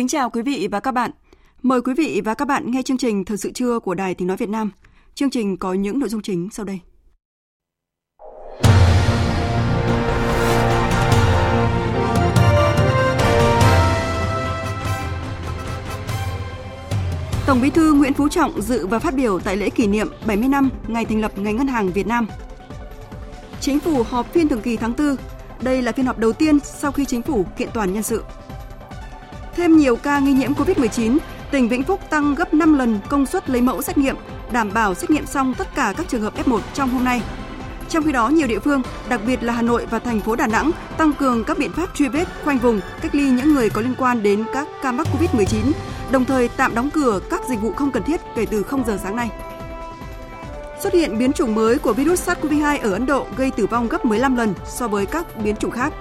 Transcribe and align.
Kính 0.00 0.08
chào 0.08 0.30
quý 0.30 0.42
vị 0.42 0.68
và 0.70 0.80
các 0.80 0.92
bạn. 0.92 1.10
Mời 1.62 1.80
quý 1.82 1.94
vị 1.94 2.20
và 2.24 2.34
các 2.34 2.48
bạn 2.48 2.70
nghe 2.70 2.82
chương 2.82 2.98
trình 2.98 3.24
Thời 3.24 3.36
sự 3.36 3.52
trưa 3.52 3.78
của 3.78 3.94
Đài 3.94 4.14
Tiếng 4.14 4.28
Nói 4.28 4.36
Việt 4.36 4.48
Nam. 4.48 4.70
Chương 5.14 5.30
trình 5.30 5.56
có 5.56 5.72
những 5.72 5.98
nội 5.98 6.08
dung 6.08 6.22
chính 6.22 6.48
sau 6.52 6.66
đây. 6.66 6.80
Tổng 17.46 17.60
Bí 17.62 17.70
thư 17.70 17.92
Nguyễn 17.92 18.14
Phú 18.14 18.28
Trọng 18.28 18.62
dự 18.62 18.86
và 18.86 18.98
phát 18.98 19.14
biểu 19.14 19.40
tại 19.40 19.56
lễ 19.56 19.70
kỷ 19.70 19.86
niệm 19.86 20.08
70 20.26 20.48
năm 20.48 20.70
ngày 20.88 21.04
thành 21.04 21.20
lập 21.20 21.38
ngành 21.38 21.56
ngân 21.56 21.68
hàng 21.68 21.92
Việt 21.92 22.06
Nam. 22.06 22.26
Chính 23.60 23.80
phủ 23.80 24.02
họp 24.02 24.32
phiên 24.32 24.48
thường 24.48 24.62
kỳ 24.62 24.76
tháng 24.76 24.92
4. 24.98 25.16
Đây 25.62 25.82
là 25.82 25.92
phiên 25.92 26.06
họp 26.06 26.18
đầu 26.18 26.32
tiên 26.32 26.58
sau 26.60 26.92
khi 26.92 27.04
chính 27.04 27.22
phủ 27.22 27.44
kiện 27.56 27.68
toàn 27.74 27.92
nhân 27.92 28.02
sự. 28.02 28.22
Thêm 29.56 29.76
nhiều 29.76 29.96
ca 29.96 30.18
nghi 30.18 30.32
nhiễm 30.32 30.52
COVID-19, 30.52 31.18
tỉnh 31.50 31.68
Vĩnh 31.68 31.82
Phúc 31.82 32.00
tăng 32.10 32.34
gấp 32.34 32.54
5 32.54 32.78
lần 32.78 32.98
công 33.08 33.26
suất 33.26 33.50
lấy 33.50 33.60
mẫu 33.62 33.82
xét 33.82 33.98
nghiệm, 33.98 34.16
đảm 34.52 34.70
bảo 34.74 34.94
xét 34.94 35.10
nghiệm 35.10 35.26
xong 35.26 35.54
tất 35.54 35.74
cả 35.74 35.94
các 35.96 36.08
trường 36.08 36.22
hợp 36.22 36.34
F1 36.46 36.60
trong 36.74 36.88
hôm 36.88 37.04
nay. 37.04 37.22
Trong 37.88 38.04
khi 38.04 38.12
đó, 38.12 38.28
nhiều 38.28 38.46
địa 38.46 38.58
phương, 38.58 38.82
đặc 39.08 39.20
biệt 39.26 39.42
là 39.42 39.52
Hà 39.52 39.62
Nội 39.62 39.86
và 39.90 39.98
thành 39.98 40.20
phố 40.20 40.36
Đà 40.36 40.46
Nẵng, 40.46 40.70
tăng 40.98 41.12
cường 41.12 41.44
các 41.44 41.58
biện 41.58 41.72
pháp 41.72 41.94
truy 41.94 42.08
vết, 42.08 42.24
khoanh 42.44 42.58
vùng, 42.58 42.80
cách 43.02 43.14
ly 43.14 43.30
những 43.30 43.54
người 43.54 43.70
có 43.70 43.80
liên 43.80 43.94
quan 43.98 44.22
đến 44.22 44.44
các 44.54 44.68
ca 44.82 44.92
mắc 44.92 45.06
COVID-19, 45.12 45.72
đồng 46.10 46.24
thời 46.24 46.48
tạm 46.48 46.74
đóng 46.74 46.90
cửa 46.90 47.20
các 47.30 47.40
dịch 47.48 47.60
vụ 47.60 47.72
không 47.72 47.90
cần 47.90 48.02
thiết 48.02 48.20
kể 48.36 48.46
từ 48.46 48.62
0 48.62 48.84
giờ 48.86 48.98
sáng 49.02 49.16
nay. 49.16 49.30
Xuất 50.80 50.92
hiện 50.92 51.18
biến 51.18 51.32
chủng 51.32 51.54
mới 51.54 51.78
của 51.78 51.92
virus 51.92 52.28
SARS-CoV-2 52.28 52.78
ở 52.82 52.92
Ấn 52.92 53.06
Độ 53.06 53.26
gây 53.36 53.50
tử 53.50 53.66
vong 53.66 53.88
gấp 53.88 54.04
15 54.04 54.36
lần 54.36 54.54
so 54.66 54.88
với 54.88 55.06
các 55.06 55.26
biến 55.44 55.56
chủng 55.56 55.70
khác. 55.70 55.92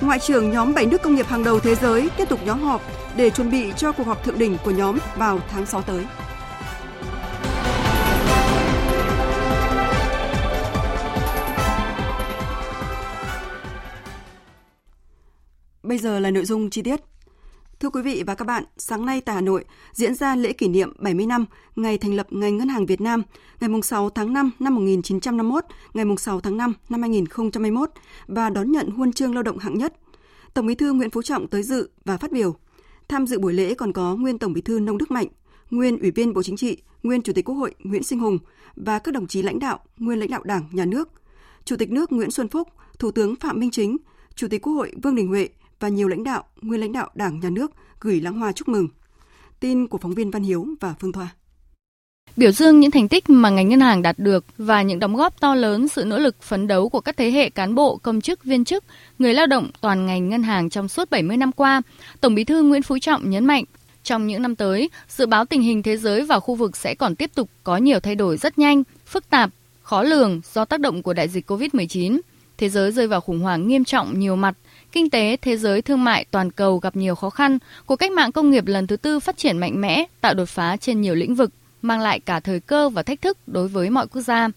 Ngoại 0.00 0.18
trưởng 0.18 0.50
nhóm 0.50 0.74
7 0.74 0.86
nước 0.86 1.02
công 1.02 1.14
nghiệp 1.14 1.26
hàng 1.26 1.44
đầu 1.44 1.60
thế 1.60 1.74
giới 1.74 2.10
tiếp 2.16 2.28
tục 2.28 2.40
nhóm 2.46 2.62
họp 2.62 2.82
để 3.16 3.30
chuẩn 3.30 3.50
bị 3.50 3.72
cho 3.76 3.92
cuộc 3.92 4.06
họp 4.06 4.24
thượng 4.24 4.38
đỉnh 4.38 4.56
của 4.64 4.70
nhóm 4.70 4.98
vào 5.16 5.38
tháng 5.48 5.66
6 5.66 5.82
tới. 5.82 6.04
Bây 15.82 15.98
giờ 15.98 16.20
là 16.20 16.30
nội 16.30 16.44
dung 16.44 16.70
chi 16.70 16.82
tiết. 16.82 17.00
Thưa 17.84 17.90
quý 17.90 18.02
vị 18.02 18.22
và 18.26 18.34
các 18.34 18.44
bạn, 18.44 18.64
sáng 18.76 19.06
nay 19.06 19.20
tại 19.20 19.34
Hà 19.34 19.40
Nội 19.40 19.64
diễn 19.92 20.14
ra 20.14 20.36
lễ 20.36 20.52
kỷ 20.52 20.68
niệm 20.68 20.92
70 20.98 21.26
năm 21.26 21.44
ngày 21.76 21.98
thành 21.98 22.14
lập 22.14 22.26
ngành 22.30 22.56
ngân 22.56 22.68
hàng 22.68 22.86
Việt 22.86 23.00
Nam, 23.00 23.22
ngày 23.60 23.70
6 23.82 24.10
tháng 24.10 24.32
5 24.32 24.50
năm 24.58 24.74
1951, 24.74 25.64
ngày 25.94 26.04
6 26.18 26.40
tháng 26.40 26.56
5 26.56 26.74
năm 26.88 27.00
2021 27.02 27.90
và 28.26 28.50
đón 28.50 28.72
nhận 28.72 28.90
huân 28.90 29.12
chương 29.12 29.34
lao 29.34 29.42
động 29.42 29.58
hạng 29.58 29.78
nhất. 29.78 29.94
Tổng 30.54 30.66
Bí 30.66 30.74
thư 30.74 30.92
Nguyễn 30.92 31.10
Phú 31.10 31.22
Trọng 31.22 31.48
tới 31.48 31.62
dự 31.62 31.90
và 32.04 32.16
phát 32.16 32.32
biểu. 32.32 32.56
Tham 33.08 33.26
dự 33.26 33.38
buổi 33.38 33.52
lễ 33.52 33.74
còn 33.74 33.92
có 33.92 34.16
nguyên 34.16 34.38
Tổng 34.38 34.52
Bí 34.52 34.60
thư 34.60 34.80
Nông 34.80 34.98
Đức 34.98 35.10
Mạnh, 35.10 35.28
nguyên 35.70 35.98
Ủy 35.98 36.10
viên 36.10 36.34
Bộ 36.34 36.42
Chính 36.42 36.56
trị, 36.56 36.78
nguyên 37.02 37.22
Chủ 37.22 37.32
tịch 37.32 37.44
Quốc 37.44 37.54
hội 37.54 37.74
Nguyễn 37.78 38.02
Sinh 38.02 38.18
Hùng 38.18 38.38
và 38.76 38.98
các 38.98 39.14
đồng 39.14 39.26
chí 39.26 39.42
lãnh 39.42 39.58
đạo, 39.58 39.78
nguyên 39.98 40.18
lãnh 40.18 40.30
đạo 40.30 40.42
Đảng, 40.42 40.64
Nhà 40.72 40.84
nước, 40.84 41.08
Chủ 41.64 41.76
tịch 41.76 41.90
nước 41.90 42.12
Nguyễn 42.12 42.30
Xuân 42.30 42.48
Phúc, 42.48 42.68
Thủ 42.98 43.10
tướng 43.10 43.36
Phạm 43.36 43.60
Minh 43.60 43.70
Chính, 43.70 43.96
Chủ 44.34 44.48
tịch 44.48 44.62
Quốc 44.62 44.72
hội 44.72 44.92
Vương 45.02 45.14
Đình 45.14 45.28
Huệ 45.28 45.48
và 45.80 45.88
nhiều 45.88 46.08
lãnh 46.08 46.24
đạo, 46.24 46.44
nguyên 46.62 46.80
lãnh 46.80 46.92
đạo 46.92 47.10
Đảng, 47.14 47.40
Nhà 47.40 47.50
nước 47.50 47.70
gửi 48.04 48.20
lãng 48.20 48.38
hoa 48.38 48.52
chúc 48.52 48.68
mừng. 48.68 48.88
Tin 49.60 49.86
của 49.86 49.98
phóng 49.98 50.14
viên 50.14 50.30
Văn 50.30 50.42
Hiếu 50.42 50.66
và 50.80 50.94
Phương 51.00 51.12
Thoa. 51.12 51.28
Biểu 52.36 52.50
dương 52.50 52.80
những 52.80 52.90
thành 52.90 53.08
tích 53.08 53.30
mà 53.30 53.50
ngành 53.50 53.68
ngân 53.68 53.80
hàng 53.80 54.02
đạt 54.02 54.18
được 54.18 54.44
và 54.58 54.82
những 54.82 54.98
đóng 54.98 55.16
góp 55.16 55.40
to 55.40 55.54
lớn 55.54 55.88
sự 55.88 56.04
nỗ 56.04 56.18
lực 56.18 56.42
phấn 56.42 56.66
đấu 56.66 56.88
của 56.88 57.00
các 57.00 57.16
thế 57.16 57.30
hệ 57.30 57.50
cán 57.50 57.74
bộ, 57.74 57.96
công 57.96 58.20
chức, 58.20 58.44
viên 58.44 58.64
chức, 58.64 58.84
người 59.18 59.34
lao 59.34 59.46
động 59.46 59.70
toàn 59.80 60.06
ngành 60.06 60.28
ngân 60.28 60.42
hàng 60.42 60.70
trong 60.70 60.88
suốt 60.88 61.10
70 61.10 61.36
năm 61.36 61.52
qua, 61.52 61.82
Tổng 62.20 62.34
Bí 62.34 62.44
thư 62.44 62.62
Nguyễn 62.62 62.82
Phú 62.82 62.98
Trọng 62.98 63.30
nhấn 63.30 63.44
mạnh 63.44 63.64
trong 64.02 64.26
những 64.26 64.42
năm 64.42 64.56
tới, 64.56 64.90
dự 65.08 65.26
báo 65.26 65.44
tình 65.44 65.62
hình 65.62 65.82
thế 65.82 65.96
giới 65.96 66.24
và 66.24 66.40
khu 66.40 66.54
vực 66.54 66.76
sẽ 66.76 66.94
còn 66.94 67.16
tiếp 67.16 67.30
tục 67.34 67.50
có 67.64 67.76
nhiều 67.76 68.00
thay 68.00 68.14
đổi 68.14 68.36
rất 68.36 68.58
nhanh, 68.58 68.82
phức 69.06 69.30
tạp, 69.30 69.50
khó 69.82 70.02
lường 70.02 70.40
do 70.52 70.64
tác 70.64 70.80
động 70.80 71.02
của 71.02 71.12
đại 71.12 71.28
dịch 71.28 71.50
COVID-19. 71.50 72.20
Thế 72.58 72.68
giới 72.68 72.92
rơi 72.92 73.06
vào 73.06 73.20
khủng 73.20 73.40
hoảng 73.40 73.68
nghiêm 73.68 73.84
trọng 73.84 74.18
nhiều 74.18 74.36
mặt, 74.36 74.54
kinh 74.94 75.10
tế, 75.10 75.36
thế 75.42 75.56
giới, 75.56 75.82
thương 75.82 76.04
mại 76.04 76.24
toàn 76.30 76.50
cầu 76.50 76.78
gặp 76.78 76.96
nhiều 76.96 77.14
khó 77.14 77.30
khăn, 77.30 77.58
cuộc 77.86 77.96
cách 77.96 78.12
mạng 78.12 78.32
công 78.32 78.50
nghiệp 78.50 78.66
lần 78.66 78.86
thứ 78.86 78.96
tư 78.96 79.20
phát 79.20 79.36
triển 79.36 79.58
mạnh 79.58 79.80
mẽ, 79.80 80.04
tạo 80.20 80.34
đột 80.34 80.48
phá 80.48 80.76
trên 80.76 81.00
nhiều 81.00 81.14
lĩnh 81.14 81.34
vực, 81.34 81.50
mang 81.82 82.00
lại 82.00 82.20
cả 82.20 82.40
thời 82.40 82.60
cơ 82.60 82.88
và 82.88 83.02
thách 83.02 83.22
thức 83.22 83.38
đối 83.46 83.68
với 83.68 83.90
mọi 83.90 84.06
quốc 84.06 84.22
gia. 84.22 84.48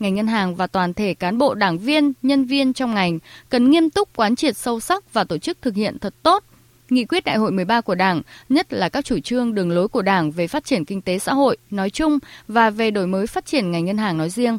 Ngành 0.00 0.14
ngân 0.14 0.26
hàng 0.26 0.54
và 0.54 0.66
toàn 0.66 0.94
thể 0.94 1.14
cán 1.14 1.38
bộ 1.38 1.54
đảng 1.54 1.78
viên, 1.78 2.12
nhân 2.22 2.44
viên 2.44 2.72
trong 2.72 2.94
ngành 2.94 3.18
cần 3.48 3.70
nghiêm 3.70 3.90
túc 3.90 4.16
quán 4.16 4.36
triệt 4.36 4.56
sâu 4.56 4.80
sắc 4.80 5.12
và 5.12 5.24
tổ 5.24 5.38
chức 5.38 5.58
thực 5.62 5.74
hiện 5.74 5.98
thật 5.98 6.14
tốt 6.22 6.44
nghị 6.90 7.04
quyết 7.04 7.24
đại 7.24 7.36
hội 7.36 7.52
13 7.52 7.80
của 7.80 7.94
Đảng, 7.94 8.22
nhất 8.48 8.72
là 8.72 8.88
các 8.88 9.04
chủ 9.04 9.18
trương 9.18 9.54
đường 9.54 9.70
lối 9.70 9.88
của 9.88 10.02
Đảng 10.02 10.30
về 10.30 10.46
phát 10.46 10.64
triển 10.64 10.84
kinh 10.84 11.02
tế 11.02 11.18
xã 11.18 11.34
hội 11.34 11.56
nói 11.70 11.90
chung 11.90 12.18
và 12.48 12.70
về 12.70 12.90
đổi 12.90 13.06
mới 13.06 13.26
phát 13.26 13.46
triển 13.46 13.70
ngành 13.70 13.84
ngân 13.84 13.98
hàng 13.98 14.18
nói 14.18 14.30
riêng. 14.30 14.58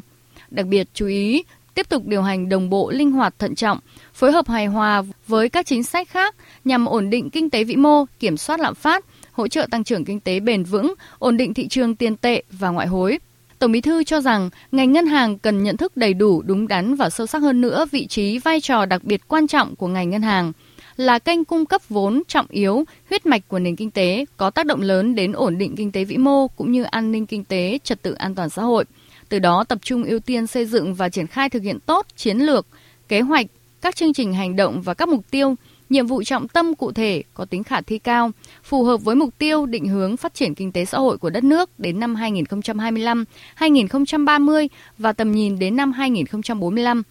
Đặc 0.50 0.66
biệt 0.66 0.88
chú 0.94 1.06
ý 1.06 1.42
tiếp 1.74 1.88
tục 1.88 2.06
điều 2.06 2.22
hành 2.22 2.48
đồng 2.48 2.70
bộ 2.70 2.90
linh 2.90 3.12
hoạt 3.12 3.38
thận 3.38 3.54
trọng, 3.54 3.78
phối 4.14 4.32
hợp 4.32 4.48
hài 4.48 4.66
hòa 4.66 5.02
với 5.26 5.48
các 5.48 5.66
chính 5.66 5.82
sách 5.82 6.08
khác 6.08 6.34
nhằm 6.64 6.86
ổn 6.86 7.10
định 7.10 7.30
kinh 7.30 7.50
tế 7.50 7.64
vĩ 7.64 7.76
mô, 7.76 8.04
kiểm 8.20 8.36
soát 8.36 8.60
lạm 8.60 8.74
phát, 8.74 9.04
hỗ 9.32 9.48
trợ 9.48 9.66
tăng 9.70 9.84
trưởng 9.84 10.04
kinh 10.04 10.20
tế 10.20 10.40
bền 10.40 10.64
vững, 10.64 10.94
ổn 11.18 11.36
định 11.36 11.54
thị 11.54 11.68
trường 11.68 11.96
tiền 11.96 12.16
tệ 12.16 12.42
và 12.50 12.68
ngoại 12.68 12.86
hối. 12.86 13.18
Tổng 13.58 13.72
Bí 13.72 13.80
thư 13.80 14.04
cho 14.04 14.20
rằng 14.20 14.50
ngành 14.72 14.92
ngân 14.92 15.06
hàng 15.06 15.38
cần 15.38 15.62
nhận 15.62 15.76
thức 15.76 15.96
đầy 15.96 16.14
đủ, 16.14 16.42
đúng 16.42 16.68
đắn 16.68 16.94
và 16.94 17.10
sâu 17.10 17.26
sắc 17.26 17.42
hơn 17.42 17.60
nữa 17.60 17.86
vị 17.90 18.06
trí 18.06 18.38
vai 18.38 18.60
trò 18.60 18.86
đặc 18.86 19.04
biệt 19.04 19.28
quan 19.28 19.46
trọng 19.46 19.76
của 19.76 19.88
ngành 19.88 20.10
ngân 20.10 20.22
hàng 20.22 20.52
là 20.96 21.18
kênh 21.18 21.44
cung 21.44 21.66
cấp 21.66 21.88
vốn 21.88 22.22
trọng 22.28 22.46
yếu, 22.48 22.84
huyết 23.10 23.26
mạch 23.26 23.48
của 23.48 23.58
nền 23.58 23.76
kinh 23.76 23.90
tế, 23.90 24.24
có 24.36 24.50
tác 24.50 24.66
động 24.66 24.80
lớn 24.80 25.14
đến 25.14 25.32
ổn 25.32 25.58
định 25.58 25.76
kinh 25.76 25.92
tế 25.92 26.04
vĩ 26.04 26.16
mô 26.16 26.48
cũng 26.48 26.72
như 26.72 26.82
an 26.82 27.12
ninh 27.12 27.26
kinh 27.26 27.44
tế, 27.44 27.78
trật 27.84 28.02
tự 28.02 28.12
an 28.12 28.34
toàn 28.34 28.50
xã 28.50 28.62
hội. 28.62 28.84
Từ 29.32 29.38
đó 29.38 29.64
tập 29.64 29.78
trung 29.82 30.04
ưu 30.04 30.20
tiên 30.20 30.46
xây 30.46 30.66
dựng 30.66 30.94
và 30.94 31.08
triển 31.08 31.26
khai 31.26 31.50
thực 31.50 31.62
hiện 31.62 31.78
tốt 31.86 32.06
chiến 32.16 32.38
lược, 32.38 32.66
kế 33.08 33.20
hoạch, 33.20 33.46
các 33.80 33.96
chương 33.96 34.12
trình 34.12 34.34
hành 34.34 34.56
động 34.56 34.82
và 34.82 34.94
các 34.94 35.08
mục 35.08 35.30
tiêu, 35.30 35.54
nhiệm 35.90 36.06
vụ 36.06 36.22
trọng 36.22 36.48
tâm 36.48 36.74
cụ 36.74 36.92
thể 36.92 37.22
có 37.34 37.44
tính 37.44 37.64
khả 37.64 37.80
thi 37.80 37.98
cao, 37.98 38.30
phù 38.64 38.84
hợp 38.84 38.96
với 38.96 39.16
mục 39.16 39.38
tiêu 39.38 39.66
định 39.66 39.88
hướng 39.88 40.16
phát 40.16 40.34
triển 40.34 40.54
kinh 40.54 40.72
tế 40.72 40.84
xã 40.84 40.98
hội 40.98 41.18
của 41.18 41.30
đất 41.30 41.44
nước 41.44 41.70
đến 41.78 42.00
năm 42.00 42.14
2025, 42.14 43.24
2030 43.54 44.68
và 44.98 45.12
tầm 45.12 45.32
nhìn 45.32 45.58
đến 45.58 45.76
năm 45.76 45.92
2045 45.92 47.02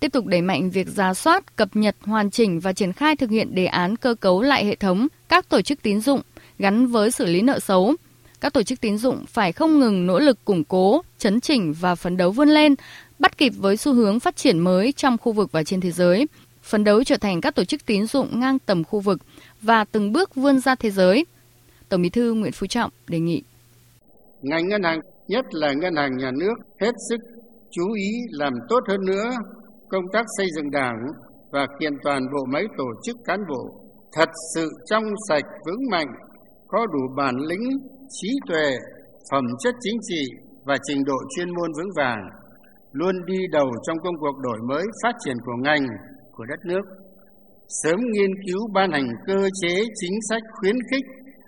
tiếp 0.00 0.12
tục 0.12 0.26
đẩy 0.26 0.42
mạnh 0.42 0.70
việc 0.70 0.88
ra 0.88 1.14
soát, 1.14 1.56
cập 1.56 1.68
nhật, 1.76 1.96
hoàn 2.00 2.30
chỉnh 2.30 2.60
và 2.60 2.72
triển 2.72 2.92
khai 2.92 3.16
thực 3.16 3.30
hiện 3.30 3.54
đề 3.54 3.66
án 3.66 3.96
cơ 3.96 4.14
cấu 4.14 4.42
lại 4.42 4.64
hệ 4.64 4.74
thống 4.74 5.08
các 5.28 5.48
tổ 5.48 5.62
chức 5.62 5.82
tín 5.82 6.00
dụng 6.00 6.20
gắn 6.58 6.86
với 6.86 7.10
xử 7.10 7.24
lý 7.24 7.42
nợ 7.42 7.58
xấu. 7.58 7.94
Các 8.40 8.52
tổ 8.52 8.62
chức 8.62 8.80
tín 8.80 8.98
dụng 8.98 9.24
phải 9.28 9.52
không 9.52 9.78
ngừng 9.78 10.06
nỗ 10.06 10.18
lực 10.18 10.44
củng 10.44 10.64
cố, 10.64 11.02
chấn 11.18 11.40
chỉnh 11.40 11.74
và 11.80 11.94
phấn 11.94 12.16
đấu 12.16 12.30
vươn 12.30 12.48
lên, 12.48 12.74
bắt 13.18 13.38
kịp 13.38 13.52
với 13.58 13.76
xu 13.76 13.94
hướng 13.94 14.20
phát 14.20 14.36
triển 14.36 14.58
mới 14.58 14.92
trong 14.92 15.18
khu 15.18 15.32
vực 15.32 15.52
và 15.52 15.64
trên 15.64 15.80
thế 15.80 15.90
giới, 15.90 16.26
phấn 16.62 16.84
đấu 16.84 17.04
trở 17.04 17.16
thành 17.16 17.40
các 17.40 17.54
tổ 17.54 17.64
chức 17.64 17.86
tín 17.86 18.06
dụng 18.06 18.40
ngang 18.40 18.58
tầm 18.58 18.84
khu 18.84 19.00
vực 19.00 19.18
và 19.62 19.84
từng 19.84 20.12
bước 20.12 20.34
vươn 20.34 20.60
ra 20.60 20.74
thế 20.74 20.90
giới. 20.90 21.26
Tổng 21.88 22.02
Bí 22.02 22.08
thư 22.08 22.32
Nguyễn 22.32 22.52
Phú 22.52 22.66
Trọng 22.66 22.90
đề 23.08 23.18
nghị. 23.18 23.42
Ngành 24.42 24.68
ngân 24.68 24.82
hàng, 24.82 25.00
nhất 25.28 25.44
là 25.50 25.72
ngân 25.72 25.96
hàng 25.96 26.16
nhà 26.16 26.30
nước, 26.30 26.54
hết 26.80 26.92
sức 27.10 27.20
chú 27.70 27.92
ý 27.92 28.10
làm 28.30 28.52
tốt 28.68 28.80
hơn 28.88 29.00
nữa 29.06 29.30
công 29.88 30.04
tác 30.12 30.24
xây 30.38 30.46
dựng 30.56 30.70
đảng 30.70 30.96
và 31.52 31.66
kiện 31.80 31.92
toàn 32.04 32.22
bộ 32.32 32.44
máy 32.52 32.64
tổ 32.78 32.84
chức 33.04 33.16
cán 33.24 33.40
bộ 33.48 33.80
thật 34.12 34.28
sự 34.54 34.68
trong 34.90 35.02
sạch 35.28 35.44
vững 35.66 35.90
mạnh 35.90 36.08
có 36.68 36.86
đủ 36.86 37.00
bản 37.16 37.34
lĩnh 37.48 37.78
trí 38.10 38.28
tuệ, 38.48 38.76
phẩm 39.30 39.44
chất 39.58 39.74
chính 39.80 39.98
trị 40.08 40.22
và 40.64 40.76
trình 40.82 41.04
độ 41.04 41.16
chuyên 41.36 41.48
môn 41.54 41.72
vững 41.76 41.90
vàng 41.96 42.20
luôn 42.92 43.14
đi 43.26 43.38
đầu 43.52 43.70
trong 43.82 43.98
công 44.04 44.14
cuộc 44.20 44.38
đổi 44.38 44.58
mới, 44.68 44.84
phát 45.02 45.12
triển 45.24 45.36
của 45.44 45.56
ngành, 45.62 45.86
của 46.32 46.44
đất 46.44 46.60
nước. 46.64 46.82
Sớm 47.68 48.00
nghiên 48.12 48.30
cứu 48.46 48.60
ban 48.74 48.92
hành 48.92 49.08
cơ 49.26 49.48
chế 49.62 49.74
chính 49.94 50.14
sách 50.28 50.42
khuyến 50.60 50.76
khích 50.90 51.04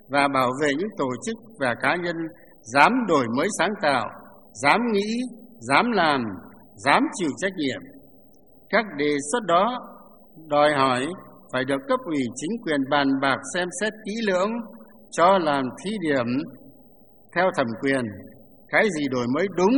và 0.09 0.27
bảo 0.27 0.51
vệ 0.61 0.73
những 0.77 0.89
tổ 0.97 1.09
chức 1.25 1.37
và 1.59 1.75
cá 1.81 1.95
nhân 1.95 2.15
dám 2.61 2.91
đổi 3.07 3.25
mới 3.37 3.47
sáng 3.59 3.73
tạo, 3.81 4.09
dám 4.53 4.79
nghĩ, 4.91 5.21
dám 5.59 5.91
làm, 5.91 6.21
dám 6.75 7.03
chịu 7.13 7.29
trách 7.37 7.53
nhiệm. 7.57 7.81
Các 8.69 8.85
đề 8.97 9.15
xuất 9.31 9.39
đó 9.47 9.79
đòi 10.47 10.73
hỏi 10.73 11.07
phải 11.53 11.65
được 11.65 11.81
cấp 11.87 11.99
ủy 12.05 12.23
chính 12.35 12.51
quyền 12.63 12.81
bàn 12.89 13.07
bạc 13.21 13.37
xem 13.53 13.67
xét 13.81 13.93
kỹ 14.05 14.13
lưỡng 14.27 14.51
cho 15.11 15.37
làm 15.37 15.65
thí 15.83 15.91
điểm 16.01 16.27
theo 17.35 17.45
thẩm 17.57 17.67
quyền. 17.81 18.05
Cái 18.69 18.87
gì 18.97 19.07
đổi 19.09 19.27
mới 19.35 19.47
đúng 19.57 19.75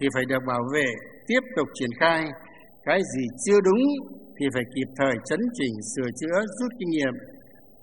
thì 0.00 0.06
phải 0.14 0.24
được 0.28 0.42
bảo 0.46 0.62
vệ 0.74 0.86
tiếp 1.26 1.40
tục 1.56 1.68
triển 1.74 1.90
khai. 2.00 2.24
Cái 2.84 3.00
gì 3.16 3.26
chưa 3.46 3.60
đúng 3.60 3.82
thì 4.40 4.46
phải 4.54 4.62
kịp 4.74 4.92
thời 4.96 5.14
chấn 5.30 5.40
chỉnh 5.54 5.74
sửa 5.96 6.10
chữa 6.20 6.40
rút 6.60 6.72
kinh 6.78 6.90
nghiệm 6.90 7.14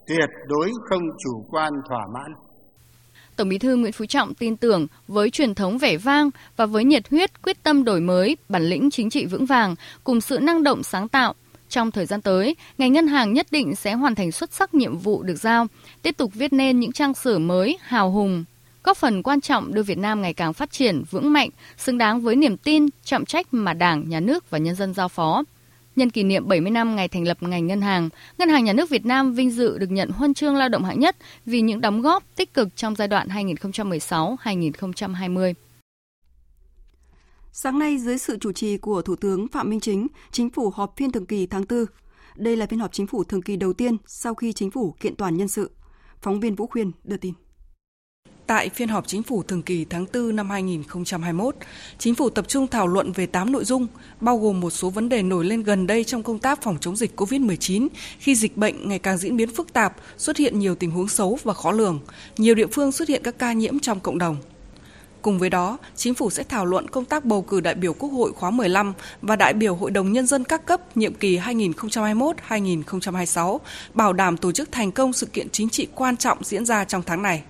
tuyệt 0.07 0.29
đối 0.47 0.71
không 0.89 1.03
chủ 1.23 1.45
quan 1.49 1.73
thỏa 1.89 2.05
mãn. 2.13 2.33
Tổng 3.35 3.49
Bí 3.49 3.57
thư 3.57 3.75
Nguyễn 3.75 3.91
Phú 3.91 4.05
Trọng 4.05 4.33
tin 4.33 4.57
tưởng 4.57 4.87
với 5.07 5.29
truyền 5.29 5.55
thống 5.55 5.77
vẻ 5.77 5.97
vang 5.97 6.29
và 6.55 6.65
với 6.65 6.83
nhiệt 6.83 7.09
huyết 7.09 7.41
quyết 7.41 7.63
tâm 7.63 7.83
đổi 7.83 8.01
mới, 8.01 8.37
bản 8.49 8.63
lĩnh 8.63 8.89
chính 8.89 9.09
trị 9.09 9.25
vững 9.25 9.45
vàng 9.45 9.75
cùng 10.03 10.21
sự 10.21 10.39
năng 10.39 10.63
động 10.63 10.83
sáng 10.83 11.07
tạo, 11.07 11.33
trong 11.75 11.91
thời 11.91 12.05
gian 12.05 12.21
tới, 12.21 12.55
ngành 12.77 12.93
ngân 12.93 13.07
hàng 13.07 13.33
nhất 13.33 13.47
định 13.51 13.75
sẽ 13.75 13.93
hoàn 13.93 14.15
thành 14.15 14.31
xuất 14.31 14.53
sắc 14.53 14.73
nhiệm 14.73 14.97
vụ 14.97 15.23
được 15.23 15.35
giao, 15.35 15.67
tiếp 16.01 16.17
tục 16.17 16.31
viết 16.33 16.53
nên 16.53 16.79
những 16.79 16.91
trang 16.91 17.13
sử 17.13 17.39
mới, 17.39 17.77
hào 17.81 18.11
hùng, 18.11 18.45
góp 18.83 18.97
phần 18.97 19.23
quan 19.23 19.41
trọng 19.41 19.73
đưa 19.73 19.83
Việt 19.83 19.97
Nam 19.97 20.21
ngày 20.21 20.33
càng 20.33 20.53
phát 20.53 20.71
triển 20.71 21.03
vững 21.11 21.33
mạnh, 21.33 21.49
xứng 21.77 21.97
đáng 21.97 22.21
với 22.21 22.35
niềm 22.35 22.57
tin, 22.57 22.85
trọng 23.03 23.25
trách 23.25 23.47
mà 23.51 23.73
Đảng, 23.73 24.09
Nhà 24.09 24.19
nước 24.19 24.49
và 24.49 24.57
nhân 24.57 24.75
dân 24.75 24.93
giao 24.93 25.07
phó. 25.07 25.43
Nhân 25.95 26.09
kỷ 26.09 26.23
niệm 26.23 26.47
70 26.47 26.71
năm 26.71 26.95
ngày 26.95 27.07
thành 27.07 27.27
lập 27.27 27.37
ngành 27.41 27.67
ngân 27.67 27.81
hàng, 27.81 28.09
Ngân 28.37 28.49
hàng 28.49 28.63
Nhà 28.63 28.73
nước 28.73 28.89
Việt 28.89 29.05
Nam 29.05 29.33
vinh 29.33 29.51
dự 29.51 29.77
được 29.77 29.91
nhận 29.91 30.09
huân 30.09 30.33
chương 30.33 30.55
lao 30.55 30.69
động 30.69 30.83
hạng 30.83 30.99
nhất 30.99 31.15
vì 31.45 31.61
những 31.61 31.81
đóng 31.81 32.01
góp 32.01 32.23
tích 32.35 32.53
cực 32.53 32.75
trong 32.75 32.95
giai 32.95 33.07
đoạn 33.07 33.27
2016-2020. 33.27 35.53
Sáng 37.57 37.79
nay, 37.79 37.97
dưới 37.97 38.17
sự 38.17 38.37
chủ 38.41 38.51
trì 38.51 38.77
của 38.77 39.01
Thủ 39.01 39.15
tướng 39.15 39.47
Phạm 39.47 39.69
Minh 39.69 39.79
Chính, 39.79 40.07
Chính 40.31 40.49
phủ 40.49 40.69
họp 40.69 40.93
phiên 40.97 41.11
thường 41.11 41.25
kỳ 41.25 41.45
tháng 41.45 41.63
4. 41.69 41.85
Đây 42.35 42.55
là 42.55 42.65
phiên 42.65 42.79
họp 42.79 42.93
chính 42.93 43.07
phủ 43.07 43.23
thường 43.23 43.41
kỳ 43.41 43.55
đầu 43.55 43.73
tiên 43.73 43.97
sau 44.05 44.35
khi 44.35 44.53
chính 44.53 44.71
phủ 44.71 44.95
kiện 44.99 45.15
toàn 45.15 45.37
nhân 45.37 45.47
sự. 45.47 45.71
Phóng 46.21 46.39
viên 46.39 46.55
Vũ 46.55 46.67
Khuyên 46.67 46.91
đưa 47.03 47.17
tin. 47.17 47.33
Tại 48.47 48.69
phiên 48.69 48.89
họp 48.89 49.07
chính 49.07 49.23
phủ 49.23 49.43
thường 49.43 49.61
kỳ 49.61 49.85
tháng 49.85 50.05
4 50.13 50.35
năm 50.35 50.49
2021, 50.49 51.55
chính 51.97 52.15
phủ 52.15 52.29
tập 52.29 52.47
trung 52.47 52.67
thảo 52.67 52.87
luận 52.87 53.11
về 53.11 53.25
8 53.25 53.51
nội 53.51 53.65
dung, 53.65 53.87
bao 54.21 54.37
gồm 54.37 54.59
một 54.59 54.69
số 54.69 54.89
vấn 54.89 55.09
đề 55.09 55.23
nổi 55.23 55.45
lên 55.45 55.63
gần 55.63 55.87
đây 55.87 56.03
trong 56.03 56.23
công 56.23 56.39
tác 56.39 56.61
phòng 56.61 56.77
chống 56.81 56.95
dịch 56.95 57.21
COVID-19 57.21 57.87
khi 58.19 58.35
dịch 58.35 58.57
bệnh 58.57 58.89
ngày 58.89 58.99
càng 58.99 59.17
diễn 59.17 59.37
biến 59.37 59.49
phức 59.49 59.73
tạp, 59.73 59.95
xuất 60.17 60.37
hiện 60.37 60.59
nhiều 60.59 60.75
tình 60.75 60.91
huống 60.91 61.07
xấu 61.07 61.37
và 61.43 61.53
khó 61.53 61.71
lường, 61.71 61.99
nhiều 62.37 62.55
địa 62.55 62.67
phương 62.67 62.91
xuất 62.91 63.09
hiện 63.09 63.21
các 63.23 63.39
ca 63.39 63.53
nhiễm 63.53 63.79
trong 63.79 63.99
cộng 63.99 64.17
đồng. 64.17 64.37
Cùng 65.25 65.39
với 65.39 65.49
đó, 65.49 65.77
chính 65.95 66.13
phủ 66.13 66.29
sẽ 66.29 66.43
thảo 66.43 66.65
luận 66.65 66.87
công 66.87 67.05
tác 67.05 67.25
bầu 67.25 67.41
cử 67.41 67.59
đại 67.59 67.75
biểu 67.75 67.93
Quốc 67.93 68.09
hội 68.09 68.33
khóa 68.33 68.51
15 68.51 68.93
và 69.21 69.35
đại 69.35 69.53
biểu 69.53 69.75
Hội 69.75 69.91
đồng 69.91 70.11
Nhân 70.11 70.27
dân 70.27 70.43
các 70.43 70.65
cấp 70.65 70.97
nhiệm 70.97 71.13
kỳ 71.13 71.37
2021-2026, 71.37 73.59
bảo 73.93 74.13
đảm 74.13 74.37
tổ 74.37 74.51
chức 74.51 74.71
thành 74.71 74.91
công 74.91 75.13
sự 75.13 75.25
kiện 75.25 75.49
chính 75.49 75.69
trị 75.69 75.87
quan 75.95 76.17
trọng 76.17 76.43
diễn 76.43 76.65
ra 76.65 76.83
trong 76.83 77.01
tháng 77.05 77.21
này. 77.21 77.43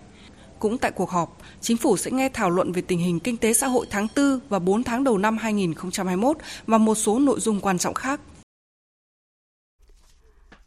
Cũng 0.59 0.77
tại 0.77 0.91
cuộc 0.91 1.09
họp, 1.09 1.37
chính 1.61 1.77
phủ 1.77 1.97
sẽ 1.97 2.11
nghe 2.11 2.29
thảo 2.29 2.49
luận 2.49 2.71
về 2.71 2.81
tình 2.81 2.99
hình 2.99 3.19
kinh 3.19 3.37
tế 3.37 3.53
xã 3.53 3.67
hội 3.67 3.85
tháng 3.89 4.07
4 4.15 4.39
và 4.49 4.59
4 4.59 4.83
tháng 4.83 5.03
đầu 5.03 5.17
năm 5.17 5.37
2021 5.37 6.37
và 6.67 6.77
một 6.77 6.95
số 6.95 7.19
nội 7.19 7.39
dung 7.39 7.61
quan 7.61 7.77
trọng 7.77 7.93
khác. 7.93 8.19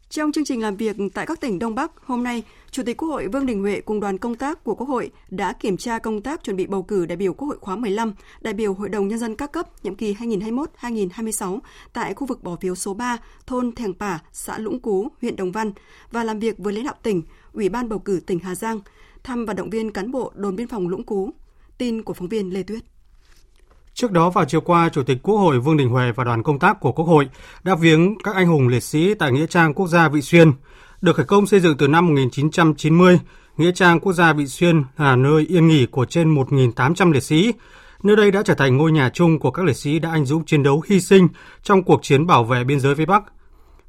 Trong 0.09 0.31
chương 0.31 0.45
trình 0.45 0.61
làm 0.61 0.75
việc 0.75 0.95
tại 1.13 1.25
các 1.25 1.41
tỉnh 1.41 1.59
Đông 1.59 1.75
Bắc, 1.75 1.91
hôm 2.05 2.23
nay, 2.23 2.43
Chủ 2.71 2.83
tịch 2.83 2.97
Quốc 2.97 3.09
hội 3.09 3.27
Vương 3.27 3.45
Đình 3.45 3.61
Huệ 3.61 3.81
cùng 3.81 3.99
đoàn 3.99 4.17
công 4.17 4.35
tác 4.35 4.63
của 4.63 4.75
Quốc 4.75 4.89
hội 4.89 5.11
đã 5.29 5.53
kiểm 5.53 5.77
tra 5.77 5.99
công 5.99 6.21
tác 6.21 6.43
chuẩn 6.43 6.55
bị 6.55 6.67
bầu 6.67 6.83
cử 6.83 7.05
đại 7.05 7.15
biểu 7.15 7.33
Quốc 7.33 7.47
hội 7.47 7.57
khóa 7.61 7.75
15, 7.75 8.13
đại 8.41 8.53
biểu 8.53 8.73
Hội 8.73 8.89
đồng 8.89 9.07
Nhân 9.07 9.19
dân 9.19 9.35
các 9.35 9.51
cấp 9.51 9.67
nhiệm 9.83 9.95
kỳ 9.95 10.13
2021-2026 10.13 11.59
tại 11.93 12.13
khu 12.13 12.27
vực 12.27 12.43
bỏ 12.43 12.55
phiếu 12.61 12.75
số 12.75 12.93
3, 12.93 13.17
thôn 13.47 13.75
Thèng 13.75 13.93
Pả, 13.93 14.19
xã 14.31 14.57
Lũng 14.57 14.79
Cú, 14.79 15.07
huyện 15.21 15.35
Đồng 15.35 15.51
Văn 15.51 15.71
và 16.11 16.23
làm 16.23 16.39
việc 16.39 16.57
với 16.57 16.73
lãnh 16.73 16.85
đạo 16.85 16.95
tỉnh, 17.03 17.21
Ủy 17.53 17.69
ban 17.69 17.89
bầu 17.89 17.99
cử 17.99 18.21
tỉnh 18.25 18.39
Hà 18.39 18.55
Giang, 18.55 18.79
thăm 19.23 19.45
và 19.45 19.53
động 19.53 19.69
viên 19.69 19.91
cán 19.91 20.11
bộ 20.11 20.31
đồn 20.35 20.55
biên 20.55 20.67
phòng 20.67 20.87
Lũng 20.87 21.03
Cú. 21.03 21.29
Tin 21.77 22.03
của 22.03 22.13
phóng 22.13 22.27
viên 22.27 22.53
Lê 22.53 22.63
Tuyết. 22.63 22.83
Trước 23.93 24.11
đó 24.11 24.29
vào 24.29 24.45
chiều 24.45 24.61
qua, 24.61 24.89
Chủ 24.89 25.03
tịch 25.03 25.17
Quốc 25.23 25.37
hội 25.37 25.59
Vương 25.59 25.77
Đình 25.77 25.89
Huệ 25.89 26.11
và 26.11 26.23
đoàn 26.23 26.43
công 26.43 26.59
tác 26.59 26.79
của 26.79 26.91
Quốc 26.91 27.05
hội 27.05 27.29
đã 27.63 27.75
viếng 27.75 28.17
các 28.23 28.35
anh 28.35 28.47
hùng 28.47 28.67
liệt 28.67 28.83
sĩ 28.83 29.13
tại 29.13 29.31
Nghĩa 29.31 29.47
trang 29.47 29.73
Quốc 29.73 29.87
gia 29.87 30.09
Vị 30.09 30.21
Xuyên. 30.21 30.51
Được 31.01 31.15
khởi 31.15 31.25
công 31.25 31.47
xây 31.47 31.59
dựng 31.59 31.77
từ 31.77 31.87
năm 31.87 32.07
1990, 32.07 33.19
Nghĩa 33.57 33.71
trang 33.71 33.99
Quốc 33.99 34.13
gia 34.13 34.33
Vị 34.33 34.47
Xuyên 34.47 34.83
là 34.97 35.15
nơi 35.15 35.45
yên 35.49 35.67
nghỉ 35.67 35.85
của 35.85 36.05
trên 36.05 36.35
1.800 36.35 37.11
liệt 37.11 37.23
sĩ. 37.23 37.53
Nơi 38.03 38.15
đây 38.15 38.31
đã 38.31 38.41
trở 38.45 38.53
thành 38.53 38.77
ngôi 38.77 38.91
nhà 38.91 39.09
chung 39.09 39.39
của 39.39 39.51
các 39.51 39.65
liệt 39.65 39.77
sĩ 39.77 39.99
đã 39.99 40.09
anh 40.09 40.25
dũng 40.25 40.45
chiến 40.45 40.63
đấu 40.63 40.83
hy 40.87 41.01
sinh 41.01 41.27
trong 41.63 41.83
cuộc 41.83 42.03
chiến 42.03 42.27
bảo 42.27 42.43
vệ 42.43 42.63
biên 42.63 42.79
giới 42.79 42.95
phía 42.95 43.05
Bắc. 43.05 43.23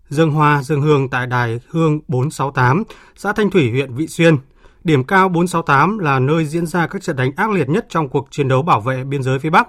Dương 0.09 0.31
hoa, 0.31 0.63
dương 0.63 0.83
hương 0.83 1.09
tại 1.09 1.27
đài 1.27 1.61
hương 1.69 2.01
468, 2.09 2.83
xã 3.17 3.33
Thanh 3.33 3.51
Thủy, 3.51 3.71
huyện 3.71 3.95
Vị 3.95 4.07
Xuyên– 4.07 4.37
Điểm 4.85 5.05
cao 5.05 5.29
468 5.29 5.99
là 5.99 6.19
nơi 6.19 6.45
diễn 6.45 6.67
ra 6.67 6.87
các 6.87 7.03
trận 7.03 7.17
đánh 7.17 7.33
ác 7.37 7.51
liệt 7.51 7.69
nhất 7.69 7.87
trong 7.89 8.09
cuộc 8.09 8.29
chiến 8.31 8.49
đấu 8.49 8.63
bảo 8.63 8.81
vệ 8.81 9.05
biên 9.05 9.23
giới 9.23 9.39
phía 9.39 9.51
Bắc. 9.51 9.69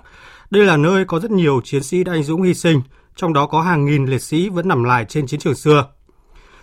Đây 0.50 0.66
là 0.66 0.78
nơi 0.78 1.06
có 1.06 1.20
rất 1.20 1.32
nhiều 1.32 1.62
chiến 1.64 1.84
sĩ 1.84 2.04
đã 2.04 2.14
anh 2.14 2.24
dũng 2.24 2.42
hy 2.42 2.54
sinh, 2.54 2.82
trong 3.16 3.34
đó 3.34 3.46
có 3.46 3.62
hàng 3.62 3.86
nghìn 3.86 4.06
liệt 4.06 4.22
sĩ 4.22 4.50
vẫn 4.50 4.68
nằm 4.68 4.84
lại 4.84 5.06
trên 5.06 5.28
chiến 5.28 5.40
trường 5.40 5.56
xưa. 5.56 5.86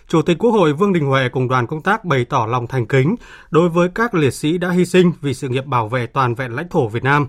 Chủ 0.09 0.21
tịch 0.21 0.37
Quốc 0.39 0.51
hội 0.51 0.73
Vương 0.73 0.93
Đình 0.93 1.05
Huệ 1.05 1.29
cùng 1.29 1.47
đoàn 1.47 1.67
công 1.67 1.81
tác 1.81 2.05
bày 2.05 2.25
tỏ 2.25 2.45
lòng 2.49 2.67
thành 2.67 2.87
kính 2.87 3.15
đối 3.49 3.69
với 3.69 3.89
các 3.95 4.13
liệt 4.13 4.33
sĩ 4.33 4.57
đã 4.57 4.69
hy 4.69 4.85
sinh 4.85 5.11
vì 5.21 5.33
sự 5.33 5.49
nghiệp 5.49 5.65
bảo 5.65 5.87
vệ 5.87 6.05
toàn 6.07 6.35
vẹn 6.35 6.51
lãnh 6.51 6.69
thổ 6.69 6.87
Việt 6.87 7.03
Nam. 7.03 7.27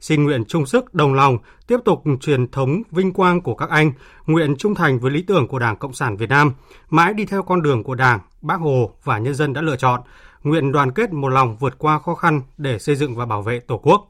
Xin 0.00 0.24
nguyện 0.24 0.44
chung 0.44 0.66
sức 0.66 0.94
đồng 0.94 1.14
lòng 1.14 1.38
tiếp 1.66 1.76
tục 1.84 2.02
truyền 2.20 2.50
thống 2.50 2.82
vinh 2.90 3.12
quang 3.12 3.40
của 3.40 3.54
các 3.54 3.70
anh, 3.70 3.92
nguyện 4.26 4.56
trung 4.56 4.74
thành 4.74 4.98
với 4.98 5.10
lý 5.10 5.22
tưởng 5.22 5.48
của 5.48 5.58
Đảng 5.58 5.76
Cộng 5.76 5.92
sản 5.92 6.16
Việt 6.16 6.28
Nam, 6.28 6.52
mãi 6.90 7.14
đi 7.14 7.24
theo 7.24 7.42
con 7.42 7.62
đường 7.62 7.82
của 7.82 7.94
Đảng, 7.94 8.20
Bác 8.42 8.60
Hồ 8.60 8.90
và 9.04 9.18
nhân 9.18 9.34
dân 9.34 9.52
đã 9.52 9.62
lựa 9.62 9.76
chọn, 9.76 10.00
nguyện 10.42 10.72
đoàn 10.72 10.92
kết 10.92 11.12
một 11.12 11.28
lòng 11.28 11.56
vượt 11.56 11.78
qua 11.78 11.98
khó 11.98 12.14
khăn 12.14 12.42
để 12.56 12.78
xây 12.78 12.96
dựng 12.96 13.16
và 13.16 13.26
bảo 13.26 13.42
vệ 13.42 13.60
Tổ 13.60 13.78
quốc. 13.78 14.08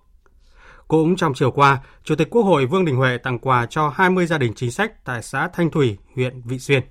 Cũng 0.88 1.16
trong 1.16 1.34
chiều 1.34 1.50
qua, 1.50 1.78
Chủ 2.04 2.14
tịch 2.14 2.30
Quốc 2.30 2.42
hội 2.42 2.66
Vương 2.66 2.84
Đình 2.84 2.96
Huệ 2.96 3.18
tặng 3.18 3.38
quà 3.38 3.66
cho 3.66 3.92
20 3.94 4.26
gia 4.26 4.38
đình 4.38 4.52
chính 4.56 4.70
sách 4.70 5.04
tại 5.04 5.22
xã 5.22 5.48
Thanh 5.48 5.70
Thủy, 5.70 5.98
huyện 6.14 6.42
Vị 6.44 6.58
Xuyên. 6.58 6.82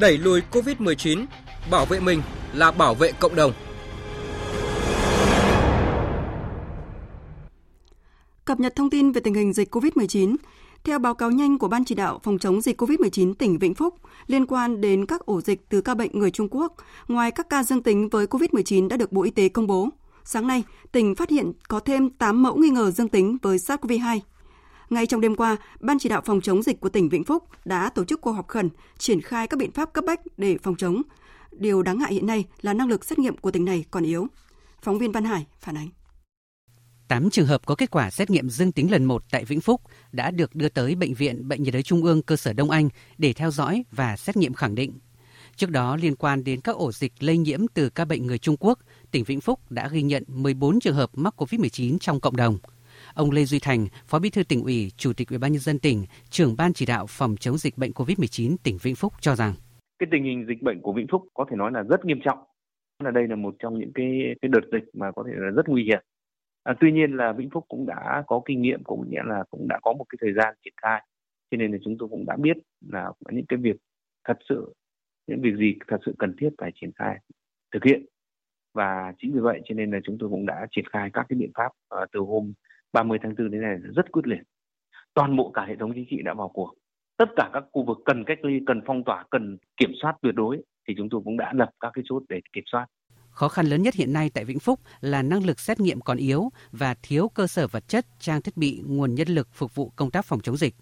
Đẩy 0.00 0.18
lùi 0.18 0.42
COVID-19, 0.52 1.26
bảo 1.70 1.86
vệ 1.86 2.00
mình 2.00 2.22
là 2.54 2.70
bảo 2.70 2.94
vệ 2.94 3.12
cộng 3.12 3.34
đồng. 3.34 3.52
Cập 8.44 8.60
nhật 8.60 8.76
thông 8.76 8.90
tin 8.90 9.12
về 9.12 9.20
tình 9.20 9.34
hình 9.34 9.52
dịch 9.52 9.74
COVID-19, 9.74 10.36
theo 10.84 10.98
báo 10.98 11.14
cáo 11.14 11.30
nhanh 11.30 11.58
của 11.58 11.68
Ban 11.68 11.84
chỉ 11.84 11.94
đạo 11.94 12.20
phòng 12.22 12.38
chống 12.38 12.60
dịch 12.60 12.82
COVID-19 12.82 13.34
tỉnh 13.34 13.58
Vĩnh 13.58 13.74
Phúc, 13.74 13.94
liên 14.26 14.46
quan 14.46 14.80
đến 14.80 15.06
các 15.06 15.20
ổ 15.20 15.40
dịch 15.40 15.68
từ 15.68 15.80
ca 15.80 15.94
bệnh 15.94 16.10
người 16.18 16.30
Trung 16.30 16.48
Quốc, 16.50 16.74
ngoài 17.08 17.30
các 17.30 17.46
ca 17.50 17.62
dương 17.62 17.82
tính 17.82 18.08
với 18.08 18.26
COVID-19 18.26 18.88
đã 18.88 18.96
được 18.96 19.12
Bộ 19.12 19.22
Y 19.22 19.30
tế 19.30 19.48
công 19.48 19.66
bố, 19.66 19.88
sáng 20.24 20.46
nay, 20.46 20.62
tỉnh 20.92 21.14
phát 21.14 21.30
hiện 21.30 21.52
có 21.68 21.80
thêm 21.80 22.10
8 22.10 22.42
mẫu 22.42 22.56
nghi 22.56 22.68
ngờ 22.68 22.90
dương 22.90 23.08
tính 23.08 23.36
với 23.42 23.56
SARS-CoV-2. 23.56 24.20
Ngay 24.90 25.06
trong 25.06 25.20
đêm 25.20 25.36
qua, 25.36 25.56
Ban 25.80 25.98
chỉ 25.98 26.08
đạo 26.08 26.22
phòng 26.24 26.40
chống 26.40 26.62
dịch 26.62 26.80
của 26.80 26.88
tỉnh 26.88 27.08
Vĩnh 27.08 27.24
Phúc 27.24 27.44
đã 27.64 27.90
tổ 27.90 28.04
chức 28.04 28.20
cuộc 28.20 28.32
họp 28.32 28.48
khẩn, 28.48 28.70
triển 28.98 29.20
khai 29.20 29.46
các 29.46 29.56
biện 29.58 29.72
pháp 29.72 29.92
cấp 29.92 30.04
bách 30.06 30.20
để 30.36 30.58
phòng 30.62 30.76
chống. 30.76 31.02
Điều 31.50 31.82
đáng 31.82 31.98
ngại 31.98 32.14
hiện 32.14 32.26
nay 32.26 32.44
là 32.60 32.74
năng 32.74 32.88
lực 32.88 33.04
xét 33.04 33.18
nghiệm 33.18 33.36
của 33.36 33.50
tỉnh 33.50 33.64
này 33.64 33.84
còn 33.90 34.04
yếu. 34.04 34.26
Phóng 34.82 34.98
viên 34.98 35.12
Văn 35.12 35.24
Hải 35.24 35.46
phản 35.60 35.76
ánh. 35.76 35.88
8 37.08 37.30
trường 37.30 37.46
hợp 37.46 37.66
có 37.66 37.74
kết 37.74 37.90
quả 37.90 38.10
xét 38.10 38.30
nghiệm 38.30 38.50
dương 38.50 38.72
tính 38.72 38.90
lần 38.90 39.04
1 39.04 39.24
tại 39.30 39.44
Vĩnh 39.44 39.60
Phúc 39.60 39.80
đã 40.12 40.30
được 40.30 40.54
đưa 40.54 40.68
tới 40.68 40.94
Bệnh 40.94 41.14
viện 41.14 41.48
Bệnh 41.48 41.62
nhiệt 41.62 41.74
đới 41.74 41.82
Trung 41.82 42.04
ương 42.04 42.22
cơ 42.22 42.36
sở 42.36 42.52
Đông 42.52 42.70
Anh 42.70 42.88
để 43.18 43.32
theo 43.32 43.50
dõi 43.50 43.84
và 43.90 44.16
xét 44.16 44.36
nghiệm 44.36 44.54
khẳng 44.54 44.74
định. 44.74 44.98
Trước 45.56 45.70
đó, 45.70 45.96
liên 45.96 46.16
quan 46.16 46.44
đến 46.44 46.60
các 46.60 46.76
ổ 46.76 46.92
dịch 46.92 47.12
lây 47.20 47.38
nhiễm 47.38 47.66
từ 47.74 47.90
ca 47.90 48.04
bệnh 48.04 48.26
người 48.26 48.38
Trung 48.38 48.56
Quốc, 48.60 48.78
tỉnh 49.10 49.24
Vĩnh 49.24 49.40
Phúc 49.40 49.70
đã 49.70 49.88
ghi 49.88 50.02
nhận 50.02 50.24
14 50.26 50.80
trường 50.80 50.94
hợp 50.94 51.10
mắc 51.14 51.34
COVID-19 51.36 51.98
trong 51.98 52.20
cộng 52.20 52.36
đồng. 52.36 52.58
Ông 53.14 53.30
Lê 53.30 53.44
Duy 53.44 53.58
Thành, 53.62 53.86
Phó 54.06 54.18
Bí 54.18 54.30
thư 54.30 54.42
tỉnh 54.42 54.62
ủy, 54.62 54.92
Chủ 54.96 55.12
tịch 55.16 55.28
Ủy 55.28 55.38
ban 55.38 55.52
nhân 55.52 55.60
dân 55.60 55.78
tỉnh, 55.78 56.04
trưởng 56.30 56.56
ban 56.58 56.72
chỉ 56.72 56.86
đạo 56.86 57.06
phòng 57.08 57.36
chống 57.36 57.56
dịch 57.58 57.78
bệnh 57.78 57.90
COVID-19 57.90 58.56
tỉnh 58.62 58.78
Vĩnh 58.82 58.94
Phúc 58.94 59.12
cho 59.20 59.34
rằng 59.34 59.54
cái 59.98 60.08
tình 60.12 60.24
hình 60.24 60.46
dịch 60.48 60.62
bệnh 60.62 60.80
của 60.80 60.92
Vĩnh 60.92 61.06
Phúc 61.10 61.22
có 61.34 61.46
thể 61.50 61.56
nói 61.56 61.72
là 61.72 61.82
rất 61.82 62.04
nghiêm 62.04 62.20
trọng. 62.24 62.38
Là 63.04 63.10
đây 63.10 63.28
là 63.28 63.36
một 63.36 63.54
trong 63.58 63.78
những 63.78 63.92
cái 63.94 64.34
cái 64.42 64.48
đợt 64.48 64.60
dịch 64.72 64.84
mà 64.94 65.12
có 65.12 65.24
thể 65.26 65.32
là 65.36 65.50
rất 65.50 65.68
nguy 65.68 65.84
hiểm. 65.84 66.00
À, 66.62 66.74
tuy 66.80 66.92
nhiên 66.92 67.16
là 67.16 67.32
Vĩnh 67.32 67.50
Phúc 67.50 67.64
cũng 67.68 67.86
đã 67.86 68.24
có 68.26 68.42
kinh 68.44 68.62
nghiệm 68.62 68.84
cũng 68.84 69.10
nghĩa 69.10 69.22
là 69.24 69.44
cũng 69.50 69.68
đã 69.68 69.78
có 69.82 69.92
một 69.92 70.04
cái 70.08 70.18
thời 70.20 70.32
gian 70.32 70.54
triển 70.64 70.74
khai 70.82 71.02
cho 71.50 71.56
nên 71.56 71.72
là 71.72 71.78
chúng 71.84 71.96
tôi 71.98 72.08
cũng 72.08 72.24
đã 72.26 72.36
biết 72.36 72.56
là 72.92 73.12
những 73.30 73.46
cái 73.46 73.58
việc 73.62 73.76
thật 74.24 74.38
sự 74.48 74.74
những 75.26 75.40
việc 75.42 75.56
gì 75.58 75.74
thật 75.88 75.98
sự 76.06 76.14
cần 76.18 76.36
thiết 76.38 76.48
phải 76.58 76.70
triển 76.74 76.90
khai 76.96 77.18
thực 77.72 77.84
hiện 77.84 78.06
và 78.74 79.12
chính 79.18 79.32
vì 79.34 79.40
vậy 79.40 79.60
cho 79.64 79.74
nên 79.74 79.90
là 79.90 79.98
chúng 80.04 80.16
tôi 80.20 80.30
cũng 80.30 80.46
đã 80.46 80.66
triển 80.70 80.84
khai 80.92 81.10
các 81.12 81.26
cái 81.28 81.36
biện 81.36 81.50
pháp 81.54 81.66
uh, 81.66 82.08
từ 82.12 82.20
hôm 82.20 82.52
30 82.94 83.18
tháng 83.22 83.34
4 83.38 83.50
đến 83.50 83.62
nay 83.62 83.76
rất 83.96 84.12
quyết 84.12 84.26
liệt. 84.26 84.42
Toàn 85.14 85.36
bộ 85.36 85.50
cả 85.54 85.64
hệ 85.68 85.74
thống 85.80 85.92
chính 85.94 86.06
trị 86.10 86.16
đã 86.24 86.34
vào 86.34 86.48
cuộc. 86.48 86.74
Tất 87.16 87.28
cả 87.36 87.50
các 87.52 87.64
khu 87.72 87.84
vực 87.84 87.98
cần 88.04 88.24
cách 88.26 88.38
ly, 88.42 88.60
cần 88.66 88.80
phong 88.86 89.04
tỏa, 89.04 89.24
cần 89.30 89.58
kiểm 89.76 89.90
soát 90.02 90.14
tuyệt 90.22 90.34
đối 90.34 90.62
thì 90.88 90.94
chúng 90.96 91.08
tôi 91.10 91.20
cũng 91.24 91.36
đã 91.36 91.52
lập 91.54 91.70
các 91.80 91.90
cái 91.94 92.04
chốt 92.08 92.22
để 92.28 92.40
kiểm 92.52 92.64
soát. 92.72 92.86
Khó 93.30 93.48
khăn 93.48 93.66
lớn 93.66 93.82
nhất 93.82 93.94
hiện 93.94 94.12
nay 94.12 94.30
tại 94.34 94.44
Vĩnh 94.44 94.58
Phúc 94.58 94.80
là 95.00 95.22
năng 95.22 95.46
lực 95.46 95.60
xét 95.60 95.80
nghiệm 95.80 96.00
còn 96.00 96.16
yếu 96.16 96.48
và 96.72 96.94
thiếu 97.02 97.28
cơ 97.28 97.46
sở 97.46 97.66
vật 97.66 97.88
chất, 97.88 98.06
trang 98.20 98.42
thiết 98.42 98.56
bị, 98.56 98.82
nguồn 98.86 99.14
nhân 99.14 99.28
lực 99.28 99.48
phục 99.52 99.74
vụ 99.74 99.92
công 99.96 100.10
tác 100.10 100.24
phòng 100.24 100.40
chống 100.40 100.56
dịch. 100.56 100.74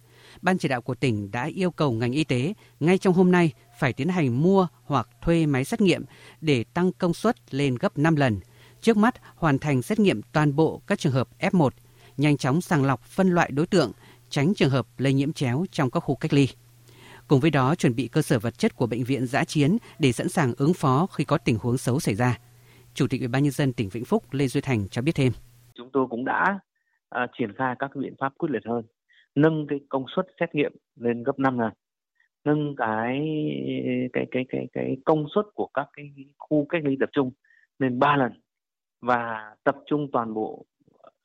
Ban 0.42 0.58
chỉ 0.58 0.68
đạo 0.68 0.82
của 0.82 0.94
tỉnh 0.94 1.30
đã 1.30 1.44
yêu 1.54 1.70
cầu 1.70 1.92
ngành 1.92 2.12
y 2.12 2.24
tế 2.24 2.54
ngay 2.80 2.98
trong 2.98 3.14
hôm 3.14 3.30
nay 3.30 3.52
phải 3.78 3.92
tiến 3.92 4.08
hành 4.08 4.42
mua 4.42 4.66
hoặc 4.84 5.08
thuê 5.22 5.46
máy 5.46 5.64
xét 5.64 5.80
nghiệm 5.80 6.04
để 6.40 6.64
tăng 6.74 6.92
công 6.92 7.14
suất 7.14 7.54
lên 7.54 7.74
gấp 7.80 7.98
5 7.98 8.16
lần. 8.16 8.40
Trước 8.80 8.96
mắt 8.96 9.14
hoàn 9.36 9.58
thành 9.58 9.82
xét 9.82 9.98
nghiệm 9.98 10.20
toàn 10.32 10.56
bộ 10.56 10.82
các 10.86 10.98
trường 10.98 11.12
hợp 11.12 11.28
F1, 11.38 11.70
nhanh 12.16 12.36
chóng 12.36 12.60
sàng 12.60 12.84
lọc 12.84 13.02
phân 13.02 13.28
loại 13.28 13.50
đối 13.50 13.66
tượng, 13.66 13.92
tránh 14.28 14.54
trường 14.54 14.70
hợp 14.70 14.86
lây 14.98 15.12
nhiễm 15.12 15.32
chéo 15.32 15.64
trong 15.70 15.90
các 15.90 16.00
khu 16.00 16.14
cách 16.14 16.32
ly. 16.32 16.48
Cùng 17.28 17.40
với 17.40 17.50
đó, 17.50 17.74
chuẩn 17.74 17.96
bị 17.96 18.08
cơ 18.08 18.22
sở 18.22 18.38
vật 18.38 18.58
chất 18.58 18.76
của 18.76 18.86
bệnh 18.86 19.04
viện 19.04 19.26
giã 19.26 19.44
chiến 19.44 19.76
để 19.98 20.12
sẵn 20.12 20.28
sàng 20.28 20.52
ứng 20.56 20.74
phó 20.74 21.06
khi 21.06 21.24
có 21.24 21.38
tình 21.38 21.58
huống 21.58 21.78
xấu 21.78 22.00
xảy 22.00 22.14
ra. 22.14 22.38
Chủ 22.94 23.06
tịch 23.10 23.20
Ủy 23.20 23.28
ban 23.28 23.42
nhân 23.42 23.52
dân 23.52 23.72
tỉnh 23.72 23.88
Vĩnh 23.88 24.04
Phúc 24.04 24.22
Lê 24.30 24.46
Duy 24.46 24.60
Thành 24.60 24.88
cho 24.88 25.02
biết 25.02 25.12
thêm. 25.14 25.32
Chúng 25.74 25.90
tôi 25.92 26.06
cũng 26.10 26.24
đã 26.24 26.58
uh, 27.14 27.30
triển 27.38 27.52
khai 27.58 27.74
các 27.78 27.90
biện 27.96 28.14
pháp 28.20 28.32
quyết 28.38 28.48
liệt 28.50 28.62
hơn, 28.66 28.84
nâng 29.34 29.66
cái 29.68 29.80
công 29.88 30.04
suất 30.16 30.26
xét 30.40 30.54
nghiệm 30.54 30.72
lên 31.00 31.22
gấp 31.22 31.38
5 31.38 31.58
lần, 31.58 31.72
nâng 32.44 32.74
cái 32.76 33.20
cái 34.12 34.26
cái 34.30 34.44
cái 34.48 34.66
cái 34.72 34.96
công 35.04 35.26
suất 35.34 35.44
của 35.54 35.68
các 35.74 35.86
cái 35.92 36.12
khu 36.38 36.66
cách 36.68 36.82
ly 36.84 36.96
tập 37.00 37.08
trung 37.12 37.30
lên 37.78 37.98
3 37.98 38.16
lần 38.16 38.32
và 39.00 39.54
tập 39.64 39.76
trung 39.86 40.08
toàn 40.12 40.34
bộ 40.34 40.66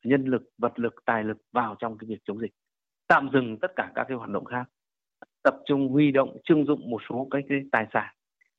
nhân 0.08 0.24
lực, 0.24 0.42
vật 0.58 0.78
lực, 0.78 0.94
tài 1.06 1.24
lực 1.24 1.38
vào 1.52 1.76
trong 1.78 1.98
cái 1.98 2.08
việc 2.08 2.18
chống 2.24 2.40
dịch. 2.40 2.52
Tạm 3.08 3.30
dừng 3.32 3.58
tất 3.62 3.72
cả 3.76 3.92
các 3.94 4.04
cái 4.08 4.16
hoạt 4.16 4.30
động 4.30 4.44
khác 4.44 4.64
tập 5.42 5.54
trung 5.66 5.88
huy 5.88 6.12
động 6.12 6.36
trưng 6.48 6.64
dụng 6.66 6.90
một 6.90 7.02
số 7.08 7.28
cái, 7.30 7.42
cái 7.48 7.58
tài 7.72 7.86
sản 7.92 8.14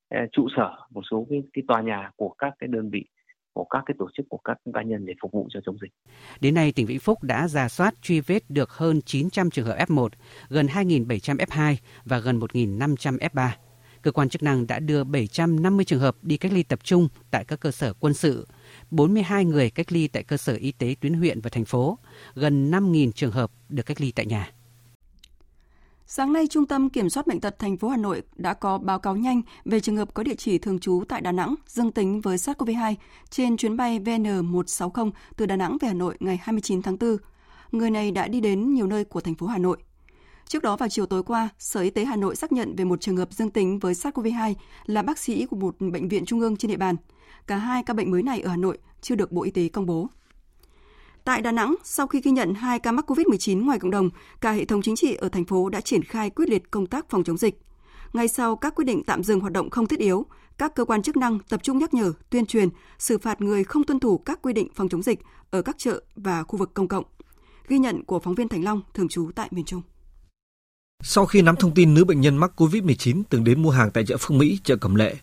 ờ, 0.09 0.19
trụ 0.31 0.47
sở 0.57 0.75
một 0.89 1.01
số 1.11 1.27
cái, 1.29 1.43
cái 1.53 1.63
tòa 1.67 1.81
nhà 1.81 2.11
của 2.15 2.29
các 2.37 2.53
cái 2.59 2.67
đơn 2.67 2.89
vị 2.89 3.05
của 3.53 3.63
các 3.63 3.83
cái 3.85 3.95
tổ 3.99 4.09
chức 4.17 4.25
của 4.29 4.37
các 4.43 4.57
cá 4.73 4.81
nhân 4.81 5.05
để 5.05 5.13
phục 5.21 5.31
vụ 5.31 5.47
cho 5.49 5.59
chống 5.65 5.77
dịch. 5.81 5.91
Đến 6.41 6.55
nay, 6.55 6.71
tỉnh 6.71 6.85
Vĩnh 6.85 6.99
Phúc 6.99 7.23
đã 7.23 7.47
ra 7.47 7.69
soát 7.69 7.93
truy 8.01 8.19
vết 8.19 8.49
được 8.49 8.69
hơn 8.69 9.01
900 9.01 9.49
trường 9.49 9.65
hợp 9.65 9.77
F1, 9.77 10.09
gần 10.49 10.65
2.700 10.65 11.37
F2 11.37 11.75
và 12.05 12.19
gần 12.19 12.39
1.500 12.39 13.17
F3. 13.17 13.49
Cơ 14.01 14.11
quan 14.11 14.29
chức 14.29 14.43
năng 14.43 14.67
đã 14.67 14.79
đưa 14.79 15.03
750 15.03 15.85
trường 15.85 15.99
hợp 15.99 16.15
đi 16.21 16.37
cách 16.37 16.53
ly 16.53 16.63
tập 16.63 16.79
trung 16.83 17.07
tại 17.31 17.45
các 17.45 17.59
cơ 17.59 17.71
sở 17.71 17.93
quân 17.99 18.13
sự, 18.13 18.47
42 18.91 19.45
người 19.45 19.69
cách 19.69 19.91
ly 19.91 20.07
tại 20.07 20.23
cơ 20.23 20.37
sở 20.37 20.53
y 20.53 20.71
tế 20.71 20.95
tuyến 21.01 21.13
huyện 21.13 21.41
và 21.41 21.49
thành 21.49 21.65
phố, 21.65 21.97
gần 22.35 22.71
5.000 22.71 23.11
trường 23.11 23.31
hợp 23.31 23.51
được 23.69 23.83
cách 23.85 24.01
ly 24.01 24.11
tại 24.11 24.25
nhà. 24.25 24.51
Sáng 26.11 26.33
nay, 26.33 26.47
Trung 26.47 26.65
tâm 26.65 26.89
Kiểm 26.89 27.09
soát 27.09 27.27
Bệnh 27.27 27.39
tật 27.39 27.59
thành 27.59 27.77
phố 27.77 27.89
Hà 27.89 27.97
Nội 27.97 28.21
đã 28.35 28.53
có 28.53 28.77
báo 28.77 28.99
cáo 28.99 29.15
nhanh 29.15 29.41
về 29.65 29.79
trường 29.79 29.97
hợp 29.97 30.13
có 30.13 30.23
địa 30.23 30.35
chỉ 30.35 30.57
thường 30.57 30.79
trú 30.79 31.03
tại 31.09 31.21
Đà 31.21 31.31
Nẵng 31.31 31.55
dương 31.67 31.91
tính 31.91 32.21
với 32.21 32.37
SARS-CoV-2 32.37 32.95
trên 33.29 33.57
chuyến 33.57 33.77
bay 33.77 33.99
VN160 33.99 35.11
từ 35.37 35.45
Đà 35.45 35.55
Nẵng 35.55 35.77
về 35.81 35.87
Hà 35.87 35.93
Nội 35.93 36.15
ngày 36.19 36.39
29 36.41 36.81
tháng 36.81 36.97
4. 36.97 37.17
Người 37.71 37.91
này 37.91 38.11
đã 38.11 38.27
đi 38.27 38.41
đến 38.41 38.73
nhiều 38.73 38.87
nơi 38.87 39.05
của 39.05 39.21
thành 39.21 39.35
phố 39.35 39.47
Hà 39.47 39.57
Nội. 39.57 39.77
Trước 40.47 40.63
đó 40.63 40.75
vào 40.75 40.89
chiều 40.89 41.05
tối 41.05 41.23
qua, 41.23 41.49
Sở 41.59 41.81
Y 41.81 41.89
tế 41.89 42.05
Hà 42.05 42.15
Nội 42.15 42.35
xác 42.35 42.51
nhận 42.51 42.75
về 42.75 42.85
một 42.85 43.01
trường 43.01 43.17
hợp 43.17 43.33
dương 43.33 43.51
tính 43.51 43.79
với 43.79 43.93
SARS-CoV-2 43.93 44.53
là 44.85 45.01
bác 45.01 45.17
sĩ 45.17 45.45
của 45.45 45.55
một 45.55 45.75
bệnh 45.79 46.07
viện 46.07 46.25
trung 46.25 46.39
ương 46.39 46.57
trên 46.57 46.71
địa 46.71 46.77
bàn. 46.77 46.95
Cả 47.49 47.57
hai 47.57 47.83
ca 47.83 47.93
bệnh 47.93 48.11
mới 48.11 48.23
này 48.23 48.41
ở 48.41 48.49
Hà 48.49 48.57
Nội 48.57 48.77
chưa 49.01 49.15
được 49.15 49.31
Bộ 49.31 49.43
Y 49.43 49.51
tế 49.51 49.69
công 49.69 49.85
bố. 49.85 50.07
Tại 51.23 51.41
Đà 51.41 51.51
Nẵng, 51.51 51.75
sau 51.83 52.07
khi 52.07 52.21
ghi 52.21 52.31
nhận 52.31 52.53
hai 52.53 52.79
ca 52.79 52.91
mắc 52.91 53.11
COVID-19 53.11 53.65
ngoài 53.65 53.79
cộng 53.79 53.91
đồng, 53.91 54.09
cả 54.41 54.51
hệ 54.51 54.65
thống 54.65 54.81
chính 54.81 54.95
trị 54.95 55.15
ở 55.15 55.29
thành 55.29 55.45
phố 55.45 55.69
đã 55.69 55.81
triển 55.81 56.03
khai 56.03 56.29
quyết 56.29 56.49
liệt 56.49 56.71
công 56.71 56.87
tác 56.87 57.09
phòng 57.09 57.23
chống 57.23 57.37
dịch. 57.37 57.61
Ngay 58.13 58.27
sau 58.27 58.55
các 58.55 58.75
quyết 58.75 58.85
định 58.85 59.03
tạm 59.03 59.23
dừng 59.23 59.39
hoạt 59.39 59.53
động 59.53 59.69
không 59.69 59.87
thiết 59.87 59.99
yếu, 59.99 60.25
các 60.57 60.75
cơ 60.75 60.85
quan 60.85 61.01
chức 61.01 61.17
năng 61.17 61.39
tập 61.39 61.63
trung 61.63 61.77
nhắc 61.77 61.93
nhở, 61.93 62.13
tuyên 62.29 62.45
truyền, 62.45 62.69
xử 62.99 63.17
phạt 63.17 63.41
người 63.41 63.63
không 63.63 63.83
tuân 63.83 63.99
thủ 63.99 64.17
các 64.17 64.41
quy 64.41 64.53
định 64.53 64.67
phòng 64.75 64.89
chống 64.89 65.03
dịch 65.03 65.19
ở 65.49 65.61
các 65.61 65.75
chợ 65.77 66.03
và 66.15 66.43
khu 66.43 66.57
vực 66.57 66.73
công 66.73 66.87
cộng. 66.87 67.05
Ghi 67.67 67.79
nhận 67.79 68.03
của 68.03 68.19
phóng 68.19 68.35
viên 68.35 68.47
Thành 68.47 68.63
Long 68.63 68.81
thường 68.93 69.09
trú 69.09 69.31
tại 69.35 69.47
miền 69.51 69.65
Trung. 69.65 69.81
Sau 71.03 71.25
khi 71.25 71.41
nắm 71.41 71.55
thông 71.55 71.73
tin 71.73 71.93
nữ 71.93 72.05
bệnh 72.05 72.21
nhân 72.21 72.37
mắc 72.37 72.51
COVID-19 72.61 73.23
từng 73.29 73.43
đến 73.43 73.61
mua 73.61 73.71
hàng 73.71 73.91
tại 73.93 74.05
chợ 74.05 74.17
Phương 74.19 74.37
Mỹ, 74.37 74.59
chợ 74.63 74.75
Cẩm 74.75 74.95
Lệ, 74.95 75.15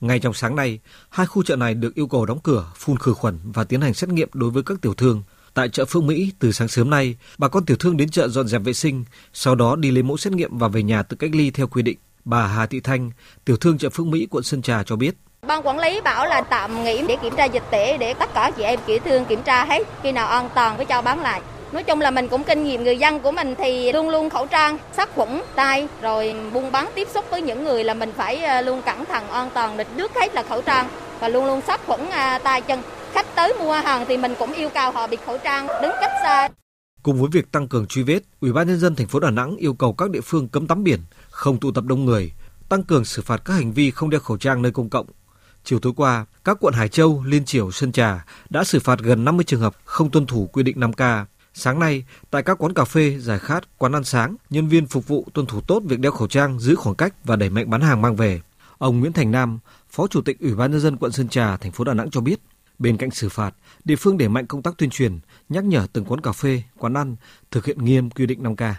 ngay 0.00 0.18
trong 0.18 0.34
sáng 0.34 0.56
nay, 0.56 0.78
hai 1.10 1.26
khu 1.26 1.42
chợ 1.42 1.56
này 1.56 1.74
được 1.74 1.94
yêu 1.94 2.06
cầu 2.06 2.26
đóng 2.26 2.40
cửa, 2.42 2.72
phun 2.76 2.98
khử 2.98 3.14
khuẩn 3.14 3.38
và 3.44 3.64
tiến 3.64 3.80
hành 3.80 3.94
xét 3.94 4.10
nghiệm 4.10 4.28
đối 4.32 4.50
với 4.50 4.62
các 4.62 4.80
tiểu 4.80 4.94
thương– 4.94 5.22
Tại 5.56 5.68
chợ 5.68 5.84
Phương 5.84 6.06
Mỹ, 6.06 6.32
từ 6.38 6.52
sáng 6.52 6.68
sớm 6.68 6.90
nay, 6.90 7.16
bà 7.38 7.48
con 7.48 7.64
tiểu 7.64 7.76
thương 7.80 7.96
đến 7.96 8.08
chợ 8.08 8.28
dọn 8.28 8.48
dẹp 8.48 8.62
vệ 8.64 8.72
sinh, 8.72 9.04
sau 9.32 9.54
đó 9.54 9.76
đi 9.76 9.90
lấy 9.90 10.02
mẫu 10.02 10.16
xét 10.16 10.32
nghiệm 10.32 10.58
và 10.58 10.68
về 10.68 10.82
nhà 10.82 11.02
tự 11.02 11.16
cách 11.16 11.30
ly 11.34 11.50
theo 11.50 11.66
quy 11.66 11.82
định. 11.82 11.98
Bà 12.24 12.46
Hà 12.46 12.66
Thị 12.66 12.80
Thanh, 12.80 13.10
tiểu 13.44 13.56
thương 13.56 13.78
chợ 13.78 13.88
Phương 13.90 14.10
Mỹ, 14.10 14.26
quận 14.30 14.44
Sơn 14.44 14.62
Trà 14.62 14.82
cho 14.82 14.96
biết. 14.96 15.14
Ban 15.46 15.66
quản 15.66 15.78
lý 15.78 16.00
bảo 16.00 16.26
là 16.26 16.40
tạm 16.40 16.84
nghỉ 16.84 17.04
để 17.08 17.16
kiểm 17.22 17.36
tra 17.36 17.44
dịch 17.44 17.62
tễ 17.70 17.98
để 17.98 18.14
tất 18.14 18.34
cả 18.34 18.50
chị 18.56 18.62
em 18.62 18.80
tiểu 18.86 18.98
thương 19.04 19.24
kiểm 19.24 19.42
tra 19.42 19.64
hết 19.64 19.82
khi 20.02 20.12
nào 20.12 20.28
an 20.28 20.48
toàn 20.54 20.76
mới 20.76 20.86
cho 20.86 21.02
bán 21.02 21.20
lại. 21.20 21.40
Nói 21.72 21.82
chung 21.82 22.00
là 22.00 22.10
mình 22.10 22.28
cũng 22.28 22.44
kinh 22.44 22.64
nghiệm 22.64 22.84
người 22.84 22.98
dân 22.98 23.20
của 23.20 23.32
mình 23.32 23.54
thì 23.58 23.92
luôn 23.92 24.08
luôn 24.08 24.30
khẩu 24.30 24.46
trang, 24.46 24.78
sát 24.96 25.14
khuẩn 25.14 25.42
tay 25.54 25.88
rồi 26.02 26.34
buôn 26.52 26.72
bán 26.72 26.90
tiếp 26.94 27.08
xúc 27.14 27.24
với 27.30 27.42
những 27.42 27.64
người 27.64 27.84
là 27.84 27.94
mình 27.94 28.12
phải 28.16 28.36
à, 28.36 28.60
luôn 28.60 28.82
cẩn 28.82 29.04
thận 29.04 29.28
an 29.28 29.50
toàn, 29.54 29.76
địch 29.76 29.88
nước 29.96 30.14
hết 30.14 30.34
là 30.34 30.42
khẩu 30.42 30.62
trang 30.62 30.88
và 31.20 31.28
luôn 31.28 31.46
luôn 31.46 31.60
sát 31.66 31.80
khuẩn 31.86 32.10
à, 32.10 32.38
tay 32.38 32.60
chân 32.60 32.82
khách 33.12 33.34
tới 33.34 33.54
mua 33.58 33.72
hàng 33.72 34.04
thì 34.08 34.16
mình 34.16 34.34
cũng 34.38 34.52
yêu 34.52 34.68
cầu 34.74 34.90
họ 34.90 35.06
bịt 35.06 35.20
khẩu 35.26 35.38
trang, 35.38 35.66
đứng 35.82 35.92
cách 36.00 36.10
xa. 36.22 36.48
Cùng 37.02 37.20
với 37.20 37.28
việc 37.32 37.52
tăng 37.52 37.68
cường 37.68 37.86
truy 37.86 38.02
vết, 38.02 38.20
Ủy 38.40 38.52
ban 38.52 38.66
nhân 38.66 38.78
dân 38.78 38.94
thành 38.94 39.06
phố 39.06 39.20
Đà 39.20 39.30
Nẵng 39.30 39.56
yêu 39.56 39.74
cầu 39.74 39.92
các 39.92 40.10
địa 40.10 40.20
phương 40.20 40.48
cấm 40.48 40.66
tắm 40.66 40.84
biển, 40.84 41.00
không 41.30 41.60
tụ 41.60 41.72
tập 41.72 41.84
đông 41.84 42.04
người, 42.04 42.32
tăng 42.68 42.82
cường 42.82 43.04
xử 43.04 43.22
phạt 43.22 43.42
các 43.44 43.54
hành 43.54 43.72
vi 43.72 43.90
không 43.90 44.10
đeo 44.10 44.20
khẩu 44.20 44.36
trang 44.36 44.62
nơi 44.62 44.72
công 44.72 44.90
cộng. 44.90 45.06
Chiều 45.64 45.78
tối 45.78 45.92
qua, 45.96 46.26
các 46.44 46.56
quận 46.60 46.74
Hải 46.74 46.88
Châu, 46.88 47.24
Liên 47.26 47.44
Triểu, 47.44 47.70
Sơn 47.70 47.92
Trà 47.92 48.24
đã 48.50 48.64
xử 48.64 48.80
phạt 48.80 48.98
gần 48.98 49.24
50 49.24 49.44
trường 49.44 49.60
hợp 49.60 49.76
không 49.84 50.10
tuân 50.10 50.26
thủ 50.26 50.48
quy 50.52 50.62
định 50.62 50.80
5K. 50.80 51.24
Sáng 51.58 51.78
nay, 51.78 52.04
tại 52.30 52.42
các 52.42 52.58
quán 52.58 52.74
cà 52.74 52.84
phê, 52.84 53.16
giải 53.18 53.38
khát, 53.38 53.78
quán 53.78 53.92
ăn 53.92 54.04
sáng, 54.04 54.36
nhân 54.50 54.68
viên 54.68 54.86
phục 54.86 55.08
vụ 55.08 55.26
tuân 55.34 55.46
thủ 55.46 55.60
tốt 55.60 55.82
việc 55.84 56.00
đeo 56.00 56.12
khẩu 56.12 56.28
trang, 56.28 56.58
giữ 56.58 56.74
khoảng 56.74 56.96
cách 56.96 57.14
và 57.24 57.36
đẩy 57.36 57.50
mạnh 57.50 57.70
bán 57.70 57.80
hàng 57.80 58.02
mang 58.02 58.16
về. 58.16 58.40
Ông 58.78 59.00
Nguyễn 59.00 59.12
Thành 59.12 59.30
Nam, 59.30 59.58
Phó 59.90 60.06
Chủ 60.06 60.22
tịch 60.22 60.40
Ủy 60.40 60.54
ban 60.54 60.70
nhân 60.70 60.80
dân 60.80 60.96
quận 60.96 61.12
Sơn 61.12 61.28
Trà, 61.28 61.56
thành 61.56 61.72
phố 61.72 61.84
Đà 61.84 61.94
Nẵng 61.94 62.10
cho 62.10 62.20
biết, 62.20 62.40
Bên 62.78 62.96
cạnh 62.96 63.10
xử 63.10 63.28
phạt, 63.28 63.54
địa 63.84 63.96
phương 63.96 64.18
đẩy 64.18 64.28
mạnh 64.28 64.46
công 64.46 64.62
tác 64.62 64.74
tuyên 64.78 64.90
truyền, 64.90 65.18
nhắc 65.48 65.64
nhở 65.64 65.86
từng 65.92 66.04
quán 66.04 66.20
cà 66.20 66.32
phê, 66.32 66.62
quán 66.78 66.94
ăn 66.94 67.16
thực 67.50 67.64
hiện 67.64 67.84
nghiêm 67.84 68.10
quy 68.10 68.26
định 68.26 68.42
5K. 68.42 68.72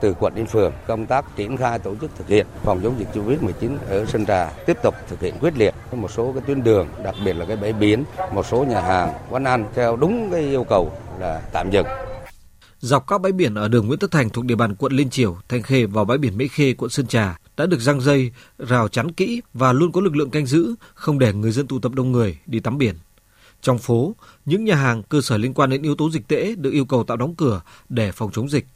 Từ 0.00 0.14
quận 0.20 0.34
đến 0.34 0.46
phường, 0.46 0.72
công 0.86 1.06
tác 1.06 1.36
triển 1.36 1.56
khai 1.56 1.78
tổ 1.78 1.96
chức 1.96 2.10
thực 2.18 2.28
hiện 2.28 2.46
phòng 2.62 2.80
chống 2.82 2.98
dịch 2.98 3.08
Covid-19 3.14 3.76
ở 3.88 4.06
Sơn 4.06 4.26
Trà 4.26 4.50
tiếp 4.66 4.76
tục 4.82 4.94
thực 5.08 5.20
hiện 5.20 5.34
quyết 5.40 5.56
liệt 5.56 5.74
một 5.92 6.10
số 6.10 6.32
cái 6.32 6.42
tuyến 6.46 6.62
đường, 6.62 6.88
đặc 7.04 7.14
biệt 7.24 7.32
là 7.32 7.44
cái 7.44 7.56
bãi 7.56 7.72
biển, 7.72 8.04
một 8.32 8.46
số 8.46 8.64
nhà 8.64 8.80
hàng, 8.80 9.12
quán 9.30 9.44
ăn 9.44 9.66
theo 9.74 9.96
đúng 9.96 10.30
cái 10.32 10.40
yêu 10.40 10.64
cầu 10.64 10.92
là 11.20 11.42
tạm 11.52 11.70
dừng 11.70 11.86
dọc 12.80 13.06
các 13.06 13.20
bãi 13.20 13.32
biển 13.32 13.54
ở 13.54 13.68
đường 13.68 13.86
Nguyễn 13.86 13.98
Tất 13.98 14.10
Thành 14.10 14.30
thuộc 14.30 14.44
địa 14.44 14.54
bàn 14.54 14.74
quận 14.74 14.92
Liên 14.92 15.10
Triểu, 15.10 15.36
Thanh 15.48 15.62
Khê 15.62 15.86
và 15.86 16.04
bãi 16.04 16.18
biển 16.18 16.36
Mỹ 16.36 16.48
Khê, 16.48 16.74
quận 16.74 16.90
Sơn 16.90 17.06
Trà 17.06 17.38
đã 17.56 17.66
được 17.66 17.80
răng 17.80 18.00
dây, 18.00 18.32
rào 18.58 18.88
chắn 18.88 19.12
kỹ 19.12 19.40
và 19.54 19.72
luôn 19.72 19.92
có 19.92 20.00
lực 20.00 20.16
lượng 20.16 20.30
canh 20.30 20.46
giữ, 20.46 20.74
không 20.94 21.18
để 21.18 21.32
người 21.32 21.50
dân 21.50 21.66
tụ 21.66 21.78
tập 21.78 21.92
đông 21.94 22.12
người 22.12 22.38
đi 22.46 22.60
tắm 22.60 22.78
biển. 22.78 22.94
Trong 23.62 23.78
phố, 23.78 24.14
những 24.44 24.64
nhà 24.64 24.74
hàng, 24.74 25.02
cơ 25.02 25.20
sở 25.20 25.36
liên 25.36 25.54
quan 25.54 25.70
đến 25.70 25.82
yếu 25.82 25.94
tố 25.94 26.10
dịch 26.10 26.28
tễ 26.28 26.54
được 26.54 26.70
yêu 26.70 26.84
cầu 26.84 27.04
tạm 27.04 27.18
đóng 27.18 27.34
cửa 27.34 27.60
để 27.88 28.12
phòng 28.12 28.30
chống 28.32 28.48
dịch. 28.48 28.66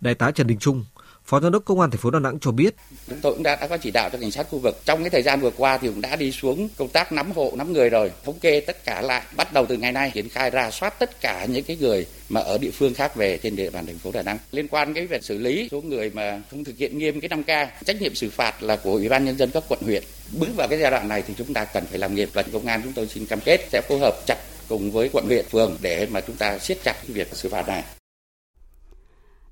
Đại 0.00 0.14
tá 0.14 0.30
Trần 0.30 0.46
Đình 0.46 0.58
Trung, 0.58 0.84
Phó 1.26 1.40
Giám 1.40 1.52
đốc 1.52 1.64
Công 1.64 1.80
an 1.80 1.90
thành 1.90 2.00
phố 2.00 2.10
Đà 2.10 2.18
Nẵng 2.18 2.38
cho 2.40 2.50
biết. 2.50 2.74
Chúng 3.08 3.18
tôi 3.22 3.32
cũng 3.32 3.42
đã, 3.42 3.56
đã 3.56 3.66
có 3.66 3.76
chỉ 3.76 3.90
đạo 3.90 4.10
cho 4.12 4.18
cảnh 4.18 4.30
sát 4.30 4.46
khu 4.50 4.58
vực. 4.58 4.80
Trong 4.84 5.00
cái 5.00 5.10
thời 5.10 5.22
gian 5.22 5.40
vừa 5.40 5.50
qua 5.50 5.78
thì 5.78 5.88
cũng 5.88 6.00
đã 6.00 6.16
đi 6.16 6.32
xuống 6.32 6.68
công 6.76 6.88
tác 6.88 7.12
nắm 7.12 7.32
hộ, 7.32 7.52
nắm 7.56 7.72
người 7.72 7.90
rồi, 7.90 8.12
thống 8.24 8.38
kê 8.38 8.60
tất 8.60 8.84
cả 8.84 9.00
lại. 9.00 9.22
Bắt 9.36 9.52
đầu 9.52 9.66
từ 9.66 9.76
ngày 9.76 9.92
nay 9.92 10.10
triển 10.14 10.28
khai 10.28 10.50
ra 10.50 10.70
soát 10.70 10.98
tất 10.98 11.20
cả 11.20 11.44
những 11.44 11.64
cái 11.64 11.76
người 11.80 12.06
mà 12.28 12.40
ở 12.40 12.58
địa 12.58 12.70
phương 12.70 12.94
khác 12.94 13.16
về 13.16 13.38
trên 13.38 13.56
địa 13.56 13.70
bàn 13.70 13.86
thành 13.86 13.98
phố 13.98 14.10
Đà 14.12 14.22
Nẵng. 14.22 14.38
Liên 14.52 14.68
quan 14.68 14.94
cái 14.94 15.06
việc 15.06 15.24
xử 15.24 15.38
lý 15.38 15.68
số 15.70 15.80
người 15.80 16.10
mà 16.10 16.42
không 16.50 16.64
thực 16.64 16.76
hiện 16.78 16.98
nghiêm 16.98 17.20
cái 17.20 17.28
5K, 17.28 17.66
trách 17.84 18.02
nhiệm 18.02 18.14
xử 18.14 18.30
phạt 18.30 18.62
là 18.62 18.76
của 18.76 18.92
Ủy 18.92 19.08
ban 19.08 19.24
nhân 19.24 19.38
dân 19.38 19.50
các 19.50 19.62
quận 19.68 19.80
huyện. 19.82 20.02
Bước 20.32 20.48
vào 20.56 20.68
cái 20.68 20.78
giai 20.78 20.90
đoạn 20.90 21.08
này 21.08 21.22
thì 21.28 21.34
chúng 21.38 21.54
ta 21.54 21.64
cần 21.64 21.84
phải 21.90 21.98
làm 21.98 22.14
nghiệp 22.14 22.28
và 22.32 22.42
công 22.42 22.66
an 22.66 22.80
chúng 22.84 22.92
tôi 22.92 23.06
xin 23.06 23.26
cam 23.26 23.40
kết 23.40 23.60
sẽ 23.72 23.82
phối 23.88 23.98
hợp 23.98 24.14
chặt 24.26 24.38
cùng 24.68 24.90
với 24.90 25.10
quận 25.12 25.24
huyện 25.26 25.44
phường 25.50 25.76
để 25.80 26.06
mà 26.10 26.20
chúng 26.20 26.36
ta 26.36 26.58
siết 26.58 26.78
chặt 26.84 26.92
cái 26.92 27.12
việc 27.12 27.28
xử 27.32 27.48
phạt 27.48 27.68
này. 27.68 27.82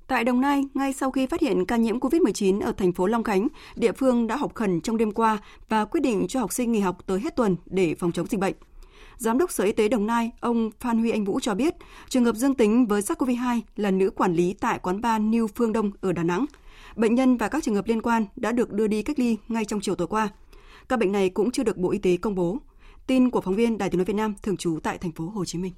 Tại 0.07 0.23
Đồng 0.23 0.41
Nai, 0.41 0.63
ngay 0.73 0.93
sau 0.93 1.11
khi 1.11 1.27
phát 1.27 1.41
hiện 1.41 1.65
ca 1.65 1.77
nhiễm 1.77 1.99
COVID-19 1.99 2.61
ở 2.61 2.71
thành 2.71 2.93
phố 2.93 3.07
Long 3.07 3.23
Khánh, 3.23 3.47
địa 3.75 3.91
phương 3.91 4.27
đã 4.27 4.35
học 4.35 4.55
khẩn 4.55 4.81
trong 4.81 4.97
đêm 4.97 5.11
qua 5.11 5.37
và 5.69 5.85
quyết 5.85 6.01
định 6.01 6.25
cho 6.27 6.39
học 6.39 6.53
sinh 6.53 6.71
nghỉ 6.71 6.79
học 6.79 6.97
tới 7.05 7.19
hết 7.19 7.35
tuần 7.35 7.55
để 7.65 7.95
phòng 7.95 8.11
chống 8.11 8.27
dịch 8.27 8.39
bệnh. 8.39 8.53
Giám 9.17 9.37
đốc 9.37 9.51
Sở 9.51 9.63
Y 9.63 9.71
tế 9.71 9.87
Đồng 9.87 10.07
Nai, 10.07 10.31
ông 10.39 10.71
Phan 10.79 10.99
Huy 10.99 11.11
Anh 11.11 11.25
Vũ 11.25 11.39
cho 11.39 11.55
biết, 11.55 11.73
trường 12.09 12.25
hợp 12.25 12.35
dương 12.35 12.55
tính 12.55 12.85
với 12.85 13.01
SARS-CoV-2 13.01 13.61
là 13.75 13.91
nữ 13.91 14.09
quản 14.09 14.33
lý 14.33 14.55
tại 14.59 14.79
quán 14.79 15.01
bar 15.01 15.21
New 15.21 15.47
Phương 15.55 15.73
Đông 15.73 15.91
ở 16.01 16.13
Đà 16.13 16.23
Nẵng. 16.23 16.45
Bệnh 16.95 17.15
nhân 17.15 17.37
và 17.37 17.47
các 17.47 17.63
trường 17.63 17.75
hợp 17.75 17.87
liên 17.87 18.01
quan 18.01 18.25
đã 18.35 18.51
được 18.51 18.71
đưa 18.71 18.87
đi 18.87 19.03
cách 19.03 19.19
ly 19.19 19.37
ngay 19.47 19.65
trong 19.65 19.79
chiều 19.81 19.95
tối 19.95 20.07
qua. 20.07 20.29
Các 20.89 20.99
bệnh 20.99 21.11
này 21.11 21.29
cũng 21.29 21.51
chưa 21.51 21.63
được 21.63 21.77
Bộ 21.77 21.91
Y 21.91 21.99
tế 21.99 22.17
công 22.17 22.35
bố. 22.35 22.57
Tin 23.07 23.29
của 23.29 23.41
phóng 23.41 23.55
viên 23.55 23.77
Đài 23.77 23.89
Tiếng 23.89 23.97
nói 23.97 24.05
Việt 24.05 24.15
Nam 24.15 24.33
thường 24.43 24.57
trú 24.57 24.79
tại 24.83 24.97
thành 24.97 25.11
phố 25.11 25.29
Hồ 25.29 25.45
Chí 25.45 25.59
Minh. 25.59 25.73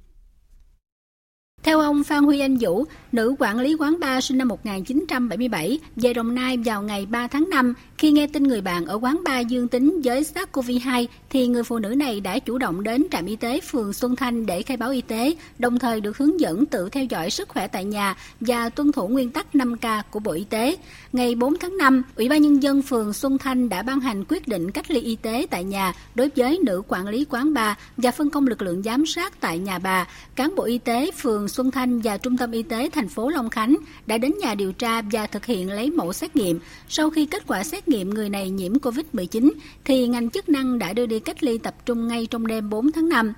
Theo 1.68 1.80
ông 1.80 2.04
Phan 2.04 2.24
Huy 2.24 2.40
Anh 2.40 2.56
Vũ, 2.60 2.84
nữ 3.12 3.34
quản 3.38 3.58
lý 3.58 3.74
quán 3.74 4.00
bar 4.00 4.24
sinh 4.24 4.38
năm 4.38 4.48
1977 4.48 5.78
về 5.96 6.14
Đồng 6.14 6.34
Nai 6.34 6.56
vào 6.56 6.82
ngày 6.82 7.06
3 7.06 7.26
tháng 7.26 7.50
5, 7.50 7.74
khi 7.98 8.10
nghe 8.10 8.26
tin 8.26 8.42
người 8.42 8.60
bạn 8.60 8.86
ở 8.86 8.98
quán 9.02 9.20
bar 9.24 9.46
dương 9.46 9.68
tính 9.68 10.00
với 10.04 10.22
SARS-CoV-2 10.22 11.06
thì 11.30 11.46
người 11.46 11.62
phụ 11.62 11.78
nữ 11.78 11.88
này 11.88 12.20
đã 12.20 12.38
chủ 12.38 12.58
động 12.58 12.82
đến 12.82 13.06
trạm 13.10 13.26
y 13.26 13.36
tế 13.36 13.60
phường 13.60 13.92
Xuân 13.92 14.16
Thanh 14.16 14.46
để 14.46 14.62
khai 14.62 14.76
báo 14.76 14.90
y 14.90 15.00
tế, 15.00 15.34
đồng 15.58 15.78
thời 15.78 16.00
được 16.00 16.18
hướng 16.18 16.40
dẫn 16.40 16.66
tự 16.66 16.88
theo 16.88 17.04
dõi 17.04 17.30
sức 17.30 17.48
khỏe 17.48 17.66
tại 17.66 17.84
nhà 17.84 18.16
và 18.40 18.68
tuân 18.68 18.92
thủ 18.92 19.08
nguyên 19.08 19.30
tắc 19.30 19.46
5K 19.52 20.02
của 20.10 20.20
Bộ 20.20 20.32
Y 20.32 20.44
tế. 20.44 20.76
Ngày 21.12 21.34
4 21.34 21.58
tháng 21.58 21.76
5, 21.76 22.02
Ủy 22.16 22.28
ban 22.28 22.42
Nhân 22.42 22.62
dân 22.62 22.82
phường 22.82 23.12
Xuân 23.12 23.38
Thanh 23.38 23.68
đã 23.68 23.82
ban 23.82 24.00
hành 24.00 24.24
quyết 24.28 24.48
định 24.48 24.70
cách 24.70 24.90
ly 24.90 25.00
y 25.00 25.16
tế 25.16 25.46
tại 25.50 25.64
nhà 25.64 25.92
đối 26.14 26.30
với 26.36 26.58
nữ 26.64 26.82
quản 26.88 27.08
lý 27.08 27.26
quán 27.30 27.54
bar 27.54 27.76
và 27.96 28.10
phân 28.10 28.30
công 28.30 28.46
lực 28.46 28.62
lượng 28.62 28.82
giám 28.82 29.06
sát 29.06 29.40
tại 29.40 29.58
nhà 29.58 29.78
bà. 29.78 30.06
Cán 30.34 30.54
bộ 30.56 30.64
y 30.64 30.78
tế 30.78 31.10
phường 31.10 31.48
Xuân 31.48 31.57
Thanh 31.70 32.00
và 32.00 32.16
Trung 32.16 32.36
tâm 32.36 32.50
Y 32.50 32.62
tế 32.62 32.88
thành 32.92 33.08
phố 33.08 33.28
Long 33.28 33.50
Khánh 33.50 33.76
đã 34.06 34.18
đến 34.18 34.32
nhà 34.40 34.54
điều 34.54 34.72
tra 34.72 35.02
và 35.02 35.26
thực 35.26 35.46
hiện 35.46 35.70
lấy 35.70 35.90
mẫu 35.90 36.12
xét 36.12 36.36
nghiệm. 36.36 36.58
Sau 36.88 37.10
khi 37.10 37.26
kết 37.26 37.46
quả 37.46 37.64
xét 37.64 37.88
nghiệm 37.88 38.10
người 38.10 38.28
này 38.28 38.50
nhiễm 38.50 38.72
COVID-19, 38.72 39.50
thì 39.84 40.08
ngành 40.08 40.30
chức 40.30 40.48
năng 40.48 40.78
đã 40.78 40.92
đưa 40.92 41.06
đi 41.06 41.20
cách 41.20 41.42
ly 41.42 41.58
tập 41.58 41.74
trung 41.86 42.08
ngay 42.08 42.26
trong 42.26 42.46
đêm 42.46 42.70
4 42.70 42.92
tháng 42.92 43.08
5. 43.08 43.32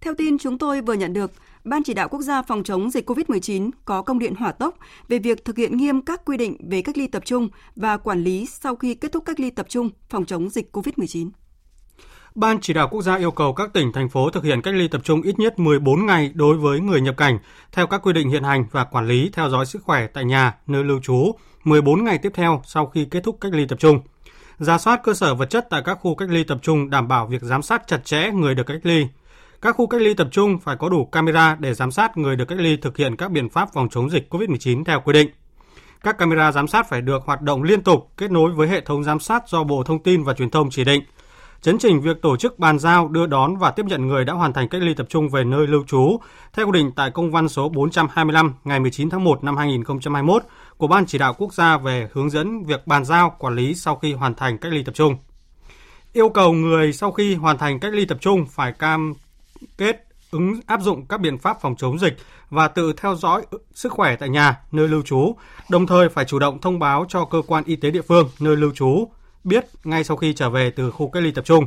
Theo 0.00 0.14
tin 0.14 0.38
chúng 0.38 0.58
tôi 0.58 0.80
vừa 0.80 0.94
nhận 0.94 1.12
được, 1.12 1.32
Ban 1.68 1.82
chỉ 1.82 1.94
đạo 1.94 2.08
quốc 2.08 2.22
gia 2.22 2.42
phòng 2.42 2.62
chống 2.64 2.90
dịch 2.90 3.10
COVID-19 3.10 3.70
có 3.84 4.02
công 4.02 4.18
điện 4.18 4.34
hỏa 4.34 4.52
tốc 4.52 4.78
về 5.08 5.18
việc 5.18 5.44
thực 5.44 5.56
hiện 5.56 5.76
nghiêm 5.76 6.02
các 6.02 6.24
quy 6.24 6.36
định 6.36 6.56
về 6.70 6.82
cách 6.82 6.98
ly 6.98 7.06
tập 7.06 7.22
trung 7.24 7.48
và 7.76 7.96
quản 7.96 8.24
lý 8.24 8.46
sau 8.46 8.76
khi 8.76 8.94
kết 8.94 9.12
thúc 9.12 9.24
cách 9.24 9.40
ly 9.40 9.50
tập 9.50 9.66
trung 9.68 9.90
phòng 10.08 10.24
chống 10.24 10.50
dịch 10.50 10.76
COVID-19. 10.76 11.30
Ban 12.34 12.60
chỉ 12.60 12.72
đạo 12.72 12.88
quốc 12.88 13.02
gia 13.02 13.16
yêu 13.16 13.30
cầu 13.30 13.52
các 13.52 13.72
tỉnh, 13.72 13.92
thành 13.92 14.08
phố 14.08 14.30
thực 14.30 14.44
hiện 14.44 14.62
cách 14.62 14.74
ly 14.74 14.88
tập 14.88 15.00
trung 15.04 15.22
ít 15.22 15.38
nhất 15.38 15.58
14 15.58 16.06
ngày 16.06 16.30
đối 16.34 16.56
với 16.56 16.80
người 16.80 17.00
nhập 17.00 17.16
cảnh 17.16 17.38
theo 17.72 17.86
các 17.86 18.02
quy 18.02 18.12
định 18.12 18.30
hiện 18.30 18.42
hành 18.42 18.64
và 18.70 18.84
quản 18.84 19.06
lý 19.06 19.30
theo 19.32 19.50
dõi 19.50 19.66
sức 19.66 19.82
khỏe 19.84 20.06
tại 20.06 20.24
nhà, 20.24 20.54
nơi 20.66 20.84
lưu 20.84 21.00
trú 21.02 21.32
14 21.64 22.04
ngày 22.04 22.18
tiếp 22.18 22.32
theo 22.34 22.62
sau 22.64 22.86
khi 22.86 23.04
kết 23.04 23.20
thúc 23.24 23.38
cách 23.40 23.52
ly 23.52 23.66
tập 23.66 23.78
trung. 23.78 24.00
Ra 24.58 24.78
soát 24.78 25.00
cơ 25.04 25.14
sở 25.14 25.34
vật 25.34 25.50
chất 25.50 25.66
tại 25.70 25.82
các 25.84 25.98
khu 26.00 26.14
cách 26.14 26.28
ly 26.30 26.44
tập 26.44 26.58
trung 26.62 26.90
đảm 26.90 27.08
bảo 27.08 27.26
việc 27.26 27.42
giám 27.42 27.62
sát 27.62 27.82
chặt 27.86 28.04
chẽ 28.04 28.30
người 28.30 28.54
được 28.54 28.66
cách 28.66 28.80
ly. 28.82 29.06
Các 29.62 29.76
khu 29.76 29.86
cách 29.86 30.00
ly 30.00 30.14
tập 30.14 30.28
trung 30.30 30.58
phải 30.58 30.76
có 30.76 30.88
đủ 30.88 31.04
camera 31.04 31.56
để 31.60 31.74
giám 31.74 31.90
sát 31.90 32.16
người 32.16 32.36
được 32.36 32.44
cách 32.48 32.60
ly 32.60 32.76
thực 32.76 32.96
hiện 32.96 33.16
các 33.16 33.30
biện 33.30 33.48
pháp 33.48 33.68
phòng 33.72 33.88
chống 33.90 34.10
dịch 34.10 34.34
COVID-19 34.34 34.84
theo 34.84 35.00
quy 35.00 35.12
định. 35.12 35.28
Các 36.02 36.18
camera 36.18 36.52
giám 36.52 36.68
sát 36.68 36.88
phải 36.88 37.00
được 37.00 37.22
hoạt 37.24 37.42
động 37.42 37.62
liên 37.62 37.82
tục, 37.82 38.12
kết 38.16 38.30
nối 38.30 38.52
với 38.52 38.68
hệ 38.68 38.80
thống 38.80 39.04
giám 39.04 39.20
sát 39.20 39.48
do 39.48 39.64
Bộ 39.64 39.82
Thông 39.82 40.02
tin 40.02 40.24
và 40.24 40.34
Truyền 40.34 40.50
thông 40.50 40.70
chỉ 40.70 40.84
định– 40.84 41.02
chấn 41.62 41.78
chỉnh 41.78 42.00
việc 42.00 42.22
tổ 42.22 42.36
chức 42.36 42.58
bàn 42.58 42.78
giao, 42.78 43.08
đưa 43.08 43.26
đón 43.26 43.56
và 43.56 43.70
tiếp 43.70 43.86
nhận 43.86 44.08
người 44.08 44.24
đã 44.24 44.32
hoàn 44.32 44.52
thành 44.52 44.68
cách 44.68 44.82
ly 44.82 44.94
tập 44.94 45.06
trung 45.08 45.28
về 45.28 45.44
nơi 45.44 45.66
lưu 45.66 45.84
trú 45.86 46.20
theo 46.52 46.66
quy 46.66 46.72
định 46.72 46.90
tại 46.96 47.10
công 47.10 47.30
văn 47.30 47.48
số 47.48 47.68
425 47.68 48.54
ngày 48.64 48.80
19 48.80 49.10
tháng 49.10 49.24
1 49.24 49.44
năm 49.44 49.56
2021 49.56 50.42
của 50.76 50.86
Ban 50.86 51.06
chỉ 51.06 51.18
đạo 51.18 51.34
quốc 51.38 51.54
gia 51.54 51.78
về 51.78 52.08
hướng 52.12 52.30
dẫn 52.30 52.64
việc 52.64 52.86
bàn 52.86 53.04
giao 53.04 53.36
quản 53.38 53.54
lý 53.54 53.74
sau 53.74 53.96
khi 53.96 54.12
hoàn 54.12 54.34
thành 54.34 54.58
cách 54.58 54.72
ly 54.72 54.82
tập 54.82 54.94
trung. 54.94 55.16
Yêu 56.12 56.28
cầu 56.28 56.52
người 56.52 56.92
sau 56.92 57.12
khi 57.12 57.34
hoàn 57.34 57.58
thành 57.58 57.80
cách 57.80 57.94
ly 57.94 58.04
tập 58.04 58.18
trung 58.20 58.46
phải 58.46 58.72
cam 58.72 59.14
kết 59.78 60.04
ứng 60.30 60.60
áp 60.66 60.80
dụng 60.80 61.06
các 61.06 61.20
biện 61.20 61.38
pháp 61.38 61.60
phòng 61.60 61.76
chống 61.76 61.98
dịch 61.98 62.16
và 62.50 62.68
tự 62.68 62.92
theo 62.92 63.14
dõi 63.14 63.46
sức 63.74 63.92
khỏe 63.92 64.16
tại 64.16 64.28
nhà, 64.28 64.60
nơi 64.72 64.88
lưu 64.88 65.02
trú, 65.02 65.36
đồng 65.70 65.86
thời 65.86 66.08
phải 66.08 66.24
chủ 66.24 66.38
động 66.38 66.60
thông 66.60 66.78
báo 66.78 67.06
cho 67.08 67.24
cơ 67.24 67.42
quan 67.46 67.64
y 67.64 67.76
tế 67.76 67.90
địa 67.90 68.02
phương 68.02 68.28
nơi 68.40 68.56
lưu 68.56 68.72
trú 68.74 69.08
biết 69.48 69.64
ngay 69.84 70.04
sau 70.04 70.16
khi 70.16 70.32
trở 70.32 70.50
về 70.50 70.70
từ 70.70 70.90
khu 70.90 71.10
cách 71.10 71.22
ly 71.22 71.30
tập 71.30 71.44
trung. 71.44 71.64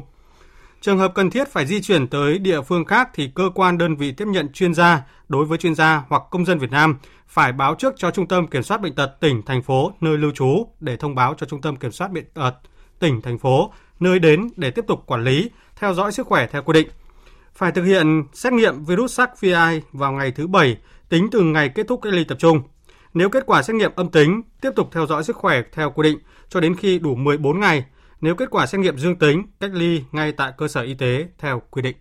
Trường 0.82 0.98
hợp 0.98 1.12
cần 1.16 1.30
thiết 1.30 1.48
phải 1.48 1.66
di 1.66 1.82
chuyển 1.82 2.08
tới 2.08 2.38
địa 2.38 2.62
phương 2.62 2.86
khác 2.86 3.10
thì 3.14 3.32
cơ 3.36 3.50
quan 3.56 3.78
đơn 3.78 3.96
vị 3.96 4.12
tiếp 4.12 4.28
nhận 4.28 4.52
chuyên 4.52 4.74
gia 4.74 5.02
đối 5.30 5.46
với 5.46 5.58
chuyên 5.58 5.76
gia 5.76 6.04
hoặc 6.10 6.24
công 6.32 6.46
dân 6.46 6.60
Việt 6.60 6.72
Nam 6.72 6.98
phải 7.28 7.52
báo 7.52 7.76
trước 7.76 7.94
cho 7.98 8.12
Trung 8.12 8.28
tâm 8.28 8.48
Kiểm 8.48 8.64
soát 8.64 8.82
Bệnh 8.82 8.96
tật 8.96 9.20
tỉnh, 9.20 9.42
thành 9.46 9.62
phố, 9.62 9.92
nơi 10.02 10.18
lưu 10.18 10.32
trú 10.32 10.68
để 10.80 10.98
thông 10.98 11.16
báo 11.16 11.34
cho 11.38 11.46
Trung 11.46 11.62
tâm 11.62 11.76
Kiểm 11.76 11.92
soát 11.92 12.12
Bệnh 12.12 12.26
tật 12.34 12.54
tỉnh, 13.00 13.22
thành 13.22 13.38
phố, 13.38 13.74
nơi 14.00 14.20
đến 14.20 14.50
để 14.56 14.72
tiếp 14.72 14.86
tục 14.88 15.04
quản 15.06 15.24
lý, 15.24 15.50
theo 15.76 15.94
dõi 15.94 16.12
sức 16.12 16.28
khỏe 16.28 16.48
theo 16.52 16.64
quy 16.64 16.74
định. 16.74 16.88
Phải 17.56 17.72
thực 17.72 17.84
hiện 17.84 18.24
xét 18.34 18.54
nghiệm 18.54 18.86
virus 18.86 19.20
SARS-CoV-2 19.20 19.82
vào 19.92 20.12
ngày 20.12 20.32
thứ 20.32 20.48
Bảy 20.48 20.78
tính 21.10 21.28
từ 21.32 21.42
ngày 21.42 21.70
kết 21.70 21.88
thúc 21.88 22.00
cách 22.04 22.14
ly 22.14 22.24
tập 22.24 22.38
trung. 22.40 22.62
Nếu 23.14 23.30
kết 23.30 23.44
quả 23.46 23.62
xét 23.62 23.76
nghiệm 23.76 23.92
âm 23.96 24.10
tính, 24.10 24.42
tiếp 24.62 24.72
tục 24.76 24.90
theo 24.92 25.06
dõi 25.06 25.24
sức 25.24 25.36
khỏe 25.36 25.62
theo 25.74 25.92
quy 25.92 26.04
định 26.04 26.20
cho 26.52 26.60
đến 26.60 26.76
khi 26.76 27.00
đủ 27.00 27.16
14 27.16 27.60
ngày. 27.60 27.86
Nếu 28.22 28.36
kết 28.36 28.50
quả 28.52 28.66
xét 28.66 28.82
nghiệm 28.82 28.98
dương 28.98 29.20
tính, 29.20 29.44
cách 29.60 29.72
ly 29.74 30.04
ngay 30.12 30.32
tại 30.32 30.52
cơ 30.58 30.68
sở 30.68 30.82
y 30.82 30.94
tế 30.94 31.28
theo 31.38 31.62
quy 31.72 31.82
định. 31.82 31.98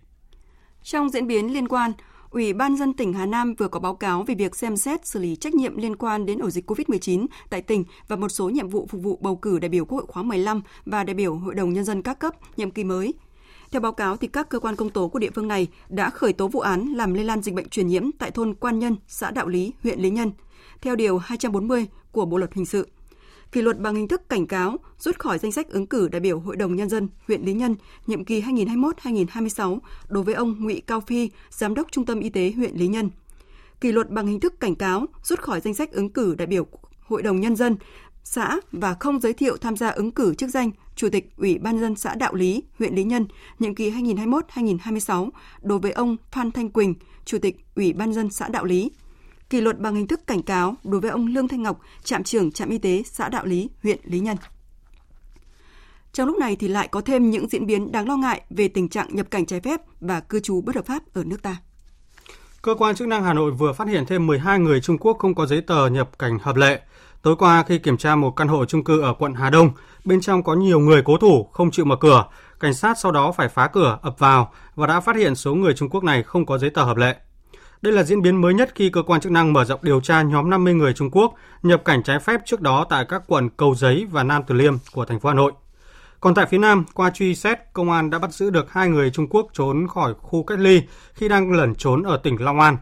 Trong 0.83 1.09
diễn 1.09 1.27
biến 1.27 1.53
liên 1.53 1.67
quan, 1.67 1.91
Ủy 2.29 2.53
ban 2.53 2.77
dân 2.77 2.93
tỉnh 2.93 3.13
Hà 3.13 3.25
Nam 3.25 3.55
vừa 3.55 3.67
có 3.67 3.79
báo 3.79 3.95
cáo 3.95 4.23
về 4.23 4.35
việc 4.35 4.55
xem 4.55 4.77
xét 4.77 5.07
xử 5.07 5.19
lý 5.19 5.35
trách 5.35 5.53
nhiệm 5.53 5.77
liên 5.77 5.95
quan 5.95 6.25
đến 6.25 6.39
ổ 6.39 6.49
dịch 6.49 6.71
COVID-19 6.71 7.25
tại 7.49 7.61
tỉnh 7.61 7.83
và 8.07 8.15
một 8.15 8.29
số 8.29 8.49
nhiệm 8.49 8.69
vụ 8.69 8.87
phục 8.89 9.03
vụ 9.03 9.19
bầu 9.21 9.35
cử 9.35 9.59
đại 9.59 9.69
biểu 9.69 9.85
Quốc 9.85 9.97
hội 9.97 10.07
khóa 10.07 10.23
15 10.23 10.61
và 10.85 11.03
đại 11.03 11.13
biểu 11.13 11.35
Hội 11.35 11.55
đồng 11.55 11.73
Nhân 11.73 11.83
dân 11.83 12.01
các 12.01 12.19
cấp 12.19 12.35
nhiệm 12.57 12.71
kỳ 12.71 12.83
mới. 12.83 13.13
Theo 13.71 13.81
báo 13.81 13.91
cáo, 13.91 14.17
thì 14.17 14.27
các 14.27 14.49
cơ 14.49 14.59
quan 14.59 14.75
công 14.75 14.89
tố 14.89 15.07
của 15.07 15.19
địa 15.19 15.29
phương 15.35 15.47
này 15.47 15.67
đã 15.89 16.09
khởi 16.09 16.33
tố 16.33 16.47
vụ 16.47 16.59
án 16.59 16.93
làm 16.93 17.13
lây 17.13 17.25
lan 17.25 17.41
dịch 17.41 17.55
bệnh 17.55 17.69
truyền 17.69 17.87
nhiễm 17.87 18.11
tại 18.19 18.31
thôn 18.31 18.53
Quan 18.53 18.79
Nhân, 18.79 18.95
xã 19.07 19.31
Đạo 19.31 19.47
Lý, 19.47 19.73
huyện 19.83 19.99
Lý 19.99 20.09
Nhân, 20.09 20.31
theo 20.81 20.95
Điều 20.95 21.17
240 21.17 21.87
của 22.11 22.25
Bộ 22.25 22.37
Luật 22.37 22.53
Hình 22.53 22.65
sự 22.65 22.87
kỷ 23.51 23.61
luật 23.61 23.79
bằng 23.79 23.95
hình 23.95 24.07
thức 24.07 24.29
cảnh 24.29 24.47
cáo, 24.47 24.77
rút 24.99 25.19
khỏi 25.19 25.37
danh 25.37 25.51
sách 25.51 25.69
ứng 25.69 25.87
cử 25.87 26.07
đại 26.07 26.19
biểu 26.19 26.39
Hội 26.39 26.55
đồng 26.55 26.75
Nhân 26.75 26.89
dân 26.89 27.09
huyện 27.27 27.41
Lý 27.41 27.53
Nhân 27.53 27.75
nhiệm 28.07 28.25
kỳ 28.25 28.41
2021-2026 28.41 29.79
đối 30.09 30.23
với 30.23 30.33
ông 30.33 30.55
Ngụy 30.59 30.81
Cao 30.87 31.01
Phi, 31.01 31.29
Giám 31.49 31.73
đốc 31.73 31.91
Trung 31.91 32.05
tâm 32.05 32.19
Y 32.19 32.29
tế 32.29 32.53
huyện 32.55 32.75
Lý 32.75 32.87
Nhân. 32.87 33.09
Kỷ 33.81 33.91
luật 33.91 34.09
bằng 34.09 34.27
hình 34.27 34.39
thức 34.39 34.59
cảnh 34.59 34.75
cáo, 34.75 35.05
rút 35.23 35.39
khỏi 35.39 35.61
danh 35.61 35.73
sách 35.73 35.91
ứng 35.91 36.09
cử 36.09 36.35
đại 36.35 36.47
biểu 36.47 36.67
Hội 37.01 37.21
đồng 37.21 37.39
Nhân 37.39 37.55
dân 37.55 37.77
xã 38.23 38.57
và 38.71 38.95
không 38.99 39.19
giới 39.19 39.33
thiệu 39.33 39.57
tham 39.57 39.77
gia 39.77 39.89
ứng 39.89 40.11
cử 40.11 40.35
chức 40.35 40.49
danh 40.49 40.71
Chủ 40.95 41.09
tịch 41.09 41.29
Ủy 41.37 41.57
ban 41.57 41.79
dân 41.79 41.95
xã 41.95 42.15
Đạo 42.15 42.33
Lý, 42.33 42.63
huyện 42.79 42.95
Lý 42.95 43.03
Nhân, 43.03 43.27
nhiệm 43.59 43.75
kỳ 43.75 43.91
2021-2026 43.91 45.29
đối 45.61 45.79
với 45.79 45.91
ông 45.91 46.17
Phan 46.31 46.51
Thanh 46.51 46.69
Quỳnh, 46.69 46.93
Chủ 47.25 47.37
tịch 47.39 47.57
Ủy 47.75 47.93
ban 47.93 48.13
dân 48.13 48.29
xã 48.29 48.47
Đạo 48.47 48.65
Lý 48.65 48.91
kỷ 49.51 49.61
luật 49.61 49.79
bằng 49.79 49.95
hình 49.95 50.07
thức 50.07 50.27
cảnh 50.27 50.41
cáo 50.41 50.75
đối 50.83 51.01
với 51.01 51.11
ông 51.11 51.27
Lương 51.27 51.47
Thanh 51.47 51.63
Ngọc, 51.63 51.79
trạm 52.03 52.23
trưởng 52.23 52.51
trạm 52.51 52.69
y 52.69 52.77
tế 52.77 53.03
xã 53.05 53.29
Đạo 53.29 53.45
Lý, 53.45 53.69
huyện 53.83 53.99
Lý 54.03 54.19
Nhân. 54.19 54.37
Trong 56.13 56.27
lúc 56.27 56.37
này 56.37 56.55
thì 56.55 56.67
lại 56.67 56.87
có 56.87 57.01
thêm 57.01 57.29
những 57.29 57.49
diễn 57.49 57.65
biến 57.65 57.91
đáng 57.91 58.07
lo 58.07 58.17
ngại 58.17 58.41
về 58.49 58.67
tình 58.67 58.89
trạng 58.89 59.15
nhập 59.15 59.27
cảnh 59.31 59.45
trái 59.45 59.59
phép 59.59 59.81
và 59.99 60.19
cư 60.19 60.39
trú 60.39 60.61
bất 60.61 60.75
hợp 60.75 60.85
pháp 60.85 61.03
ở 61.13 61.23
nước 61.23 61.41
ta. 61.41 61.57
Cơ 62.61 62.75
quan 62.75 62.95
chức 62.95 63.07
năng 63.07 63.23
Hà 63.23 63.33
Nội 63.33 63.51
vừa 63.51 63.73
phát 63.73 63.87
hiện 63.87 64.05
thêm 64.05 64.27
12 64.27 64.59
người 64.59 64.81
Trung 64.81 64.97
Quốc 64.97 65.17
không 65.19 65.35
có 65.35 65.45
giấy 65.45 65.61
tờ 65.61 65.89
nhập 65.89 66.19
cảnh 66.19 66.39
hợp 66.39 66.55
lệ. 66.55 66.81
Tối 67.21 67.35
qua 67.35 67.63
khi 67.67 67.79
kiểm 67.79 67.97
tra 67.97 68.15
một 68.15 68.31
căn 68.31 68.47
hộ 68.47 68.65
chung 68.65 68.83
cư 68.83 69.01
ở 69.01 69.13
quận 69.19 69.33
Hà 69.33 69.49
Đông, 69.49 69.71
bên 70.05 70.21
trong 70.21 70.43
có 70.43 70.55
nhiều 70.55 70.79
người 70.79 71.01
cố 71.05 71.17
thủ 71.17 71.43
không 71.43 71.71
chịu 71.71 71.85
mở 71.85 71.95
cửa, 71.95 72.25
cảnh 72.59 72.73
sát 72.73 72.97
sau 72.99 73.11
đó 73.11 73.31
phải 73.31 73.49
phá 73.49 73.67
cửa 73.67 73.99
ập 74.01 74.19
vào 74.19 74.51
và 74.75 74.87
đã 74.87 74.99
phát 74.99 75.15
hiện 75.15 75.35
số 75.35 75.55
người 75.55 75.73
Trung 75.73 75.89
Quốc 75.89 76.03
này 76.03 76.23
không 76.23 76.45
có 76.45 76.57
giấy 76.57 76.69
tờ 76.69 76.83
hợp 76.83 76.97
lệ. 76.97 77.15
Đây 77.81 77.93
là 77.93 78.03
diễn 78.03 78.21
biến 78.21 78.41
mới 78.41 78.53
nhất 78.53 78.71
khi 78.75 78.89
cơ 78.89 79.03
quan 79.03 79.21
chức 79.21 79.31
năng 79.31 79.53
mở 79.53 79.65
rộng 79.65 79.79
điều 79.83 80.01
tra 80.01 80.21
nhóm 80.21 80.49
50 80.49 80.73
người 80.73 80.93
Trung 80.93 81.09
Quốc 81.11 81.33
nhập 81.63 81.81
cảnh 81.85 82.03
trái 82.03 82.19
phép 82.19 82.41
trước 82.45 82.61
đó 82.61 82.85
tại 82.89 83.05
các 83.09 83.23
quận 83.27 83.49
Cầu 83.49 83.75
Giấy 83.75 84.07
và 84.11 84.23
Nam 84.23 84.41
Từ 84.47 84.55
Liêm 84.55 84.73
của 84.93 85.05
thành 85.05 85.19
phố 85.19 85.29
Hà 85.29 85.35
Nội. 85.35 85.51
Còn 86.19 86.35
tại 86.35 86.45
phía 86.45 86.57
Nam, 86.57 86.85
qua 86.93 87.09
truy 87.09 87.35
xét, 87.35 87.59
công 87.73 87.91
an 87.91 88.09
đã 88.09 88.19
bắt 88.19 88.33
giữ 88.33 88.49
được 88.49 88.71
hai 88.71 88.89
người 88.89 89.11
Trung 89.11 89.27
Quốc 89.29 89.47
trốn 89.53 89.87
khỏi 89.87 90.13
khu 90.19 90.43
cách 90.43 90.59
ly 90.59 90.81
khi 91.13 91.27
đang 91.27 91.51
lẩn 91.51 91.75
trốn 91.75 92.03
ở 92.03 92.17
tỉnh 92.17 92.41
Long 92.41 92.59
An. 92.59 92.77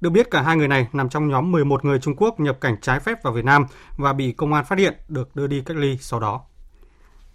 Được 0.00 0.10
biết 0.10 0.30
cả 0.30 0.42
hai 0.42 0.56
người 0.56 0.68
này 0.68 0.86
nằm 0.92 1.08
trong 1.08 1.28
nhóm 1.28 1.52
11 1.52 1.84
người 1.84 1.98
Trung 1.98 2.14
Quốc 2.16 2.40
nhập 2.40 2.60
cảnh 2.60 2.76
trái 2.82 3.00
phép 3.00 3.22
vào 3.22 3.32
Việt 3.32 3.44
Nam 3.44 3.66
và 3.96 4.12
bị 4.12 4.32
công 4.32 4.52
an 4.52 4.64
phát 4.64 4.78
hiện 4.78 4.94
được 5.08 5.36
đưa 5.36 5.46
đi 5.46 5.62
cách 5.66 5.76
ly 5.76 5.98
sau 6.00 6.20
đó. 6.20 6.40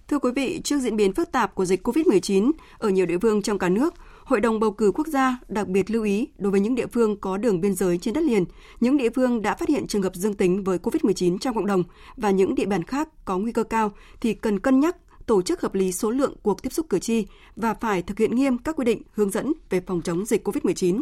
Thưa 0.07 0.19
quý 0.19 0.31
vị, 0.35 0.61
trước 0.63 0.79
diễn 0.79 0.95
biến 0.95 1.13
phức 1.13 1.31
tạp 1.31 1.55
của 1.55 1.65
dịch 1.65 1.87
COVID-19 1.87 2.51
ở 2.77 2.89
nhiều 2.89 3.05
địa 3.05 3.17
phương 3.21 3.41
trong 3.41 3.59
cả 3.59 3.69
nước, 3.69 3.93
Hội 4.29 4.41
đồng 4.41 4.59
bầu 4.59 4.71
cử 4.71 4.91
quốc 4.95 5.07
gia 5.07 5.37
đặc 5.47 5.67
biệt 5.67 5.91
lưu 5.91 6.03
ý 6.03 6.27
đối 6.37 6.51
với 6.51 6.59
những 6.59 6.75
địa 6.75 6.87
phương 6.87 7.17
có 7.17 7.37
đường 7.37 7.61
biên 7.61 7.73
giới 7.75 7.97
trên 7.97 8.13
đất 8.13 8.23
liền, 8.23 8.45
những 8.79 8.97
địa 8.97 9.09
phương 9.15 9.41
đã 9.41 9.55
phát 9.55 9.69
hiện 9.69 9.87
trường 9.87 10.01
hợp 10.01 10.15
dương 10.15 10.33
tính 10.33 10.63
với 10.63 10.77
COVID-19 10.77 11.37
trong 11.37 11.55
cộng 11.55 11.65
đồng 11.65 11.83
và 12.17 12.31
những 12.31 12.55
địa 12.55 12.65
bàn 12.65 12.83
khác 12.83 13.09
có 13.25 13.37
nguy 13.37 13.51
cơ 13.51 13.63
cao 13.63 13.91
thì 14.21 14.33
cần 14.33 14.59
cân 14.59 14.79
nhắc 14.79 14.95
tổ 15.25 15.41
chức 15.41 15.61
hợp 15.61 15.75
lý 15.75 15.91
số 15.91 16.11
lượng 16.11 16.35
cuộc 16.43 16.63
tiếp 16.63 16.73
xúc 16.73 16.85
cử 16.89 16.99
tri 16.99 17.25
và 17.55 17.73
phải 17.73 18.01
thực 18.01 18.19
hiện 18.19 18.35
nghiêm 18.35 18.57
các 18.57 18.75
quy 18.75 18.85
định 18.85 19.01
hướng 19.11 19.29
dẫn 19.29 19.53
về 19.69 19.81
phòng 19.81 20.01
chống 20.01 20.25
dịch 20.25 20.47
COVID-19. 20.47 21.01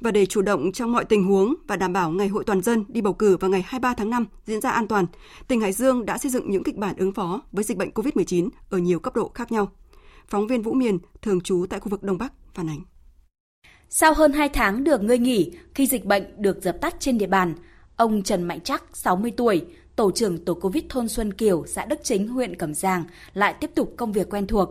Và 0.00 0.10
để 0.10 0.26
chủ 0.26 0.42
động 0.42 0.72
trong 0.72 0.92
mọi 0.92 1.04
tình 1.04 1.24
huống 1.24 1.54
và 1.66 1.76
đảm 1.76 1.92
bảo 1.92 2.10
ngày 2.10 2.28
hội 2.28 2.44
toàn 2.44 2.60
dân 2.60 2.84
đi 2.88 3.00
bầu 3.00 3.12
cử 3.12 3.36
vào 3.36 3.50
ngày 3.50 3.62
23 3.66 3.94
tháng 3.94 4.10
5 4.10 4.26
diễn 4.46 4.60
ra 4.60 4.70
an 4.70 4.88
toàn, 4.88 5.06
tỉnh 5.48 5.60
Hải 5.60 5.72
Dương 5.72 6.06
đã 6.06 6.18
xây 6.18 6.30
dựng 6.30 6.50
những 6.50 6.64
kịch 6.64 6.76
bản 6.76 6.96
ứng 6.96 7.12
phó 7.12 7.42
với 7.52 7.64
dịch 7.64 7.78
bệnh 7.78 7.90
COVID-19 7.90 8.48
ở 8.70 8.78
nhiều 8.78 8.98
cấp 8.98 9.16
độ 9.16 9.30
khác 9.34 9.52
nhau. 9.52 9.70
Phóng 10.28 10.46
viên 10.46 10.62
Vũ 10.62 10.72
Miền, 10.72 10.98
thường 11.22 11.40
trú 11.40 11.66
tại 11.70 11.80
khu 11.80 11.88
vực 11.88 12.02
Đông 12.02 12.18
Bắc, 12.18 12.32
phản 12.54 12.68
ánh. 12.68 12.80
Sau 13.88 14.14
hơn 14.14 14.32
2 14.32 14.48
tháng 14.48 14.84
được 14.84 15.02
ngơi 15.02 15.18
nghỉ 15.18 15.52
khi 15.74 15.86
dịch 15.86 16.04
bệnh 16.04 16.42
được 16.42 16.62
dập 16.62 16.80
tắt 16.80 16.94
trên 16.98 17.18
địa 17.18 17.26
bàn, 17.26 17.54
ông 17.96 18.22
Trần 18.22 18.42
Mạnh 18.42 18.60
Chắc, 18.60 18.84
60 18.92 19.32
tuổi, 19.36 19.64
tổ 19.96 20.10
trưởng 20.10 20.44
tổ 20.44 20.54
Covid 20.54 20.84
thôn 20.88 21.08
Xuân 21.08 21.32
Kiều, 21.32 21.66
xã 21.66 21.84
Đức 21.84 22.00
Chính, 22.02 22.28
huyện 22.28 22.56
Cẩm 22.56 22.74
Giàng 22.74 23.04
lại 23.34 23.54
tiếp 23.60 23.70
tục 23.74 23.94
công 23.96 24.12
việc 24.12 24.30
quen 24.30 24.46
thuộc. 24.46 24.68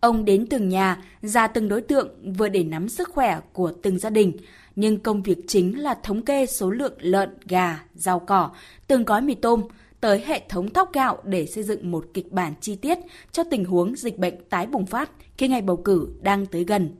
Ông 0.00 0.24
đến 0.24 0.46
từng 0.50 0.68
nhà, 0.68 1.02
ra 1.22 1.46
từng 1.46 1.68
đối 1.68 1.80
tượng 1.80 2.32
vừa 2.38 2.48
để 2.48 2.64
nắm 2.64 2.88
sức 2.88 3.08
khỏe 3.08 3.40
của 3.52 3.72
từng 3.82 3.98
gia 3.98 4.10
đình. 4.10 4.32
Nhưng 4.76 5.00
công 5.00 5.22
việc 5.22 5.38
chính 5.46 5.80
là 5.80 5.94
thống 6.02 6.24
kê 6.24 6.46
số 6.46 6.70
lượng 6.70 6.94
lợn, 6.98 7.30
gà, 7.48 7.84
rau 7.94 8.18
cỏ, 8.18 8.50
từng 8.86 9.04
gói 9.04 9.20
mì 9.20 9.34
tôm, 9.34 9.62
tới 10.00 10.22
hệ 10.26 10.42
thống 10.48 10.70
thóc 10.70 10.92
gạo 10.92 11.18
để 11.24 11.46
xây 11.46 11.64
dựng 11.64 11.90
một 11.90 12.06
kịch 12.14 12.32
bản 12.32 12.54
chi 12.60 12.76
tiết 12.76 12.98
cho 13.32 13.44
tình 13.50 13.64
huống 13.64 13.96
dịch 13.96 14.18
bệnh 14.18 14.34
tái 14.50 14.66
bùng 14.66 14.86
phát 14.86 15.10
khi 15.38 15.48
ngày 15.48 15.62
bầu 15.62 15.76
cử 15.76 16.08
đang 16.20 16.46
tới 16.46 16.64
gần. 16.64 16.96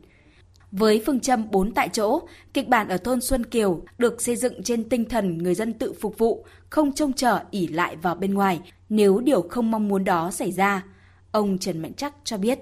Với 0.72 1.02
phương 1.06 1.20
châm 1.20 1.50
4 1.50 1.72
tại 1.74 1.88
chỗ, 1.88 2.20
kịch 2.54 2.68
bản 2.68 2.88
ở 2.88 2.96
thôn 2.96 3.20
Xuân 3.20 3.44
Kiều 3.44 3.82
được 3.98 4.22
xây 4.22 4.36
dựng 4.36 4.62
trên 4.62 4.88
tinh 4.88 5.04
thần 5.04 5.38
người 5.38 5.54
dân 5.54 5.72
tự 5.72 5.92
phục 5.92 6.18
vụ, 6.18 6.44
không 6.70 6.92
trông 6.92 7.12
chờ 7.12 7.40
ỉ 7.50 7.66
lại 7.66 7.96
vào 7.96 8.14
bên 8.14 8.34
ngoài 8.34 8.60
nếu 8.88 9.20
điều 9.20 9.42
không 9.42 9.70
mong 9.70 9.88
muốn 9.88 10.04
đó 10.04 10.30
xảy 10.30 10.52
ra. 10.52 10.84
Ông 11.30 11.58
Trần 11.58 11.82
Mạnh 11.82 11.94
Trắc 11.94 12.14
cho 12.24 12.36
biết. 12.38 12.58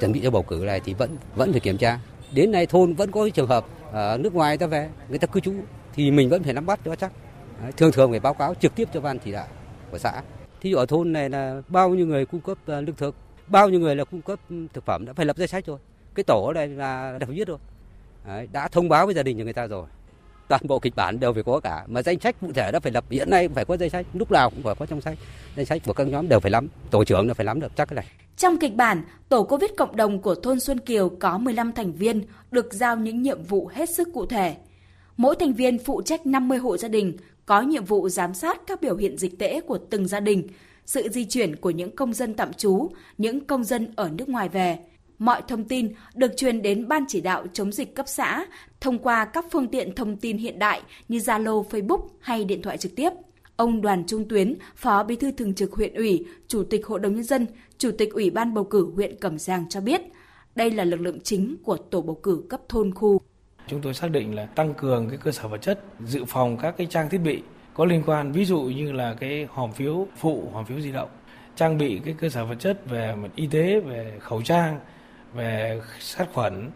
Chuẩn 0.00 0.12
bị 0.12 0.20
cho 0.22 0.30
bầu 0.30 0.42
cử 0.42 0.62
này 0.66 0.80
thì 0.84 0.94
vẫn 0.94 1.10
vẫn 1.36 1.52
phải 1.52 1.60
kiểm 1.60 1.78
tra. 1.78 2.00
Đến 2.32 2.50
nay 2.50 2.66
thôn 2.66 2.94
vẫn 2.94 3.10
có 3.10 3.28
trường 3.28 3.48
hợp 3.48 3.66
ở 3.92 4.18
nước 4.18 4.34
ngoài 4.34 4.58
ta 4.58 4.66
về, 4.66 4.90
người 5.08 5.18
ta 5.18 5.26
cư 5.26 5.40
trú 5.40 5.52
thì 5.94 6.10
mình 6.10 6.28
vẫn 6.28 6.42
phải 6.42 6.52
nắm 6.52 6.66
bắt 6.66 6.80
cho 6.84 6.96
chắc. 6.96 7.12
Thường 7.76 7.92
thường 7.92 8.10
phải 8.10 8.20
báo 8.20 8.34
cáo 8.34 8.54
trực 8.54 8.74
tiếp 8.74 8.88
cho 8.94 9.00
ban 9.00 9.18
chỉ 9.18 9.32
đạo 9.32 9.46
của 9.90 9.98
xã. 9.98 10.22
Thí 10.60 10.70
dụ 10.70 10.76
ở 10.76 10.86
thôn 10.86 11.12
này 11.12 11.30
là 11.30 11.62
bao 11.68 11.90
nhiêu 11.90 12.06
người 12.06 12.26
cung 12.26 12.40
cấp 12.40 12.58
à, 12.66 12.80
lương 12.80 12.96
thực, 12.96 13.14
bao 13.46 13.68
nhiêu 13.68 13.80
người 13.80 13.96
là 13.96 14.04
cung 14.04 14.22
cấp 14.22 14.38
thực 14.72 14.84
phẩm 14.84 15.04
đã 15.06 15.12
phải 15.12 15.26
lập 15.26 15.36
danh 15.36 15.48
sách 15.48 15.66
rồi. 15.66 15.78
Cái 16.14 16.24
tổ 16.24 16.52
này 16.54 16.68
là 16.68 17.18
đã 17.20 17.26
viết 17.30 17.48
rồi. 17.48 17.58
Đấy, 18.26 18.48
đã 18.52 18.68
thông 18.68 18.88
báo 18.88 19.06
với 19.06 19.14
gia 19.14 19.22
đình 19.22 19.38
cho 19.38 19.44
người 19.44 19.52
ta 19.52 19.66
rồi. 19.66 19.86
Toàn 20.48 20.60
bộ 20.64 20.78
kịch 20.78 20.96
bản 20.96 21.20
đều 21.20 21.32
phải 21.32 21.42
có 21.42 21.60
cả 21.60 21.84
mà 21.86 22.02
danh 22.02 22.20
sách 22.20 22.36
cụ 22.40 22.52
thể 22.54 22.72
đã 22.72 22.80
phải 22.80 22.92
lập 22.92 23.04
hiện 23.10 23.30
nay 23.30 23.48
phải 23.48 23.64
có 23.64 23.76
danh 23.76 23.90
sách 23.90 24.06
lúc 24.12 24.30
nào 24.30 24.50
cũng 24.50 24.62
phải 24.62 24.74
có 24.74 24.86
trong 24.86 25.00
sách. 25.00 25.18
Danh 25.56 25.66
sách 25.66 25.82
của 25.86 25.92
các 25.92 26.06
nhóm 26.06 26.28
đều 26.28 26.40
phải 26.40 26.50
lắm 26.50 26.68
tổ 26.90 27.04
trưởng 27.04 27.28
là 27.28 27.34
phải 27.34 27.46
lắm 27.46 27.60
được 27.60 27.72
chắc 27.76 27.88
cái 27.88 27.94
này. 27.94 28.06
Trong 28.36 28.58
kịch 28.58 28.74
bản 28.74 29.02
tổ 29.28 29.42
covid 29.42 29.70
cộng 29.76 29.96
đồng 29.96 30.22
của 30.22 30.34
thôn 30.34 30.60
Xuân 30.60 30.78
Kiều 30.78 31.08
có 31.08 31.38
15 31.38 31.72
thành 31.72 31.92
viên 31.92 32.22
được 32.50 32.72
giao 32.72 32.96
những 32.96 33.22
nhiệm 33.22 33.42
vụ 33.42 33.70
hết 33.74 33.90
sức 33.90 34.08
cụ 34.14 34.26
thể. 34.26 34.56
Mỗi 35.16 35.36
thành 35.40 35.52
viên 35.52 35.78
phụ 35.78 36.02
trách 36.02 36.26
50 36.26 36.58
hộ 36.58 36.76
gia 36.76 36.88
đình 36.88 37.16
có 37.48 37.60
nhiệm 37.60 37.84
vụ 37.84 38.08
giám 38.08 38.34
sát 38.34 38.60
các 38.66 38.80
biểu 38.80 38.96
hiện 38.96 39.18
dịch 39.18 39.38
tễ 39.38 39.60
của 39.60 39.78
từng 39.90 40.06
gia 40.06 40.20
đình 40.20 40.48
sự 40.86 41.08
di 41.08 41.24
chuyển 41.24 41.56
của 41.56 41.70
những 41.70 41.96
công 41.96 42.12
dân 42.12 42.34
tạm 42.34 42.52
trú 42.52 42.90
những 43.18 43.44
công 43.44 43.64
dân 43.64 43.92
ở 43.96 44.10
nước 44.10 44.28
ngoài 44.28 44.48
về 44.48 44.78
mọi 45.18 45.42
thông 45.48 45.64
tin 45.64 45.92
được 46.14 46.36
truyền 46.36 46.62
đến 46.62 46.88
Ban 46.88 47.04
chỉ 47.08 47.20
đạo 47.20 47.46
chống 47.52 47.72
dịch 47.72 47.94
cấp 47.94 48.06
xã 48.08 48.46
thông 48.80 48.98
qua 48.98 49.24
các 49.24 49.46
phương 49.50 49.68
tiện 49.68 49.94
thông 49.94 50.16
tin 50.16 50.38
hiện 50.38 50.58
đại 50.58 50.82
như 51.08 51.18
Zalo, 51.18 51.64
Facebook 51.68 52.08
hay 52.20 52.44
điện 52.44 52.62
thoại 52.62 52.78
trực 52.78 52.96
tiếp. 52.96 53.10
Ông 53.56 53.80
Đoàn 53.80 54.04
Trung 54.06 54.28
Tuyến, 54.28 54.54
Phó 54.76 55.02
Bí 55.02 55.16
thư 55.16 55.32
Thường 55.32 55.54
trực 55.54 55.72
huyện 55.72 55.94
ủy, 55.94 56.26
Chủ 56.48 56.64
tịch 56.64 56.86
Hội 56.86 57.00
đồng 57.00 57.14
Nhân 57.14 57.24
dân, 57.24 57.46
Chủ 57.78 57.90
tịch 57.98 58.12
Ủy 58.12 58.30
ban 58.30 58.54
bầu 58.54 58.64
cử 58.64 58.90
huyện 58.94 59.16
Cẩm 59.20 59.38
Giang 59.38 59.68
cho 59.68 59.80
biết, 59.80 60.00
đây 60.54 60.70
là 60.70 60.84
lực 60.84 61.00
lượng 61.00 61.20
chính 61.20 61.56
của 61.64 61.76
tổ 61.76 62.02
bầu 62.02 62.20
cử 62.22 62.42
cấp 62.48 62.60
thôn 62.68 62.94
khu. 62.94 63.20
Chúng 63.68 63.80
tôi 63.80 63.94
xác 63.94 64.10
định 64.10 64.34
là 64.34 64.46
tăng 64.46 64.74
cường 64.74 65.08
cái 65.08 65.18
cơ 65.18 65.32
sở 65.32 65.48
vật 65.48 65.62
chất, 65.62 65.80
dự 66.00 66.24
phòng 66.24 66.56
các 66.56 66.74
cái 66.76 66.86
trang 66.90 67.08
thiết 67.08 67.18
bị 67.18 67.42
có 67.74 67.84
liên 67.84 68.02
quan, 68.06 68.32
ví 68.32 68.44
dụ 68.44 68.60
như 68.60 68.92
là 68.92 69.14
cái 69.20 69.48
hòm 69.50 69.72
phiếu 69.72 70.06
phụ, 70.16 70.50
hòm 70.52 70.64
phiếu 70.64 70.80
di 70.80 70.92
động, 70.92 71.08
trang 71.56 71.78
bị 71.78 72.00
cái 72.04 72.14
cơ 72.18 72.28
sở 72.28 72.44
vật 72.44 72.56
chất 72.58 72.86
về 72.86 73.14
y 73.34 73.46
tế, 73.46 73.80
về 73.80 74.12
khẩu 74.20 74.42
trang, 74.42 74.80
về 75.34 75.80
sát 76.00 76.28
khuẩn 76.32 76.70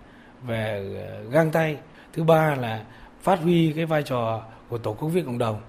về 0.46 0.94
ờ, 1.09 1.22
găng 1.31 1.50
tay. 1.50 1.76
Thứ 2.12 2.24
ba 2.24 2.55
là 2.55 2.85
phát 3.22 3.38
huy 3.40 3.72
cái 3.76 3.87
vai 3.87 4.02
trò 4.02 4.42
của 4.68 4.78
tổ 4.78 4.92
covid 4.92 5.24
cộng 5.26 5.38
đồng 5.38 5.61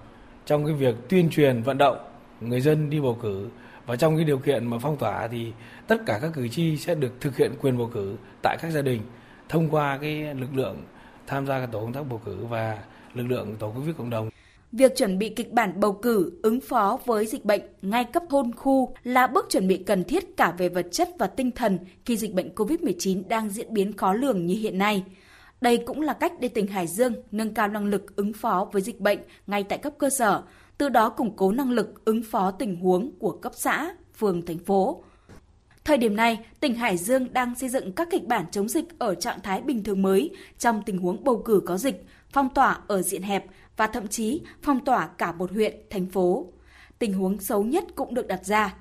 trong 0.46 0.66
cái 0.66 0.74
việc 0.74 0.94
tuyên 1.08 1.30
truyền 1.30 1.62
vận 1.62 1.78
động 1.78 1.98
người 2.40 2.60
dân 2.60 2.90
đi 2.90 3.00
bầu 3.00 3.18
cử. 3.22 3.48
Và 3.86 3.96
trong 3.96 4.16
cái 4.16 4.24
điều 4.24 4.38
kiện 4.38 4.66
mà 4.66 4.78
phong 4.78 4.96
tỏa 4.96 5.28
thì 5.28 5.52
tất 5.86 5.96
cả 6.06 6.18
các 6.22 6.30
cử 6.34 6.48
tri 6.48 6.76
sẽ 6.76 6.94
được 6.94 7.20
thực 7.20 7.36
hiện 7.36 7.52
quyền 7.60 7.78
bầu 7.78 7.90
cử 7.94 8.16
tại 8.42 8.56
các 8.60 8.70
gia 8.70 8.82
đình 8.82 9.00
thông 9.48 9.70
qua 9.70 9.98
cái 10.00 10.34
lực 10.34 10.54
lượng 10.54 10.82
tham 11.26 11.46
gia 11.46 11.66
tổ 11.66 11.80
công 11.80 11.92
tác 11.92 12.02
bầu 12.10 12.20
cử 12.24 12.36
và 12.50 12.78
lực 13.14 13.24
lượng 13.24 13.56
tổ 13.58 13.70
covid 13.70 13.96
cộng 13.96 14.10
đồng 14.10 14.30
Việc 14.76 14.96
chuẩn 14.96 15.18
bị 15.18 15.28
kịch 15.28 15.52
bản 15.52 15.80
bầu 15.80 15.92
cử 15.92 16.32
ứng 16.42 16.60
phó 16.60 16.98
với 17.04 17.26
dịch 17.26 17.44
bệnh 17.44 17.60
ngay 17.82 18.04
cấp 18.04 18.22
thôn 18.28 18.52
khu 18.54 18.94
là 19.04 19.26
bước 19.26 19.46
chuẩn 19.50 19.68
bị 19.68 19.76
cần 19.76 20.04
thiết 20.04 20.36
cả 20.36 20.54
về 20.58 20.68
vật 20.68 20.86
chất 20.92 21.08
và 21.18 21.26
tinh 21.26 21.50
thần 21.50 21.78
khi 22.04 22.16
dịch 22.16 22.34
bệnh 22.34 22.54
COVID-19 22.54 23.22
đang 23.28 23.50
diễn 23.50 23.74
biến 23.74 23.92
khó 23.92 24.12
lường 24.12 24.46
như 24.46 24.54
hiện 24.54 24.78
nay. 24.78 25.04
Đây 25.60 25.76
cũng 25.86 26.00
là 26.00 26.12
cách 26.12 26.32
để 26.40 26.48
tỉnh 26.48 26.66
Hải 26.66 26.86
Dương 26.86 27.12
nâng 27.30 27.54
cao 27.54 27.68
năng 27.68 27.86
lực 27.86 28.16
ứng 28.16 28.32
phó 28.32 28.68
với 28.72 28.82
dịch 28.82 29.00
bệnh 29.00 29.18
ngay 29.46 29.64
tại 29.64 29.78
cấp 29.78 29.92
cơ 29.98 30.10
sở, 30.10 30.42
từ 30.78 30.88
đó 30.88 31.08
củng 31.08 31.36
cố 31.36 31.52
năng 31.52 31.70
lực 31.70 32.04
ứng 32.04 32.22
phó 32.22 32.50
tình 32.50 32.76
huống 32.76 33.10
của 33.18 33.32
cấp 33.32 33.52
xã, 33.56 33.94
phường, 34.18 34.46
thành 34.46 34.58
phố. 34.58 35.04
Thời 35.84 35.98
điểm 35.98 36.16
này, 36.16 36.38
tỉnh 36.60 36.74
Hải 36.74 36.96
Dương 36.96 37.32
đang 37.32 37.54
xây 37.54 37.68
dựng 37.68 37.92
các 37.92 38.08
kịch 38.10 38.26
bản 38.26 38.44
chống 38.50 38.68
dịch 38.68 38.98
ở 38.98 39.14
trạng 39.14 39.40
thái 39.40 39.60
bình 39.60 39.84
thường 39.84 40.02
mới 40.02 40.30
trong 40.58 40.82
tình 40.86 40.98
huống 40.98 41.24
bầu 41.24 41.42
cử 41.44 41.62
có 41.66 41.76
dịch, 41.76 42.06
phong 42.30 42.48
tỏa 42.54 42.78
ở 42.86 43.02
diện 43.02 43.22
hẹp 43.22 43.46
và 43.76 43.86
thậm 43.86 44.08
chí 44.08 44.42
phong 44.62 44.84
tỏa 44.84 45.06
cả 45.06 45.32
một 45.32 45.52
huyện, 45.52 45.74
thành 45.90 46.06
phố. 46.06 46.46
Tình 46.98 47.12
huống 47.12 47.40
xấu 47.40 47.64
nhất 47.64 47.84
cũng 47.94 48.14
được 48.14 48.26
đặt 48.26 48.44
ra. 48.44 48.74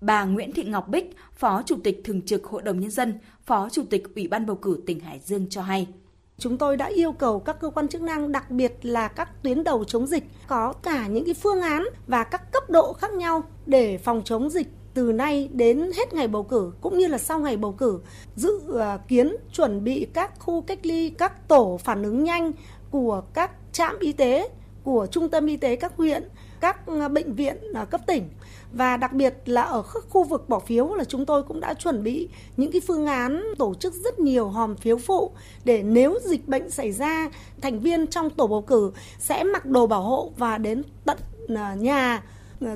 Bà 0.00 0.24
Nguyễn 0.24 0.52
Thị 0.52 0.64
Ngọc 0.64 0.88
Bích, 0.88 1.16
Phó 1.32 1.62
Chủ 1.66 1.76
tịch 1.84 2.00
Thường 2.04 2.22
trực 2.22 2.44
Hội 2.44 2.62
đồng 2.62 2.80
Nhân 2.80 2.90
dân, 2.90 3.18
Phó 3.42 3.68
Chủ 3.68 3.82
tịch 3.90 4.14
Ủy 4.14 4.28
ban 4.28 4.46
Bầu 4.46 4.56
cử 4.56 4.80
tỉnh 4.86 5.00
Hải 5.00 5.20
Dương 5.24 5.46
cho 5.50 5.62
hay. 5.62 5.88
Chúng 6.38 6.58
tôi 6.58 6.76
đã 6.76 6.86
yêu 6.86 7.12
cầu 7.12 7.40
các 7.40 7.60
cơ 7.60 7.70
quan 7.70 7.88
chức 7.88 8.02
năng, 8.02 8.32
đặc 8.32 8.50
biệt 8.50 8.72
là 8.82 9.08
các 9.08 9.42
tuyến 9.42 9.64
đầu 9.64 9.84
chống 9.84 10.06
dịch, 10.06 10.24
có 10.46 10.72
cả 10.72 11.06
những 11.06 11.24
cái 11.24 11.34
phương 11.34 11.60
án 11.60 11.84
và 12.06 12.24
các 12.24 12.52
cấp 12.52 12.70
độ 12.70 12.92
khác 12.92 13.12
nhau 13.12 13.42
để 13.66 13.98
phòng 13.98 14.22
chống 14.24 14.50
dịch 14.50 14.68
từ 14.98 15.12
nay 15.12 15.48
đến 15.52 15.90
hết 15.96 16.14
ngày 16.14 16.28
bầu 16.28 16.42
cử 16.42 16.72
cũng 16.80 16.98
như 16.98 17.06
là 17.06 17.18
sau 17.18 17.38
ngày 17.38 17.56
bầu 17.56 17.72
cử, 17.72 18.00
dự 18.36 18.78
à, 18.78 18.98
kiến 19.08 19.36
chuẩn 19.52 19.84
bị 19.84 20.06
các 20.14 20.38
khu 20.38 20.60
cách 20.60 20.78
ly, 20.82 21.10
các 21.10 21.48
tổ 21.48 21.80
phản 21.84 22.02
ứng 22.02 22.24
nhanh 22.24 22.52
của 22.90 23.22
các 23.34 23.50
trạm 23.72 23.98
y 23.98 24.12
tế, 24.12 24.48
của 24.84 25.06
trung 25.10 25.28
tâm 25.28 25.46
y 25.46 25.56
tế 25.56 25.76
các 25.76 25.96
huyện, 25.96 26.28
các 26.60 26.86
à, 26.86 27.08
bệnh 27.08 27.34
viện 27.34 27.56
à, 27.74 27.84
cấp 27.84 28.00
tỉnh. 28.06 28.28
Và 28.72 28.96
đặc 28.96 29.12
biệt 29.12 29.34
là 29.46 29.62
ở 29.62 29.82
các 29.94 30.04
khu 30.08 30.24
vực 30.24 30.48
bỏ 30.48 30.58
phiếu 30.58 30.94
là 30.94 31.04
chúng 31.04 31.26
tôi 31.26 31.42
cũng 31.42 31.60
đã 31.60 31.74
chuẩn 31.74 32.02
bị 32.02 32.28
những 32.56 32.72
cái 32.72 32.80
phương 32.86 33.06
án 33.06 33.44
tổ 33.58 33.74
chức 33.74 33.94
rất 33.94 34.18
nhiều 34.18 34.48
hòm 34.48 34.76
phiếu 34.76 34.98
phụ 34.98 35.30
để 35.64 35.82
nếu 35.82 36.18
dịch 36.24 36.48
bệnh 36.48 36.70
xảy 36.70 36.92
ra, 36.92 37.30
thành 37.60 37.80
viên 37.80 38.06
trong 38.06 38.30
tổ 38.30 38.46
bầu 38.46 38.62
cử 38.62 38.92
sẽ 39.18 39.44
mặc 39.44 39.66
đồ 39.66 39.86
bảo 39.86 40.02
hộ 40.02 40.32
và 40.36 40.58
đến 40.58 40.82
tận 41.04 41.18
nhà 41.76 42.22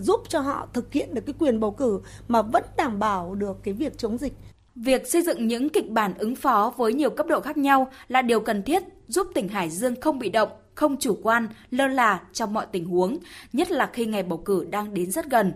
giúp 0.01 0.21
cho 0.29 0.41
họ 0.41 0.69
thực 0.73 0.93
hiện 0.93 1.15
được 1.15 1.23
cái 1.27 1.35
quyền 1.39 1.61
bầu 1.61 1.71
cử 1.71 2.01
mà 2.29 2.43
vẫn 2.43 2.65
đảm 2.77 2.99
bảo 2.99 3.35
được 3.35 3.57
cái 3.63 3.75
việc 3.75 3.99
chống 3.99 4.19
dịch. 4.19 4.33
Việc 4.75 5.07
xây 5.07 5.23
dựng 5.23 5.47
những 5.47 5.69
kịch 5.69 5.91
bản 5.91 6.15
ứng 6.19 6.37
phó 6.37 6.73
với 6.77 6.93
nhiều 6.93 7.11
cấp 7.11 7.27
độ 7.27 7.41
khác 7.41 7.57
nhau 7.57 7.91
là 8.09 8.23
điều 8.23 8.41
cần 8.41 8.63
thiết 8.63 8.83
giúp 9.09 9.27
tỉnh 9.35 9.49
Hải 9.49 9.71
Dương 9.71 10.01
không 10.01 10.19
bị 10.19 10.29
động, 10.29 10.49
không 10.75 10.97
chủ 10.97 11.19
quan, 11.23 11.49
lơ 11.71 11.87
là 11.87 12.21
trong 12.33 12.55
mọi 12.55 12.67
tình 12.73 12.85
huống, 12.85 13.19
nhất 13.53 13.71
là 13.71 13.91
khi 13.93 14.07
ngày 14.07 14.23
bầu 14.23 14.39
cử 14.39 14.67
đang 14.71 14.95
đến 14.95 15.11
rất 15.11 15.31
gần. 15.31 15.53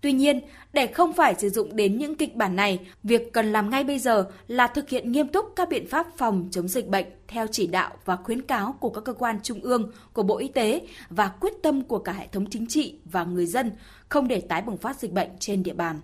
Tuy 0.00 0.12
nhiên, 0.12 0.40
để 0.72 0.86
không 0.86 1.12
phải 1.12 1.34
sử 1.38 1.48
dụng 1.48 1.76
đến 1.76 1.98
những 1.98 2.14
kịch 2.14 2.36
bản 2.36 2.56
này, 2.56 2.78
việc 3.02 3.32
cần 3.32 3.52
làm 3.52 3.70
ngay 3.70 3.84
bây 3.84 3.98
giờ 3.98 4.30
là 4.46 4.66
thực 4.66 4.88
hiện 4.88 5.12
nghiêm 5.12 5.28
túc 5.28 5.46
các 5.56 5.68
biện 5.68 5.88
pháp 5.88 6.06
phòng 6.16 6.48
chống 6.50 6.68
dịch 6.68 6.86
bệnh 6.86 7.06
theo 7.28 7.46
chỉ 7.52 7.66
đạo 7.66 7.90
và 8.04 8.16
khuyến 8.16 8.42
cáo 8.42 8.74
của 8.80 8.90
các 8.90 9.04
cơ 9.04 9.12
quan 9.12 9.38
trung 9.42 9.60
ương, 9.60 9.92
của 10.12 10.22
Bộ 10.22 10.38
Y 10.38 10.48
tế 10.48 10.80
và 11.10 11.28
quyết 11.28 11.52
tâm 11.62 11.82
của 11.82 11.98
cả 11.98 12.12
hệ 12.12 12.26
thống 12.26 12.46
chính 12.50 12.66
trị 12.66 12.94
và 13.04 13.24
người 13.24 13.46
dân 13.46 13.72
không 14.08 14.28
để 14.28 14.40
tái 14.40 14.62
bùng 14.62 14.76
phát 14.76 14.98
dịch 15.00 15.12
bệnh 15.12 15.28
trên 15.40 15.62
địa 15.62 15.74
bàn. 15.74 16.00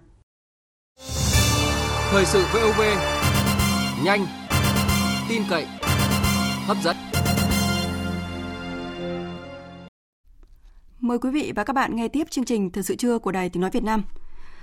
Thời 2.10 2.24
sự 2.24 2.44
VOV 2.54 2.80
nhanh, 4.04 4.26
tin 5.28 5.42
cậy, 5.50 5.66
hấp 6.66 6.76
dẫn. 6.84 6.96
Mời 11.06 11.18
quý 11.18 11.30
vị 11.30 11.52
và 11.56 11.64
các 11.64 11.72
bạn 11.72 11.96
nghe 11.96 12.08
tiếp 12.08 12.30
chương 12.30 12.44
trình 12.44 12.70
Thời 12.70 12.82
sự 12.82 12.96
trưa 12.96 13.18
của 13.18 13.32
Đài 13.32 13.48
Tiếng 13.48 13.60
Nói 13.60 13.70
Việt 13.70 13.82
Nam. 13.82 14.02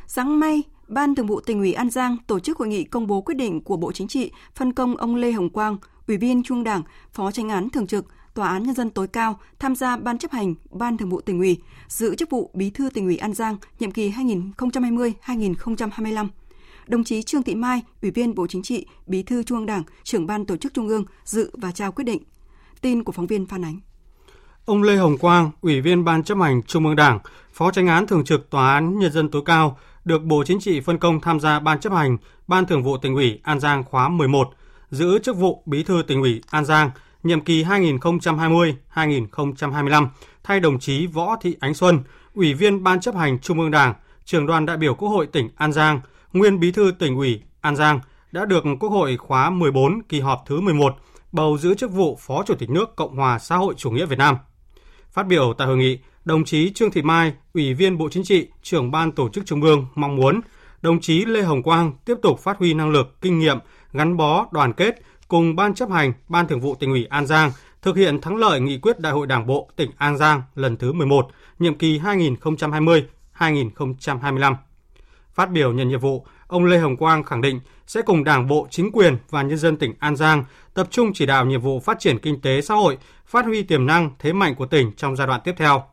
Sáng 0.08 0.39
nay, 0.39 0.63
Ban 0.88 1.15
Thường 1.15 1.27
vụ 1.27 1.39
tỉnh 1.39 1.60
ủy 1.60 1.73
An 1.73 1.89
Giang 1.89 2.17
tổ 2.27 2.39
chức 2.39 2.58
hội 2.58 2.67
nghị 2.67 2.84
công 2.84 3.08
bố 3.08 3.21
quyết 3.21 3.36
định 3.36 3.62
của 3.62 3.77
Bộ 3.77 3.91
Chính 3.91 4.08
trị 4.08 4.32
phân 4.56 4.73
công 4.73 4.97
ông 4.97 5.15
Lê 5.15 5.32
Hồng 5.32 5.49
Quang, 5.49 5.77
Ủy 6.08 6.17
viên 6.17 6.43
Trung 6.43 6.63
Đảng, 6.63 6.82
Phó 7.13 7.32
Tranh 7.32 7.49
án 7.49 7.69
Thường 7.69 7.88
trực, 7.88 8.06
Tòa 8.34 8.47
án 8.47 8.63
Nhân 8.63 8.75
dân 8.75 8.89
tối 8.89 9.08
cao 9.08 9.39
tham 9.60 9.75
gia 9.75 9.97
Ban 9.97 10.17
chấp 10.17 10.32
hành 10.32 10.56
Ban 10.71 10.97
Thường 10.97 11.10
vụ 11.10 11.21
tỉnh 11.21 11.39
ủy, 11.39 11.58
giữ 11.88 12.15
chức 12.15 12.29
vụ 12.29 12.51
Bí 12.53 12.69
thư 12.69 12.89
tỉnh 12.89 13.06
ủy 13.06 13.17
An 13.17 13.34
Giang 13.34 13.58
nhiệm 13.79 13.91
kỳ 13.91 14.12
2020-2025. 14.12 16.27
Đồng 16.88 17.03
chí 17.03 17.23
Trương 17.23 17.43
Thị 17.43 17.56
Mai, 17.56 17.82
Ủy 18.01 18.12
viên 18.12 18.36
Bộ 18.36 18.47
Chính 18.47 18.63
trị, 18.63 18.86
Bí 19.08 19.23
thư 19.23 19.43
Trung 19.43 19.58
ương 19.58 19.65
Đảng, 19.65 19.84
trưởng 20.03 20.27
Ban 20.27 20.45
Tổ 20.45 20.58
chức 20.58 20.73
Trung 20.73 20.88
ương 20.88 21.06
dự 21.25 21.51
và 21.53 21.71
trao 21.71 21.91
quyết 21.91 22.03
định. 22.03 22.23
Tin 22.82 23.03
của 23.03 23.12
phóng 23.12 23.27
viên 23.27 23.45
Phan 23.45 23.65
Ánh. 23.65 23.79
Ông 24.65 24.84
Lê 24.84 24.95
Hồng 24.95 25.17
Quang, 25.17 25.52
Ủy 25.62 25.82
viên 25.82 26.06
Ban 26.06 26.23
chấp 26.23 26.38
hành 26.38 26.63
Trung 26.63 26.86
ương 26.86 26.95
Đảng, 26.95 27.19
Phó 27.54 27.71
Tranh 27.71 27.88
án 27.88 28.08
Thường 28.08 28.23
trực 28.23 28.49
Tòa 28.49 28.73
án 28.73 28.99
Nhân 28.99 29.12
dân 29.12 29.30
tối 29.30 29.41
cao, 29.45 29.78
được 30.06 30.23
Bộ 30.23 30.43
Chính 30.43 30.60
trị 30.60 30.82
phân 30.82 30.97
công 30.97 31.21
tham 31.21 31.39
gia 31.39 31.60
Ban 31.60 31.80
chấp 31.80 31.93
hành 31.93 32.17
Ban 32.47 32.65
Thường 32.65 32.84
vụ 32.84 32.97
tỉnh 32.97 33.15
ủy 33.15 33.39
An 33.43 33.60
Giang 33.60 33.84
khóa 33.84 34.10
11, 34.10 34.49
giữ 34.89 35.19
chức 35.19 35.38
vụ 35.38 35.63
Bí 35.65 35.84
thư 35.84 36.04
tỉnh 36.08 36.21
ủy 36.21 36.41
An 36.49 36.65
Giang 36.65 36.91
nhiệm 37.23 37.41
kỳ 37.41 37.63
2020-2025 37.63 40.08
thay 40.43 40.60
đồng 40.60 40.80
chí 40.80 41.08
Võ 41.08 41.36
Thị 41.41 41.56
Ánh 41.60 41.73
Xuân, 41.73 41.99
Ủy 42.34 42.54
viên 42.54 42.84
Ban 42.84 42.99
chấp 42.99 43.15
hành 43.15 43.39
Trung 43.39 43.60
ương 43.60 43.71
Đảng, 43.71 43.93
trưởng 44.26 44.45
đoàn 44.45 44.65
đại 44.65 44.78
biểu 44.78 44.95
Quốc 44.95 45.10
hội 45.10 45.28
tỉnh 45.28 45.49
An 45.56 45.73
Giang, 45.73 46.02
nguyên 46.34 46.60
Bí 46.60 46.71
thư 46.71 46.91
tỉnh 46.99 47.17
ủy 47.17 47.41
An 47.62 47.76
Giang 47.76 47.99
đã 48.32 48.45
được 48.45 48.63
Quốc 48.80 48.89
hội 48.89 49.17
khóa 49.17 49.49
14 49.49 50.02
kỳ 50.10 50.19
họp 50.19 50.43
thứ 50.47 50.62
11 50.62 50.95
bầu 51.32 51.58
giữ 51.58 51.76
chức 51.76 51.91
vụ 51.91 52.19
Phó 52.21 52.43
Chủ 52.43 52.56
tịch 52.56 52.69
nước 52.69 52.95
Cộng 52.95 53.15
hòa 53.15 53.39
xã 53.39 53.56
hội 53.56 53.73
chủ 53.78 53.91
nghĩa 53.91 54.06
Việt 54.06 54.17
Nam. 54.17 54.36
Phát 55.13 55.28
biểu 55.28 55.54
tại 55.58 55.67
hội 55.67 55.78
nghị, 55.78 55.99
đồng 56.26 56.45
chí 56.45 56.73
Trương 56.73 56.91
Thị 56.91 57.02
Mai, 57.02 57.34
Ủy 57.54 57.73
viên 57.73 57.97
Bộ 57.97 58.10
Chính 58.10 58.23
trị, 58.23 58.47
trưởng 58.62 58.91
ban 58.91 59.12
tổ 59.12 59.30
chức 59.30 59.45
Trung 59.45 59.62
ương 59.62 59.86
mong 59.95 60.15
muốn 60.15 60.41
đồng 60.84 61.02
chí 61.02 61.26
Lê 61.26 61.41
Hồng 61.41 61.63
Quang 61.63 61.91
tiếp 62.06 62.15
tục 62.21 62.39
phát 62.39 62.58
huy 62.58 62.73
năng 62.73 62.91
lực, 62.91 63.21
kinh 63.21 63.39
nghiệm, 63.39 63.58
gắn 63.93 64.17
bó, 64.17 64.47
đoàn 64.52 64.73
kết 64.73 65.02
cùng 65.28 65.56
Ban 65.56 65.73
chấp 65.73 65.89
hành, 65.89 66.13
Ban 66.28 66.47
thường 66.47 66.60
vụ 66.60 66.76
tỉnh 66.76 66.91
ủy 66.91 67.06
An 67.06 67.26
Giang 67.26 67.52
thực 67.82 67.97
hiện 67.97 68.21
thắng 68.21 68.36
lợi 68.36 68.60
nghị 68.60 68.78
quyết 68.78 68.99
Đại 68.99 69.13
hội 69.13 69.28
Đảng 69.28 69.47
bộ 69.47 69.69
tỉnh 69.76 69.91
An 69.97 70.17
Giang 70.17 70.41
lần 70.56 70.78
thứ 70.78 70.93
11, 70.93 71.28
nhiệm 71.60 71.78
kỳ 71.78 71.99
2020-2025. 71.99 74.56
Phát 75.34 75.52
biểu 75.52 75.73
nhận 75.73 75.89
nhiệm 75.89 75.99
vụ, 75.99 76.26
ông 76.47 76.65
Lê 76.65 76.78
Hồng 76.78 76.97
Quang 76.97 77.23
khẳng 77.23 77.41
định 77.41 77.60
sẽ 77.88 78.02
cùng 78.02 78.23
Đảng 78.23 78.47
bộ, 78.47 78.67
chính 78.69 78.91
quyền 78.91 79.17
và 79.30 79.41
nhân 79.41 79.58
dân 79.58 79.78
tỉnh 79.78 79.93
An 79.99 80.15
Giang 80.15 80.43
tập 80.73 80.88
trung 80.91 81.13
chỉ 81.13 81.25
đạo 81.25 81.45
nhiệm 81.45 81.62
vụ 81.62 81.79
phát 81.79 81.99
triển 81.99 82.19
kinh 82.19 82.41
tế 82.41 82.62
xã 82.62 82.73
hội, 82.73 82.97
phát 83.25 83.45
huy 83.45 83.63
tiềm 83.63 83.86
năng, 83.86 84.12
thế 84.19 84.33
mạnh 84.33 84.55
của 84.55 84.65
tỉnh 84.65 84.91
trong 84.97 85.15
giai 85.15 85.27
đoạn 85.27 85.41
tiếp 85.43 85.53
theo. 85.57 85.83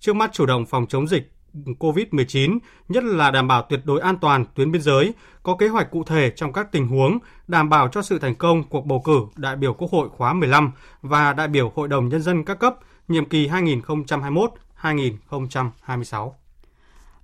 Trước 0.00 0.16
mắt 0.16 0.30
chủ 0.32 0.46
động 0.46 0.66
phòng 0.66 0.86
chống 0.86 1.08
dịch 1.08 1.32
COVID-19, 1.78 2.58
nhất 2.88 3.04
là 3.04 3.30
đảm 3.30 3.48
bảo 3.48 3.62
tuyệt 3.62 3.80
đối 3.84 4.00
an 4.00 4.16
toàn 4.20 4.44
tuyến 4.54 4.72
biên 4.72 4.82
giới, 4.82 5.14
có 5.42 5.56
kế 5.56 5.68
hoạch 5.68 5.90
cụ 5.90 6.04
thể 6.04 6.32
trong 6.36 6.52
các 6.52 6.72
tình 6.72 6.88
huống, 6.88 7.18
đảm 7.48 7.68
bảo 7.68 7.88
cho 7.88 8.02
sự 8.02 8.18
thành 8.18 8.34
công 8.34 8.64
cuộc 8.64 8.86
bầu 8.86 9.02
cử 9.04 9.20
đại 9.36 9.56
biểu 9.56 9.74
Quốc 9.74 9.90
hội 9.90 10.08
khóa 10.08 10.32
15 10.32 10.72
và 11.02 11.32
đại 11.32 11.48
biểu 11.48 11.72
Hội 11.74 11.88
đồng 11.88 12.08
Nhân 12.08 12.22
dân 12.22 12.44
các 12.44 12.58
cấp 12.58 12.74
nhiệm 13.08 13.28
kỳ 13.28 13.48
2021-2026. 13.48 16.32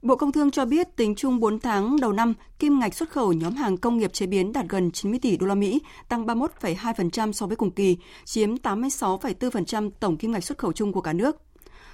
Bộ 0.02 0.16
Công 0.16 0.32
Thương 0.32 0.50
cho 0.50 0.64
biết 0.64 0.96
tính 0.96 1.14
chung 1.14 1.40
4 1.40 1.60
tháng 1.60 2.00
đầu 2.00 2.12
năm, 2.12 2.34
kim 2.58 2.78
ngạch 2.78 2.94
xuất 2.94 3.10
khẩu 3.10 3.32
nhóm 3.32 3.54
hàng 3.54 3.76
công 3.76 3.98
nghiệp 3.98 4.12
chế 4.12 4.26
biến 4.26 4.52
đạt 4.52 4.66
gần 4.68 4.90
90 4.90 5.20
tỷ 5.22 5.36
đô 5.36 5.46
la 5.46 5.54
Mỹ, 5.54 5.80
tăng 6.08 6.26
31,2% 6.26 7.32
so 7.32 7.46
với 7.46 7.56
cùng 7.56 7.70
kỳ, 7.70 7.96
chiếm 8.24 8.54
86,4% 8.54 9.90
tổng 10.00 10.16
kim 10.16 10.32
ngạch 10.32 10.44
xuất 10.44 10.58
khẩu 10.58 10.72
chung 10.72 10.92
của 10.92 11.00
cả 11.00 11.12
nước. 11.12 11.36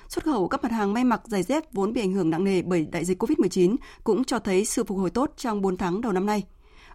Xuất 0.09 0.25
khẩu 0.25 0.49
các 0.49 0.63
mặt 0.63 0.73
hàng 0.73 0.93
may 0.93 1.05
mặc 1.05 1.21
giày 1.25 1.43
dép 1.43 1.73
vốn 1.73 1.93
bị 1.93 2.01
ảnh 2.01 2.13
hưởng 2.13 2.31
nặng 2.31 2.45
nề 2.45 2.63
bởi 2.63 2.87
đại 2.93 3.05
dịch 3.05 3.23
COVID-19 3.23 3.77
cũng 4.05 4.25
cho 4.25 4.39
thấy 4.39 4.65
sự 4.65 4.85
phục 4.85 4.99
hồi 4.99 5.11
tốt 5.11 5.33
trong 5.37 5.63
4 5.63 5.77
tháng 5.77 6.01
đầu 6.01 6.13
năm 6.13 6.27
nay. 6.27 6.43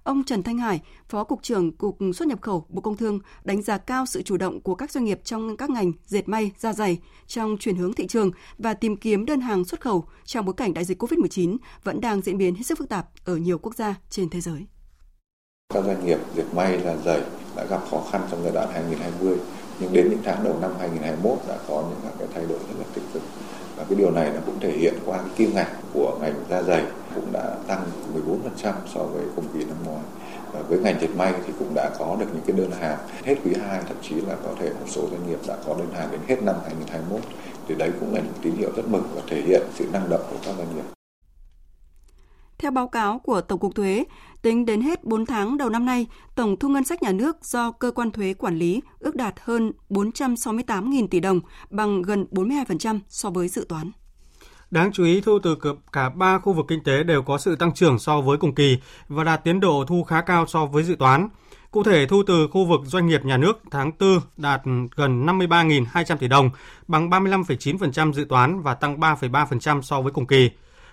Ông 0.04 0.24
Trần 0.24 0.44
Thanh 0.44 0.58
Hải, 0.58 0.82
Phó 1.10 1.24
Cục 1.24 1.44
trưởng 1.44 1.72
Cục 1.72 1.98
xuất 2.16 2.28
nhập 2.28 2.42
khẩu 2.42 2.66
Bộ 2.70 2.82
Công 2.82 2.98
Thương 2.98 3.20
đánh 3.44 3.62
giá 3.62 3.78
cao 3.78 4.06
sự 4.06 4.22
chủ 4.22 4.38
động 4.38 4.62
của 4.62 4.76
các 4.76 4.92
doanh 4.92 5.06
nghiệp 5.06 5.20
trong 5.24 5.58
các 5.58 5.70
ngành 5.70 5.92
dệt 6.06 6.30
may, 6.30 6.52
da 6.58 6.74
dày 6.74 7.00
trong 7.28 7.58
chuyển 7.60 7.76
hướng 7.76 7.94
thị 7.94 8.08
trường 8.08 8.32
và 8.58 8.74
tìm 8.74 8.98
kiếm 8.98 9.26
đơn 9.26 9.42
hàng 9.42 9.66
xuất 9.66 9.82
khẩu 9.82 10.06
trong 10.26 10.46
bối 10.46 10.54
cảnh 10.58 10.74
đại 10.74 10.86
dịch 10.86 11.02
COVID-19 11.04 11.58
vẫn 11.84 12.02
đang 12.02 12.22
diễn 12.22 12.38
biến 12.38 12.56
hết 12.56 12.64
sức 12.64 12.78
phức 12.78 12.90
tạp 12.90 13.08
ở 13.26 13.36
nhiều 13.36 13.58
quốc 13.58 13.76
gia 13.76 13.96
trên 14.10 14.30
thế 14.30 14.42
giới. 14.42 14.66
Các 15.74 15.84
doanh 15.86 16.06
nghiệp 16.06 16.20
dệt 16.36 16.54
may, 16.54 16.82
da 16.86 16.96
dày 17.06 17.22
đã 17.56 17.66
gặp 17.66 17.82
khó 17.92 18.04
khăn 18.12 18.22
trong 18.32 18.44
giai 18.44 18.52
đoạn 18.54 18.70
2020 18.74 19.38
nhưng 19.80 19.94
đến 19.94 20.10
những 20.10 20.20
tháng 20.24 20.44
đầu 20.44 20.58
năm 20.62 20.72
2021 20.80 21.40
đã 21.48 21.58
có 21.68 21.84
những 21.90 22.12
cái 22.20 22.28
thay 22.34 22.46
đổi 22.50 22.60
rất 22.60 22.76
là 22.80 22.86
tích 22.94 23.04
cực 23.14 23.22
cái 23.90 23.98
điều 23.98 24.12
này 24.12 24.32
nó 24.36 24.42
cũng 24.46 24.60
thể 24.60 24.72
hiện 24.72 24.94
qua 25.06 25.18
cái 25.18 25.30
kim 25.36 25.56
ngạch 25.56 25.72
của 25.94 26.18
ngành 26.22 26.34
da 26.50 26.64
dày 26.64 26.84
cũng 27.16 27.32
đã 27.32 27.56
tăng 27.68 27.82
14% 28.64 28.74
so 28.94 29.00
với 29.04 29.24
cùng 29.36 29.46
kỳ 29.54 29.60
năm 29.60 29.78
ngoái 29.86 30.04
và 30.54 30.62
với 30.62 30.80
ngành 30.80 31.02
dệt 31.02 31.16
may 31.16 31.34
thì 31.48 31.54
cũng 31.60 31.74
đã 31.76 31.90
có 32.00 32.18
được 32.20 32.26
những 32.34 32.44
cái 32.48 32.58
đơn 32.58 32.72
hàng 32.80 32.98
hết 33.24 33.36
quý 33.46 33.52
2 33.68 33.82
thậm 33.88 33.98
chí 34.02 34.16
là 34.16 34.36
có 34.44 34.50
thể 34.60 34.70
một 34.70 34.86
số 34.88 35.02
doanh 35.12 35.30
nghiệp 35.30 35.40
đã 35.48 35.56
có 35.66 35.76
đơn 35.78 35.88
hàng 35.94 36.08
đến 36.12 36.22
hết 36.28 36.44
năm 36.44 36.56
2021 36.64 37.22
thì 37.68 37.76
đấy 37.76 37.92
cũng 38.00 38.16
là 38.16 38.22
một 38.22 38.34
tín 38.42 38.56
hiệu 38.56 38.70
rất 38.76 38.88
mừng 38.88 39.04
và 39.16 39.22
thể 39.30 39.42
hiện 39.42 39.62
sự 39.76 39.86
năng 39.94 40.10
động 40.10 40.22
của 40.30 40.38
các 40.46 40.54
doanh 40.58 40.76
nghiệp. 40.76 40.99
Theo 42.60 42.72
báo 42.72 42.88
cáo 42.88 43.20
của 43.20 43.42
Tổng 43.42 43.60
cục 43.60 43.76
Thuế, 43.76 44.04
tính 44.42 44.66
đến 44.66 44.82
hết 44.82 45.04
4 45.04 45.26
tháng 45.26 45.58
đầu 45.58 45.70
năm 45.70 45.86
nay, 45.86 46.08
tổng 46.36 46.56
thu 46.60 46.70
ngân 46.70 46.84
sách 46.84 47.04
nhà 47.04 47.12
nước 47.12 47.38
do 47.42 47.72
cơ 47.72 47.92
quan 47.92 48.12
thuế 48.12 48.34
quản 48.34 48.58
lý 48.58 48.82
ước 49.00 49.16
đạt 49.16 49.36
hơn 49.44 49.72
468.000 49.90 51.08
tỷ 51.08 51.20
đồng, 51.20 51.40
bằng 51.70 52.02
gần 52.02 52.26
42% 52.32 53.00
so 53.10 53.30
với 53.30 53.48
dự 53.48 53.66
toán. 53.70 53.92
Đáng 54.72 54.92
chú 54.92 55.04
ý, 55.04 55.22
thu 55.22 55.40
từ 55.44 55.58
cả 55.92 56.10
ba 56.10 56.40
khu 56.40 56.54
vực 56.54 56.66
kinh 56.68 56.84
tế 56.84 57.04
đều 57.04 57.22
có 57.22 57.38
sự 57.38 57.56
tăng 57.56 57.74
trưởng 57.74 58.00
so 58.00 58.22
với 58.22 58.38
cùng 58.38 58.56
kỳ 58.56 58.78
và 59.08 59.24
đạt 59.24 59.44
tiến 59.44 59.60
độ 59.60 59.86
thu 59.88 60.04
khá 60.04 60.22
cao 60.22 60.46
so 60.48 60.66
với 60.66 60.84
dự 60.84 60.96
toán. 60.96 61.30
Cụ 61.72 61.84
thể, 61.84 62.06
thu 62.06 62.24
từ 62.28 62.48
khu 62.48 62.66
vực 62.66 62.82
doanh 62.86 63.08
nghiệp 63.08 63.26
nhà 63.26 63.38
nước 63.38 63.62
tháng 63.72 63.92
4 64.00 64.20
đạt 64.38 64.62
gần 64.96 65.26
53.200 65.26 66.18
tỷ 66.18 66.28
đồng, 66.28 66.50
bằng 66.88 67.10
35,9% 67.10 68.14
dự 68.14 68.26
toán 68.30 68.62
và 68.62 68.74
tăng 68.74 69.00
3,3% 69.00 69.82
so 69.82 70.02
với 70.02 70.12
cùng 70.12 70.28
kỳ. 70.28 70.50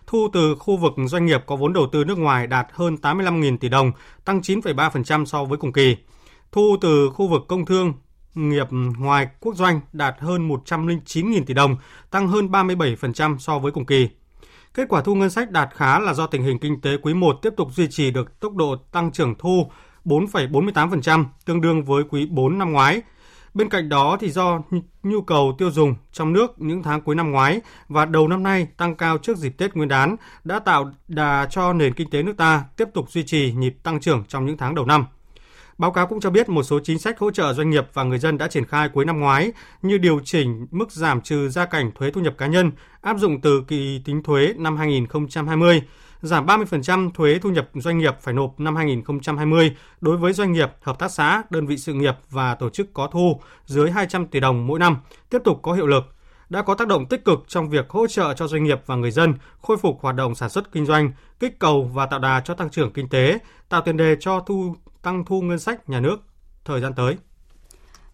Thu 0.06 0.28
từ 0.32 0.54
khu 0.54 0.76
vực 0.76 0.92
doanh 1.06 1.26
nghiệp 1.26 1.42
có 1.46 1.56
vốn 1.56 1.72
đầu 1.72 1.86
tư 1.92 2.04
nước 2.04 2.18
ngoài 2.18 2.46
đạt 2.46 2.66
hơn 2.72 2.96
85.000 3.02 3.58
tỷ 3.58 3.68
đồng, 3.68 3.92
tăng 4.24 4.40
9,3% 4.40 5.24
so 5.24 5.44
với 5.44 5.58
cùng 5.58 5.72
kỳ. 5.72 5.96
Thu 6.52 6.76
từ 6.80 7.10
khu 7.10 7.28
vực 7.28 7.42
công 7.48 7.66
thương 7.66 7.92
nghiệp 8.34 8.66
ngoài 8.98 9.28
quốc 9.40 9.56
doanh 9.56 9.80
đạt 9.92 10.16
hơn 10.18 10.48
109.000 10.48 11.44
tỷ 11.44 11.54
đồng, 11.54 11.76
tăng 12.10 12.28
hơn 12.28 12.48
37% 12.48 13.38
so 13.38 13.58
với 13.58 13.72
cùng 13.72 13.86
kỳ. 13.86 14.08
Kết 14.74 14.88
quả 14.88 15.02
thu 15.02 15.14
ngân 15.14 15.30
sách 15.30 15.50
đạt 15.50 15.68
khá 15.74 15.98
là 15.98 16.14
do 16.14 16.26
tình 16.26 16.42
hình 16.42 16.58
kinh 16.58 16.80
tế 16.80 16.96
quý 17.02 17.14
1 17.14 17.38
tiếp 17.42 17.50
tục 17.56 17.68
duy 17.72 17.88
trì 17.90 18.10
được 18.10 18.40
tốc 18.40 18.54
độ 18.54 18.76
tăng 18.92 19.12
trưởng 19.12 19.34
thu 19.38 19.70
4,48%, 20.04 21.24
tương 21.44 21.60
đương 21.60 21.84
với 21.84 22.04
quý 22.10 22.26
4 22.30 22.58
năm 22.58 22.72
ngoái. 22.72 23.02
Bên 23.56 23.68
cạnh 23.68 23.88
đó 23.88 24.16
thì 24.20 24.30
do 24.30 24.62
nhu 25.02 25.20
cầu 25.20 25.54
tiêu 25.58 25.70
dùng 25.70 25.94
trong 26.12 26.32
nước 26.32 26.60
những 26.60 26.82
tháng 26.82 27.00
cuối 27.00 27.14
năm 27.14 27.30
ngoái 27.30 27.60
và 27.88 28.04
đầu 28.04 28.28
năm 28.28 28.42
nay 28.42 28.68
tăng 28.76 28.94
cao 28.94 29.18
trước 29.18 29.36
dịp 29.36 29.50
Tết 29.58 29.74
Nguyên 29.74 29.88
đán 29.88 30.16
đã 30.44 30.58
tạo 30.58 30.92
đà 31.08 31.46
cho 31.50 31.72
nền 31.72 31.94
kinh 31.94 32.10
tế 32.10 32.22
nước 32.22 32.36
ta 32.36 32.64
tiếp 32.76 32.88
tục 32.94 33.10
duy 33.10 33.22
trì 33.22 33.52
nhịp 33.52 33.76
tăng 33.82 34.00
trưởng 34.00 34.24
trong 34.28 34.46
những 34.46 34.56
tháng 34.56 34.74
đầu 34.74 34.86
năm. 34.86 35.06
Báo 35.78 35.92
cáo 35.92 36.06
cũng 36.06 36.20
cho 36.20 36.30
biết 36.30 36.48
một 36.48 36.62
số 36.62 36.80
chính 36.84 36.98
sách 36.98 37.18
hỗ 37.18 37.30
trợ 37.30 37.52
doanh 37.52 37.70
nghiệp 37.70 37.86
và 37.92 38.02
người 38.02 38.18
dân 38.18 38.38
đã 38.38 38.48
triển 38.48 38.64
khai 38.64 38.88
cuối 38.88 39.04
năm 39.04 39.20
ngoái 39.20 39.52
như 39.82 39.98
điều 39.98 40.20
chỉnh 40.24 40.66
mức 40.70 40.92
giảm 40.92 41.20
trừ 41.20 41.48
gia 41.48 41.64
cảnh 41.66 41.90
thuế 41.94 42.10
thu 42.10 42.20
nhập 42.20 42.34
cá 42.38 42.46
nhân 42.46 42.72
áp 43.00 43.18
dụng 43.18 43.40
từ 43.40 43.64
kỳ 43.68 44.02
tính 44.04 44.22
thuế 44.22 44.54
năm 44.56 44.76
2020, 44.76 45.82
giảm 46.26 46.46
30% 46.46 47.10
thuế 47.10 47.38
thu 47.38 47.50
nhập 47.50 47.68
doanh 47.74 47.98
nghiệp 47.98 48.16
phải 48.20 48.34
nộp 48.34 48.60
năm 48.60 48.76
2020 48.76 49.76
đối 50.00 50.16
với 50.16 50.32
doanh 50.32 50.52
nghiệp, 50.52 50.70
hợp 50.82 50.98
tác 50.98 51.10
xã, 51.10 51.42
đơn 51.50 51.66
vị 51.66 51.78
sự 51.78 51.94
nghiệp 51.94 52.14
và 52.30 52.54
tổ 52.54 52.70
chức 52.70 52.94
có 52.94 53.08
thu 53.12 53.40
dưới 53.66 53.90
200 53.90 54.26
tỷ 54.26 54.40
đồng 54.40 54.66
mỗi 54.66 54.78
năm, 54.78 54.96
tiếp 55.30 55.38
tục 55.44 55.58
có 55.62 55.72
hiệu 55.72 55.86
lực 55.86 56.04
đã 56.48 56.62
có 56.62 56.74
tác 56.74 56.88
động 56.88 57.06
tích 57.06 57.24
cực 57.24 57.44
trong 57.48 57.70
việc 57.70 57.90
hỗ 57.90 58.06
trợ 58.06 58.34
cho 58.34 58.46
doanh 58.46 58.64
nghiệp 58.64 58.82
và 58.86 58.96
người 58.96 59.10
dân 59.10 59.34
khôi 59.62 59.76
phục 59.76 59.98
hoạt 60.00 60.16
động 60.16 60.34
sản 60.34 60.50
xuất 60.50 60.72
kinh 60.72 60.86
doanh, 60.86 61.12
kích 61.40 61.58
cầu 61.58 61.90
và 61.94 62.06
tạo 62.06 62.20
đà 62.20 62.40
cho 62.40 62.54
tăng 62.54 62.70
trưởng 62.70 62.92
kinh 62.92 63.08
tế, 63.08 63.38
tạo 63.68 63.80
tiền 63.80 63.96
đề 63.96 64.16
cho 64.20 64.40
thu 64.40 64.76
tăng 65.02 65.24
thu 65.24 65.40
ngân 65.40 65.58
sách 65.58 65.88
nhà 65.88 66.00
nước 66.00 66.16
thời 66.64 66.80
gian 66.80 66.92
tới. 66.96 67.16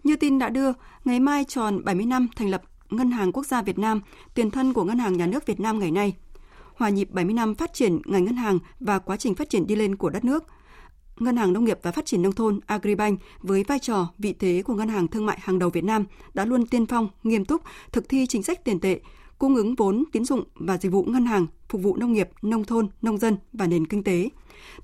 Như 0.04 0.16
tin 0.16 0.38
đã 0.38 0.48
đưa, 0.48 0.72
ngày 1.04 1.20
mai 1.20 1.44
tròn 1.48 1.84
70 1.84 2.06
năm 2.06 2.28
thành 2.36 2.50
lập 2.50 2.62
Ngân 2.90 3.10
hàng 3.10 3.32
Quốc 3.32 3.46
gia 3.46 3.62
Việt 3.62 3.78
Nam, 3.78 4.00
tiền 4.34 4.50
thân 4.50 4.72
của 4.72 4.84
Ngân 4.84 4.98
hàng 4.98 5.16
Nhà 5.16 5.26
nước 5.26 5.46
Việt 5.46 5.60
Nam 5.60 5.78
ngày 5.78 5.90
nay. 5.90 6.14
Hòa 6.74 6.88
nhịp 6.88 7.10
70 7.10 7.34
năm 7.34 7.54
phát 7.54 7.72
triển 7.72 8.00
ngành 8.04 8.24
ngân 8.24 8.36
hàng 8.36 8.58
và 8.80 8.98
quá 8.98 9.16
trình 9.16 9.34
phát 9.34 9.50
triển 9.50 9.66
đi 9.66 9.76
lên 9.76 9.96
của 9.96 10.10
đất 10.10 10.24
nước, 10.24 10.44
Ngân 11.18 11.36
hàng 11.36 11.52
Nông 11.52 11.64
nghiệp 11.64 11.78
và 11.82 11.92
Phát 11.92 12.06
triển 12.06 12.22
Nông 12.22 12.32
thôn 12.32 12.60
Agribank 12.66 13.20
với 13.40 13.64
vai 13.64 13.78
trò, 13.78 14.08
vị 14.18 14.32
thế 14.38 14.62
của 14.66 14.74
ngân 14.74 14.88
hàng 14.88 15.08
thương 15.08 15.26
mại 15.26 15.38
hàng 15.40 15.58
đầu 15.58 15.70
Việt 15.70 15.84
Nam 15.84 16.04
đã 16.34 16.44
luôn 16.44 16.66
tiên 16.66 16.86
phong, 16.86 17.08
nghiêm 17.22 17.44
túc 17.44 17.62
thực 17.92 18.08
thi 18.08 18.26
chính 18.26 18.42
sách 18.42 18.64
tiền 18.64 18.80
tệ, 18.80 19.00
cung 19.38 19.54
ứng 19.54 19.74
vốn, 19.74 20.04
tín 20.12 20.24
dụng 20.24 20.44
và 20.54 20.78
dịch 20.78 20.92
vụ 20.92 21.04
ngân 21.04 21.26
hàng 21.26 21.46
phục 21.68 21.82
vụ 21.82 21.96
nông 21.96 22.12
nghiệp, 22.12 22.28
nông 22.42 22.64
thôn, 22.64 22.88
nông 23.02 23.18
dân 23.18 23.36
và 23.52 23.66
nền 23.66 23.86
kinh 23.86 24.04
tế. 24.04 24.28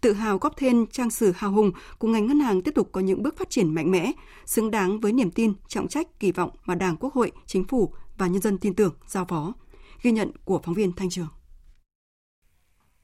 Tự 0.01 0.13
hào 0.13 0.39
góp 0.39 0.57
thêm 0.57 0.87
trang 0.87 1.11
sử 1.11 1.33
hào 1.37 1.53
hùng 1.53 1.73
của 1.99 2.09
ngành 2.09 2.27
ngân 2.27 2.41
hàng 2.41 2.63
tiếp 2.63 2.75
tục 2.75 2.89
có 2.93 3.01
những 3.01 3.23
bước 3.23 3.39
phát 3.39 3.51
triển 3.51 3.75
mạnh 3.75 3.91
mẽ, 3.91 4.13
xứng 4.47 4.71
đáng 4.71 5.01
với 5.01 5.13
niềm 5.13 5.31
tin, 5.31 5.53
trọng 5.69 5.89
trách, 5.89 6.21
kỳ 6.21 6.33
vọng 6.33 6.51
mà 6.67 6.75
Đảng, 6.75 6.97
Quốc 6.97 7.15
hội, 7.15 7.33
Chính 7.47 7.65
phủ 7.65 7.93
và 8.19 8.27
nhân 8.27 8.43
dân 8.43 8.59
tin 8.59 8.75
tưởng 8.75 8.95
giao 9.07 9.25
phó. 9.25 9.55
Ghi 10.03 10.13
nhận 10.13 10.31
của 10.45 10.61
phóng 10.65 10.75
viên 10.75 10.93
Thanh 10.93 11.11
Trường. 11.11 11.29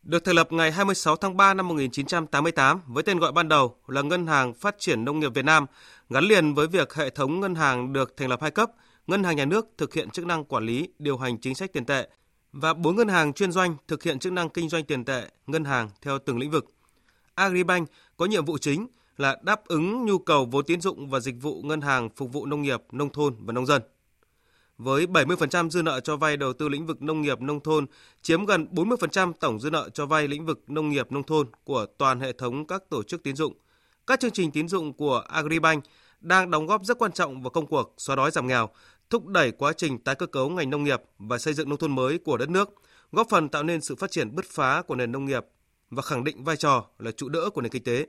Được 0.05 0.25
thành 0.25 0.35
lập 0.35 0.53
ngày 0.53 0.73
26 0.73 1.17
tháng 1.17 1.37
3 1.37 1.55
năm 1.55 1.69
1988 1.69 2.81
với 2.87 3.03
tên 3.03 3.19
gọi 3.19 3.33
ban 3.33 3.49
đầu 3.49 3.77
là 3.87 4.03
Ngân 4.03 4.27
hàng 4.27 4.55
Phát 4.55 4.75
triển 4.79 5.05
Nông 5.05 5.21
nghiệp 5.21 5.35
Việt 5.35 5.45
Nam, 5.45 5.67
gắn 6.11 6.25
liền 6.25 6.55
với 6.55 6.67
việc 6.67 6.95
hệ 6.95 7.11
thống 7.11 7.41
ngân 7.41 7.55
hàng 7.55 7.93
được 7.93 8.17
thành 8.17 8.29
lập 8.29 8.43
hai 8.43 8.51
cấp, 8.51 8.71
Ngân 9.07 9.25
hàng 9.25 9.37
Nhà 9.37 9.45
nước 9.45 9.67
thực 9.79 9.95
hiện 9.95 10.11
chức 10.11 10.27
năng 10.27 10.45
quản 10.45 10.67
lý, 10.67 10.89
điều 10.99 11.19
hành 11.19 11.39
chính 11.39 11.55
sách 11.55 11.73
tiền 11.73 11.85
tệ 11.85 12.09
và 12.53 12.75
bốn 12.75 12.97
ngân 12.97 13.09
hàng 13.09 13.33
chuyên 13.33 13.53
doanh 13.53 13.77
thực 13.89 14.03
hiện 14.03 14.19
chức 14.19 14.33
năng 14.33 14.49
kinh 14.49 14.69
doanh 14.69 14.85
tiền 14.85 15.05
tệ, 15.05 15.23
ngân 15.47 15.65
hàng 15.65 15.91
theo 16.03 16.19
từng 16.19 16.39
lĩnh 16.39 16.51
vực. 16.51 16.67
Agribank 17.35 17.89
có 18.17 18.27
nhiệm 18.27 18.45
vụ 18.45 18.59
chính 18.59 18.87
là 19.17 19.37
đáp 19.43 19.65
ứng 19.65 20.05
nhu 20.05 20.19
cầu 20.19 20.49
vốn 20.51 20.65
tín 20.65 20.81
dụng 20.81 21.11
và 21.11 21.21
dịch 21.21 21.37
vụ 21.43 21.63
ngân 21.63 21.81
hàng 21.81 22.09
phục 22.17 22.33
vụ 22.33 22.47
nông 22.47 22.63
nghiệp, 22.63 22.83
nông 22.93 23.11
thôn 23.11 23.35
và 23.41 23.53
nông 23.53 23.67
dân 23.67 23.83
với 24.79 25.07
70% 25.07 25.71
dư 25.71 25.83
nợ 25.83 26.01
cho 26.01 26.17
vay 26.17 26.37
đầu 26.37 26.53
tư 26.53 26.69
lĩnh 26.69 26.87
vực 26.87 27.03
nông 27.03 27.23
nghiệp 27.23 27.41
nông 27.41 27.61
thôn, 27.61 27.87
chiếm 28.23 28.47
gần 28.47 28.67
40% 28.73 29.33
tổng 29.33 29.61
dư 29.61 29.71
nợ 29.71 29.89
cho 29.95 30.07
vay 30.07 30.29
lĩnh 30.29 30.47
vực 30.47 30.65
nông 30.67 30.89
nghiệp 30.89 31.13
nông 31.13 31.23
thôn 31.23 31.47
của 31.65 31.87
toàn 31.99 32.21
hệ 32.21 32.33
thống 32.33 32.67
các 32.67 32.83
tổ 32.91 33.03
chức 33.03 33.23
tín 33.23 33.37
dụng. 33.37 33.53
Các 34.07 34.21
chương 34.21 34.31
trình 34.31 34.51
tín 34.51 34.69
dụng 34.69 34.93
của 34.93 35.23
Agribank 35.29 35.85
đang 36.21 36.51
đóng 36.51 36.67
góp 36.67 36.85
rất 36.85 36.99
quan 36.99 37.13
trọng 37.13 37.43
vào 37.43 37.51
công 37.51 37.67
cuộc 37.67 37.95
xóa 37.99 38.17
đói 38.17 38.31
giảm 38.31 38.47
nghèo, 38.47 38.69
thúc 39.11 39.27
đẩy 39.27 39.51
quá 39.51 39.73
trình 39.73 39.99
tái 39.99 40.15
cơ 40.15 40.27
cấu 40.27 40.49
ngành 40.49 40.71
nông 40.71 40.85
nghiệp 40.85 41.03
và 41.19 41.39
xây 41.39 41.55
dựng 41.55 41.69
nông 41.69 41.79
thôn 41.79 41.95
mới 41.95 42.19
của 42.19 42.37
đất 42.37 42.49
nước, 42.49 42.71
góp 43.13 43.27
phần 43.31 43.49
tạo 43.49 43.63
nên 43.63 43.81
sự 43.81 43.95
phát 43.95 44.11
triển 44.11 44.35
bứt 44.35 44.45
phá 44.49 44.83
của 44.83 44.95
nền 44.95 45.13
nông 45.13 45.25
nghiệp 45.25 45.47
và 45.91 46.03
khẳng 46.03 46.25
định 46.25 46.45
vai 46.45 46.57
trò 46.57 46.85
là 46.99 47.11
trụ 47.11 47.29
đỡ 47.29 47.51
của 47.51 47.61
nền 47.61 47.73
kinh 47.73 47.85
tế. 47.85 48.07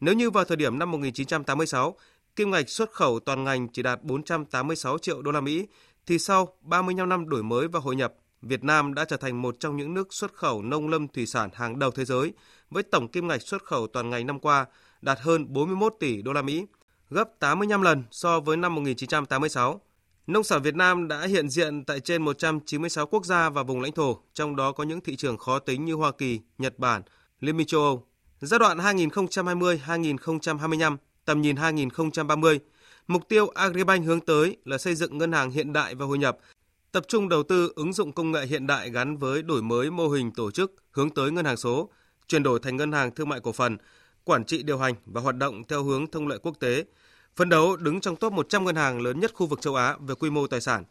Nếu 0.00 0.14
như 0.14 0.30
vào 0.30 0.44
thời 0.44 0.56
điểm 0.56 0.78
năm 0.78 0.90
1986, 0.90 1.96
kim 2.36 2.50
ngạch 2.50 2.68
xuất 2.68 2.92
khẩu 2.92 3.20
toàn 3.20 3.44
ngành 3.44 3.68
chỉ 3.68 3.82
đạt 3.82 4.02
486 4.02 4.98
triệu 4.98 5.22
đô 5.22 5.30
la 5.30 5.40
Mỹ, 5.40 5.66
thì 6.08 6.18
sau 6.18 6.48
35 6.60 7.08
năm 7.08 7.28
đổi 7.28 7.42
mới 7.42 7.68
và 7.68 7.80
hội 7.80 7.96
nhập, 7.96 8.14
Việt 8.42 8.64
Nam 8.64 8.94
đã 8.94 9.04
trở 9.04 9.16
thành 9.16 9.42
một 9.42 9.56
trong 9.60 9.76
những 9.76 9.94
nước 9.94 10.14
xuất 10.14 10.34
khẩu 10.34 10.62
nông 10.62 10.88
lâm 10.88 11.08
thủy 11.08 11.26
sản 11.26 11.50
hàng 11.52 11.78
đầu 11.78 11.90
thế 11.90 12.04
giới 12.04 12.32
với 12.70 12.82
tổng 12.82 13.08
kim 13.08 13.28
ngạch 13.28 13.42
xuất 13.42 13.64
khẩu 13.64 13.86
toàn 13.86 14.10
ngành 14.10 14.26
năm 14.26 14.40
qua 14.40 14.66
đạt 15.02 15.18
hơn 15.20 15.52
41 15.52 15.94
tỷ 16.00 16.22
đô 16.22 16.32
la 16.32 16.42
Mỹ, 16.42 16.66
gấp 17.10 17.38
85 17.38 17.82
lần 17.82 18.04
so 18.10 18.40
với 18.40 18.56
năm 18.56 18.74
1986. 18.74 19.80
Nông 20.26 20.44
sản 20.44 20.62
Việt 20.62 20.74
Nam 20.74 21.08
đã 21.08 21.26
hiện 21.26 21.48
diện 21.48 21.84
tại 21.84 22.00
trên 22.00 22.22
196 22.22 23.06
quốc 23.06 23.24
gia 23.24 23.50
và 23.50 23.62
vùng 23.62 23.80
lãnh 23.80 23.92
thổ, 23.92 24.18
trong 24.34 24.56
đó 24.56 24.72
có 24.72 24.84
những 24.84 25.00
thị 25.00 25.16
trường 25.16 25.38
khó 25.38 25.58
tính 25.58 25.84
như 25.84 25.94
Hoa 25.94 26.12
Kỳ, 26.12 26.40
Nhật 26.58 26.78
Bản, 26.78 27.02
Liên 27.40 27.56
minh 27.56 27.66
châu 27.66 27.80
Âu. 27.80 28.06
Giai 28.40 28.58
đoạn 28.58 28.78
2020-2025, 28.78 30.96
tầm 31.24 31.42
nhìn 31.42 31.56
2030, 31.56 32.60
mục 33.08 33.28
tiêu 33.28 33.48
Agribank 33.48 34.06
hướng 34.06 34.20
tới 34.20 34.56
là 34.64 34.78
xây 34.78 34.94
dựng 34.94 35.18
ngân 35.18 35.32
hàng 35.32 35.50
hiện 35.50 35.72
đại 35.72 35.94
và 35.94 36.06
hội 36.06 36.18
nhập, 36.18 36.38
tập 36.92 37.04
trung 37.08 37.28
đầu 37.28 37.42
tư 37.42 37.72
ứng 37.76 37.92
dụng 37.92 38.12
công 38.12 38.32
nghệ 38.32 38.46
hiện 38.46 38.66
đại 38.66 38.90
gắn 38.90 39.16
với 39.16 39.42
đổi 39.42 39.62
mới 39.62 39.90
mô 39.90 40.08
hình 40.08 40.30
tổ 40.30 40.50
chức 40.50 40.74
hướng 40.90 41.10
tới 41.10 41.30
ngân 41.30 41.44
hàng 41.44 41.56
số, 41.56 41.90
chuyển 42.26 42.42
đổi 42.42 42.60
thành 42.62 42.76
ngân 42.76 42.92
hàng 42.92 43.14
thương 43.14 43.28
mại 43.28 43.40
cổ 43.40 43.52
phần, 43.52 43.76
quản 44.24 44.44
trị 44.44 44.62
điều 44.62 44.78
hành 44.78 44.94
và 45.06 45.20
hoạt 45.20 45.36
động 45.36 45.62
theo 45.68 45.82
hướng 45.82 46.06
thông 46.06 46.28
lệ 46.28 46.38
quốc 46.42 46.60
tế, 46.60 46.84
phấn 47.36 47.48
đấu 47.48 47.76
đứng 47.76 48.00
trong 48.00 48.16
top 48.16 48.32
100 48.32 48.64
ngân 48.64 48.76
hàng 48.76 49.00
lớn 49.00 49.20
nhất 49.20 49.34
khu 49.34 49.46
vực 49.46 49.60
châu 49.60 49.74
Á 49.74 49.96
về 50.00 50.14
quy 50.14 50.30
mô 50.30 50.46
tài 50.46 50.60
sản, 50.60 50.84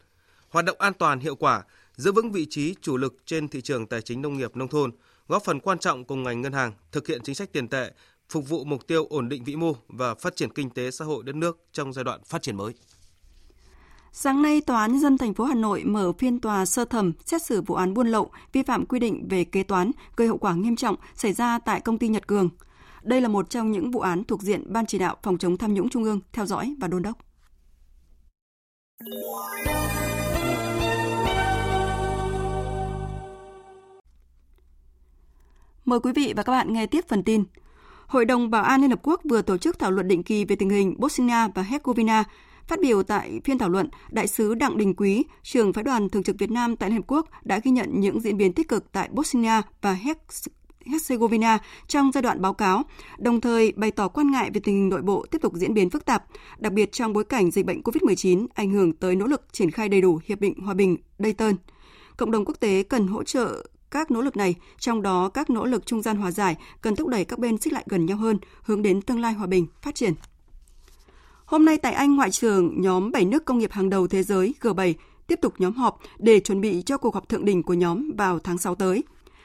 hoạt 0.50 0.66
động 0.66 0.78
an 0.80 0.94
toàn 0.94 1.20
hiệu 1.20 1.36
quả, 1.36 1.64
giữ 1.96 2.12
vững 2.12 2.32
vị 2.32 2.48
trí 2.50 2.76
chủ 2.82 2.98
lực 2.98 3.16
trên 3.26 3.48
thị 3.48 3.62
trường 3.62 3.88
tài 3.88 4.02
chính 4.02 4.22
nông 4.22 4.38
nghiệp 4.38 4.58
nông 4.58 4.68
thôn, 4.68 4.92
góp 5.28 5.44
phần 5.44 5.60
quan 5.60 5.80
trọng 5.80 6.06
cùng 6.06 6.24
ngành 6.24 6.42
ngân 6.42 6.54
hàng 6.54 6.74
thực 6.92 7.08
hiện 7.08 7.22
chính 7.24 7.36
sách 7.36 7.52
tiền 7.52 7.68
tệ, 7.68 7.92
phục 8.30 8.50
vụ 8.50 8.64
mục 8.64 8.88
tiêu 8.88 9.06
ổn 9.10 9.30
định 9.30 9.44
vĩ 9.44 9.56
mô 9.56 9.74
và 9.88 10.16
phát 10.16 10.36
triển 10.36 10.54
kinh 10.54 10.70
tế 10.70 10.92
xã 10.92 11.06
hội 11.06 11.24
đất 11.24 11.36
nước 11.36 11.66
trong 11.72 11.94
giai 11.94 12.04
đoạn 12.04 12.20
phát 12.26 12.42
triển 12.42 12.58
mới. 12.58 12.74
Sáng 14.12 14.42
nay, 14.42 14.62
Tòa 14.62 14.82
án 14.82 14.92
nhân 14.92 15.02
dân 15.02 15.18
thành 15.18 15.34
phố 15.34 15.44
Hà 15.44 15.56
Nội 15.56 15.84
mở 15.84 16.12
phiên 16.20 16.40
tòa 16.40 16.66
sơ 16.66 16.86
thẩm 16.86 17.12
xét 17.26 17.42
xử 17.42 17.62
vụ 17.62 17.76
án 17.76 17.94
buôn 17.94 18.08
lậu, 18.08 18.32
vi 18.54 18.64
phạm 18.64 18.86
quy 18.86 19.00
định 19.00 19.28
về 19.30 19.44
kế 19.44 19.64
toán 19.64 19.92
gây 20.16 20.28
hậu 20.28 20.38
quả 20.38 20.54
nghiêm 20.54 20.76
trọng 20.76 20.96
xảy 21.16 21.34
ra 21.34 21.60
tại 21.60 21.82
công 21.82 21.98
ty 21.98 22.08
Nhật 22.08 22.28
Cường. 22.28 22.50
Đây 23.04 23.22
là 23.22 23.28
một 23.28 23.50
trong 23.50 23.72
những 23.72 23.92
vụ 23.92 24.00
án 24.00 24.24
thuộc 24.24 24.42
diện 24.42 24.74
Ban 24.74 24.86
chỉ 24.86 24.98
đạo 24.98 25.18
phòng 25.24 25.38
chống 25.38 25.58
tham 25.58 25.74
nhũng 25.74 25.90
Trung 25.90 26.04
ương 26.04 26.20
theo 26.34 26.46
dõi 26.46 26.76
và 26.80 26.88
đôn 26.88 27.02
đốc. 27.02 27.18
Mời 35.86 36.00
quý 36.00 36.12
vị 36.16 36.34
và 36.36 36.44
các 36.44 36.52
bạn 36.52 36.74
nghe 36.74 36.86
tiếp 36.88 37.06
phần 37.08 37.24
tin. 37.24 37.44
Hội 38.08 38.26
đồng 38.26 38.50
Bảo 38.50 38.64
an 38.64 38.82
Liên 38.82 38.90
Hợp 38.90 39.00
Quốc 39.04 39.22
vừa 39.30 39.42
tổ 39.42 39.58
chức 39.58 39.80
thảo 39.80 39.92
luận 39.92 40.08
định 40.08 40.24
kỳ 40.24 40.46
về 40.46 40.56
tình 40.56 40.70
hình 40.70 40.96
Bosnia 40.98 41.48
và 41.56 41.64
Herzegovina. 41.70 42.24
Phát 42.68 42.80
biểu 42.82 43.04
tại 43.04 43.42
phiên 43.44 43.58
thảo 43.58 43.70
luận, 43.70 43.90
Đại 44.10 44.28
sứ 44.28 44.56
Đặng 44.56 44.78
Đình 44.78 44.94
Quý, 44.96 45.26
trưởng 45.44 45.74
phái 45.74 45.84
đoàn 45.84 46.10
thường 46.10 46.24
trực 46.24 46.36
Việt 46.40 46.52
Nam 46.52 46.76
tại 46.76 46.90
Liên 46.90 46.98
Hợp 46.98 47.04
Quốc 47.08 47.28
đã 47.44 47.60
ghi 47.64 47.72
nhận 47.72 48.00
những 48.00 48.20
diễn 48.20 48.38
biến 48.38 48.54
tích 48.54 48.68
cực 48.68 48.92
tại 48.92 49.10
Bosnia 49.12 49.62
và 49.82 49.98
Herzegovina 50.86 51.58
trong 51.88 52.12
giai 52.14 52.22
đoạn 52.22 52.42
báo 52.42 52.54
cáo, 52.54 52.84
đồng 53.18 53.42
thời 53.42 53.72
bày 53.76 53.92
tỏ 53.92 54.08
quan 54.08 54.32
ngại 54.32 54.50
về 54.54 54.60
tình 54.64 54.76
hình 54.76 54.90
nội 54.90 55.02
bộ 55.02 55.26
tiếp 55.32 55.42
tục 55.42 55.54
diễn 55.56 55.74
biến 55.74 55.90
phức 55.90 56.06
tạp, 56.06 56.24
đặc 56.58 56.74
biệt 56.74 56.92
trong 56.92 57.14
bối 57.14 57.24
cảnh 57.24 57.52
dịch 57.52 57.66
bệnh 57.66 57.82
COVID-19 57.82 58.48
ảnh 58.54 58.72
hưởng 58.72 58.94
tới 58.94 59.16
nỗ 59.16 59.26
lực 59.26 59.54
triển 59.54 59.72
khai 59.72 59.90
đầy 59.90 60.02
đủ 60.02 60.20
Hiệp 60.26 60.40
định 60.40 60.60
Hòa 60.60 60.74
bình 60.74 60.98
Dayton. 61.20 61.54
Cộng 62.18 62.32
đồng 62.32 62.46
quốc 62.46 62.60
tế 62.60 62.84
cần 62.84 63.08
hỗ 63.08 63.24
trợ 63.24 63.64
các 63.92 64.12
nỗ 64.12 64.22
lực 64.22 64.38
này, 64.38 64.56
trong 64.80 65.02
đó 65.02 65.30
các 65.30 65.50
nỗ 65.50 65.66
lực 65.66 65.86
trung 65.86 66.02
gian 66.02 66.18
hòa 66.18 66.32
giải 66.32 66.56
cần 66.82 66.96
thúc 66.96 67.08
đẩy 67.08 67.26
các 67.26 67.40
bên 67.40 67.58
xích 67.58 67.74
lại 67.74 67.84
gần 67.88 68.06
nhau 68.06 68.18
hơn, 68.18 68.38
hướng 68.64 68.82
đến 68.82 69.02
tương 69.02 69.20
lai 69.20 69.34
hòa 69.34 69.48
bình, 69.48 69.68
phát 69.82 69.96
triển. 69.96 70.14
Hôm 71.46 71.66
nay 71.66 71.78
tại 71.78 71.94
Anh, 71.94 72.16
Ngoại 72.16 72.32
trưởng 72.32 72.82
nhóm 72.82 73.12
7 73.12 73.26
nước 73.26 73.46
công 73.46 73.58
nghiệp 73.58 73.72
hàng 73.72 73.90
đầu 73.90 74.08
thế 74.08 74.24
giới 74.24 74.54
G7 74.62 74.94
tiếp 75.28 75.40
tục 75.42 75.54
nhóm 75.58 75.74
họp 75.74 76.00
để 76.18 76.40
chuẩn 76.40 76.62
bị 76.62 76.84
cho 76.86 76.98
cuộc 76.98 77.14
họp 77.14 77.30
thượng 77.30 77.46
đỉnh 77.46 77.64
của 77.64 77.74
nhóm 77.74 78.12
vào 78.18 78.40
tháng 78.40 78.58
6 78.58 78.76
tới. 78.76 79.04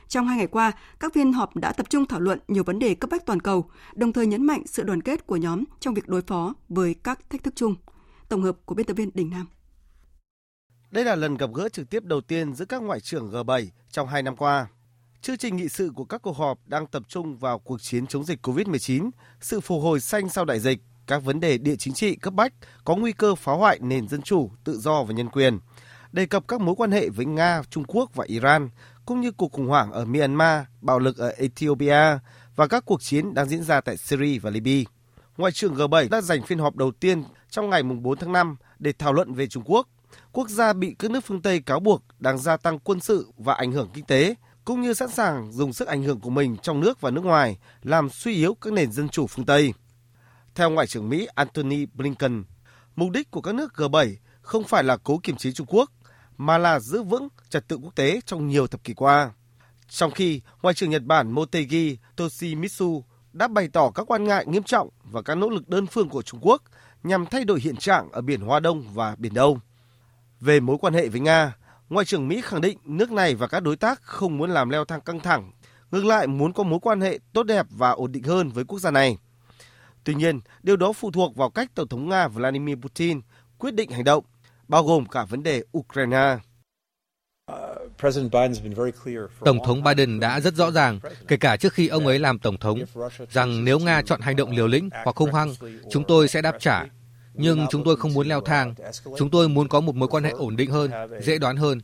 Trong 0.08 0.26
hai 0.28 0.38
ngày 0.38 0.46
qua, 0.46 0.72
các 1.00 1.12
phiên 1.14 1.32
họp 1.32 1.56
đã 1.56 1.72
tập 1.72 1.90
trung 1.90 2.06
thảo 2.06 2.20
luận 2.20 2.38
nhiều 2.48 2.64
vấn 2.64 2.78
đề 2.78 2.94
cấp 2.94 3.10
bách 3.10 3.26
toàn 3.26 3.40
cầu, 3.40 3.70
đồng 3.94 4.12
thời 4.12 4.26
nhấn 4.26 4.46
mạnh 4.46 4.62
sự 4.66 4.82
đoàn 4.82 5.02
kết 5.02 5.26
của 5.26 5.36
nhóm 5.36 5.64
trong 5.80 5.94
việc 5.94 6.08
đối 6.08 6.22
phó 6.22 6.54
với 6.68 6.94
các 6.94 7.30
thách 7.30 7.42
thức 7.42 7.56
chung. 7.56 7.74
Tổng 8.28 8.42
hợp 8.42 8.56
của 8.64 8.74
biên 8.74 8.86
tập 8.86 8.94
viên 8.96 9.10
Đình 9.14 9.30
Nam. 9.30 9.46
Đây 10.92 11.04
là 11.04 11.14
lần 11.14 11.36
gặp 11.36 11.50
gỡ 11.54 11.68
trực 11.68 11.90
tiếp 11.90 12.04
đầu 12.04 12.20
tiên 12.20 12.54
giữa 12.54 12.64
các 12.64 12.82
ngoại 12.82 13.00
trưởng 13.00 13.30
G7 13.30 13.66
trong 13.90 14.08
hai 14.08 14.22
năm 14.22 14.36
qua. 14.36 14.66
Chương 15.22 15.36
trình 15.36 15.56
nghị 15.56 15.68
sự 15.68 15.90
của 15.94 16.04
các 16.04 16.22
cuộc 16.22 16.36
họp 16.36 16.58
đang 16.66 16.86
tập 16.86 17.02
trung 17.08 17.36
vào 17.36 17.58
cuộc 17.58 17.82
chiến 17.82 18.06
chống 18.06 18.24
dịch 18.24 18.46
COVID-19, 18.46 19.10
sự 19.40 19.60
phục 19.60 19.82
hồi 19.82 20.00
xanh 20.00 20.28
sau 20.28 20.44
đại 20.44 20.60
dịch, 20.60 20.78
các 21.06 21.22
vấn 21.22 21.40
đề 21.40 21.58
địa 21.58 21.76
chính 21.76 21.94
trị 21.94 22.16
cấp 22.16 22.34
bách 22.34 22.52
có 22.84 22.96
nguy 22.96 23.12
cơ 23.12 23.34
phá 23.34 23.52
hoại 23.52 23.78
nền 23.82 24.08
dân 24.08 24.22
chủ, 24.22 24.50
tự 24.64 24.78
do 24.78 25.02
và 25.02 25.14
nhân 25.14 25.28
quyền, 25.28 25.58
đề 26.12 26.26
cập 26.26 26.48
các 26.48 26.60
mối 26.60 26.74
quan 26.74 26.90
hệ 26.90 27.08
với 27.08 27.26
Nga, 27.26 27.62
Trung 27.70 27.84
Quốc 27.84 28.14
và 28.14 28.24
Iran, 28.28 28.70
cũng 29.06 29.20
như 29.20 29.32
cuộc 29.32 29.52
khủng 29.52 29.68
hoảng 29.68 29.92
ở 29.92 30.04
Myanmar, 30.04 30.62
bạo 30.80 30.98
lực 30.98 31.18
ở 31.18 31.28
Ethiopia 31.28 32.18
và 32.56 32.66
các 32.66 32.84
cuộc 32.86 33.02
chiến 33.02 33.34
đang 33.34 33.48
diễn 33.48 33.62
ra 33.62 33.80
tại 33.80 33.96
Syria 33.96 34.38
và 34.38 34.50
Libya. 34.50 34.90
Ngoại 35.36 35.52
trưởng 35.52 35.74
G7 35.74 36.08
đã 36.10 36.20
dành 36.20 36.42
phiên 36.42 36.58
họp 36.58 36.76
đầu 36.76 36.92
tiên 36.92 37.24
trong 37.50 37.70
ngày 37.70 37.82
4 37.82 38.18
tháng 38.18 38.32
5 38.32 38.56
để 38.78 38.92
thảo 38.98 39.12
luận 39.12 39.34
về 39.34 39.46
Trung 39.46 39.62
Quốc, 39.66 39.88
quốc 40.32 40.48
gia 40.48 40.72
bị 40.72 40.96
các 40.98 41.10
nước 41.10 41.24
phương 41.24 41.42
Tây 41.42 41.60
cáo 41.60 41.80
buộc 41.80 42.02
đang 42.18 42.38
gia 42.38 42.56
tăng 42.56 42.78
quân 42.78 43.00
sự 43.00 43.30
và 43.36 43.54
ảnh 43.54 43.72
hưởng 43.72 43.88
kinh 43.94 44.04
tế, 44.04 44.34
cũng 44.64 44.80
như 44.80 44.94
sẵn 44.94 45.08
sàng 45.08 45.52
dùng 45.52 45.72
sức 45.72 45.88
ảnh 45.88 46.02
hưởng 46.02 46.20
của 46.20 46.30
mình 46.30 46.56
trong 46.62 46.80
nước 46.80 47.00
và 47.00 47.10
nước 47.10 47.24
ngoài 47.24 47.58
làm 47.82 48.10
suy 48.10 48.34
yếu 48.34 48.54
các 48.54 48.72
nền 48.72 48.92
dân 48.92 49.08
chủ 49.08 49.26
phương 49.26 49.46
Tây. 49.46 49.74
Theo 50.54 50.70
Ngoại 50.70 50.86
trưởng 50.86 51.08
Mỹ 51.08 51.26
Antony 51.34 51.86
Blinken, 51.86 52.44
mục 52.96 53.10
đích 53.10 53.30
của 53.30 53.40
các 53.40 53.54
nước 53.54 53.72
G7 53.76 54.14
không 54.42 54.64
phải 54.64 54.84
là 54.84 54.96
cố 54.96 55.20
kiềm 55.22 55.36
chế 55.36 55.52
Trung 55.52 55.66
Quốc, 55.70 55.90
mà 56.36 56.58
là 56.58 56.80
giữ 56.80 57.02
vững 57.02 57.28
trật 57.48 57.68
tự 57.68 57.76
quốc 57.76 57.94
tế 57.94 58.20
trong 58.26 58.48
nhiều 58.48 58.66
thập 58.66 58.84
kỷ 58.84 58.94
qua. 58.94 59.32
Trong 59.88 60.10
khi 60.10 60.40
Ngoại 60.62 60.74
trưởng 60.74 60.90
Nhật 60.90 61.02
Bản 61.04 61.30
Motegi 61.30 61.96
Toshimitsu 62.16 63.04
đã 63.32 63.48
bày 63.48 63.68
tỏ 63.72 63.90
các 63.90 64.10
quan 64.10 64.24
ngại 64.24 64.46
nghiêm 64.46 64.62
trọng 64.62 64.88
và 65.04 65.22
các 65.22 65.34
nỗ 65.34 65.50
lực 65.50 65.68
đơn 65.68 65.86
phương 65.86 66.08
của 66.08 66.22
Trung 66.22 66.40
Quốc 66.42 66.62
nhằm 67.02 67.26
thay 67.26 67.44
đổi 67.44 67.60
hiện 67.60 67.76
trạng 67.76 68.12
ở 68.12 68.20
biển 68.20 68.40
Hoa 68.40 68.60
Đông 68.60 68.94
và 68.94 69.16
Biển 69.18 69.34
Đông. 69.34 69.58
Về 70.42 70.60
mối 70.60 70.76
quan 70.80 70.94
hệ 70.94 71.08
với 71.08 71.20
Nga, 71.20 71.56
Ngoại 71.88 72.06
trưởng 72.06 72.28
Mỹ 72.28 72.40
khẳng 72.44 72.60
định 72.60 72.78
nước 72.84 73.12
này 73.12 73.34
và 73.34 73.46
các 73.46 73.60
đối 73.60 73.76
tác 73.76 74.02
không 74.02 74.38
muốn 74.38 74.50
làm 74.50 74.70
leo 74.70 74.84
thang 74.84 75.00
căng 75.00 75.20
thẳng, 75.20 75.52
ngược 75.90 76.04
lại 76.04 76.26
muốn 76.26 76.52
có 76.52 76.62
mối 76.62 76.78
quan 76.82 77.00
hệ 77.00 77.18
tốt 77.32 77.42
đẹp 77.42 77.66
và 77.70 77.90
ổn 77.90 78.12
định 78.12 78.22
hơn 78.22 78.48
với 78.48 78.64
quốc 78.64 78.78
gia 78.78 78.90
này. 78.90 79.16
Tuy 80.04 80.14
nhiên, 80.14 80.40
điều 80.62 80.76
đó 80.76 80.92
phụ 80.92 81.10
thuộc 81.10 81.36
vào 81.36 81.50
cách 81.50 81.70
Tổng 81.74 81.88
thống 81.88 82.08
Nga 82.08 82.28
Vladimir 82.28 82.76
Putin 82.76 83.20
quyết 83.58 83.74
định 83.74 83.90
hành 83.90 84.04
động, 84.04 84.24
bao 84.68 84.84
gồm 84.84 85.06
cả 85.06 85.24
vấn 85.24 85.42
đề 85.42 85.62
Ukraine. 85.78 86.36
Tổng 89.44 89.58
thống 89.66 89.82
Biden 89.82 90.20
đã 90.20 90.40
rất 90.40 90.54
rõ 90.54 90.70
ràng, 90.70 91.00
kể 91.28 91.36
cả 91.36 91.56
trước 91.56 91.72
khi 91.72 91.88
ông 91.88 92.06
ấy 92.06 92.18
làm 92.18 92.38
tổng 92.38 92.58
thống, 92.58 92.78
rằng 93.30 93.64
nếu 93.64 93.78
Nga 93.78 94.02
chọn 94.02 94.20
hành 94.20 94.36
động 94.36 94.50
liều 94.50 94.66
lĩnh 94.66 94.90
hoặc 95.04 95.16
hung 95.16 95.34
hăng, 95.34 95.54
chúng 95.90 96.04
tôi 96.08 96.28
sẽ 96.28 96.42
đáp 96.42 96.56
trả. 96.60 96.84
Nhưng 97.34 97.66
chúng 97.70 97.84
tôi 97.84 97.96
không 97.96 98.14
muốn 98.14 98.28
leo 98.28 98.40
thang. 98.40 98.74
Chúng 99.18 99.30
tôi 99.30 99.48
muốn 99.48 99.68
có 99.68 99.80
một 99.80 99.94
mối 99.94 100.08
quan 100.08 100.24
hệ 100.24 100.30
ổn 100.30 100.56
định 100.56 100.70
hơn, 100.70 100.90
dễ 101.22 101.38
đoán 101.38 101.56
hơn. 101.56 101.80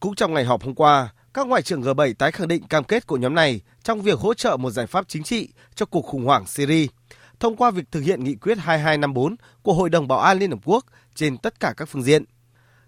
Cũng 0.00 0.14
trong 0.14 0.34
ngày 0.34 0.44
họp 0.44 0.62
hôm 0.62 0.74
qua, 0.74 1.12
các 1.34 1.46
ngoại 1.46 1.62
trưởng 1.62 1.82
G7 1.82 2.14
tái 2.14 2.32
khẳng 2.32 2.48
định 2.48 2.62
cam 2.62 2.84
kết 2.84 3.06
của 3.06 3.16
nhóm 3.16 3.34
này 3.34 3.60
trong 3.82 4.02
việc 4.02 4.18
hỗ 4.18 4.34
trợ 4.34 4.56
một 4.56 4.70
giải 4.70 4.86
pháp 4.86 5.08
chính 5.08 5.22
trị 5.22 5.48
cho 5.74 5.86
cuộc 5.86 6.02
khủng 6.02 6.24
hoảng 6.24 6.46
Syria 6.46 6.86
thông 7.40 7.56
qua 7.56 7.70
việc 7.70 7.84
thực 7.90 8.00
hiện 8.00 8.24
nghị 8.24 8.34
quyết 8.34 8.58
2254 8.58 9.36
của 9.62 9.74
Hội 9.74 9.90
đồng 9.90 10.08
Bảo 10.08 10.18
an 10.18 10.38
Liên 10.38 10.50
Hợp 10.50 10.58
Quốc 10.64 10.86
trên 11.14 11.38
tất 11.38 11.60
cả 11.60 11.74
các 11.76 11.88
phương 11.88 12.02
diện. 12.02 12.24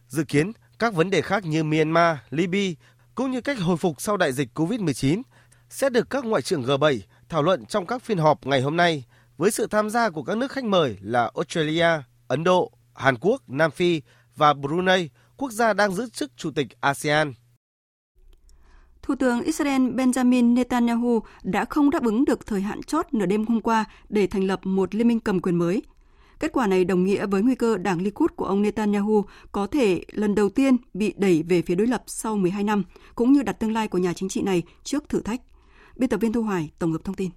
Dự 0.08 0.24
kiến, 0.24 0.52
các 0.78 0.94
vấn 0.94 1.10
đề 1.10 1.22
khác 1.22 1.44
như 1.44 1.64
Myanmar, 1.64 2.16
Libya 2.30 2.74
cũng 3.14 3.30
như 3.30 3.40
cách 3.40 3.58
hồi 3.58 3.76
phục 3.76 4.00
sau 4.00 4.16
đại 4.16 4.32
dịch 4.32 4.48
COVID-19 4.54 5.22
sẽ 5.70 5.90
được 5.90 6.10
các 6.10 6.24
ngoại 6.24 6.42
trưởng 6.42 6.62
G7 6.62 7.00
thảo 7.28 7.42
luận 7.42 7.66
trong 7.66 7.86
các 7.86 8.02
phiên 8.02 8.18
họp 8.18 8.46
ngày 8.46 8.60
hôm 8.60 8.76
nay 8.76 9.04
với 9.36 9.50
sự 9.50 9.66
tham 9.66 9.90
gia 9.90 10.10
của 10.10 10.22
các 10.22 10.36
nước 10.36 10.52
khách 10.52 10.64
mời 10.64 10.96
là 11.00 11.30
Australia, 11.34 11.88
Ấn 12.28 12.44
Độ, 12.44 12.72
Hàn 12.94 13.16
Quốc, 13.20 13.42
Nam 13.46 13.70
Phi 13.70 14.02
và 14.36 14.54
Brunei, 14.54 15.08
quốc 15.36 15.52
gia 15.52 15.72
đang 15.72 15.92
giữ 15.92 16.08
chức 16.10 16.32
Chủ 16.36 16.50
tịch 16.50 16.68
ASEAN. 16.80 17.32
Thủ 19.02 19.14
tướng 19.14 19.42
Israel 19.42 19.82
Benjamin 19.82 20.54
Netanyahu 20.54 21.22
đã 21.42 21.64
không 21.64 21.90
đáp 21.90 22.04
ứng 22.04 22.24
được 22.24 22.46
thời 22.46 22.60
hạn 22.60 22.82
chót 22.82 23.06
nửa 23.14 23.26
đêm 23.26 23.46
hôm 23.46 23.60
qua 23.60 23.84
để 24.08 24.26
thành 24.26 24.44
lập 24.44 24.60
một 24.66 24.94
liên 24.94 25.08
minh 25.08 25.20
cầm 25.20 25.40
quyền 25.40 25.56
mới. 25.56 25.82
Kết 26.40 26.52
quả 26.52 26.66
này 26.66 26.84
đồng 26.84 27.04
nghĩa 27.04 27.26
với 27.26 27.42
nguy 27.42 27.54
cơ 27.54 27.76
đảng 27.76 28.02
Likud 28.02 28.30
của 28.36 28.44
ông 28.44 28.62
Netanyahu 28.62 29.24
có 29.52 29.66
thể 29.66 30.04
lần 30.12 30.34
đầu 30.34 30.48
tiên 30.48 30.76
bị 30.94 31.14
đẩy 31.16 31.42
về 31.42 31.62
phía 31.62 31.74
đối 31.74 31.86
lập 31.86 32.02
sau 32.06 32.36
12 32.36 32.64
năm, 32.64 32.84
cũng 33.14 33.32
như 33.32 33.42
đặt 33.42 33.52
tương 33.52 33.72
lai 33.72 33.88
của 33.88 33.98
nhà 33.98 34.12
chính 34.12 34.28
trị 34.28 34.42
này 34.42 34.62
trước 34.84 35.08
thử 35.08 35.20
thách. 35.20 35.40
Biên 35.96 36.10
tập 36.10 36.20
viên 36.20 36.32
Thu 36.32 36.42
Hoài 36.42 36.70
tổng 36.78 36.92
hợp 36.92 37.04
thông 37.04 37.14
tin. 37.14 37.30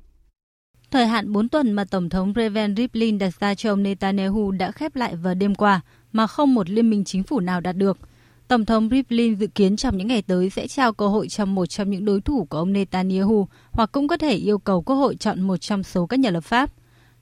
Thời 0.92 1.08
hạn 1.08 1.32
4 1.32 1.50
tuần 1.50 1.72
mà 1.72 1.84
Tổng 1.84 2.10
thống 2.10 2.34
Reuven 2.36 2.76
Rivlin 2.76 3.18
đặt 3.18 3.40
ra 3.40 3.56
cho 3.56 3.74
ông 3.74 3.84
Netanyahu 3.84 4.52
đã 4.52 4.72
khép 4.72 4.96
lại 4.96 5.16
vào 5.16 5.34
đêm 5.34 5.56
qua, 5.56 5.82
mà 6.12 6.28
không 6.28 6.54
một 6.54 6.70
liên 6.70 6.90
minh 6.90 7.04
chính 7.04 7.24
phủ 7.24 7.40
nào 7.40 7.62
đạt 7.62 7.76
được– 7.76 7.98
Tổng 8.48 8.66
thống 8.66 8.90
Rivlin 8.90 9.36
dự 9.36 9.48
kiến 9.48 9.76
trong 9.76 9.98
những 9.98 10.08
ngày 10.08 10.22
tới 10.22 10.50
sẽ 10.50 10.68
trao 10.68 10.94
cơ 10.94 11.08
hội 11.08 11.28
cho 11.28 11.46
một 11.46 11.66
trong 11.66 11.90
những 11.90 12.06
đối 12.06 12.22
thủ 12.22 12.46
của 12.50 12.58
ông 12.58 12.74
Netanyahu 12.74 13.48
hoặc 13.72 13.92
cũng 13.92 14.08
có 14.08 14.18
thể 14.18 14.34
yêu 14.34 14.60
cầu 14.60 14.82
Quốc 14.82 14.96
hội 14.96 15.16
chọn 15.16 15.42
một 15.42 15.58
trong 15.58 15.84
số 15.84 16.06
các 16.06 16.20
nhà 16.20 16.30
lập 16.30 16.42
pháp. 16.42 16.72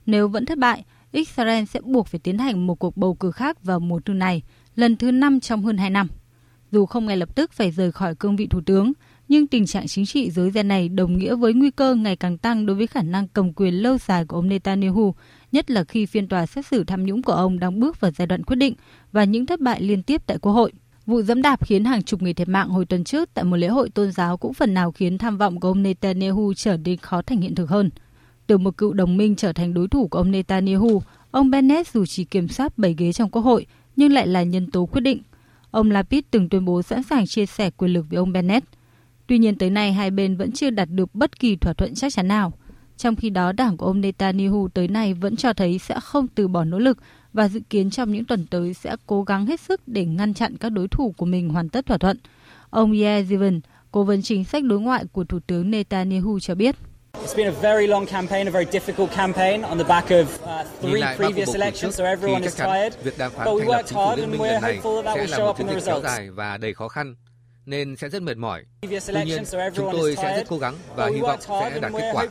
Nếu 0.06 0.28
vẫn 0.28 0.46
thất 0.46 0.58
bại, 0.58 0.84
Israel 1.12 1.66
sẽ 1.66 1.82
buộc 1.82 2.08
phải 2.08 2.20
tiến 2.20 2.38
hành 2.38 2.68
một 2.68 2.80
cuộc 2.80 2.98
bầu 2.98 3.14
cử 3.14 3.32
khác 3.32 3.64
vào 3.64 3.80
mùa 3.80 4.00
thu 4.00 4.14
này, 4.14 4.42
lần 4.76 4.96
thứ 4.96 5.12
năm 5.12 5.40
trong 5.40 5.64
hơn 5.64 5.78
2 5.78 5.90
năm. 5.90 6.08
Dù 6.72 6.86
không 6.86 7.06
ngay 7.06 7.18
lập 7.18 7.36
tức 7.36 7.54
phải 7.54 7.72
rời 7.72 7.92
khỏi 7.92 8.16
cương 8.16 8.36
vị 8.36 8.48
thủ 8.48 8.62
tướng, 8.66 8.94
nhưng 9.28 9.48
tình 9.48 9.66
trạng 9.66 9.88
chính 9.88 10.06
trị 10.06 10.32
dối 10.32 10.52
ren 10.52 10.68
này 10.68 10.90
đồng 10.90 11.18
nghĩa 11.18 11.36
với 11.36 11.54
nguy 11.54 11.72
cơ 11.72 11.96
ngày 11.96 12.16
càng 12.16 12.38
tăng 12.38 12.66
đối 12.66 12.76
với 12.76 12.88
khả 12.88 13.02
năng 13.02 13.28
cầm 13.28 13.54
quyền 13.54 13.74
lâu 13.74 13.98
dài 13.98 14.26
của 14.26 14.36
ông 14.36 14.50
Netanyahu, 14.50 15.16
nhất 15.52 15.72
là 15.72 15.84
khi 15.84 16.06
phiên 16.06 16.28
tòa 16.28 16.46
xét 16.46 16.66
xử 16.66 16.84
tham 16.84 17.06
nhũng 17.06 17.22
của 17.22 17.34
ông 17.34 17.60
đang 17.60 17.80
bước 17.80 18.02
vào 18.02 18.12
giai 18.12 18.28
đoạn 18.28 18.44
quyết 18.44 18.56
định 18.56 18.74
và 19.12 19.24
những 19.24 19.46
thất 19.46 19.60
bại 19.60 19.82
liên 19.82 20.04
tiếp 20.04 20.22
tại 20.28 20.38
Quốc 20.38 20.52
hội. 20.52 20.72
Vụ 21.06 21.22
dẫm 21.22 21.42
đạp 21.42 21.66
khiến 21.66 21.86
hàng 21.86 22.04
chục 22.04 22.22
người 22.22 22.34
thiệt 22.34 22.48
mạng 22.48 22.70
hồi 22.70 22.86
tuần 22.86 23.04
trước 23.04 23.30
tại 23.34 23.46
một 23.46 23.58
lễ 23.58 23.68
hội 23.68 23.90
tôn 23.90 24.12
giáo 24.12 24.38
cũng 24.38 24.54
phần 24.54 24.74
nào 24.74 24.92
khiến 24.92 25.18
tham 25.18 25.38
vọng 25.38 25.60
của 25.60 25.68
ông 25.68 25.84
Netanyahu 25.84 26.54
trở 26.54 26.78
nên 26.78 26.98
khó 26.98 27.22
thành 27.22 27.42
hiện 27.42 27.56
thực 27.56 27.70
hơn. 27.70 27.90
Từ 28.48 28.58
một 28.58 28.78
cựu 28.78 28.94
đồng 28.94 29.18
minh 29.18 29.36
trở 29.36 29.54
thành 29.54 29.74
đối 29.74 29.88
thủ 29.88 30.08
của 30.08 30.18
ông 30.18 30.32
Netanyahu, 30.32 31.02
ông 31.32 31.52
Bennett 31.52 31.94
dù 31.94 32.06
chỉ 32.06 32.24
kiểm 32.24 32.48
soát 32.48 32.78
7 32.78 32.96
ghế 32.98 33.14
trong 33.14 33.30
Quốc 33.30 33.42
hội 33.42 33.66
nhưng 33.96 34.14
lại 34.14 34.28
là 34.28 34.44
nhân 34.44 34.72
tố 34.72 34.86
quyết 34.86 35.02
định. 35.02 35.22
Ông 35.72 35.92
Lapid 35.92 36.24
từng 36.32 36.50
tuyên 36.50 36.66
bố 36.66 36.82
sẵn 36.82 37.04
sàng 37.04 37.28
chia 37.28 37.46
sẻ 37.46 37.70
quyền 37.70 37.94
lực 37.94 38.06
với 38.10 38.18
ông 38.18 38.34
Bennett. 38.34 38.66
Tuy 39.34 39.40
nhiên 39.40 39.56
tới 39.56 39.70
nay 39.70 39.94
hai 39.94 40.12
bên 40.12 40.38
vẫn 40.38 40.52
chưa 40.52 40.70
đạt 40.70 40.90
được 40.92 41.16
bất 41.16 41.40
kỳ 41.40 41.56
thỏa 41.56 41.74
thuận 41.74 41.96
chắc 41.96 42.14
chắn 42.14 42.28
nào. 42.28 42.54
Trong 42.98 43.16
khi 43.16 43.30
đó, 43.30 43.52
đảng 43.52 43.78
của 43.78 43.86
ông 43.86 44.02
Netanyahu 44.02 44.68
tới 44.68 44.88
nay 44.88 45.14
vẫn 45.14 45.36
cho 45.36 45.54
thấy 45.54 45.80
sẽ 45.80 46.00
không 46.04 46.28
từ 46.28 46.48
bỏ 46.48 46.64
nỗ 46.64 46.80
lực 46.80 46.98
và 47.34 47.48
dự 47.48 47.60
kiến 47.70 47.90
trong 47.90 48.12
những 48.12 48.26
tuần 48.26 48.46
tới 48.50 48.74
sẽ 48.74 48.96
cố 49.08 49.24
gắng 49.24 49.46
hết 49.46 49.60
sức 49.60 49.82
để 49.88 50.06
ngăn 50.06 50.34
chặn 50.34 50.58
các 50.58 50.70
đối 50.70 50.88
thủ 50.88 51.14
của 51.18 51.26
mình 51.26 51.50
hoàn 51.50 51.70
tất 51.70 51.86
thỏa 51.86 51.98
thuận. 51.98 52.18
Ông 52.70 53.02
Yair 53.02 53.32
Zivan, 53.32 53.60
cố 53.92 54.04
vấn 54.04 54.22
chính 54.22 54.44
sách 54.44 54.64
đối 54.64 54.80
ngoại 54.80 55.04
của 55.12 55.24
Thủ 55.24 55.40
tướng 55.48 55.72
Netanyahu 55.72 56.40
cho 56.40 56.56
biết. 56.56 56.76
It's 57.14 57.38
been 57.38 57.48
a 57.48 57.62
very 57.62 57.88
long 57.88 58.06
campaign, 58.06 58.48
a 58.48 58.52
very 58.52 58.66
difficult 58.80 59.16
campaign 59.16 59.62
on 59.62 59.78
the 59.78 59.88
back 59.88 60.10
of 60.10 60.24
uh, 60.24 60.68
three 60.82 61.04
previous 61.18 61.56
elections, 61.56 61.98
so 61.98 62.04
everyone 62.06 62.42
is 62.42 62.58
tired. 62.58 62.94
Việc 63.04 63.18
đàm 63.18 63.32
phán 63.32 63.46
But 63.46 63.54
we 63.56 63.60
thành 63.60 63.68
lập 63.68 63.78
worked 63.78 63.84
chính 63.86 63.96
phủ 63.96 64.06
hard 64.06 64.20
liên 64.20 64.30
and 64.30 64.42
minh 64.42 64.42
we're 64.42 64.54
lần 64.54 64.62
này 64.62 64.78
hopeful 64.78 65.04
that 65.04 65.06
that 65.06 65.16
sẽ 65.16 65.24
will 65.24 65.32
là 65.32 65.38
show 65.38 65.46
một 65.46 65.50
up 65.50 65.58
in 65.58 65.68
chiến 65.68 65.76
the 65.76 65.80
dịch 65.80 65.86
kéo 65.86 65.96
results. 65.96 66.08
dài 66.18 66.30
và 66.30 66.58
đầy 66.58 66.74
khó 66.74 66.88
khăn 66.88 67.16
nên 67.66 67.96
sẽ 67.96 68.10
rất 68.10 68.22
mệt 68.22 68.38
mỏi. 68.38 68.64
Previous 68.82 69.10
Tuy 69.14 69.24
nhiên, 69.26 69.44
chúng 69.52 69.60
everyone 69.60 69.98
tôi 69.98 70.10
is 70.10 70.20
sẽ 70.20 70.38
rất 70.38 70.44
cố 70.50 70.58
gắng 70.58 70.76
và 70.96 71.06
But 71.06 71.16
hy 71.16 71.22
we 71.22 71.24
vọng 71.24 71.40
worked 71.40 71.60
hard 71.60 71.74
sẽ 71.74 71.80
đạt 71.80 71.94
and 71.94 71.96
kết 71.96 72.02
we're 72.02 72.14
quả. 72.14 72.28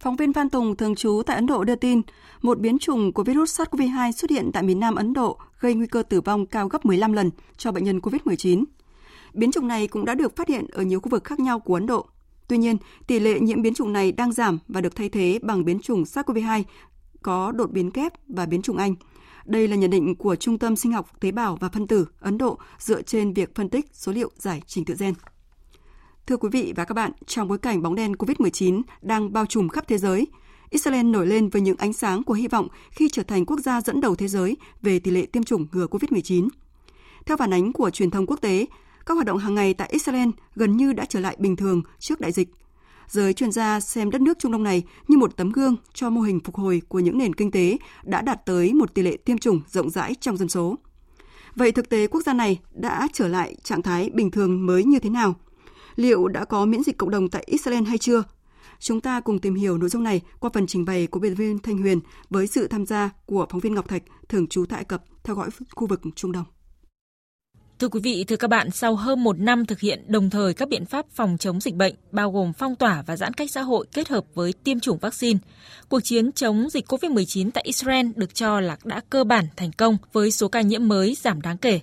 Phóng 0.00 0.16
viên 0.16 0.32
Phan 0.32 0.50
Tùng 0.50 0.76
thường 0.76 0.94
trú 0.94 1.22
tại 1.26 1.36
Ấn 1.36 1.46
Độ 1.46 1.64
đưa 1.64 1.76
tin, 1.76 2.02
một 2.42 2.58
biến 2.58 2.78
chủng 2.78 3.12
của 3.12 3.24
virus 3.24 3.60
SARS-CoV-2 3.60 4.12
xuất 4.12 4.30
hiện 4.30 4.50
tại 4.52 4.62
miền 4.62 4.80
Nam 4.80 4.94
Ấn 4.94 5.12
Độ 5.12 5.38
gây 5.60 5.74
nguy 5.74 5.86
cơ 5.86 6.02
tử 6.02 6.20
vong 6.20 6.46
cao 6.46 6.68
gấp 6.68 6.86
15 6.86 7.12
lần 7.12 7.30
cho 7.56 7.72
bệnh 7.72 7.84
nhân 7.84 7.98
COVID-19. 7.98 8.64
Biến 9.34 9.52
chủng 9.52 9.68
này 9.68 9.86
cũng 9.86 10.04
đã 10.04 10.14
được 10.14 10.36
phát 10.36 10.48
hiện 10.48 10.66
ở 10.72 10.82
nhiều 10.82 11.00
khu 11.00 11.08
vực 11.08 11.24
khác 11.24 11.40
nhau 11.40 11.60
của 11.60 11.74
Ấn 11.74 11.86
Độ. 11.86 12.06
Tuy 12.48 12.58
nhiên, 12.58 12.76
tỷ 13.06 13.20
lệ 13.20 13.40
nhiễm 13.40 13.62
biến 13.62 13.74
chủng 13.74 13.92
này 13.92 14.12
đang 14.12 14.32
giảm 14.32 14.58
và 14.68 14.80
được 14.80 14.96
thay 14.96 15.08
thế 15.08 15.38
bằng 15.42 15.64
biến 15.64 15.80
chủng 15.80 16.02
SARS-CoV-2 16.02 16.62
có 17.22 17.52
đột 17.52 17.70
biến 17.70 17.90
kép 17.90 18.12
và 18.28 18.46
biến 18.46 18.62
chủng 18.62 18.76
Anh. 18.76 18.94
Đây 19.50 19.68
là 19.68 19.76
nhận 19.76 19.90
định 19.90 20.14
của 20.14 20.36
Trung 20.36 20.58
tâm 20.58 20.76
Sinh 20.76 20.92
học 20.92 21.20
Tế 21.20 21.30
bào 21.30 21.56
và 21.56 21.68
Phân 21.68 21.86
tử 21.86 22.06
Ấn 22.20 22.38
Độ 22.38 22.58
dựa 22.78 23.02
trên 23.02 23.32
việc 23.32 23.54
phân 23.54 23.68
tích 23.68 23.86
số 23.92 24.12
liệu 24.12 24.30
giải 24.36 24.62
trình 24.66 24.84
tự 24.84 24.94
gen. 24.98 25.14
Thưa 26.26 26.36
quý 26.36 26.48
vị 26.52 26.72
và 26.76 26.84
các 26.84 26.94
bạn, 26.94 27.12
trong 27.26 27.48
bối 27.48 27.58
cảnh 27.58 27.82
bóng 27.82 27.94
đen 27.94 28.12
COVID-19 28.12 28.82
đang 29.02 29.32
bao 29.32 29.46
trùm 29.46 29.68
khắp 29.68 29.84
thế 29.88 29.98
giới, 29.98 30.26
Israel 30.70 31.06
nổi 31.06 31.26
lên 31.26 31.48
với 31.48 31.62
những 31.62 31.76
ánh 31.76 31.92
sáng 31.92 32.22
của 32.22 32.34
hy 32.34 32.48
vọng 32.48 32.68
khi 32.90 33.08
trở 33.08 33.22
thành 33.22 33.46
quốc 33.46 33.60
gia 33.60 33.80
dẫn 33.80 34.00
đầu 34.00 34.14
thế 34.14 34.28
giới 34.28 34.56
về 34.82 34.98
tỷ 34.98 35.10
lệ 35.10 35.26
tiêm 35.26 35.42
chủng 35.42 35.66
ngừa 35.72 35.86
COVID-19. 35.86 36.48
Theo 37.26 37.36
phản 37.36 37.54
ánh 37.54 37.72
của 37.72 37.90
truyền 37.90 38.10
thông 38.10 38.26
quốc 38.26 38.40
tế, 38.40 38.66
các 39.06 39.14
hoạt 39.14 39.26
động 39.26 39.38
hàng 39.38 39.54
ngày 39.54 39.74
tại 39.74 39.88
Israel 39.92 40.28
gần 40.54 40.76
như 40.76 40.92
đã 40.92 41.04
trở 41.04 41.20
lại 41.20 41.36
bình 41.38 41.56
thường 41.56 41.82
trước 41.98 42.20
đại 42.20 42.32
dịch. 42.32 42.48
Giới 43.10 43.32
chuyên 43.32 43.52
gia 43.52 43.80
xem 43.80 44.10
đất 44.10 44.20
nước 44.20 44.38
Trung 44.38 44.52
Đông 44.52 44.62
này 44.62 44.82
như 45.08 45.18
một 45.18 45.36
tấm 45.36 45.52
gương 45.52 45.76
cho 45.94 46.10
mô 46.10 46.20
hình 46.20 46.40
phục 46.44 46.54
hồi 46.54 46.82
của 46.88 46.98
những 46.98 47.18
nền 47.18 47.34
kinh 47.34 47.50
tế 47.50 47.78
đã 48.02 48.22
đạt 48.22 48.46
tới 48.46 48.72
một 48.72 48.94
tỷ 48.94 49.02
lệ 49.02 49.16
tiêm 49.16 49.38
chủng 49.38 49.60
rộng 49.70 49.90
rãi 49.90 50.14
trong 50.20 50.36
dân 50.36 50.48
số. 50.48 50.78
Vậy 51.56 51.72
thực 51.72 51.88
tế 51.88 52.06
quốc 52.06 52.20
gia 52.26 52.32
này 52.32 52.60
đã 52.72 53.08
trở 53.12 53.28
lại 53.28 53.54
trạng 53.62 53.82
thái 53.82 54.10
bình 54.14 54.30
thường 54.30 54.66
mới 54.66 54.84
như 54.84 54.98
thế 54.98 55.10
nào? 55.10 55.34
Liệu 55.96 56.28
đã 56.28 56.44
có 56.44 56.64
miễn 56.64 56.82
dịch 56.82 56.98
cộng 56.98 57.10
đồng 57.10 57.28
tại 57.28 57.44
Israel 57.46 57.84
hay 57.84 57.98
chưa? 57.98 58.22
Chúng 58.78 59.00
ta 59.00 59.20
cùng 59.20 59.38
tìm 59.38 59.54
hiểu 59.54 59.78
nội 59.78 59.88
dung 59.88 60.02
này 60.02 60.20
qua 60.40 60.50
phần 60.54 60.66
trình 60.66 60.84
bày 60.84 61.06
của 61.06 61.20
biên 61.20 61.34
viên 61.34 61.58
Thanh 61.58 61.78
Huyền 61.78 62.00
với 62.30 62.46
sự 62.46 62.68
tham 62.68 62.86
gia 62.86 63.10
của 63.26 63.46
phóng 63.50 63.60
viên 63.60 63.74
Ngọc 63.74 63.88
Thạch, 63.88 64.02
thường 64.28 64.46
trú 64.46 64.64
tại 64.68 64.84
Cập, 64.84 65.04
theo 65.24 65.36
dõi 65.36 65.48
khu 65.70 65.86
vực 65.86 66.00
Trung 66.16 66.32
Đông. 66.32 66.44
Thưa 67.80 67.88
quý 67.88 68.00
vị, 68.00 68.24
thưa 68.24 68.36
các 68.36 68.48
bạn, 68.48 68.70
sau 68.70 68.94
hơn 68.94 69.24
một 69.24 69.38
năm 69.38 69.66
thực 69.66 69.80
hiện 69.80 70.04
đồng 70.06 70.30
thời 70.30 70.54
các 70.54 70.68
biện 70.68 70.84
pháp 70.84 71.06
phòng 71.10 71.36
chống 71.38 71.60
dịch 71.60 71.74
bệnh, 71.74 71.94
bao 72.12 72.30
gồm 72.30 72.52
phong 72.52 72.76
tỏa 72.76 73.02
và 73.06 73.16
giãn 73.16 73.34
cách 73.34 73.50
xã 73.50 73.62
hội 73.62 73.86
kết 73.92 74.08
hợp 74.08 74.24
với 74.34 74.52
tiêm 74.52 74.80
chủng 74.80 74.98
vaccine, 74.98 75.38
cuộc 75.88 76.00
chiến 76.00 76.32
chống 76.32 76.68
dịch 76.70 76.92
COVID-19 76.92 77.50
tại 77.50 77.64
Israel 77.66 78.06
được 78.16 78.34
cho 78.34 78.60
là 78.60 78.76
đã 78.84 79.00
cơ 79.10 79.24
bản 79.24 79.44
thành 79.56 79.72
công 79.72 79.96
với 80.12 80.30
số 80.30 80.48
ca 80.48 80.60
nhiễm 80.60 80.88
mới 80.88 81.16
giảm 81.20 81.42
đáng 81.42 81.58
kể. 81.58 81.80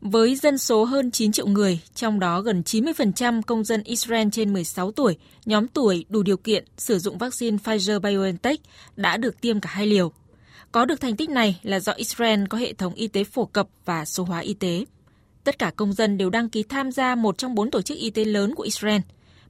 Với 0.00 0.36
dân 0.36 0.58
số 0.58 0.84
hơn 0.84 1.10
9 1.10 1.32
triệu 1.32 1.46
người, 1.46 1.80
trong 1.94 2.20
đó 2.20 2.40
gần 2.40 2.62
90% 2.66 3.42
công 3.42 3.64
dân 3.64 3.82
Israel 3.82 4.28
trên 4.32 4.52
16 4.52 4.92
tuổi, 4.92 5.16
nhóm 5.46 5.68
tuổi 5.68 6.04
đủ 6.08 6.22
điều 6.22 6.36
kiện 6.36 6.64
sử 6.76 6.98
dụng 6.98 7.18
vaccine 7.18 7.56
Pfizer-BioNTech 7.64 8.56
đã 8.96 9.16
được 9.16 9.40
tiêm 9.40 9.60
cả 9.60 9.70
hai 9.72 9.86
liều. 9.86 10.12
Có 10.72 10.84
được 10.84 11.00
thành 11.00 11.16
tích 11.16 11.30
này 11.30 11.60
là 11.62 11.80
do 11.80 11.92
Israel 11.92 12.44
có 12.50 12.58
hệ 12.58 12.72
thống 12.72 12.94
y 12.94 13.08
tế 13.08 13.24
phổ 13.24 13.44
cập 13.44 13.68
và 13.84 14.04
số 14.04 14.24
hóa 14.24 14.38
y 14.38 14.54
tế. 14.54 14.84
Tất 15.44 15.58
cả 15.58 15.70
công 15.76 15.92
dân 15.92 16.18
đều 16.18 16.30
đăng 16.30 16.48
ký 16.48 16.62
tham 16.62 16.92
gia 16.92 17.14
một 17.14 17.38
trong 17.38 17.54
bốn 17.54 17.70
tổ 17.70 17.82
chức 17.82 17.98
y 17.98 18.10
tế 18.10 18.24
lớn 18.24 18.54
của 18.54 18.62
Israel. 18.62 19.00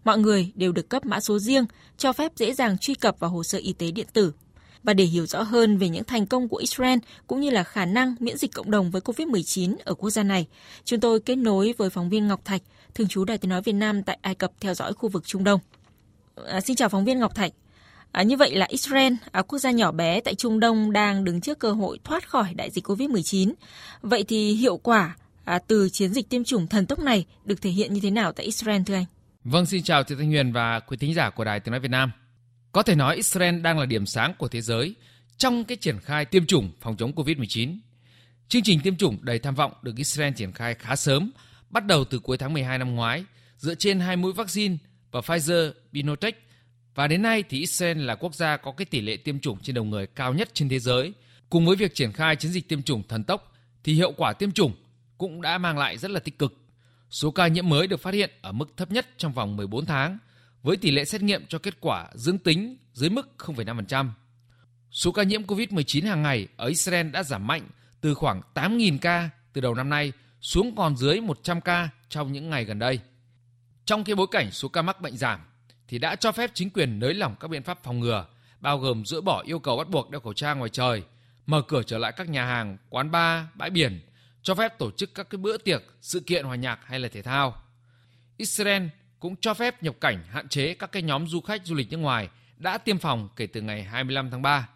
Mọi 0.05 0.19
người 0.19 0.53
đều 0.55 0.73
được 0.73 0.89
cấp 0.89 1.07
mã 1.07 1.21
số 1.21 1.39
riêng, 1.39 1.65
cho 1.99 2.13
phép 2.13 2.33
dễ 2.37 2.55
dàng 2.55 2.79
truy 2.79 2.95
cập 2.95 3.19
vào 3.19 3.31
hồ 3.31 3.45
sơ 3.45 3.59
y 3.59 3.73
tế 3.73 3.91
điện 3.91 4.07
tử. 4.13 4.33
Và 4.83 4.95
để 4.95 5.05
hiểu 5.05 5.27
rõ 5.27 5.43
hơn 5.43 5.79
về 5.79 5.89
những 5.89 6.05
thành 6.05 6.27
công 6.27 6.49
của 6.49 6.57
Israel 6.57 6.99
cũng 7.27 7.41
như 7.41 7.51
là 7.51 7.65
khả 7.65 7.85
năng 7.85 8.15
miễn 8.21 8.37
dịch 8.37 8.53
cộng 8.55 8.71
đồng 8.71 8.91
với 8.91 9.01
COVID-19 9.01 9.77
ở 9.85 9.95
quốc 9.95 10.11
gia 10.11 10.23
này, 10.23 10.47
chúng 10.85 11.01
tôi 11.01 11.21
kết 11.21 11.37
nối 11.37 11.75
với 11.79 11.91
phóng 11.91 12.09
viên 12.09 12.27
Ngọc 12.27 12.45
Thạch, 12.45 12.63
thường 12.95 13.09
trú 13.09 13.25
Đài 13.25 13.39
tiếng 13.39 13.49
nói 13.49 13.63
Việt 13.63 13.73
Nam 13.73 14.03
tại 14.03 14.19
Ai 14.23 14.35
Cập 14.35 14.53
theo 14.61 14.75
dõi 14.75 14.93
khu 14.93 15.09
vực 15.09 15.27
Trung 15.27 15.45
Đông. 15.45 15.61
À, 16.47 16.61
xin 16.61 16.77
chào 16.77 16.89
phóng 16.89 17.05
viên 17.05 17.19
Ngọc 17.19 17.35
Thạch. 17.35 17.53
À, 18.13 18.23
như 18.23 18.37
vậy 18.37 18.55
là 18.55 18.67
Israel, 18.69 19.13
à, 19.33 19.43
quốc 19.43 19.59
gia 19.59 19.71
nhỏ 19.71 19.93
bé 19.93 20.21
tại 20.21 20.35
Trung 20.35 20.61
Đông 20.61 20.93
đang 20.93 21.25
đứng 21.25 21.41
trước 21.41 21.59
cơ 21.59 21.73
hội 21.73 21.99
thoát 22.05 22.29
khỏi 22.29 22.55
đại 22.55 22.71
dịch 22.71 22.89
COVID-19. 22.89 23.53
Vậy 24.03 24.25
thì 24.25 24.53
hiệu 24.53 24.77
quả 24.77 25.17
à, 25.45 25.59
từ 25.59 25.89
chiến 25.89 26.13
dịch 26.13 26.29
tiêm 26.29 26.45
chủng 26.45 26.67
thần 26.67 26.87
tốc 26.87 26.99
này 26.99 27.27
được 27.45 27.63
thể 27.63 27.71
hiện 27.71 27.95
như 27.95 28.01
thế 28.01 28.11
nào 28.11 28.33
tại 28.33 28.47
Israel 28.47 28.83
thưa 28.87 28.95
anh? 28.95 29.05
Vâng, 29.45 29.67
xin 29.67 29.83
chào 29.83 30.05
Thị 30.05 30.15
Thanh 30.19 30.31
Huyền 30.31 30.53
và 30.53 30.81
quý 30.81 30.97
thính 30.97 31.15
giả 31.15 31.31
của 31.31 31.45
Đài 31.45 31.61
Tiếng 31.61 31.73
Nói 31.73 31.81
Việt 31.81 31.91
Nam. 31.91 32.13
Có 32.73 32.83
thể 32.83 32.95
nói 32.95 33.17
Israel 33.17 33.61
đang 33.61 33.79
là 33.79 33.87
điểm 33.87 34.07
sáng 34.07 34.35
của 34.39 34.49
thế 34.49 34.61
giới 34.61 34.95
trong 35.37 35.65
cái 35.65 35.77
triển 35.77 35.99
khai 36.01 36.25
tiêm 36.25 36.47
chủng 36.47 36.71
phòng 36.81 36.97
chống 36.97 37.13
COVID-19. 37.13 37.79
Chương 38.49 38.63
trình 38.63 38.81
tiêm 38.81 38.97
chủng 38.97 39.19
đầy 39.21 39.39
tham 39.39 39.55
vọng 39.55 39.73
được 39.83 39.97
Israel 39.97 40.33
triển 40.33 40.53
khai 40.53 40.75
khá 40.75 40.97
sớm, 40.97 41.31
bắt 41.71 41.87
đầu 41.87 42.05
từ 42.05 42.19
cuối 42.19 42.39
tháng 42.39 42.53
12 42.53 42.79
năm 42.79 42.95
ngoái, 42.95 43.25
dựa 43.57 43.75
trên 43.75 44.01
hai 44.01 44.17
mũi 44.17 44.33
vaccine 44.33 44.77
và 45.11 45.21
Pfizer 45.21 45.73
BioNTech 45.93 46.43
và 46.95 47.07
đến 47.07 47.23
nay 47.23 47.45
thì 47.49 47.59
Israel 47.59 47.99
là 47.99 48.15
quốc 48.15 48.35
gia 48.35 48.57
có 48.57 48.73
cái 48.73 48.85
tỷ 48.85 49.01
lệ 49.01 49.17
tiêm 49.17 49.41
chủng 49.41 49.59
trên 49.63 49.75
đầu 49.75 49.85
người 49.85 50.07
cao 50.07 50.35
nhất 50.35 50.55
trên 50.55 50.69
thế 50.69 50.79
giới. 50.79 51.13
Cùng 51.51 51.67
với 51.67 51.77
việc 51.77 51.95
triển 51.95 52.13
khai 52.13 52.37
chiến 52.37 52.53
dịch 52.53 52.69
tiêm 52.69 52.83
chủng 52.83 53.03
thần 53.09 53.25
tốc 53.25 53.53
thì 53.85 53.95
hiệu 53.95 54.13
quả 54.17 54.33
tiêm 54.33 54.53
chủng 54.53 54.73
cũng 55.23 55.43
đã 55.43 55.59
mang 55.59 55.79
lại 55.79 55.99
rất 55.99 56.11
là 56.11 56.21
tích 56.21 56.39
cực. 56.39 56.55
Số 57.11 57.31
ca 57.31 57.47
nhiễm 57.47 57.69
mới 57.69 57.87
được 57.87 58.01
phát 58.01 58.15
hiện 58.15 58.31
ở 58.41 58.53
mức 58.53 58.77
thấp 58.77 58.91
nhất 58.91 59.07
trong 59.17 59.33
vòng 59.33 59.57
14 59.57 59.87
tháng, 59.87 60.19
với 60.63 60.77
tỷ 60.77 60.91
lệ 60.91 61.05
xét 61.05 61.23
nghiệm 61.23 61.47
cho 61.47 61.59
kết 61.59 61.75
quả 61.81 62.09
dương 62.15 62.39
tính 62.39 62.77
dưới 62.93 63.11
mức 63.11 63.29
0,5%. 63.39 64.11
Số 64.91 65.13
ca 65.13 65.23
nhiễm 65.23 65.43
COVID-19 65.43 66.09
hàng 66.09 66.23
ngày 66.23 66.49
ở 66.57 66.67
Israel 66.67 67.11
đã 67.11 67.23
giảm 67.23 67.47
mạnh 67.47 67.69
từ 68.01 68.15
khoảng 68.15 68.41
8.000 68.55 68.99
ca 68.99 69.31
từ 69.53 69.61
đầu 69.61 69.75
năm 69.75 69.89
nay 69.89 70.13
xuống 70.41 70.77
còn 70.77 70.97
dưới 70.97 71.21
100 71.21 71.61
ca 71.61 71.89
trong 72.09 72.33
những 72.33 72.51
ngày 72.51 72.65
gần 72.65 72.79
đây. 72.79 73.01
Trong 73.85 74.05
cái 74.05 74.15
bối 74.15 74.27
cảnh 74.31 74.51
số 74.51 74.69
ca 74.69 74.83
mắc 74.83 75.01
bệnh 75.01 75.17
giảm, 75.17 75.41
thì 75.89 75.99
đã 75.99 76.17
cho 76.17 76.33
phép 76.33 76.51
chính 76.55 76.71
quyền 76.71 76.99
nới 76.99 77.15
lỏng 77.15 77.35
các 77.41 77.49
biện 77.49 77.63
pháp 77.63 77.85
phòng 77.85 78.01
ngừa, 78.01 78.27
bao 78.61 78.79
gồm 78.79 79.05
dỡ 79.07 79.21
bỏ 79.21 79.43
yêu 79.47 79.59
cầu 79.59 79.77
bắt 79.77 79.89
buộc 79.89 80.11
đeo 80.11 80.21
khẩu 80.21 80.33
trang 80.33 80.59
ngoài 80.59 80.71
trời, 80.71 81.03
mở 81.47 81.63
cửa 81.69 81.83
trở 81.83 81.99
lại 81.99 82.13
các 82.17 82.29
nhà 82.29 82.45
hàng, 82.45 82.79
quán 82.91 83.11
bar, 83.11 83.45
bãi 83.55 83.71
biển, 83.71 84.01
cho 84.43 84.55
phép 84.55 84.79
tổ 84.79 84.91
chức 84.91 85.15
các 85.15 85.31
cái 85.31 85.39
bữa 85.39 85.57
tiệc, 85.57 85.83
sự 86.01 86.21
kiện 86.21 86.45
hòa 86.45 86.57
nhạc 86.57 86.79
hay 86.85 87.01
là 87.01 87.09
thể 87.09 87.23
thao. 87.23 87.63
Israel 88.37 88.83
cũng 89.19 89.37
cho 89.37 89.55
phép 89.55 89.83
nhập 89.83 89.95
cảnh 90.01 90.25
hạn 90.31 90.49
chế 90.49 90.75
các 90.75 90.93
cái 90.93 91.03
nhóm 91.03 91.29
du 91.29 91.41
khách 91.41 91.67
du 91.67 91.75
lịch 91.75 91.91
nước 91.91 91.97
ngoài 91.97 92.29
đã 92.57 92.79
tiêm 92.79 92.99
phòng 92.99 93.29
kể 93.37 93.47
từ 93.47 93.61
ngày 93.61 93.83
25 93.83 94.31
tháng 94.31 94.43
3. 94.43 94.69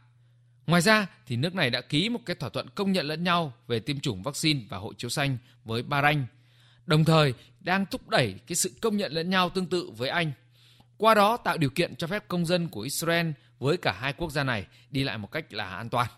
Ngoài 0.66 0.82
ra 0.82 1.06
thì 1.26 1.36
nước 1.36 1.54
này 1.54 1.70
đã 1.70 1.80
ký 1.80 2.08
một 2.08 2.20
cái 2.26 2.36
thỏa 2.36 2.50
thuận 2.50 2.68
công 2.74 2.92
nhận 2.92 3.06
lẫn 3.06 3.24
nhau 3.24 3.52
về 3.66 3.80
tiêm 3.80 4.00
chủng 4.00 4.22
vaccine 4.22 4.60
và 4.68 4.78
hộ 4.78 4.92
chiếu 4.94 5.10
xanh 5.10 5.38
với 5.64 5.82
Bahrain, 5.82 6.24
đồng 6.86 7.04
thời 7.04 7.34
đang 7.60 7.86
thúc 7.86 8.08
đẩy 8.08 8.34
cái 8.46 8.56
sự 8.56 8.72
công 8.80 8.96
nhận 8.96 9.12
lẫn 9.12 9.30
nhau 9.30 9.50
tương 9.50 9.66
tự 9.66 9.90
với 9.96 10.08
Anh. 10.08 10.32
Qua 10.96 11.14
đó 11.14 11.36
tạo 11.36 11.58
điều 11.58 11.70
kiện 11.70 11.96
cho 11.96 12.06
phép 12.06 12.28
công 12.28 12.46
dân 12.46 12.68
của 12.68 12.80
Israel 12.80 13.30
với 13.58 13.76
cả 13.76 13.92
hai 14.00 14.12
quốc 14.12 14.32
gia 14.32 14.44
này 14.44 14.66
đi 14.90 15.04
lại 15.04 15.18
một 15.18 15.32
cách 15.32 15.52
là 15.52 15.64
an 15.64 15.88
toàn. 15.88 16.08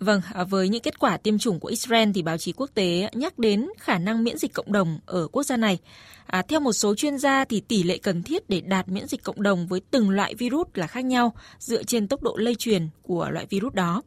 Vâng, 0.00 0.20
à, 0.34 0.44
với 0.44 0.68
những 0.68 0.82
kết 0.82 0.98
quả 0.98 1.16
tiêm 1.16 1.38
chủng 1.38 1.60
của 1.60 1.68
Israel 1.68 2.10
thì 2.14 2.22
báo 2.22 2.38
chí 2.38 2.52
quốc 2.52 2.70
tế 2.74 3.08
nhắc 3.12 3.38
đến 3.38 3.68
khả 3.78 3.98
năng 3.98 4.24
miễn 4.24 4.38
dịch 4.38 4.52
cộng 4.52 4.72
đồng 4.72 4.98
ở 5.06 5.28
quốc 5.28 5.42
gia 5.42 5.56
này. 5.56 5.78
À, 6.26 6.42
theo 6.48 6.60
một 6.60 6.72
số 6.72 6.94
chuyên 6.94 7.18
gia 7.18 7.44
thì 7.44 7.60
tỷ 7.60 7.82
lệ 7.82 7.98
cần 7.98 8.22
thiết 8.22 8.50
để 8.50 8.60
đạt 8.60 8.88
miễn 8.88 9.06
dịch 9.06 9.22
cộng 9.22 9.42
đồng 9.42 9.66
với 9.66 9.80
từng 9.90 10.10
loại 10.10 10.34
virus 10.34 10.68
là 10.74 10.86
khác 10.86 11.04
nhau 11.04 11.34
dựa 11.58 11.82
trên 11.82 12.08
tốc 12.08 12.22
độ 12.22 12.36
lây 12.36 12.54
truyền 12.54 12.88
của 13.02 13.30
loại 13.30 13.46
virus 13.50 13.74
đó. 13.74 14.02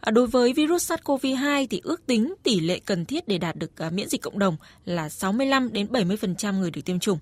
À, 0.00 0.10
đối 0.10 0.26
với 0.26 0.52
virus 0.52 0.92
SARS-CoV-2 0.92 1.66
thì 1.70 1.80
ước 1.84 2.06
tính 2.06 2.34
tỷ 2.42 2.60
lệ 2.60 2.80
cần 2.84 3.04
thiết 3.04 3.28
để 3.28 3.38
đạt 3.38 3.56
được 3.56 3.76
à, 3.76 3.90
miễn 3.90 4.08
dịch 4.08 4.22
cộng 4.22 4.38
đồng 4.38 4.56
là 4.84 5.08
65 5.08 5.72
đến 5.72 5.86
70% 5.86 6.58
người 6.58 6.70
được 6.70 6.84
tiêm 6.84 6.98
chủng. 6.98 7.18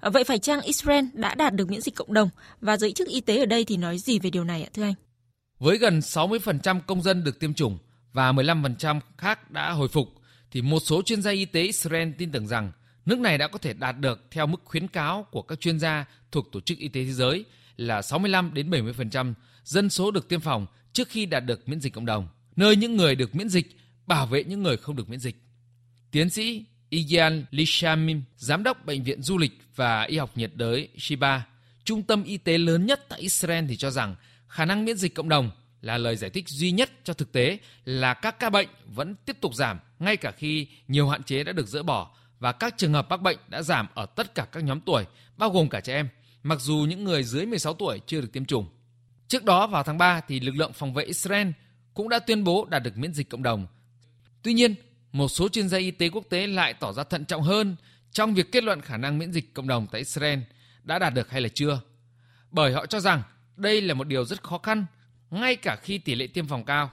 À, 0.00 0.10
vậy 0.10 0.24
phải 0.24 0.38
chăng 0.38 0.60
Israel 0.60 1.04
đã 1.12 1.34
đạt 1.34 1.54
được 1.54 1.70
miễn 1.70 1.80
dịch 1.80 1.94
cộng 1.94 2.14
đồng 2.14 2.30
và 2.60 2.76
giới 2.76 2.92
chức 2.92 3.08
y 3.08 3.20
tế 3.20 3.38
ở 3.38 3.46
đây 3.46 3.64
thì 3.64 3.76
nói 3.76 3.98
gì 3.98 4.18
về 4.18 4.30
điều 4.30 4.44
này 4.44 4.62
ạ 4.62 4.70
thưa 4.74 4.82
anh? 4.82 4.94
Với 5.60 5.78
gần 5.78 5.98
60% 5.98 6.80
công 6.80 7.02
dân 7.02 7.24
được 7.24 7.38
tiêm 7.38 7.54
chủng 7.54 7.78
và 8.12 8.32
15% 8.32 9.00
khác 9.18 9.50
đã 9.50 9.70
hồi 9.70 9.88
phục, 9.88 10.08
thì 10.50 10.62
một 10.62 10.80
số 10.80 11.02
chuyên 11.02 11.22
gia 11.22 11.30
y 11.30 11.44
tế 11.44 11.62
Israel 11.62 12.10
tin 12.18 12.32
tưởng 12.32 12.46
rằng 12.46 12.72
nước 13.06 13.18
này 13.18 13.38
đã 13.38 13.48
có 13.48 13.58
thể 13.58 13.72
đạt 13.72 13.98
được 14.00 14.24
theo 14.30 14.46
mức 14.46 14.60
khuyến 14.64 14.88
cáo 14.88 15.26
của 15.30 15.42
các 15.42 15.60
chuyên 15.60 15.78
gia 15.78 16.04
thuộc 16.32 16.52
Tổ 16.52 16.60
chức 16.60 16.78
Y 16.78 16.88
tế 16.88 17.04
Thế 17.04 17.12
giới 17.12 17.44
là 17.76 18.02
65 18.02 18.54
đến 18.54 18.70
70% 18.70 19.34
dân 19.64 19.90
số 19.90 20.10
được 20.10 20.28
tiêm 20.28 20.40
phòng 20.40 20.66
trước 20.92 21.08
khi 21.08 21.26
đạt 21.26 21.44
được 21.44 21.68
miễn 21.68 21.80
dịch 21.80 21.92
cộng 21.92 22.06
đồng, 22.06 22.28
nơi 22.56 22.76
những 22.76 22.96
người 22.96 23.14
được 23.14 23.34
miễn 23.34 23.48
dịch 23.48 23.76
bảo 24.06 24.26
vệ 24.26 24.44
những 24.44 24.62
người 24.62 24.76
không 24.76 24.96
được 24.96 25.08
miễn 25.08 25.20
dịch. 25.20 25.36
Tiến 26.10 26.30
sĩ 26.30 26.64
Igian 26.90 27.44
Lishamim, 27.50 28.22
giám 28.36 28.62
đốc 28.62 28.84
bệnh 28.86 29.02
viện 29.02 29.22
du 29.22 29.38
lịch 29.38 29.52
và 29.76 30.02
y 30.02 30.16
học 30.18 30.30
nhiệt 30.34 30.50
đới 30.54 30.88
Shiba, 30.98 31.46
trung 31.84 32.02
tâm 32.02 32.24
y 32.24 32.36
tế 32.36 32.58
lớn 32.58 32.86
nhất 32.86 33.06
tại 33.08 33.20
Israel 33.20 33.64
thì 33.68 33.76
cho 33.76 33.90
rằng 33.90 34.14
khả 34.50 34.64
năng 34.64 34.84
miễn 34.84 34.96
dịch 34.96 35.14
cộng 35.14 35.28
đồng 35.28 35.50
là 35.80 35.98
lời 35.98 36.16
giải 36.16 36.30
thích 36.30 36.48
duy 36.48 36.70
nhất 36.70 36.90
cho 37.04 37.14
thực 37.14 37.32
tế 37.32 37.58
là 37.84 38.14
các 38.14 38.38
ca 38.38 38.50
bệnh 38.50 38.68
vẫn 38.86 39.14
tiếp 39.14 39.36
tục 39.40 39.54
giảm 39.54 39.78
ngay 39.98 40.16
cả 40.16 40.30
khi 40.30 40.66
nhiều 40.88 41.08
hạn 41.08 41.22
chế 41.22 41.44
đã 41.44 41.52
được 41.52 41.66
dỡ 41.66 41.82
bỏ 41.82 42.10
và 42.40 42.52
các 42.52 42.74
trường 42.76 42.92
hợp 42.92 43.06
mắc 43.10 43.22
bệnh 43.22 43.38
đã 43.48 43.62
giảm 43.62 43.88
ở 43.94 44.06
tất 44.06 44.34
cả 44.34 44.46
các 44.52 44.64
nhóm 44.64 44.80
tuổi, 44.80 45.04
bao 45.36 45.50
gồm 45.50 45.68
cả 45.68 45.80
trẻ 45.80 45.94
em, 45.94 46.08
mặc 46.42 46.60
dù 46.60 46.86
những 46.88 47.04
người 47.04 47.22
dưới 47.22 47.46
16 47.46 47.74
tuổi 47.74 48.00
chưa 48.06 48.20
được 48.20 48.32
tiêm 48.32 48.44
chủng. 48.44 48.68
Trước 49.28 49.44
đó 49.44 49.66
vào 49.66 49.82
tháng 49.82 49.98
3 49.98 50.20
thì 50.28 50.40
lực 50.40 50.54
lượng 50.56 50.72
phòng 50.72 50.94
vệ 50.94 51.04
Israel 51.04 51.48
cũng 51.94 52.08
đã 52.08 52.18
tuyên 52.18 52.44
bố 52.44 52.64
đạt 52.70 52.82
được 52.82 52.96
miễn 52.96 53.14
dịch 53.14 53.28
cộng 53.28 53.42
đồng. 53.42 53.66
Tuy 54.42 54.52
nhiên, 54.52 54.74
một 55.12 55.28
số 55.28 55.48
chuyên 55.48 55.68
gia 55.68 55.78
y 55.78 55.90
tế 55.90 56.08
quốc 56.08 56.24
tế 56.30 56.46
lại 56.46 56.74
tỏ 56.74 56.92
ra 56.92 57.04
thận 57.04 57.24
trọng 57.24 57.42
hơn 57.42 57.76
trong 58.12 58.34
việc 58.34 58.52
kết 58.52 58.64
luận 58.64 58.80
khả 58.80 58.96
năng 58.96 59.18
miễn 59.18 59.32
dịch 59.32 59.54
cộng 59.54 59.68
đồng 59.68 59.86
tại 59.86 59.98
Israel 59.98 60.38
đã 60.82 60.98
đạt 60.98 61.14
được 61.14 61.30
hay 61.30 61.40
là 61.40 61.48
chưa. 61.54 61.80
Bởi 62.50 62.72
họ 62.72 62.86
cho 62.86 63.00
rằng 63.00 63.22
đây 63.60 63.82
là 63.82 63.94
một 63.94 64.08
điều 64.08 64.24
rất 64.24 64.42
khó 64.42 64.58
khăn, 64.58 64.86
ngay 65.30 65.56
cả 65.56 65.76
khi 65.76 65.98
tỷ 65.98 66.14
lệ 66.14 66.26
tiêm 66.26 66.46
phòng 66.46 66.64
cao. 66.64 66.90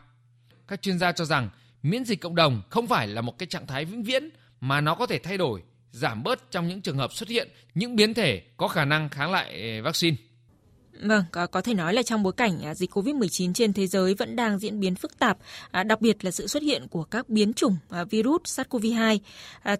Các 0.68 0.82
chuyên 0.82 0.99
gia 0.99 1.11
cho 1.11 1.26
rằng 1.26 1.49
miễn 1.84 2.05
dịch 2.05 2.22
cộng 2.22 2.36
đồng 2.36 2.61
không 2.70 2.88
phải 2.88 3.07
là 3.07 3.22
một 3.22 3.38
cái 3.38 3.47
trạng 3.47 3.68
thái 3.68 3.86
vĩnh 3.86 4.03
viễn 4.03 4.30
mà 4.61 4.82
nó 4.82 4.95
có 4.95 5.05
thể 5.05 5.20
thay 5.20 5.38
đổi, 5.38 5.63
giảm 5.91 6.24
bớt 6.24 6.51
trong 6.51 6.68
những 6.68 6.82
trường 6.82 6.97
hợp 6.97 7.13
xuất 7.13 7.30
hiện 7.30 7.47
những 7.76 7.95
biến 7.95 8.13
thể 8.13 8.41
có 8.57 8.68
khả 8.68 8.86
năng 8.86 9.09
kháng 9.09 9.32
lại 9.32 9.78
ờ, 9.78 9.84
vaccine. 9.84 10.18
Vâng, 11.01 11.24
có, 11.32 11.47
có 11.47 11.61
thể 11.61 11.74
nói 11.74 11.93
là 11.93 12.03
trong 12.03 12.24
bối 12.24 12.34
cảnh 12.34 12.61
à, 12.61 12.76
dịch 12.76 12.91
COVID-19 12.91 13.53
trên 13.53 13.74
thế 13.74 13.88
giới 13.88 14.13
vẫn 14.13 14.36
đang 14.36 14.59
diễn 14.59 14.80
biến 14.80 14.95
phức 14.95 15.20
tạp, 15.20 15.38
à, 15.72 15.84
đặc 15.84 16.01
biệt 16.01 16.26
là 16.26 16.32
sự 16.32 16.47
xuất 16.47 16.63
hiện 16.63 16.88
của 16.88 17.03
các 17.03 17.30
biến 17.30 17.53
chủng 17.53 17.78
à, 17.89 18.03
virus 18.03 18.41
SARS-CoV-2, 18.43 19.18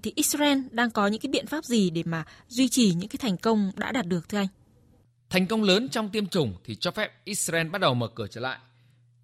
thì 0.03 0.13
Israel 0.15 0.59
đang 0.71 0.91
có 0.91 1.07
những 1.07 1.21
cái 1.21 1.29
biện 1.29 1.47
pháp 1.47 1.65
gì 1.65 1.89
để 1.89 2.03
mà 2.05 2.23
duy 2.47 2.69
trì 2.69 2.93
những 2.93 3.09
cái 3.09 3.17
thành 3.21 3.38
công 3.38 3.71
đã 3.75 3.91
đạt 3.91 4.05
được 4.05 4.29
thưa 4.29 4.38
anh? 4.38 4.47
Thành 5.30 5.47
công 5.47 5.63
lớn 5.63 5.89
trong 5.89 6.09
tiêm 6.09 6.28
chủng 6.28 6.53
thì 6.63 6.75
cho 6.75 6.91
phép 6.91 7.11
Israel 7.23 7.67
bắt 7.67 7.82
đầu 7.82 7.93
mở 7.93 8.07
cửa 8.07 8.28
trở 8.28 8.41
lại. 8.41 8.59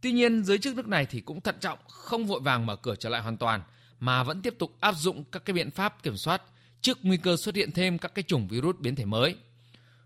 Tuy 0.01 0.11
nhiên, 0.11 0.43
giới 0.43 0.57
chức 0.57 0.75
nước 0.75 0.87
này 0.87 1.05
thì 1.05 1.21
cũng 1.21 1.41
thận 1.41 1.55
trọng, 1.61 1.79
không 1.87 2.25
vội 2.25 2.39
vàng 2.39 2.65
mở 2.65 2.75
cửa 2.75 2.95
trở 2.95 3.09
lại 3.09 3.21
hoàn 3.21 3.37
toàn, 3.37 3.61
mà 3.99 4.23
vẫn 4.23 4.41
tiếp 4.41 4.55
tục 4.59 4.75
áp 4.79 4.95
dụng 4.97 5.23
các 5.31 5.45
cái 5.45 5.53
biện 5.53 5.71
pháp 5.71 6.03
kiểm 6.03 6.17
soát 6.17 6.41
trước 6.81 6.97
nguy 7.03 7.17
cơ 7.17 7.37
xuất 7.37 7.55
hiện 7.55 7.71
thêm 7.71 7.97
các 7.97 8.15
cái 8.15 8.23
chủng 8.23 8.47
virus 8.47 8.75
biến 8.79 8.95
thể 8.95 9.05
mới. 9.05 9.35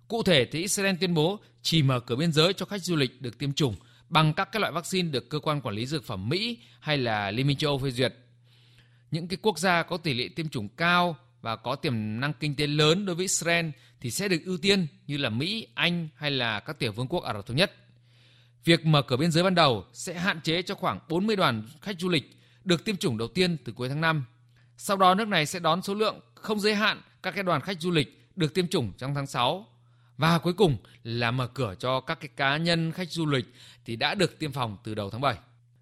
Cụ 0.07 0.23
thể 0.23 0.45
thì 0.45 0.59
Israel 0.59 0.95
tuyên 0.99 1.13
bố 1.13 1.39
chỉ 1.61 1.83
mở 1.83 1.99
cửa 1.99 2.15
biên 2.15 2.31
giới 2.31 2.53
cho 2.53 2.65
khách 2.65 2.83
du 2.83 2.95
lịch 2.95 3.21
được 3.21 3.37
tiêm 3.37 3.53
chủng 3.53 3.75
bằng 4.09 4.33
các 4.33 4.51
cái 4.51 4.59
loại 4.59 4.71
vaccine 4.71 5.09
được 5.09 5.29
cơ 5.29 5.39
quan 5.39 5.61
quản 5.61 5.75
lý 5.75 5.85
dược 5.85 6.03
phẩm 6.03 6.29
Mỹ 6.29 6.57
hay 6.79 6.97
là 6.97 7.31
Liên 7.31 7.47
minh 7.47 7.57
châu 7.57 7.71
Âu 7.71 7.77
phê 7.79 7.91
duyệt. 7.91 8.13
Những 9.11 9.27
cái 9.27 9.37
quốc 9.41 9.59
gia 9.59 9.83
có 9.83 9.97
tỷ 9.97 10.13
lệ 10.13 10.29
tiêm 10.35 10.49
chủng 10.49 10.69
cao 10.69 11.17
và 11.41 11.55
có 11.55 11.75
tiềm 11.75 12.19
năng 12.19 12.33
kinh 12.33 12.55
tế 12.55 12.67
lớn 12.67 13.05
đối 13.05 13.15
với 13.15 13.23
Israel 13.23 13.69
thì 14.01 14.11
sẽ 14.11 14.27
được 14.27 14.41
ưu 14.45 14.57
tiên 14.57 14.87
như 15.07 15.17
là 15.17 15.29
Mỹ, 15.29 15.67
Anh 15.73 16.07
hay 16.15 16.31
là 16.31 16.59
các 16.59 16.79
tiểu 16.79 16.91
vương 16.91 17.07
quốc 17.07 17.23
Ả 17.23 17.33
Rập 17.33 17.45
thống 17.45 17.57
nhất. 17.57 17.75
Việc 18.65 18.85
mở 18.85 19.01
cửa 19.01 19.17
biên 19.17 19.31
giới 19.31 19.43
ban 19.43 19.55
đầu 19.55 19.85
sẽ 19.93 20.13
hạn 20.13 20.41
chế 20.41 20.61
cho 20.61 20.75
khoảng 20.75 20.99
40 21.09 21.35
đoàn 21.35 21.63
khách 21.81 21.99
du 21.99 22.09
lịch 22.09 22.37
được 22.63 22.85
tiêm 22.85 22.97
chủng 22.97 23.17
đầu 23.17 23.27
tiên 23.27 23.57
từ 23.65 23.73
cuối 23.73 23.89
tháng 23.89 24.01
5. 24.01 24.25
Sau 24.77 24.97
đó 24.97 25.15
nước 25.15 25.27
này 25.27 25.45
sẽ 25.45 25.59
đón 25.59 25.81
số 25.81 25.93
lượng 25.93 26.19
không 26.35 26.59
giới 26.59 26.75
hạn 26.75 27.01
các 27.23 27.31
cái 27.31 27.43
đoàn 27.43 27.61
khách 27.61 27.81
du 27.81 27.91
lịch 27.91 28.29
được 28.35 28.53
tiêm 28.53 28.67
chủng 28.67 28.93
trong 28.97 29.15
tháng 29.15 29.27
6 29.27 29.67
và 30.17 30.37
cuối 30.37 30.53
cùng 30.53 30.77
là 31.03 31.31
mở 31.31 31.47
cửa 31.47 31.75
cho 31.79 31.99
các 31.99 32.19
cái 32.19 32.29
cá 32.35 32.57
nhân 32.57 32.91
khách 32.91 33.11
du 33.11 33.25
lịch 33.25 33.45
thì 33.85 33.95
đã 33.95 34.15
được 34.15 34.39
tiêm 34.39 34.51
phòng 34.51 34.77
từ 34.83 34.95
đầu 34.95 35.09
tháng 35.09 35.21
7. 35.21 35.35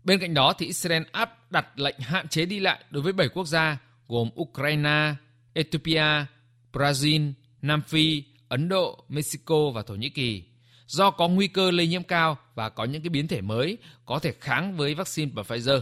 Bên 0.04 0.20
cạnh 0.20 0.34
đó 0.34 0.54
thì 0.58 0.66
Israel 0.66 1.04
áp 1.12 1.52
đặt 1.52 1.80
lệnh 1.80 2.00
hạn 2.00 2.28
chế 2.28 2.46
đi 2.46 2.60
lại 2.60 2.84
đối 2.90 3.04
với 3.04 3.14
7 3.14 3.30
quốc 3.30 3.48
gia 3.48 3.78
gồm 4.08 4.30
Ukraine, 4.42 5.14
Ethiopia, 5.54 6.26
Brazil, 6.74 7.34
Nam 7.68 7.82
Phi, 7.82 8.24
Ấn 8.48 8.70
Độ, 8.70 9.04
Mexico 9.10 9.70
và 9.70 9.82
Thổ 9.82 9.96
Nhĩ 9.96 10.10
Kỳ 10.10 10.44
do 10.88 11.12
có 11.12 11.28
nguy 11.28 11.48
cơ 11.48 11.72
lây 11.72 11.88
nhiễm 11.88 12.04
cao 12.04 12.38
và 12.56 12.70
có 12.70 12.84
những 12.84 13.02
cái 13.02 13.10
biến 13.10 13.28
thể 13.28 13.42
mới 13.42 13.78
có 14.06 14.20
thể 14.20 14.34
kháng 14.42 14.78
với 14.78 14.96
vaccine 14.96 15.32
của 15.36 15.42
Pfizer. 15.42 15.82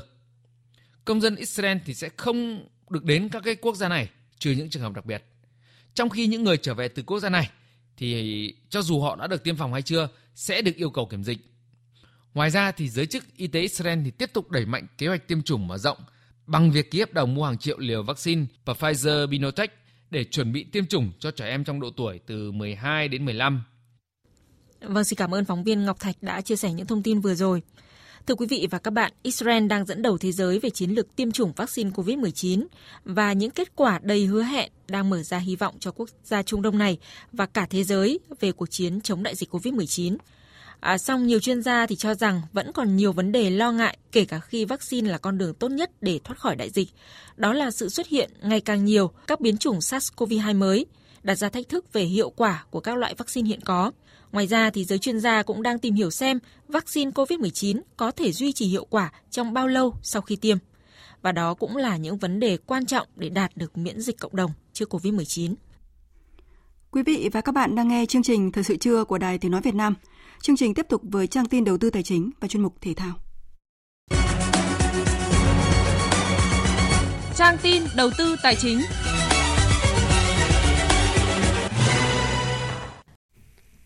Công 1.06 1.22
dân 1.22 1.36
Israel 1.36 1.78
thì 1.86 1.94
sẽ 1.94 2.10
không 2.18 2.68
được 2.90 3.04
đến 3.04 3.30
các 3.30 3.44
cái 3.46 3.56
quốc 3.56 3.76
gia 3.76 3.90
này 3.90 4.10
trừ 4.40 4.52
những 4.52 4.70
trường 4.70 4.84
hợp 4.84 4.94
đặc 4.94 5.06
biệt. 5.06 5.24
Trong 5.94 6.10
khi 6.10 6.28
những 6.28 6.44
người 6.44 6.58
trở 6.58 6.74
về 6.74 6.88
từ 6.88 7.04
quốc 7.04 7.20
gia 7.20 7.30
này 7.30 7.50
thì 7.98 8.56
cho 8.70 8.82
dù 8.82 9.02
họ 9.02 9.16
đã 9.16 9.28
được 9.28 9.44
tiêm 9.44 9.56
phòng 9.56 9.74
hay 9.74 9.82
chưa 9.82 10.10
sẽ 10.36 10.62
được 10.62 10.76
yêu 10.76 10.90
cầu 10.90 11.06
kiểm 11.06 11.24
dịch. 11.24 11.38
Ngoài 12.34 12.50
ra 12.50 12.72
thì 12.72 12.90
giới 12.90 13.06
chức 13.06 13.38
y 13.38 13.48
tế 13.48 13.62
Israel 13.62 14.00
thì 14.06 14.12
tiếp 14.12 14.34
tục 14.34 14.52
đẩy 14.52 14.66
mạnh 14.66 14.88
kế 14.98 15.08
hoạch 15.08 15.28
tiêm 15.28 15.42
chủng 15.42 15.68
mở 15.68 15.78
rộng 15.78 15.98
bằng 16.46 16.72
việc 16.72 16.92
ký 16.92 17.00
hợp 17.00 17.14
đồng 17.14 17.36
mua 17.36 17.46
hàng 17.46 17.58
triệu 17.58 17.80
liều 17.80 18.04
vaccine 18.04 18.46
Pfizer 18.66 19.28
Binotech 19.28 19.83
để 20.14 20.24
chuẩn 20.24 20.52
bị 20.52 20.66
tiêm 20.72 20.86
chủng 20.86 21.12
cho 21.20 21.32
trẻ 21.32 21.48
em 21.48 21.64
trong 21.64 21.80
độ 21.80 21.90
tuổi 21.98 22.20
từ 22.26 22.52
12 22.52 23.08
đến 23.08 23.26
15. 23.26 23.64
Vâng, 24.82 25.04
xin 25.04 25.18
cảm 25.18 25.34
ơn 25.34 25.46
phóng 25.46 25.64
viên 25.64 25.86
Ngọc 25.86 26.00
Thạch 26.00 26.16
đã 26.22 26.42
chia 26.42 26.56
sẻ 26.56 26.72
những 26.74 26.88
thông 26.88 27.04
tin 27.04 27.20
vừa 27.20 27.36
rồi. 27.36 27.62
Thưa 28.28 28.36
quý 28.36 28.48
vị 28.50 28.68
và 28.72 28.80
các 28.80 28.92
bạn, 28.92 29.12
Israel 29.24 29.68
đang 29.68 29.86
dẫn 29.86 30.02
đầu 30.02 30.18
thế 30.18 30.32
giới 30.32 30.60
về 30.60 30.70
chiến 30.70 30.90
lược 30.90 31.16
tiêm 31.16 31.32
chủng 31.32 31.52
vaccine 31.56 31.90
COVID-19 31.90 32.66
và 33.06 33.34
những 33.34 33.52
kết 33.52 33.76
quả 33.76 34.00
đầy 34.04 34.26
hứa 34.26 34.44
hẹn 34.44 34.72
đang 34.88 35.10
mở 35.10 35.24
ra 35.24 35.38
hy 35.38 35.56
vọng 35.56 35.76
cho 35.80 35.92
quốc 35.92 36.10
gia 36.24 36.44
Trung 36.44 36.62
Đông 36.62 36.78
này 36.78 36.98
và 37.32 37.46
cả 37.46 37.68
thế 37.70 37.84
giới 37.84 38.20
về 38.40 38.52
cuộc 38.52 38.72
chiến 38.72 39.02
chống 39.02 39.24
đại 39.24 39.36
dịch 39.36 39.54
COVID-19. 39.56 40.18
À, 40.84 40.98
song 40.98 41.28
nhiều 41.28 41.40
chuyên 41.40 41.62
gia 41.62 41.86
thì 41.86 41.96
cho 41.96 42.16
rằng 42.16 42.42
vẫn 42.54 42.72
còn 42.72 42.96
nhiều 42.96 43.12
vấn 43.12 43.32
đề 43.32 43.50
lo 43.50 43.72
ngại 43.72 43.98
kể 44.12 44.26
cả 44.26 44.40
khi 44.40 44.66
vaccine 44.66 45.12
là 45.12 45.18
con 45.18 45.38
đường 45.38 45.54
tốt 45.54 45.70
nhất 45.70 45.92
để 46.02 46.20
thoát 46.24 46.40
khỏi 46.40 46.56
đại 46.56 46.70
dịch. 46.70 46.90
Đó 47.38 47.54
là 47.54 47.72
sự 47.72 47.90
xuất 47.90 48.08
hiện 48.08 48.32
ngày 48.42 48.62
càng 48.62 48.86
nhiều 48.86 49.12
các 49.28 49.42
biến 49.42 49.58
chủng 49.58 49.80
SARS-CoV-2 49.80 50.58
mới, 50.58 50.86
đặt 51.24 51.36
ra 51.36 51.50
thách 51.50 51.70
thức 51.70 51.94
về 51.94 52.04
hiệu 52.04 52.30
quả 52.30 52.66
của 52.70 52.80
các 52.80 52.98
loại 52.98 53.16
vaccine 53.18 53.48
hiện 53.48 53.60
có. 53.62 53.92
Ngoài 54.32 54.48
ra 54.48 54.70
thì 54.70 54.86
giới 54.86 55.00
chuyên 55.00 55.20
gia 55.20 55.44
cũng 55.44 55.64
đang 55.64 55.80
tìm 55.80 55.94
hiểu 55.94 56.12
xem 56.12 56.40
vaccine 56.68 57.12
COVID-19 57.12 57.82
có 57.98 58.12
thể 58.12 58.32
duy 58.32 58.52
trì 58.52 58.66
hiệu 58.66 58.86
quả 58.90 59.12
trong 59.30 59.54
bao 59.54 59.68
lâu 59.68 59.96
sau 60.02 60.22
khi 60.22 60.36
tiêm. 60.36 60.58
Và 61.22 61.32
đó 61.32 61.54
cũng 61.54 61.78
là 61.78 61.98
những 61.98 62.18
vấn 62.18 62.40
đề 62.40 62.58
quan 62.58 62.86
trọng 62.86 63.08
để 63.16 63.30
đạt 63.30 63.58
được 63.58 63.78
miễn 63.78 64.02
dịch 64.02 64.20
cộng 64.20 64.36
đồng 64.36 64.52
trước 64.74 64.94
COVID-19. 64.94 65.54
Quý 66.92 67.04
vị 67.04 67.30
và 67.34 67.42
các 67.42 67.52
bạn 67.52 67.76
đang 67.76 67.88
nghe 67.88 68.06
chương 68.06 68.24
trình 68.24 68.52
Thời 68.52 68.64
sự 68.64 68.78
trưa 68.78 69.04
của 69.04 69.18
Đài 69.18 69.38
Tiếng 69.38 69.52
Nói 69.52 69.62
Việt 69.62 69.76
Nam. 69.76 69.96
Chương 70.44 70.56
trình 70.56 70.74
tiếp 70.74 70.86
tục 70.90 71.02
với 71.04 71.28
trang 71.28 71.46
tin 71.46 71.64
đầu 71.64 71.78
tư 71.78 71.90
tài 71.90 72.04
chính 72.04 72.32
và 72.40 72.48
chuyên 72.48 72.64
mục 72.64 72.76
thể 72.82 72.94
thao. 72.94 73.14
Trang 77.36 77.58
tin 77.64 77.84
đầu 77.96 78.10
tư 78.18 78.36
tài 78.44 78.56
chính. 78.56 78.80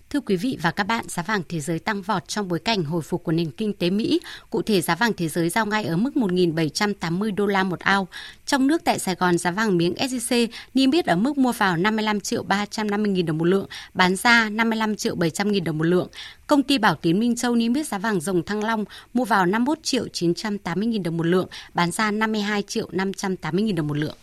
Thưa 0.10 0.20
quý 0.20 0.36
vị 0.36 0.58
và 0.62 0.72
các 0.72 0.84
bạn, 0.84 1.06
giá 1.08 1.24
vàng 1.24 1.42
thế 1.50 1.60
giới 1.60 1.80
tăng 1.80 2.02
vọt 2.02 2.28
trong 2.28 2.48
bối 2.48 2.60
cảnh 2.60 2.84
hồi 2.84 3.02
phục 3.02 3.24
của 3.24 3.32
nền 3.32 3.52
kinh 3.52 3.74
tế 3.74 3.90
Mỹ. 3.90 4.20
Cụ 4.50 4.62
thể, 4.62 4.82
giá 4.82 4.96
vàng 4.96 5.14
thế 5.14 5.28
giới 5.28 5.50
giao 5.50 5.66
ngay 5.66 5.84
ở 5.84 5.98
mức 5.98 6.12
1.780 6.16 7.36
đô 7.36 7.46
la 7.46 7.64
một 7.64 7.80
ao. 7.80 8.08
Trong 8.46 8.68
nước 8.68 8.82
tại 8.84 9.00
Sài 9.00 9.16
Gòn, 9.16 9.38
giá 9.38 9.52
vàng 9.52 9.78
miếng 9.78 9.94
SJC 9.94 10.48
niêm 10.74 10.92
yết 10.92 11.06
ở 11.06 11.16
mức 11.16 11.38
mua 11.38 11.52
vào 11.52 11.78
55 11.78 12.20
triệu 12.20 12.44
350 12.44 13.12
nghìn 13.12 13.26
đồng 13.26 13.38
một 13.38 13.46
lượng, 13.46 13.68
bán 13.94 14.16
ra 14.16 14.50
55 14.50 14.96
triệu 14.96 15.16
700 15.16 15.52
nghìn 15.52 15.64
đồng 15.64 15.78
một 15.78 15.84
lượng. 15.84 16.08
Công 16.48 16.64
ty 16.64 16.78
Bảo 16.78 16.96
Tín 16.96 17.20
Minh 17.20 17.36
Châu 17.36 17.56
niêm 17.56 17.74
yết 17.74 17.88
giá 17.88 17.98
vàng 17.98 18.22
dòng 18.22 18.44
Thăng 18.44 18.64
Long 18.64 18.86
mua 19.14 19.26
vào 19.26 19.46
51 19.46 19.84
triệu 19.84 20.08
980 20.14 20.88
nghìn 20.88 21.04
đồng 21.04 21.18
một 21.18 21.26
lượng, 21.26 21.48
bán 21.74 21.92
ra 21.92 22.12
52 22.12 22.62
triệu 22.62 22.88
580 22.92 23.64
nghìn 23.64 23.76
đồng 23.76 23.88
một 23.88 23.98
lượng. 23.98 24.16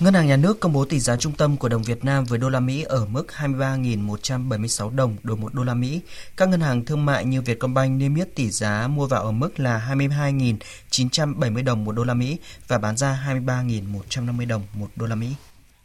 Ngân 0.00 0.14
hàng 0.14 0.26
Nhà 0.26 0.36
nước 0.36 0.60
công 0.60 0.72
bố 0.72 0.84
tỷ 0.84 1.00
giá 1.00 1.16
trung 1.16 1.32
tâm 1.32 1.56
của 1.56 1.68
đồng 1.68 1.82
Việt 1.82 2.04
Nam 2.04 2.24
với 2.24 2.38
đô 2.38 2.48
la 2.48 2.60
Mỹ 2.60 2.82
ở 2.82 3.06
mức 3.06 3.26
23.176 3.38 4.96
đồng 4.96 5.16
đổi 5.22 5.36
một 5.36 5.54
đô 5.54 5.64
la 5.64 5.74
Mỹ. 5.74 6.00
Các 6.36 6.48
ngân 6.48 6.60
hàng 6.60 6.84
thương 6.84 7.06
mại 7.06 7.24
như 7.24 7.42
Vietcombank 7.42 8.00
niêm 8.00 8.14
yết 8.14 8.34
tỷ 8.34 8.50
giá 8.50 8.88
mua 8.88 9.06
vào 9.06 9.22
ở 9.22 9.32
mức 9.32 9.60
là 9.60 9.94
22.970 9.94 11.64
đồng 11.64 11.84
một 11.84 11.92
đô 11.92 12.04
la 12.04 12.14
Mỹ 12.14 12.36
và 12.68 12.78
bán 12.78 12.96
ra 12.96 13.24
23.150 13.46 14.48
đồng 14.48 14.62
một 14.74 14.88
đô 14.96 15.06
la 15.06 15.14
Mỹ. 15.14 15.28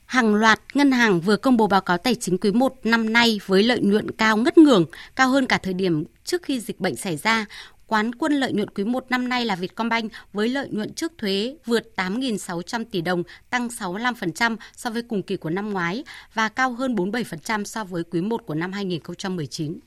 Hàng 0.05 0.35
loạt 0.35 0.59
ngân 0.73 0.91
hàng 0.91 1.21
vừa 1.21 1.37
công 1.37 1.57
bố 1.57 1.67
báo 1.67 1.81
cáo 1.81 1.97
tài 1.97 2.15
chính 2.15 2.37
quý 2.37 2.51
1 2.51 2.75
năm 2.83 3.13
nay 3.13 3.39
với 3.45 3.63
lợi 3.63 3.79
nhuận 3.79 4.11
cao 4.11 4.37
ngất 4.37 4.57
ngường, 4.57 4.85
cao 5.15 5.29
hơn 5.29 5.47
cả 5.47 5.59
thời 5.63 5.73
điểm 5.73 6.03
trước 6.25 6.43
khi 6.43 6.59
dịch 6.59 6.79
bệnh 6.79 6.95
xảy 6.95 7.17
ra. 7.17 7.45
Quán 7.89 8.15
quân 8.15 8.33
lợi 8.33 8.53
nhuận 8.53 8.69
quý 8.69 8.83
1 8.83 9.05
năm 9.09 9.29
nay 9.29 9.45
là 9.45 9.55
Vietcombank 9.55 10.11
với 10.33 10.49
lợi 10.49 10.69
nhuận 10.71 10.93
trước 10.93 11.11
thuế 11.17 11.55
vượt 11.65 11.93
8.600 11.95 12.85
tỷ 12.91 13.01
đồng, 13.01 13.23
tăng 13.49 13.67
65% 13.67 14.57
so 14.75 14.89
với 14.89 15.01
cùng 15.01 15.23
kỳ 15.23 15.37
của 15.37 15.49
năm 15.49 15.69
ngoái 15.69 16.03
và 16.33 16.49
cao 16.49 16.73
hơn 16.73 16.95
47% 16.95 17.63
so 17.63 17.83
với 17.83 18.03
quý 18.03 18.21
1 18.21 18.41
của 18.45 18.55
năm 18.55 18.71
2019. 18.71 19.79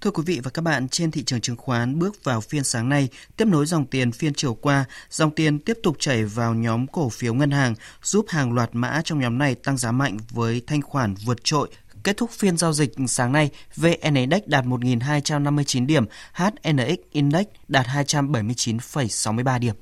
Thưa 0.00 0.10
quý 0.10 0.22
vị 0.26 0.40
và 0.42 0.50
các 0.50 0.62
bạn, 0.62 0.88
trên 0.88 1.10
thị 1.10 1.22
trường 1.24 1.40
chứng 1.40 1.56
khoán 1.56 1.98
bước 1.98 2.24
vào 2.24 2.40
phiên 2.40 2.64
sáng 2.64 2.88
nay, 2.88 3.08
tiếp 3.36 3.44
nối 3.44 3.66
dòng 3.66 3.86
tiền 3.86 4.12
phiên 4.12 4.34
chiều 4.34 4.54
qua, 4.54 4.84
dòng 5.10 5.30
tiền 5.30 5.58
tiếp 5.58 5.78
tục 5.82 5.96
chảy 5.98 6.24
vào 6.24 6.54
nhóm 6.54 6.86
cổ 6.86 7.08
phiếu 7.08 7.34
ngân 7.34 7.50
hàng, 7.50 7.74
giúp 8.02 8.26
hàng 8.28 8.52
loạt 8.52 8.70
mã 8.72 9.00
trong 9.04 9.20
nhóm 9.20 9.38
này 9.38 9.54
tăng 9.54 9.76
giá 9.76 9.92
mạnh 9.92 10.18
với 10.30 10.62
thanh 10.66 10.82
khoản 10.82 11.14
vượt 11.24 11.44
trội 11.44 11.68
Kết 12.04 12.16
thúc 12.16 12.30
phiên 12.30 12.56
giao 12.56 12.72
dịch 12.72 12.90
sáng 13.08 13.32
nay, 13.32 13.50
VN 13.76 14.14
Index 14.14 14.42
đạt 14.46 14.64
1.259 14.64 15.86
điểm, 15.86 16.04
HNX 16.32 16.98
Index 17.10 17.46
đạt 17.68 17.86
279,63 17.86 19.58
điểm. 19.58 19.74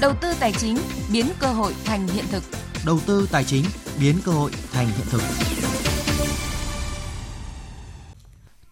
Đầu 0.00 0.12
tư 0.20 0.34
tài 0.40 0.52
chính 0.52 0.76
biến 1.12 1.26
cơ 1.38 1.46
hội 1.46 1.74
thành 1.84 2.08
hiện 2.08 2.24
thực. 2.30 2.42
Đầu 2.86 2.98
tư 3.06 3.28
tài 3.32 3.44
chính 3.44 3.64
biến 4.00 4.16
cơ 4.24 4.32
hội 4.32 4.50
thành 4.72 4.86
hiện 4.86 5.06
thực. 5.10 5.22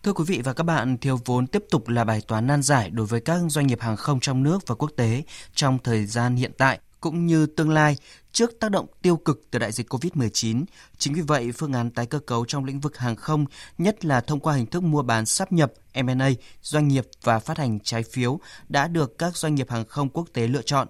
Thưa 0.02 0.12
quý 0.12 0.24
vị 0.26 0.40
và 0.44 0.52
các 0.52 0.64
bạn, 0.64 0.98
thiếu 0.98 1.18
vốn 1.24 1.46
tiếp 1.46 1.64
tục 1.70 1.88
là 1.88 2.04
bài 2.04 2.22
toán 2.28 2.46
nan 2.46 2.62
giải 2.62 2.90
đối 2.90 3.06
với 3.06 3.20
các 3.20 3.40
doanh 3.48 3.66
nghiệp 3.66 3.80
hàng 3.80 3.96
không 3.96 4.20
trong 4.20 4.42
nước 4.42 4.66
và 4.66 4.74
quốc 4.74 4.90
tế 4.96 5.22
trong 5.54 5.78
thời 5.84 6.06
gian 6.06 6.36
hiện 6.36 6.52
tại 6.58 6.78
cũng 7.00 7.26
như 7.26 7.46
tương 7.46 7.70
lai 7.70 7.96
trước 8.32 8.60
tác 8.60 8.70
động 8.70 8.86
tiêu 9.02 9.16
cực 9.16 9.42
từ 9.50 9.58
đại 9.58 9.72
dịch 9.72 9.92
COVID-19. 9.92 10.64
Chính 10.98 11.14
vì 11.14 11.20
vậy, 11.20 11.52
phương 11.52 11.72
án 11.72 11.90
tái 11.90 12.06
cơ 12.06 12.18
cấu 12.18 12.44
trong 12.44 12.64
lĩnh 12.64 12.80
vực 12.80 12.98
hàng 12.98 13.16
không, 13.16 13.46
nhất 13.78 14.04
là 14.04 14.20
thông 14.20 14.40
qua 14.40 14.54
hình 14.54 14.66
thức 14.66 14.82
mua 14.82 15.02
bán 15.02 15.26
sáp 15.26 15.52
nhập 15.52 15.72
M&A, 15.94 16.30
doanh 16.62 16.88
nghiệp 16.88 17.06
và 17.22 17.38
phát 17.38 17.58
hành 17.58 17.80
trái 17.80 18.02
phiếu 18.02 18.40
đã 18.68 18.88
được 18.88 19.18
các 19.18 19.36
doanh 19.36 19.54
nghiệp 19.54 19.70
hàng 19.70 19.84
không 19.84 20.08
quốc 20.08 20.28
tế 20.32 20.46
lựa 20.46 20.62
chọn. 20.62 20.88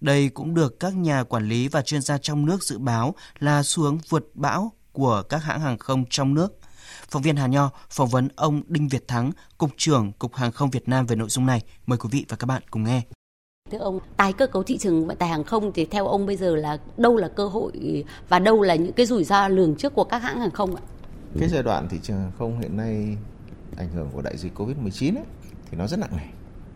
Đây 0.00 0.28
cũng 0.28 0.54
được 0.54 0.80
các 0.80 0.94
nhà 0.94 1.24
quản 1.24 1.48
lý 1.48 1.68
và 1.68 1.82
chuyên 1.82 2.02
gia 2.02 2.18
trong 2.18 2.46
nước 2.46 2.62
dự 2.62 2.78
báo 2.78 3.14
là 3.38 3.62
xuống 3.62 3.98
vượt 4.08 4.24
bão 4.34 4.72
của 4.92 5.22
các 5.28 5.38
hãng 5.38 5.60
hàng 5.60 5.78
không 5.78 6.04
trong 6.10 6.34
nước. 6.34 6.58
Phóng 7.10 7.22
viên 7.22 7.36
Hà 7.36 7.46
Nho 7.46 7.70
phỏng 7.90 8.08
vấn 8.08 8.28
ông 8.36 8.62
Đinh 8.66 8.88
Việt 8.88 9.08
Thắng, 9.08 9.32
Cục 9.58 9.70
trưởng 9.76 10.12
Cục 10.12 10.34
Hàng 10.34 10.52
không 10.52 10.70
Việt 10.70 10.88
Nam 10.88 11.06
về 11.06 11.16
nội 11.16 11.28
dung 11.28 11.46
này. 11.46 11.62
Mời 11.86 11.98
quý 11.98 12.08
vị 12.12 12.24
và 12.28 12.36
các 12.36 12.46
bạn 12.46 12.62
cùng 12.70 12.84
nghe. 12.84 13.02
Thưa 13.72 13.78
ông, 13.78 13.98
tái 14.16 14.32
cơ 14.32 14.46
cấu 14.46 14.62
thị 14.62 14.78
trường 14.78 15.06
vận 15.06 15.16
tải 15.16 15.28
hàng 15.28 15.44
không 15.44 15.72
thì 15.72 15.84
theo 15.84 16.06
ông 16.06 16.26
bây 16.26 16.36
giờ 16.36 16.56
là 16.56 16.78
đâu 16.96 17.16
là 17.16 17.28
cơ 17.28 17.48
hội 17.48 18.04
và 18.28 18.38
đâu 18.38 18.62
là 18.62 18.74
những 18.74 18.92
cái 18.92 19.06
rủi 19.06 19.24
ro 19.24 19.48
lường 19.48 19.76
trước 19.76 19.94
của 19.94 20.04
các 20.04 20.22
hãng 20.22 20.40
hàng 20.40 20.50
không 20.50 20.76
ạ? 20.76 20.82
Cái 21.38 21.48
giai 21.48 21.62
đoạn 21.62 21.88
thị 21.88 21.98
trường 22.02 22.16
hàng 22.16 22.32
không 22.38 22.60
hiện 22.60 22.76
nay 22.76 23.16
ảnh 23.76 23.88
hưởng 23.88 24.08
của 24.12 24.22
đại 24.22 24.36
dịch 24.36 24.52
Covid-19 24.58 25.16
ấy, 25.16 25.24
thì 25.70 25.78
nó 25.78 25.86
rất 25.86 25.98
nặng 25.98 26.16
nề. 26.16 26.22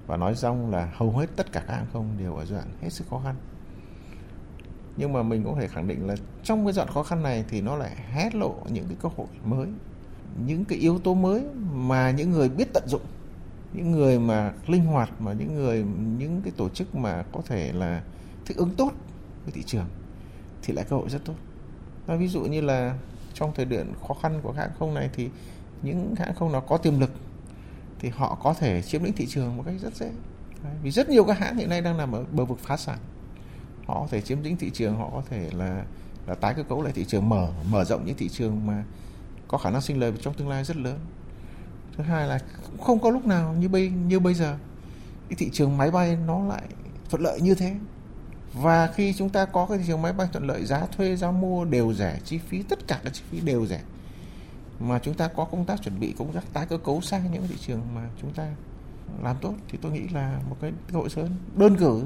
Và 0.06 0.16
nói 0.16 0.34
xong 0.34 0.70
là 0.70 0.92
hầu 0.96 1.10
hết 1.10 1.26
tất 1.36 1.52
cả 1.52 1.62
các 1.66 1.74
hãng 1.74 1.86
không 1.92 2.08
đều 2.18 2.34
ở 2.34 2.44
giai 2.44 2.58
đoạn 2.58 2.68
hết 2.82 2.90
sức 2.90 3.04
khó 3.10 3.20
khăn. 3.24 3.34
Nhưng 4.96 5.12
mà 5.12 5.22
mình 5.22 5.44
cũng 5.44 5.54
có 5.54 5.60
thể 5.60 5.68
khẳng 5.68 5.88
định 5.88 6.06
là 6.06 6.16
trong 6.44 6.64
cái 6.64 6.72
giai 6.72 6.86
đoạn 6.86 6.94
khó 6.94 7.02
khăn 7.02 7.22
này 7.22 7.44
thì 7.48 7.60
nó 7.60 7.76
lại 7.76 7.96
hé 8.12 8.30
lộ 8.32 8.54
những 8.68 8.84
cái 8.88 8.96
cơ 9.02 9.08
hội 9.16 9.26
mới, 9.44 9.66
những 10.46 10.64
cái 10.64 10.78
yếu 10.78 10.98
tố 10.98 11.14
mới 11.14 11.42
mà 11.72 12.10
những 12.10 12.30
người 12.30 12.48
biết 12.48 12.72
tận 12.74 12.84
dụng 12.86 13.02
những 13.72 13.92
người 13.92 14.18
mà 14.18 14.52
linh 14.66 14.84
hoạt, 14.84 15.20
mà 15.20 15.32
những 15.32 15.54
người, 15.54 15.84
những 16.18 16.40
cái 16.44 16.52
tổ 16.56 16.68
chức 16.68 16.94
mà 16.94 17.24
có 17.32 17.40
thể 17.46 17.72
là 17.72 18.02
thích 18.46 18.56
ứng 18.56 18.70
tốt 18.70 18.90
với 19.44 19.52
thị 19.52 19.62
trường 19.62 19.86
thì 20.62 20.74
lại 20.74 20.84
cơ 20.88 20.96
hội 20.96 21.08
rất 21.10 21.24
tốt. 21.24 21.34
Và 22.06 22.16
ví 22.16 22.28
dụ 22.28 22.40
như 22.40 22.60
là 22.60 22.98
trong 23.34 23.52
thời 23.54 23.64
điểm 23.64 23.92
khó 24.08 24.14
khăn 24.14 24.40
của 24.42 24.52
hãng 24.52 24.70
không 24.78 24.94
này 24.94 25.10
thì 25.14 25.28
những 25.82 26.14
hãng 26.18 26.34
không 26.34 26.52
nào 26.52 26.60
có 26.60 26.76
tiềm 26.76 27.00
lực 27.00 27.10
thì 27.98 28.08
họ 28.08 28.38
có 28.42 28.54
thể 28.54 28.82
chiếm 28.82 29.04
lĩnh 29.04 29.12
thị 29.12 29.26
trường 29.26 29.56
một 29.56 29.62
cách 29.66 29.74
rất 29.80 29.96
dễ. 29.96 30.10
Vì 30.82 30.90
rất 30.90 31.08
nhiều 31.08 31.24
các 31.24 31.38
hãng 31.38 31.56
hiện 31.56 31.68
nay 31.68 31.80
đang 31.80 31.96
nằm 31.96 32.12
ở 32.12 32.24
bờ 32.32 32.44
vực 32.44 32.58
phá 32.58 32.76
sản. 32.76 32.98
Họ 33.86 34.00
có 34.00 34.06
thể 34.10 34.20
chiếm 34.20 34.42
lĩnh 34.42 34.56
thị 34.56 34.70
trường, 34.70 34.96
họ 34.96 35.10
có 35.10 35.22
thể 35.30 35.50
là 35.52 35.84
là 36.26 36.34
tái 36.34 36.54
cơ 36.54 36.62
cấu 36.62 36.82
lại 36.82 36.92
thị 36.92 37.04
trường, 37.04 37.28
mở 37.28 37.48
mở 37.70 37.84
rộng 37.84 38.06
những 38.06 38.16
thị 38.16 38.28
trường 38.28 38.66
mà 38.66 38.84
có 39.48 39.58
khả 39.58 39.70
năng 39.70 39.80
sinh 39.80 40.00
lời 40.00 40.12
trong 40.20 40.34
tương 40.34 40.48
lai 40.48 40.64
rất 40.64 40.76
lớn 40.76 40.98
thứ 41.96 42.04
hai 42.04 42.28
là 42.28 42.38
cũng 42.66 42.80
không 42.80 42.98
có 42.98 43.10
lúc 43.10 43.26
nào 43.26 43.54
như 43.54 43.68
bây 43.68 43.88
như 43.90 44.20
bây 44.20 44.34
giờ. 44.34 44.56
Cái 45.28 45.36
thị 45.38 45.50
trường 45.52 45.76
máy 45.76 45.90
bay 45.90 46.16
nó 46.26 46.44
lại 46.44 46.62
thuận 47.10 47.22
lợi 47.22 47.40
như 47.40 47.54
thế. 47.54 47.76
Và 48.52 48.92
khi 48.94 49.14
chúng 49.14 49.30
ta 49.30 49.44
có 49.44 49.66
cái 49.66 49.78
thị 49.78 49.84
trường 49.86 50.02
máy 50.02 50.12
bay 50.12 50.28
thuận 50.32 50.46
lợi, 50.46 50.64
giá 50.64 50.86
thuê, 50.86 51.16
giá 51.16 51.30
mua 51.30 51.64
đều 51.64 51.92
rẻ, 51.94 52.18
chi 52.24 52.38
phí, 52.38 52.62
tất 52.62 52.88
cả 52.88 53.00
các 53.04 53.12
chi 53.14 53.22
phí 53.30 53.40
đều 53.40 53.66
rẻ. 53.66 53.80
Mà 54.80 54.98
chúng 54.98 55.14
ta 55.14 55.28
có 55.28 55.44
công 55.44 55.64
tác 55.64 55.82
chuẩn 55.82 56.00
bị, 56.00 56.14
công 56.18 56.32
tác 56.32 56.44
tái 56.52 56.66
cơ 56.66 56.78
cấu 56.78 57.00
sang 57.00 57.32
những 57.32 57.48
thị 57.48 57.56
trường 57.66 57.80
mà 57.94 58.08
chúng 58.22 58.32
ta 58.32 58.46
làm 59.22 59.36
tốt, 59.40 59.54
thì 59.68 59.78
tôi 59.82 59.92
nghĩ 59.92 60.08
là 60.08 60.40
một 60.48 60.56
cái 60.60 60.72
cơ 60.92 60.98
hội 60.98 61.08
lớn. 61.16 61.30
Đơn 61.56 61.76
cử, 61.76 62.04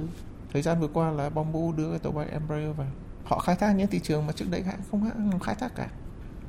thời 0.52 0.62
gian 0.62 0.80
vừa 0.80 0.88
qua 0.88 1.10
là 1.10 1.30
Bamboo 1.30 1.72
đưa 1.76 1.90
cái 1.90 1.98
tàu 1.98 2.12
bay 2.12 2.26
Embraer 2.32 2.76
vào. 2.76 2.86
Họ 3.24 3.38
khai 3.38 3.56
thác 3.56 3.72
những 3.72 3.86
thị 3.86 4.00
trường 4.02 4.26
mà 4.26 4.32
trước 4.32 4.50
đây 4.50 4.62
hãng 4.62 4.80
không 4.90 5.04
hãng 5.04 5.40
khai 5.40 5.54
thác 5.54 5.74
cả 5.74 5.88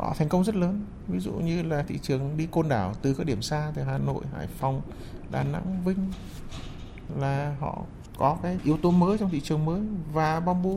họ 0.02 0.14
thành 0.18 0.30
công 0.30 0.44
rất 0.44 0.56
lớn. 0.56 0.86
Ví 1.08 1.20
dụ 1.20 1.32
như 1.32 1.64
là 1.64 1.84
thị 1.88 2.00
trường 2.02 2.38
đi 2.38 2.48
côn 2.52 2.70
đảo 2.70 2.94
từ 3.02 3.14
các 3.14 3.26
điểm 3.26 3.42
xa 3.42 3.72
từ 3.76 3.82
hà 3.82 3.98
nội 3.98 4.24
hải 4.36 4.48
phòng 4.48 4.82
đà 5.32 5.44
nẵng 5.44 5.82
vinh 5.86 6.12
là 7.20 7.56
họ 7.60 7.82
có 8.18 8.38
cái 8.44 8.58
yếu 8.64 8.78
tố 8.78 8.92
mới 8.92 9.18
trong 9.18 9.30
thị 9.30 9.42
trường 9.42 9.66
mới. 9.66 9.82
Và 10.14 10.40
bamboo 10.40 10.70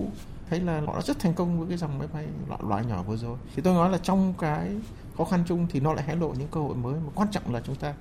thấy 0.51 0.61
là 0.61 0.81
họ 0.87 0.95
đã 0.95 1.03
rất 1.03 1.19
thành 1.19 1.35
công 1.35 1.59
với 1.59 1.69
cái 1.69 1.79
dòng 1.79 1.99
máy 1.99 2.09
bay 2.13 2.27
loại, 2.49 2.61
loại 2.69 2.85
nhỏ 2.85 3.03
vừa 3.03 3.17
rồi. 3.17 3.39
Thì 3.57 3.63
tôi 3.63 3.75
nói 3.75 3.91
là 3.91 3.99
trong 3.99 4.35
cái 4.39 4.71
khó 5.19 5.25
khăn 5.25 5.45
chung 5.49 5.67
thì 5.71 5.81
nó 5.81 5.95
lại 5.95 6.05
hé 6.09 6.15
lộ 6.15 6.29
những 6.29 6.49
cơ 6.51 6.61
hội 6.61 6.77
mới. 6.77 6.95
Mà 6.95 7.11
quan 7.15 7.29
trọng 7.31 7.55
là 7.55 7.61
chúng 7.61 7.77
ta 7.77 7.95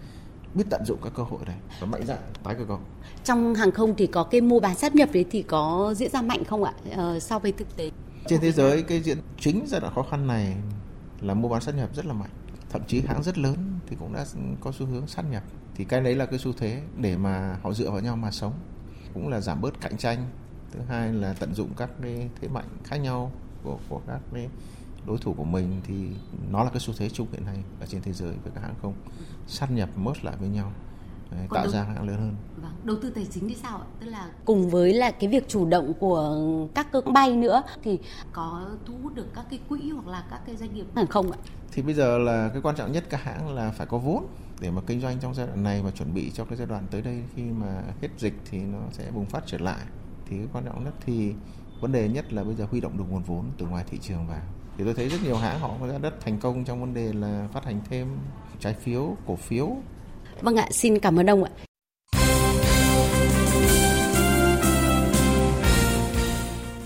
biết 0.53 0.63
tận 0.69 0.85
dụng 0.85 0.99
các 1.03 1.13
cơ 1.15 1.23
hội 1.23 1.39
này 1.45 1.55
và 1.79 1.87
mạnh 1.87 2.05
dạn 2.05 2.17
tái 2.43 2.55
cơ 2.55 2.65
cấu. 2.65 2.79
Trong 3.23 3.55
hàng 3.55 3.71
không 3.71 3.95
thì 3.95 4.07
có 4.07 4.23
cái 4.23 4.41
mua 4.41 4.59
bán 4.59 4.75
sát 4.75 4.95
nhập 4.95 5.09
đấy 5.13 5.25
thì 5.31 5.41
có 5.41 5.93
diễn 5.97 6.11
ra 6.11 6.21
mạnh 6.21 6.43
không 6.43 6.63
ạ? 6.63 6.73
Ờ, 6.95 7.19
so 7.19 7.39
với 7.39 7.51
thực 7.51 7.77
tế? 7.77 7.91
Trên 8.27 8.41
thế 8.41 8.51
giới 8.51 8.83
cái 8.83 9.01
diễn 9.01 9.17
chính 9.39 9.63
giai 9.67 9.81
đoạn 9.81 9.93
khó 9.95 10.05
khăn 10.11 10.27
này 10.27 10.55
là 11.23 11.33
mua 11.33 11.49
bán 11.49 11.61
sát 11.61 11.75
nhập 11.75 11.95
rất 11.95 12.05
là 12.05 12.13
mạnh 12.13 12.29
thậm 12.73 12.81
chí 12.87 13.01
hãng 13.01 13.23
rất 13.23 13.37
lớn 13.37 13.79
thì 13.87 13.95
cũng 13.99 14.13
đã 14.13 14.25
có 14.61 14.71
xu 14.71 14.85
hướng 14.85 15.07
sát 15.07 15.25
nhập. 15.31 15.43
Thì 15.75 15.83
cái 15.83 16.01
đấy 16.01 16.15
là 16.15 16.25
cái 16.25 16.39
xu 16.39 16.53
thế 16.53 16.81
để 16.97 17.17
mà 17.17 17.59
họ 17.63 17.73
dựa 17.73 17.91
vào 17.91 17.99
nhau 17.99 18.15
mà 18.15 18.31
sống. 18.31 18.53
Cũng 19.13 19.27
là 19.27 19.41
giảm 19.41 19.61
bớt 19.61 19.81
cạnh 19.81 19.97
tranh. 19.97 20.29
Thứ 20.71 20.79
hai 20.89 21.13
là 21.13 21.33
tận 21.33 21.53
dụng 21.53 21.69
các 21.77 21.89
cái 22.01 22.29
thế 22.41 22.47
mạnh 22.47 22.65
khác 22.83 22.97
nhau 22.97 23.31
của 23.63 23.77
của 23.89 24.01
các 24.07 24.19
cái 24.33 24.49
đối 25.07 25.17
thủ 25.17 25.33
của 25.33 25.43
mình 25.43 25.81
thì 25.83 26.07
nó 26.51 26.63
là 26.63 26.69
cái 26.69 26.79
xu 26.79 26.93
thế 26.97 27.09
chung 27.09 27.27
hiện 27.31 27.45
nay 27.45 27.63
ở 27.79 27.85
trên 27.85 28.01
thế 28.01 28.13
giới 28.13 28.31
với 28.43 28.51
các 28.55 28.61
hãng 28.61 28.75
không. 28.81 28.93
Sát 29.47 29.71
nhập 29.71 29.89
merge 29.97 30.21
lại 30.23 30.35
với 30.39 30.49
nhau. 30.49 30.71
Đấy, 31.31 31.47
tạo 31.53 31.67
ra 31.69 31.83
hãng 31.83 32.07
lớn 32.07 32.17
hơn. 32.17 32.35
Vâng. 32.63 32.71
Đầu 32.83 32.97
tư 33.01 33.09
tài 33.09 33.25
chính 33.31 33.49
thì 33.49 33.55
sao 33.55 33.77
ạ? 33.77 33.85
Tức 33.99 34.07
là 34.07 34.29
cùng 34.45 34.69
với 34.69 34.93
là 34.93 35.11
cái 35.11 35.29
việc 35.29 35.47
chủ 35.47 35.65
động 35.65 35.93
của 35.99 36.37
các 36.73 36.91
cơ 36.91 37.01
bay 37.01 37.35
nữa 37.35 37.63
thì 37.83 37.99
có 38.31 38.67
thu 38.85 38.93
hút 39.03 39.15
được 39.15 39.27
các 39.35 39.45
cái 39.49 39.59
quỹ 39.69 39.89
hoặc 39.89 40.07
là 40.07 40.23
các 40.29 40.41
cái 40.45 40.55
doanh 40.55 40.73
nghiệp 40.73 40.85
hàng 40.95 41.07
không 41.07 41.31
ạ? 41.31 41.37
Thì 41.71 41.81
bây 41.81 41.93
giờ 41.93 42.17
là 42.17 42.49
cái 42.53 42.61
quan 42.61 42.75
trọng 42.75 42.91
nhất 42.91 43.03
các 43.09 43.23
hãng 43.23 43.55
là 43.55 43.71
phải 43.71 43.87
có 43.87 43.97
vốn 43.97 44.27
để 44.59 44.71
mà 44.71 44.81
kinh 44.87 45.01
doanh 45.01 45.19
trong 45.19 45.33
giai 45.33 45.47
đoạn 45.47 45.63
này 45.63 45.81
và 45.81 45.91
chuẩn 45.91 46.13
bị 46.13 46.31
cho 46.33 46.45
cái 46.45 46.57
giai 46.57 46.67
đoạn 46.67 46.83
tới 46.91 47.01
đây 47.01 47.23
khi 47.35 47.43
mà 47.43 47.83
hết 48.01 48.09
dịch 48.17 48.33
thì 48.51 48.59
nó 48.59 48.79
sẽ 48.91 49.11
bùng 49.11 49.25
phát 49.25 49.43
trở 49.45 49.57
lại. 49.57 49.85
Thì 50.29 50.37
cái 50.37 50.47
quan 50.53 50.65
trọng 50.65 50.83
nhất 50.83 50.93
thì 51.05 51.33
vấn 51.81 51.91
đề 51.91 52.09
nhất 52.09 52.33
là 52.33 52.43
bây 52.43 52.55
giờ 52.55 52.67
huy 52.71 52.81
động 52.81 52.97
được 52.97 53.03
nguồn 53.09 53.23
vốn 53.23 53.45
từ 53.57 53.65
ngoài 53.65 53.85
thị 53.89 53.97
trường 54.01 54.27
vào 54.27 54.41
thì 54.77 54.83
tôi 54.83 54.93
thấy 54.93 55.09
rất 55.09 55.17
nhiều 55.23 55.35
hãng 55.35 55.59
họ 55.59 55.77
đã 55.89 55.97
rất 55.97 56.21
thành 56.21 56.39
công 56.39 56.65
trong 56.65 56.81
vấn 56.81 56.93
đề 56.93 57.13
là 57.13 57.47
phát 57.53 57.65
hành 57.65 57.81
thêm 57.89 58.07
trái 58.59 58.73
phiếu 58.73 59.15
cổ 59.27 59.35
phiếu 59.35 59.75
Vâng 60.41 60.55
ạ, 60.55 60.67
xin 60.71 60.99
cảm 60.99 61.19
ơn 61.19 61.29
ông 61.29 61.43
ạ. 61.43 61.51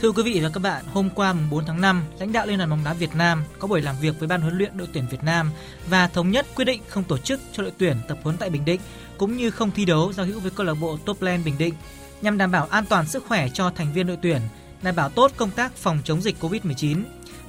Thưa 0.01 0.11
quý 0.11 0.23
vị 0.23 0.39
và 0.43 0.49
các 0.53 0.59
bạn, 0.59 0.85
hôm 0.93 1.09
qua 1.15 1.35
4 1.51 1.65
tháng 1.65 1.81
5, 1.81 2.03
lãnh 2.19 2.31
đạo 2.31 2.45
Liên 2.47 2.57
đoàn 2.57 2.69
bóng 2.69 2.83
đá 2.83 2.93
Việt 2.93 3.15
Nam 3.15 3.43
có 3.59 3.67
buổi 3.67 3.81
làm 3.81 3.95
việc 4.01 4.19
với 4.19 4.27
ban 4.27 4.41
huấn 4.41 4.57
luyện 4.57 4.77
đội 4.77 4.87
tuyển 4.93 5.07
Việt 5.11 5.23
Nam 5.23 5.51
và 5.89 6.07
thống 6.07 6.31
nhất 6.31 6.45
quyết 6.55 6.65
định 6.65 6.81
không 6.87 7.03
tổ 7.03 7.17
chức 7.17 7.39
cho 7.53 7.63
đội 7.63 7.71
tuyển 7.77 7.97
tập 8.07 8.17
huấn 8.23 8.37
tại 8.37 8.49
Bình 8.49 8.65
Định 8.65 8.81
cũng 9.17 9.37
như 9.37 9.51
không 9.51 9.71
thi 9.71 9.85
đấu 9.85 10.13
giao 10.13 10.25
hữu 10.25 10.39
với 10.39 10.51
câu 10.51 10.65
lạc 10.65 10.73
bộ 10.73 10.97
Topland 11.05 11.45
Bình 11.45 11.57
Định 11.57 11.73
nhằm 12.21 12.37
đảm 12.37 12.51
bảo 12.51 12.67
an 12.69 12.85
toàn 12.89 13.07
sức 13.07 13.25
khỏe 13.27 13.49
cho 13.53 13.71
thành 13.75 13.93
viên 13.93 14.07
đội 14.07 14.17
tuyển, 14.21 14.41
đảm 14.81 14.95
bảo 14.95 15.09
tốt 15.09 15.31
công 15.37 15.51
tác 15.51 15.75
phòng 15.75 15.99
chống 16.03 16.21
dịch 16.21 16.35
Covid-19 16.41 17.03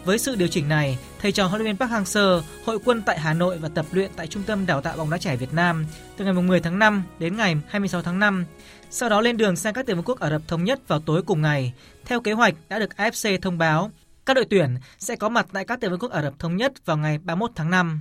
Với 0.04 0.18
sự 0.18 0.34
điều 0.34 0.48
chỉnh 0.48 0.68
này, 0.68 0.98
thầy 1.20 1.32
trò 1.32 1.46
huấn 1.46 1.62
luyện 1.62 1.76
viên 1.76 1.88
Park 1.88 1.92
Hang-seo 1.92 2.42
hội 2.64 2.78
quân 2.84 3.02
tại 3.06 3.20
Hà 3.20 3.34
Nội 3.34 3.58
và 3.58 3.68
tập 3.68 3.86
luyện 3.92 4.10
tại 4.16 4.26
Trung 4.26 4.42
tâm 4.42 4.66
Đào 4.66 4.80
tạo 4.80 4.96
bóng 4.96 5.10
đá 5.10 5.18
trẻ 5.18 5.36
Việt 5.36 5.52
Nam 5.52 5.86
từ 6.16 6.24
ngày 6.24 6.34
10 6.34 6.60
tháng 6.60 6.78
5 6.78 7.02
đến 7.18 7.36
ngày 7.36 7.56
26 7.68 8.02
tháng 8.02 8.18
5. 8.18 8.44
Sau 8.90 9.08
đó 9.08 9.20
lên 9.20 9.36
đường 9.36 9.56
sang 9.56 9.74
các 9.74 9.86
tiểu 9.86 9.96
vương 9.96 10.04
quốc 10.04 10.20
Ả 10.20 10.30
Rập 10.30 10.42
Thống 10.48 10.64
Nhất 10.64 10.88
vào 10.88 11.00
tối 11.00 11.22
cùng 11.22 11.42
ngày. 11.42 11.72
Theo 12.08 12.20
kế 12.20 12.32
hoạch 12.32 12.54
đã 12.68 12.78
được 12.78 12.90
AFC 12.96 13.38
thông 13.42 13.58
báo, 13.58 13.90
các 14.26 14.34
đội 14.34 14.44
tuyển 14.44 14.76
sẽ 14.98 15.16
có 15.16 15.28
mặt 15.28 15.46
tại 15.52 15.64
các 15.64 15.80
tiểu 15.80 15.90
vương 15.90 15.98
quốc 15.98 16.10
Ả 16.10 16.22
Rập 16.22 16.38
Thống 16.38 16.56
Nhất 16.56 16.86
vào 16.86 16.96
ngày 16.96 17.18
31 17.18 17.50
tháng 17.54 17.70
5. 17.70 18.00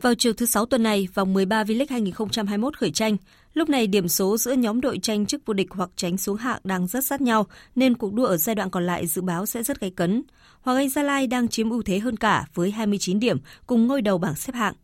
Vào 0.00 0.14
chiều 0.14 0.32
thứ 0.32 0.46
Sáu 0.46 0.66
tuần 0.66 0.82
này, 0.82 1.08
vòng 1.14 1.32
13 1.32 1.64
V-League 1.64 1.86
2021 1.90 2.76
khởi 2.76 2.90
tranh. 2.90 3.16
Lúc 3.54 3.68
này 3.68 3.86
điểm 3.86 4.08
số 4.08 4.36
giữa 4.36 4.52
nhóm 4.52 4.80
đội 4.80 4.98
tranh 4.98 5.26
chức 5.26 5.46
vô 5.46 5.54
địch 5.54 5.66
hoặc 5.70 5.90
tránh 5.96 6.18
xuống 6.18 6.36
hạng 6.36 6.60
đang 6.64 6.86
rất 6.86 7.04
sát 7.04 7.20
nhau, 7.20 7.46
nên 7.74 7.96
cuộc 7.96 8.12
đua 8.12 8.24
ở 8.24 8.36
giai 8.36 8.54
đoạn 8.54 8.70
còn 8.70 8.86
lại 8.86 9.06
dự 9.06 9.22
báo 9.22 9.46
sẽ 9.46 9.62
rất 9.62 9.80
gay 9.80 9.90
cấn. 9.90 10.22
Hoàng 10.60 10.76
Anh 10.76 10.88
Gia 10.88 11.02
Lai 11.02 11.26
đang 11.26 11.48
chiếm 11.48 11.70
ưu 11.70 11.82
thế 11.82 11.98
hơn 11.98 12.16
cả 12.16 12.46
với 12.54 12.70
29 12.70 13.20
điểm 13.20 13.38
cùng 13.66 13.86
ngôi 13.86 14.02
đầu 14.02 14.18
bảng 14.18 14.34
xếp 14.34 14.54
hạng. 14.54 14.74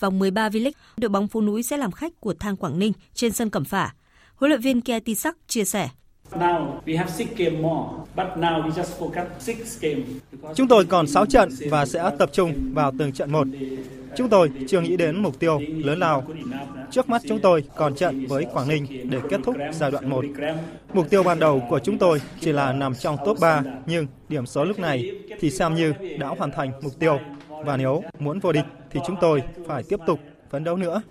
Vòng 0.00 0.18
13 0.18 0.48
V-League, 0.48 0.72
đội 0.96 1.08
bóng 1.08 1.28
phố 1.28 1.42
núi 1.42 1.62
sẽ 1.62 1.76
làm 1.76 1.92
khách 1.92 2.20
của 2.20 2.34
Thang 2.34 2.56
Quảng 2.56 2.78
Ninh 2.78 2.92
trên 3.14 3.32
sân 3.32 3.50
Cẩm 3.50 3.64
Phả. 3.64 3.94
Huấn 4.34 4.48
luyện 4.48 4.60
viên 4.60 4.80
Kia 4.80 5.00
Tisak 5.00 5.36
chia 5.46 5.64
sẻ. 5.64 5.88
Chúng 10.54 10.68
tôi 10.68 10.84
còn 10.84 11.06
6 11.06 11.26
trận 11.26 11.48
và 11.70 11.86
sẽ 11.86 12.10
tập 12.18 12.30
trung 12.32 12.52
vào 12.74 12.92
từng 12.98 13.12
trận 13.12 13.32
một. 13.32 13.46
Chúng 14.16 14.28
tôi 14.28 14.50
chưa 14.68 14.80
nghĩ 14.80 14.96
đến 14.96 15.22
mục 15.22 15.38
tiêu 15.38 15.60
lớn 15.84 15.98
lao. 15.98 16.24
Trước 16.90 17.08
mắt 17.08 17.22
chúng 17.28 17.40
tôi 17.40 17.64
còn 17.76 17.94
trận 17.94 18.26
với 18.26 18.46
Quảng 18.52 18.68
Ninh 18.68 19.10
để 19.10 19.18
kết 19.30 19.40
thúc 19.44 19.56
giai 19.72 19.90
đoạn 19.90 20.10
1. 20.10 20.24
Mục 20.92 21.10
tiêu 21.10 21.22
ban 21.22 21.38
đầu 21.38 21.62
của 21.70 21.78
chúng 21.78 21.98
tôi 21.98 22.20
chỉ 22.40 22.52
là 22.52 22.72
nằm 22.72 22.94
trong 22.94 23.16
top 23.24 23.40
3, 23.40 23.62
nhưng 23.86 24.06
điểm 24.28 24.46
số 24.46 24.64
lúc 24.64 24.78
này 24.78 25.10
thì 25.40 25.50
xem 25.50 25.74
như 25.74 25.92
đã 26.18 26.28
hoàn 26.28 26.50
thành 26.50 26.72
mục 26.82 26.92
tiêu. 26.98 27.18
Và 27.64 27.76
nếu 27.76 28.02
muốn 28.18 28.38
vô 28.38 28.52
địch 28.52 28.64
thì 28.90 29.00
chúng 29.06 29.16
tôi 29.20 29.42
phải 29.66 29.82
tiếp 29.88 30.00
tục 30.06 30.20
phấn 30.50 30.64
đấu 30.64 30.76
nữa. 30.76 31.02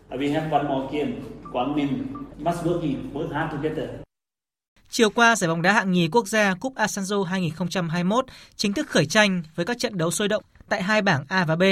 Chiều 4.90 5.10
qua, 5.10 5.36
giải 5.36 5.48
bóng 5.48 5.62
đá 5.62 5.74
hạng 5.74 5.92
nhì 5.92 6.08
quốc 6.08 6.28
gia 6.28 6.54
Cúp 6.54 6.76
Asanzo 6.76 7.24
2021 7.24 8.26
chính 8.56 8.74
thức 8.74 8.90
khởi 8.90 9.06
tranh 9.06 9.44
với 9.56 9.66
các 9.66 9.80
trận 9.80 9.98
đấu 9.98 10.12
sôi 10.12 10.28
động 10.28 10.44
tại 10.70 10.84
hai 10.84 11.02
bảng 11.02 11.26
A 11.28 11.46
và 11.46 11.56
B. 11.56 11.64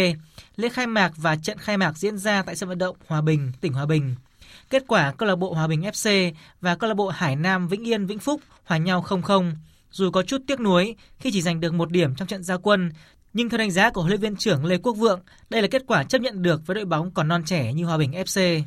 Lễ 0.55 0.69
khai 0.69 0.87
mạc 0.87 1.11
và 1.17 1.35
trận 1.35 1.57
khai 1.57 1.77
mạc 1.77 1.97
diễn 1.97 2.17
ra 2.17 2.43
tại 2.43 2.55
sân 2.55 2.69
vận 2.69 2.77
động 2.77 2.97
Hòa 3.07 3.21
Bình, 3.21 3.51
tỉnh 3.61 3.73
Hòa 3.73 3.85
Bình. 3.85 4.15
Kết 4.69 4.83
quả 4.87 5.13
câu 5.17 5.29
lạc 5.29 5.35
bộ 5.35 5.53
Hòa 5.53 5.67
Bình 5.67 5.81
FC 5.81 6.31
và 6.61 6.75
câu 6.75 6.87
lạc 6.87 6.93
bộ 6.93 7.09
Hải 7.09 7.35
Nam 7.35 7.67
Vĩnh 7.67 7.87
Yên 7.87 8.05
Vĩnh 8.05 8.19
Phúc 8.19 8.41
hòa 8.63 8.77
nhau 8.77 9.05
0-0. 9.07 9.51
Dù 9.91 10.11
có 10.11 10.23
chút 10.23 10.41
tiếc 10.47 10.59
nuối 10.59 10.95
khi 11.19 11.31
chỉ 11.31 11.41
giành 11.41 11.59
được 11.59 11.73
một 11.73 11.91
điểm 11.91 12.15
trong 12.15 12.27
trận 12.27 12.43
gia 12.43 12.57
quân, 12.57 12.91
nhưng 13.33 13.49
theo 13.49 13.57
đánh 13.57 13.71
giá 13.71 13.89
của 13.89 14.01
huấn 14.01 14.09
luyện 14.09 14.21
viên 14.21 14.35
trưởng 14.35 14.65
Lê 14.65 14.77
Quốc 14.77 14.93
Vượng, 14.93 15.19
đây 15.49 15.61
là 15.61 15.67
kết 15.71 15.83
quả 15.87 16.03
chấp 16.03 16.21
nhận 16.21 16.41
được 16.41 16.67
với 16.67 16.75
đội 16.75 16.85
bóng 16.85 17.11
còn 17.11 17.27
non 17.27 17.43
trẻ 17.45 17.73
như 17.73 17.85
Hòa 17.85 17.97
Bình 17.97 18.11
FC. 18.11 18.61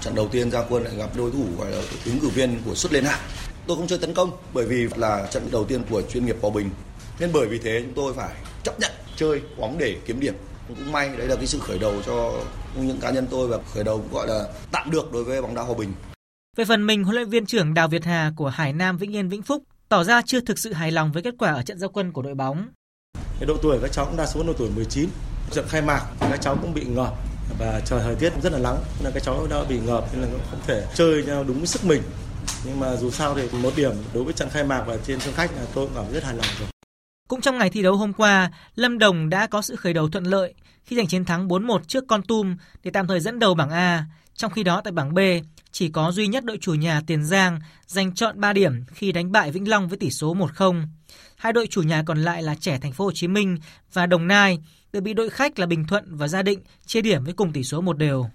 Trận 0.00 0.14
đầu 0.14 0.28
tiên 0.28 0.50
ra 0.50 0.64
quân 0.68 0.84
lại 0.84 0.96
gặp 0.96 1.10
đối 1.16 1.30
thủ 1.30 1.46
gọi 1.58 1.70
là 1.70 1.82
ứng 2.04 2.20
cử 2.20 2.28
viên 2.28 2.58
của 2.64 2.74
suất 2.74 2.92
lên 2.92 3.04
hạng. 3.04 3.20
Tôi 3.66 3.76
không 3.76 3.86
chơi 3.86 3.98
tấn 3.98 4.14
công 4.14 4.30
bởi 4.54 4.66
vì 4.66 4.88
là 4.96 5.28
trận 5.30 5.48
đầu 5.52 5.64
tiên 5.64 5.82
của 5.90 6.02
chuyên 6.02 6.26
nghiệp 6.26 6.36
Hòa 6.42 6.50
Bình. 6.54 6.70
Nên 7.20 7.30
bởi 7.32 7.46
vì 7.46 7.58
thế 7.58 7.80
chúng 7.84 7.94
tôi 7.94 8.14
phải 8.14 8.34
chấp 8.62 8.80
nhận 8.80 8.90
chơi 9.16 9.40
bóng 9.58 9.78
để 9.78 9.96
kiếm 10.06 10.20
điểm. 10.20 10.34
Cũng 10.68 10.92
may 10.92 11.08
đấy 11.08 11.26
là 11.26 11.36
cái 11.36 11.46
sự 11.46 11.58
khởi 11.58 11.78
đầu 11.78 11.94
cho 12.06 12.32
những 12.76 13.00
cá 13.00 13.10
nhân 13.10 13.26
tôi 13.30 13.48
và 13.48 13.58
khởi 13.74 13.84
đầu 13.84 14.04
gọi 14.12 14.28
là 14.28 14.44
tạm 14.72 14.90
được 14.90 15.12
đối 15.12 15.24
với 15.24 15.42
bóng 15.42 15.54
đá 15.54 15.62
Hòa 15.62 15.74
Bình. 15.78 15.92
Về 16.56 16.64
phần 16.64 16.86
mình, 16.86 17.04
huấn 17.04 17.16
luyện 17.16 17.28
viên 17.28 17.46
trưởng 17.46 17.74
Đào 17.74 17.88
Việt 17.88 18.04
Hà 18.04 18.32
của 18.36 18.48
Hải 18.48 18.72
Nam 18.72 18.96
Vĩnh 18.96 19.14
Yên 19.14 19.28
Vĩnh 19.28 19.42
Phúc 19.42 19.62
tỏ 19.88 20.04
ra 20.04 20.22
chưa 20.26 20.40
thực 20.40 20.58
sự 20.58 20.72
hài 20.72 20.92
lòng 20.92 21.12
với 21.12 21.22
kết 21.22 21.34
quả 21.38 21.52
ở 21.52 21.62
trận 21.62 21.78
giao 21.78 21.90
quân 21.90 22.12
của 22.12 22.22
đội 22.22 22.34
bóng. 22.34 22.68
Cái 23.14 23.46
độ 23.46 23.56
tuổi 23.62 23.78
các 23.82 23.92
cháu 23.92 24.04
cũng 24.04 24.16
đa 24.16 24.26
số 24.26 24.42
độ 24.42 24.52
tuổi 24.52 24.70
19. 24.76 25.08
Trận 25.50 25.64
khai 25.68 25.82
mạc 25.82 26.06
thì 26.20 26.26
các 26.30 26.40
cháu 26.40 26.56
cũng 26.62 26.74
bị 26.74 26.84
ngợp 26.84 27.14
và 27.58 27.80
trời 27.86 28.00
thời 28.04 28.14
tiết 28.14 28.32
rất 28.42 28.52
là 28.52 28.58
nắng 28.58 28.76
nên 29.04 29.12
các 29.12 29.22
cháu 29.22 29.46
đã 29.50 29.64
bị 29.68 29.78
ngợp 29.78 30.04
nên 30.12 30.22
là 30.22 30.28
không 30.50 30.60
thể 30.66 30.86
chơi 30.94 31.22
theo 31.26 31.44
đúng 31.44 31.66
sức 31.66 31.84
mình. 31.84 32.02
Nhưng 32.64 32.80
mà 32.80 32.96
dù 32.96 33.10
sao 33.10 33.34
thì 33.34 33.58
một 33.62 33.72
điểm 33.76 33.92
đối 34.14 34.24
với 34.24 34.34
trận 34.34 34.48
khai 34.50 34.64
mạc 34.64 34.84
và 34.86 34.96
trên 35.06 35.20
sân 35.20 35.34
khách 35.34 35.50
là 35.56 35.66
tôi 35.74 35.86
cũng 35.86 35.94
cảm 35.94 36.12
rất 36.12 36.24
hài 36.24 36.34
lòng 36.34 36.46
rồi. 36.58 36.68
Cũng 37.28 37.40
trong 37.40 37.58
ngày 37.58 37.70
thi 37.70 37.82
đấu 37.82 37.96
hôm 37.96 38.12
qua, 38.12 38.50
Lâm 38.74 38.98
Đồng 38.98 39.28
đã 39.28 39.46
có 39.46 39.62
sự 39.62 39.76
khởi 39.76 39.92
đầu 39.92 40.08
thuận 40.08 40.24
lợi 40.24 40.54
khi 40.84 40.96
giành 40.96 41.06
chiến 41.06 41.24
thắng 41.24 41.48
4-1 41.48 41.78
trước 41.86 42.04
Con 42.08 42.22
Tum 42.22 42.56
để 42.82 42.90
tạm 42.90 43.06
thời 43.06 43.20
dẫn 43.20 43.38
đầu 43.38 43.54
bảng 43.54 43.70
A. 43.70 44.04
Trong 44.34 44.52
khi 44.52 44.62
đó 44.62 44.80
tại 44.84 44.92
bảng 44.92 45.14
B, 45.14 45.18
chỉ 45.72 45.88
có 45.88 46.12
duy 46.12 46.26
nhất 46.26 46.44
đội 46.44 46.58
chủ 46.60 46.74
nhà 46.74 47.02
Tiền 47.06 47.24
Giang 47.24 47.60
giành 47.86 48.14
chọn 48.14 48.40
3 48.40 48.52
điểm 48.52 48.84
khi 48.92 49.12
đánh 49.12 49.32
bại 49.32 49.50
Vĩnh 49.50 49.68
Long 49.68 49.88
với 49.88 49.98
tỷ 49.98 50.10
số 50.10 50.34
1-0. 50.34 50.86
Hai 51.36 51.52
đội 51.52 51.66
chủ 51.66 51.82
nhà 51.82 52.02
còn 52.06 52.18
lại 52.18 52.42
là 52.42 52.54
Trẻ 52.54 52.78
Thành 52.78 52.92
phố 52.92 53.04
Hồ 53.04 53.12
Chí 53.14 53.28
Minh 53.28 53.58
và 53.92 54.06
Đồng 54.06 54.26
Nai 54.26 54.58
đều 54.92 55.02
bị 55.02 55.14
đội 55.14 55.30
khách 55.30 55.58
là 55.58 55.66
Bình 55.66 55.86
Thuận 55.86 56.16
và 56.16 56.28
Gia 56.28 56.42
Định 56.42 56.60
chia 56.86 57.00
điểm 57.00 57.24
với 57.24 57.34
cùng 57.34 57.52
tỷ 57.52 57.64
số 57.64 57.80
một 57.80 57.98
đều. 57.98 58.30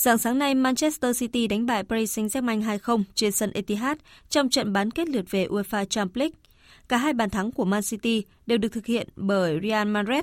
Sáng 0.00 0.18
sáng 0.18 0.38
nay, 0.38 0.54
Manchester 0.54 1.20
City 1.20 1.46
đánh 1.46 1.66
bại 1.66 1.84
Paris 1.84 2.18
Saint-Germain 2.18 2.78
2-0 2.78 3.02
trên 3.14 3.32
sân 3.32 3.50
Etihad 3.50 3.98
trong 4.28 4.48
trận 4.48 4.72
bán 4.72 4.90
kết 4.90 5.08
lượt 5.08 5.24
về 5.30 5.46
UEFA 5.46 5.84
Champions 5.84 6.16
League. 6.16 6.32
Cả 6.88 6.96
hai 6.96 7.12
bàn 7.12 7.30
thắng 7.30 7.52
của 7.52 7.64
Man 7.64 7.82
City 7.82 8.24
đều 8.46 8.58
được 8.58 8.68
thực 8.68 8.86
hiện 8.86 9.08
bởi 9.16 9.58
Riyad 9.62 9.88
Mahrez. 9.88 10.22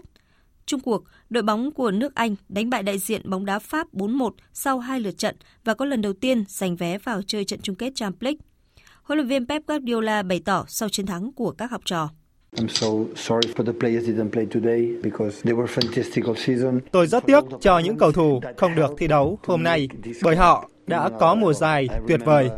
Trung 0.65 0.79
cuộc, 0.79 1.03
đội 1.29 1.43
bóng 1.43 1.71
của 1.71 1.91
nước 1.91 2.15
Anh 2.15 2.35
đánh 2.49 2.69
bại 2.69 2.83
đại 2.83 2.99
diện 2.99 3.29
bóng 3.29 3.45
đá 3.45 3.59
Pháp 3.59 3.93
4-1 3.93 4.29
sau 4.53 4.79
hai 4.79 4.99
lượt 4.99 5.17
trận 5.17 5.35
và 5.63 5.73
có 5.73 5.85
lần 5.85 6.01
đầu 6.01 6.13
tiên 6.13 6.43
giành 6.47 6.75
vé 6.75 6.97
vào 6.97 7.21
chơi 7.21 7.45
trận 7.45 7.59
chung 7.61 7.75
kết 7.75 7.95
Champions 7.95 8.23
League. 8.23 8.39
Huấn 9.03 9.17
luyện 9.17 9.27
viên 9.27 9.47
Pep 9.47 9.67
Guardiola 9.67 10.23
bày 10.23 10.41
tỏ 10.45 10.65
sau 10.67 10.89
chiến 10.89 11.05
thắng 11.05 11.31
của 11.31 11.51
các 11.51 11.71
học 11.71 11.81
trò. 11.85 12.09
Tôi 16.91 17.07
rất 17.07 17.25
tiếc 17.25 17.43
cho 17.61 17.79
những 17.79 17.97
cầu 17.97 18.11
thủ 18.11 18.41
không 18.57 18.75
được 18.75 18.93
thi 18.97 19.07
đấu 19.07 19.39
hôm 19.47 19.63
nay 19.63 19.89
bởi 20.23 20.35
họ 20.35 20.69
đã 20.87 21.09
có 21.19 21.35
mùa 21.35 21.53
giải 21.53 21.87
tuyệt 22.07 22.19
vời. 22.25 22.49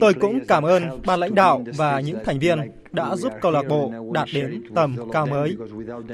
Tôi 0.00 0.14
cũng 0.14 0.40
cảm 0.48 0.62
ơn 0.62 0.82
ban 1.06 1.20
lãnh 1.20 1.34
đạo 1.34 1.64
và 1.76 2.00
những 2.00 2.18
thành 2.24 2.38
viên 2.38 2.58
đã 2.92 3.16
giúp 3.16 3.32
câu 3.40 3.52
lạc 3.52 3.62
bộ 3.68 3.92
đạt 4.12 4.28
đến 4.34 4.62
tầm 4.74 4.96
cao 5.12 5.26
mới. 5.26 5.56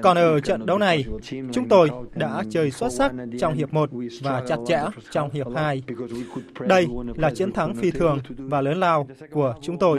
Còn 0.02 0.16
ở 0.16 0.40
trận 0.40 0.66
đấu 0.66 0.78
này, 0.78 1.04
chúng 1.52 1.68
tôi 1.68 1.90
đã 2.14 2.42
chơi 2.50 2.70
xuất 2.70 2.92
sắc 2.92 3.12
trong 3.40 3.54
hiệp 3.54 3.72
1 3.72 3.90
và 4.22 4.42
chặt 4.48 4.56
chẽ 4.66 4.82
trong 5.10 5.30
hiệp 5.30 5.46
2. 5.56 5.82
Đây 6.60 6.86
là 7.16 7.30
chiến 7.30 7.52
thắng 7.52 7.74
phi 7.74 7.90
thường 7.90 8.18
và 8.38 8.60
lớn 8.60 8.80
lao 8.80 9.08
của 9.30 9.54
chúng 9.60 9.78
tôi. 9.78 9.98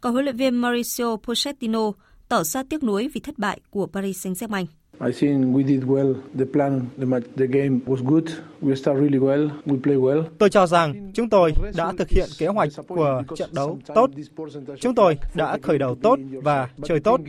Còn 0.00 0.12
huấn 0.12 0.24
luyện 0.24 0.36
viên 0.36 0.56
Mauricio 0.56 1.16
Pochettino 1.16 1.92
tỏ 2.28 2.44
ra 2.44 2.62
tiếc 2.70 2.82
nuối 2.82 3.08
vì 3.14 3.20
thất 3.20 3.38
bại 3.38 3.60
của 3.70 3.86
Paris 3.86 4.26
Saint-Germain. 4.26 4.66
I 5.00 5.12
think 5.12 5.56
we 5.56 5.62
did 5.62 5.84
well. 5.84 6.14
The 6.38 6.44
plan, 6.52 6.80
the 6.98 7.06
match, 7.06 7.24
the 7.36 7.46
game 7.46 7.80
was 7.86 8.00
good. 8.04 8.24
We 8.62 8.74
start 8.74 8.98
really 8.98 9.18
well. 9.18 9.48
We 9.66 9.82
play 9.82 9.96
well. 9.96 10.22
Tôi 10.38 10.50
cho 10.50 10.66
rằng 10.66 11.10
chúng 11.14 11.28
tôi 11.28 11.52
đã 11.76 11.92
thực 11.98 12.08
hiện 12.08 12.28
kế 12.38 12.46
hoạch 12.46 12.68
của 12.88 13.22
trận 13.36 13.50
đấu 13.52 13.78
tốt. 13.94 14.10
Chúng 14.80 14.94
tôi 14.94 15.18
đã 15.34 15.58
khởi 15.62 15.78
đầu 15.78 15.94
tốt 15.94 16.18
và 16.42 16.68
chơi 16.84 17.00
tốt. 17.00 17.20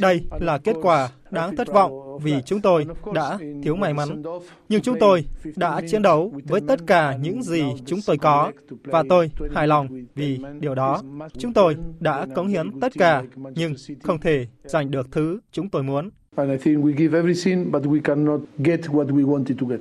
Đây 0.00 0.20
là 0.40 0.58
kết 0.58 0.76
quả 0.82 1.08
đáng 1.30 1.56
thất 1.56 1.68
vọng 1.72 2.18
vì 2.22 2.34
chúng 2.46 2.60
tôi 2.60 2.86
đã 3.14 3.38
thiếu 3.62 3.76
may 3.76 3.94
mắn. 3.94 4.22
Nhưng 4.68 4.80
chúng 4.80 4.98
tôi 5.00 5.24
đã 5.56 5.80
chiến 5.88 6.02
đấu 6.02 6.32
với 6.44 6.60
tất 6.68 6.80
cả 6.86 7.16
những 7.22 7.42
gì 7.42 7.62
chúng 7.86 8.00
tôi 8.06 8.18
có 8.18 8.52
và 8.84 9.04
tôi 9.08 9.30
hài 9.54 9.66
lòng 9.66 9.88
vì 10.14 10.38
điều 10.60 10.74
đó. 10.74 11.02
Chúng 11.38 11.52
tôi 11.52 11.76
đã 12.00 12.26
cống 12.34 12.48
hiến 12.48 12.80
tất 12.80 12.92
cả 12.98 13.22
nhưng 13.54 13.74
không 14.02 14.18
thể 14.20 14.46
giành 14.64 14.90
được 14.90 15.12
thứ 15.12 15.40
chúng 15.52 15.68
tôi 15.68 15.82
muốn. 15.82 16.10
And 16.38 16.52
I 16.52 16.56
think 16.56 16.84
we 16.84 16.92
give 16.96 17.18
everything, 17.18 17.70
but 17.70 17.82
we 17.82 18.00
cannot 18.00 18.40
get 18.58 18.80
what 18.80 19.06
we 19.06 19.24
wanted 19.24 19.58
to 19.60 19.66
get. 19.66 19.80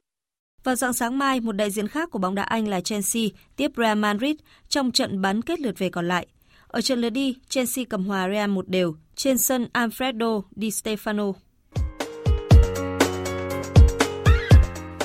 Vào 0.64 0.76
dạng 0.76 0.94
sáng 0.94 1.18
mai, 1.18 1.40
một 1.40 1.52
đại 1.52 1.72
diện 1.72 1.88
khác 1.88 2.12
của 2.12 2.20
bóng 2.20 2.36
đá 2.36 2.44
Anh 2.44 2.68
là 2.68 2.82
Chelsea 2.82 3.24
tiếp 3.56 3.72
Real 3.78 3.98
Madrid 3.98 4.36
trong 4.70 4.92
trận 4.92 5.22
bán 5.22 5.42
kết 5.42 5.60
lượt 5.60 5.80
về 5.80 5.90
còn 5.90 6.08
lại. 6.08 6.28
Ở 6.68 6.82
trận 6.82 7.00
lượt 7.00 7.10
đi, 7.10 7.38
Chelsea 7.50 7.86
cầm 7.90 8.06
hòa 8.06 8.30
Real 8.30 8.50
một 8.50 8.70
đều 8.70 8.96
trên 9.16 9.38
sân 9.38 9.68
Alfredo 9.74 10.42
Di 10.56 10.70
Stefano. 10.70 11.34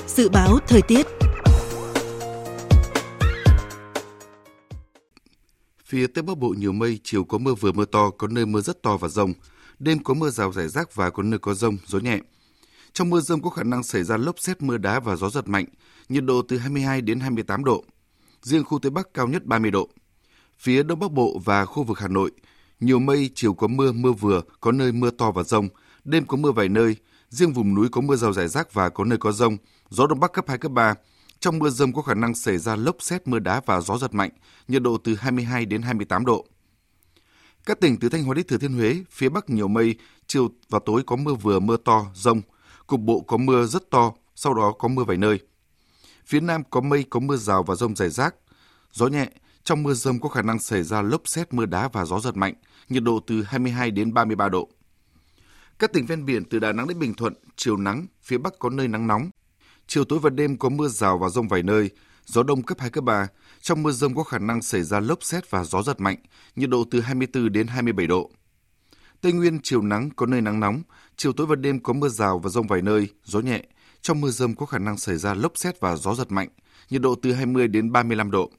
Dự 0.07 0.29
báo 0.29 0.59
thời 0.67 0.83
tiết 0.83 1.07
Phía 5.85 6.07
Tây 6.07 6.23
Bắc 6.23 6.39
Bộ 6.39 6.49
nhiều 6.49 6.73
mây, 6.73 6.99
chiều 7.05 7.25
có 7.25 7.39
mưa 7.39 7.55
vừa 7.55 7.73
mưa 7.73 7.85
to, 7.85 8.11
có 8.11 8.27
nơi 8.27 8.47
mưa 8.47 8.61
rất 8.61 8.83
to 8.83 8.97
và 8.97 9.09
rông. 9.09 9.33
Đêm 9.79 10.03
có 10.03 10.15
mưa 10.15 10.31
rào 10.31 10.53
rải 10.53 10.69
rác 10.69 10.95
và 10.95 11.11
có 11.11 11.23
nơi 11.23 11.39
có 11.39 11.55
rông, 11.55 11.77
gió 11.87 11.99
nhẹ. 11.99 12.19
Trong 12.93 13.11
mưa 13.11 13.21
rông 13.21 13.43
có 13.43 13.51
khả 13.51 13.63
năng 13.63 13.83
xảy 13.83 14.05
ra 14.05 14.17
lốc 14.17 14.39
xét 14.39 14.63
mưa 14.63 14.77
đá 14.77 15.01
và 15.01 15.17
gió 15.17 15.31
giật 15.31 15.49
mạnh, 15.49 15.65
nhiệt 16.09 16.25
độ 16.25 16.43
từ 16.49 16.59
22 16.59 17.01
đến 17.01 17.21
28 17.21 17.65
độ. 17.65 17.85
Riêng 18.43 18.65
khu 18.65 18.79
Tây 18.79 18.91
Bắc 18.91 19.15
cao 19.15 19.29
nhất 19.29 19.45
30 19.45 19.71
độ. 19.71 19.89
Phía 20.59 20.83
Đông 20.83 20.99
Bắc 21.01 21.13
Bộ 21.13 21.41
và 21.45 21.65
khu 21.65 21.85
vực 21.85 21.99
Hà 21.99 22.09
Nội, 22.09 22.31
nhiều 22.81 22.99
mây, 22.99 23.31
chiều 23.35 23.55
có 23.55 23.67
mưa, 23.67 23.93
mưa 23.93 24.13
vừa, 24.13 24.43
có 24.61 24.73
nơi 24.73 24.93
mưa 24.93 25.11
to 25.11 25.31
và 25.31 25.43
rông. 25.43 25.69
Đêm 26.05 26.27
có 26.27 26.37
mưa 26.37 26.53
vài 26.53 26.69
nơi, 26.69 26.97
riêng 27.29 27.53
vùng 27.53 27.75
núi 27.75 27.89
có 27.93 28.01
mưa 28.01 28.17
rào 28.17 28.33
rải 28.33 28.49
rác 28.49 28.73
và 28.73 28.89
có 28.89 29.05
nơi 29.05 29.19
có 29.19 29.33
rông, 29.33 29.57
gió 29.91 30.07
Đông 30.07 30.21
Bắc 30.21 30.33
cấp 30.33 30.45
2, 30.49 30.59
cấp 30.59 30.73
3. 30.73 30.95
Trong 31.41 31.59
mưa 31.59 31.71
rông 31.71 31.93
có 31.93 32.03
khả 32.03 32.15
năng 32.15 32.35
xảy 32.35 32.59
ra 32.59 32.77
lốc 32.77 32.97
xét 33.01 33.29
mưa 33.29 33.39
đá 33.39 33.61
và 33.67 33.81
gió 33.81 33.99
giật 33.99 34.15
mạnh, 34.15 34.31
nhiệt 34.69 34.83
độ 34.83 34.97
từ 35.05 35.15
22 35.15 35.67
đến 35.67 35.83
28 35.83 36.25
độ. 36.25 36.47
Các 37.67 37.81
tỉnh 37.81 37.97
từ 37.97 38.09
Thanh 38.09 38.25
Hóa 38.25 38.35
đến 38.35 38.47
Thừa 38.47 38.59
Thiên 38.59 38.73
Huế, 38.73 39.05
phía 39.11 39.29
Bắc 39.29 39.51
nhiều 39.51 39.69
mây, 39.69 39.95
chiều 40.27 40.49
và 40.69 40.79
tối 40.85 41.03
có 41.07 41.17
mưa 41.17 41.35
vừa 41.35 41.61
mưa 41.61 41.77
to, 41.77 42.07
rông. 42.15 42.43
Cục 42.87 43.01
bộ 43.01 43.21
có 43.21 43.37
mưa 43.37 43.67
rất 43.67 43.91
to, 43.91 44.13
sau 44.35 44.55
đó 44.55 44.73
có 44.79 44.89
mưa 44.89 45.05
vài 45.05 45.17
nơi. 45.17 45.39
Phía 46.27 46.41
Nam 46.41 46.63
có 46.71 46.81
mây, 46.81 47.05
có 47.11 47.21
mưa 47.21 47.37
rào 47.37 47.63
và 47.63 47.75
rông 47.75 47.97
rải 47.97 48.11
rác. 48.11 48.35
Gió 48.93 49.07
nhẹ, 49.07 49.31
trong 49.65 49.83
mưa 49.83 49.95
rông 49.95 50.21
có 50.21 50.29
khả 50.29 50.43
năng 50.43 50.59
xảy 50.59 50.83
ra 50.83 51.03
lốc 51.03 51.29
xét 51.29 51.55
mưa 51.55 51.67
đá 51.67 51.89
và 51.89 52.05
gió 52.05 52.21
giật 52.21 52.37
mạnh, 52.37 52.55
nhiệt 52.89 53.03
độ 53.03 53.21
từ 53.27 53.43
22 53.43 53.91
đến 53.91 54.15
33 54.15 54.49
độ. 54.49 54.69
Các 55.79 55.93
tỉnh 55.93 56.07
ven 56.07 56.27
biển 56.27 56.45
từ 56.45 56.59
Đà 56.59 56.73
Nẵng 56.73 56.89
đến 56.89 56.99
Bình 56.99 57.15
Thuận, 57.15 57.35
chiều 57.57 57.77
nắng, 57.77 58.07
phía 58.23 58.39
Bắc 58.39 58.59
có 58.59 58.71
nơi 58.71 58.89
nắng 58.89 59.07
nóng. 59.07 59.31
Chiều 59.87 60.05
tối 60.05 60.19
và 60.19 60.31
đêm 60.31 60.57
có 60.57 60.69
mưa 60.69 60.89
rào 60.89 61.19
và 61.19 61.29
rông 61.29 61.49
vài 61.49 61.63
nơi, 61.63 61.91
gió 62.27 62.43
đông 62.43 62.63
cấp 62.63 62.81
2, 62.81 62.91
cấp 62.91 63.05
3. 63.05 63.29
Trong 63.63 63.83
mưa 63.83 63.91
rông 63.91 64.15
có 64.15 64.25
khả 64.25 64.39
năng 64.39 64.63
xảy 64.63 64.83
ra 64.83 65.01
lốc 65.01 65.25
xét 65.25 65.51
và 65.51 65.65
gió 65.65 65.83
giật 65.83 66.01
mạnh, 66.01 66.17
nhiệt 66.57 66.71
độ 66.71 66.85
từ 66.91 67.01
24 67.01 67.53
đến 67.53 67.67
27 67.67 68.07
độ. 68.07 68.31
Tây 69.21 69.33
Nguyên 69.33 69.59
chiều 69.63 69.83
nắng 69.83 70.11
có 70.17 70.27
nơi 70.27 70.41
nắng 70.41 70.61
nóng, 70.61 70.83
chiều 71.17 71.33
tối 71.33 71.47
và 71.47 71.57
đêm 71.57 71.81
có 71.81 71.93
mưa 71.93 72.09
rào 72.09 72.39
và 72.39 72.51
rông 72.51 72.67
vài 72.67 72.83
nơi, 72.83 73.09
gió 73.25 73.41
nhẹ. 73.41 73.63
Trong 74.01 74.21
mưa 74.21 74.31
rông 74.31 74.55
có 74.55 74.67
khả 74.67 74.79
năng 74.79 74.99
xảy 74.99 75.17
ra 75.17 75.35
lốc 75.35 75.53
xét 75.55 75.81
và 75.81 75.97
gió 75.97 76.15
giật 76.15 76.33
mạnh, 76.33 76.49
nhiệt 76.91 77.03
độ 77.03 77.15
từ 77.23 77.33
20 77.33 77.69
đến 77.69 77.93
35 77.93 78.31
độ. 78.31 78.51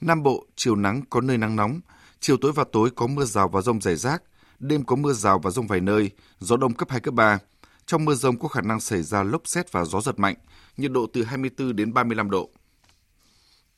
Nam 0.00 0.22
Bộ 0.22 0.46
chiều 0.56 0.76
nắng 0.76 1.02
có 1.10 1.20
nơi 1.20 1.38
nắng 1.38 1.56
nóng, 1.56 1.80
chiều 2.20 2.36
tối 2.36 2.52
và 2.52 2.64
tối 2.72 2.90
có 2.96 3.06
mưa 3.06 3.24
rào 3.24 3.48
và 3.48 3.60
rông 3.60 3.80
rải 3.80 3.96
rác, 3.96 4.22
đêm 4.58 4.84
có 4.84 4.96
mưa 4.96 5.12
rào 5.12 5.38
và 5.38 5.50
rông 5.50 5.66
vài 5.66 5.80
nơi, 5.80 6.10
gió 6.38 6.56
đông 6.56 6.74
cấp 6.74 6.90
2, 6.90 7.00
cấp 7.00 7.14
3. 7.14 7.38
Trong 7.86 8.04
mưa 8.04 8.14
rông 8.14 8.38
có 8.38 8.48
khả 8.48 8.60
năng 8.60 8.80
xảy 8.80 9.02
ra 9.02 9.22
lốc 9.22 9.42
xét 9.44 9.72
và 9.72 9.84
gió 9.84 10.00
giật 10.00 10.18
mạnh, 10.18 10.36
nhiệt 10.76 10.92
độ 10.92 11.06
từ 11.12 11.24
24 11.24 11.76
đến 11.76 11.94
35 11.94 12.30
độ. 12.30 12.50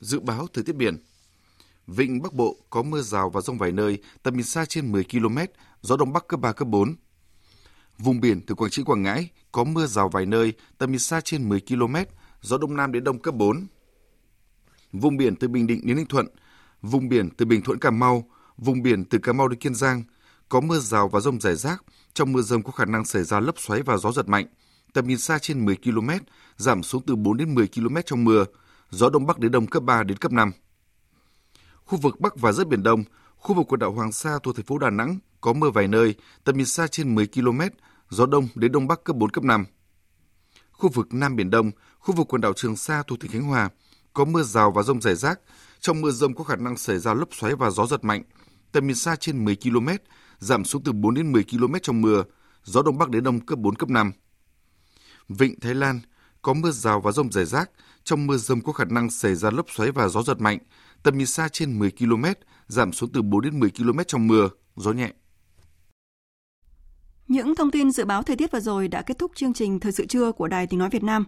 Dự 0.01 0.21
báo 0.21 0.47
thời 0.53 0.65
tiết 0.65 0.77
biển 0.77 0.97
Vịnh 1.87 2.23
Bắc 2.23 2.33
Bộ 2.33 2.57
có 2.71 2.83
mưa 2.83 3.03
rào 3.03 3.31
và 3.31 3.41
rông 3.41 3.59
vài 3.59 3.73
nơi, 3.73 3.99
tầm 4.23 4.35
nhìn 4.35 4.45
xa 4.45 4.65
trên 4.65 4.93
10 4.93 5.05
km, 5.05 5.39
gió 5.81 5.97
đông 5.97 6.13
bắc 6.13 6.29
cấp 6.29 6.41
3, 6.41 6.53
cấp 6.53 6.69
4. 6.69 6.95
Vùng 7.99 8.21
biển 8.21 8.41
từ 8.47 8.55
Quảng 8.55 8.71
Trị 8.71 8.83
Quảng 8.83 9.03
Ngãi 9.03 9.31
có 9.53 9.65
mưa 9.65 9.87
rào 9.87 10.09
vài 10.09 10.27
nơi, 10.27 10.53
tầm 10.79 10.91
nhìn 10.91 10.99
xa 10.99 11.21
trên 11.21 11.49
10 11.49 11.61
km, 11.61 11.97
gió 12.41 12.59
đông 12.59 12.77
nam 12.77 12.93
đến 12.93 13.05
đông 13.05 13.19
cấp 13.19 13.35
4. 13.35 13.67
Vùng 14.93 15.17
biển 15.17 15.37
từ 15.37 15.49
Bình 15.49 15.67
Định 15.67 15.87
đến 15.87 15.97
Ninh 15.97 16.07
Thuận, 16.07 16.27
vùng 16.83 17.09
biển 17.09 17.31
từ 17.31 17.47
Bình 17.47 17.63
Thuận 17.63 17.79
Cà 17.79 17.91
Mau, 17.91 18.31
vùng 18.57 18.83
biển 18.83 19.05
từ 19.05 19.19
Cà 19.19 19.33
Mau 19.33 19.49
đến 19.49 19.59
Kiên 19.59 19.75
Giang 19.75 20.03
có 20.49 20.61
mưa 20.61 20.79
rào 20.79 21.09
và 21.09 21.21
rông 21.21 21.41
rải 21.41 21.57
rác, 21.57 21.85
trong 22.15 22.33
mưa 22.33 22.43
rông 22.43 22.63
có 22.63 22.73
khả 22.73 22.85
năng 22.85 23.05
xảy 23.05 23.25
ra 23.25 23.41
lốc 23.41 23.61
xoáy 23.61 23.83
và 23.83 23.97
gió 23.97 24.13
giật 24.13 24.29
mạnh, 24.29 24.47
tầm 24.93 25.09
nhìn 25.09 25.19
xa 25.19 25.39
trên 25.39 25.65
10 25.65 25.77
km, 25.77 26.11
giảm 26.57 26.83
xuống 26.83 27.03
từ 27.07 27.17
4 27.17 27.37
đến 27.37 27.55
10 27.55 27.69
km 27.69 27.97
trong 28.07 28.25
mưa, 28.25 28.45
gió 28.91 29.11
đông 29.11 29.27
bắc 29.27 29.39
đến 29.39 29.53
đông 29.53 29.67
cấp 29.67 29.83
3 29.83 30.03
đến 30.03 30.19
cấp 30.19 30.33
5. 30.33 30.53
Khu 31.85 31.99
vực 31.99 32.21
Bắc 32.21 32.37
và 32.37 32.53
giữa 32.53 32.65
biển 32.65 32.83
Đông, 32.83 33.05
khu 33.37 33.55
vực 33.55 33.67
quần 33.69 33.81
đảo 33.81 33.93
Hoàng 33.93 34.13
Sa 34.13 34.39
thuộc 34.43 34.57
thành 34.57 34.65
phố 34.65 34.79
Đà 34.79 34.91
Nẵng 34.91 35.19
có 35.41 35.53
mưa 35.53 35.71
vài 35.71 35.89
nơi, 35.89 36.15
tầm 36.45 36.57
nhìn 36.57 36.67
xa 36.67 36.87
trên 36.87 37.15
10 37.15 37.27
km, 37.27 37.61
gió 38.11 38.27
đông 38.27 38.49
đến 38.55 38.73
đông 38.73 38.87
bắc 38.87 39.05
cấp 39.05 39.17
4 39.17 39.31
cấp 39.31 39.45
5. 39.45 39.65
Khu 40.73 40.91
vực 40.95 41.15
Nam 41.15 41.37
biển 41.37 41.51
Đông, 41.51 41.71
khu 41.99 42.15
vực 42.15 42.27
quần 42.29 42.41
đảo 42.41 42.53
Trường 42.53 42.77
Sa 42.77 43.03
thuộc 43.07 43.21
tỉnh 43.21 43.31
Khánh 43.31 43.43
Hòa 43.43 43.69
có 44.13 44.25
mưa 44.25 44.43
rào 44.43 44.71
và 44.71 44.83
rông 44.83 45.01
rải 45.01 45.15
rác, 45.15 45.41
trong 45.81 46.01
mưa 46.01 46.11
rông 46.11 46.35
có 46.35 46.45
khả 46.45 46.57
năng 46.57 46.77
xảy 46.77 46.99
ra 46.99 47.15
lốc 47.15 47.29
xoáy 47.35 47.55
và 47.55 47.71
gió 47.71 47.87
giật 47.87 48.05
mạnh, 48.05 48.23
tầm 48.73 48.87
nhìn 48.87 48.97
xa 48.97 49.17
trên 49.17 49.45
10 49.45 49.57
km, 49.57 49.89
giảm 50.39 50.65
xuống 50.65 50.83
từ 50.83 50.93
4 50.93 51.15
đến 51.15 51.33
10 51.33 51.45
km 51.45 51.75
trong 51.83 52.01
mưa, 52.01 52.25
gió 52.65 52.83
đông 52.83 52.99
bắc 52.99 53.09
đến 53.11 53.25
đông 53.25 53.41
cấp 53.41 53.59
4 53.59 53.75
cấp 53.75 53.89
5. 53.89 54.13
Vịnh 55.29 55.61
Thái 55.61 55.75
Lan 55.75 56.01
có 56.43 56.55
mưa 56.55 56.71
rào 56.71 57.01
và 57.01 57.13
rông 57.13 57.33
rải 57.33 57.45
rác, 57.45 57.71
trong 58.07 58.27
mưa 58.27 58.37
rông 58.37 58.61
có 58.61 58.73
khả 58.73 58.85
năng 58.85 59.11
xảy 59.11 59.35
ra 59.35 59.51
lốc 59.51 59.71
xoáy 59.71 59.91
và 59.91 60.09
gió 60.09 60.23
giật 60.23 60.41
mạnh, 60.41 60.59
tầm 61.03 61.19
nhìn 61.19 61.27
xa 61.27 61.49
trên 61.49 61.79
10 61.79 61.91
km, 61.91 62.25
giảm 62.67 62.93
xuống 62.93 63.11
từ 63.13 63.23
4 63.23 63.41
đến 63.41 63.61
10 63.61 63.71
km 63.71 63.99
trong 64.07 64.27
mưa, 64.27 64.49
gió 64.77 64.93
nhẹ. 64.93 65.13
Những 67.29 67.55
thông 67.55 67.71
tin 67.71 67.91
dự 67.91 68.05
báo 68.05 68.23
thời 68.23 68.37
tiết 68.37 68.53
vừa 68.53 68.61
rồi 68.61 68.89
đã 68.89 69.03
kết 69.03 69.19
thúc 69.19 69.33
chương 69.35 69.53
trình 69.53 69.81
Thời 69.81 69.93
sự 69.93 70.07
trưa 70.07 70.33
của 70.33 70.49
Đài 70.49 70.67
Tiếng 70.67 70.79
Nói 70.79 70.91
Việt 70.91 71.03
Nam. 71.03 71.25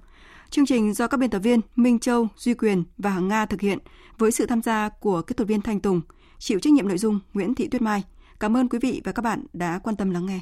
Chương 0.51 0.67
trình 0.67 0.95
do 0.95 1.07
các 1.07 1.21
biên 1.21 1.31
tập 1.31 1.39
viên 1.39 1.61
Minh 1.77 1.99
Châu, 1.99 2.29
Duy 2.37 2.55
Quyền 2.55 2.85
và 2.99 3.11
Hằng 3.11 3.29
Nga 3.29 3.47
thực 3.47 3.61
hiện 3.61 3.79
với 4.19 4.33
sự 4.33 4.47
tham 4.47 4.63
gia 4.63 4.89
của 4.89 5.23
kỹ 5.23 5.35
thuật 5.35 5.49
viên 5.49 5.63
Thanh 5.63 5.81
Tùng, 5.81 6.01
chịu 6.39 6.59
trách 6.59 6.73
nhiệm 6.73 6.89
nội 6.89 6.99
dung 6.99 7.21
Nguyễn 7.35 7.55
Thị 7.55 7.69
Tuyết 7.69 7.83
Mai. 7.83 8.03
Cảm 8.41 8.57
ơn 8.57 8.69
quý 8.69 8.79
vị 8.83 9.01
và 9.05 9.13
các 9.13 9.23
bạn 9.23 9.47
đã 9.53 9.81
quan 9.83 9.97
tâm 9.97 10.11
lắng 10.11 10.27
nghe. 10.27 10.41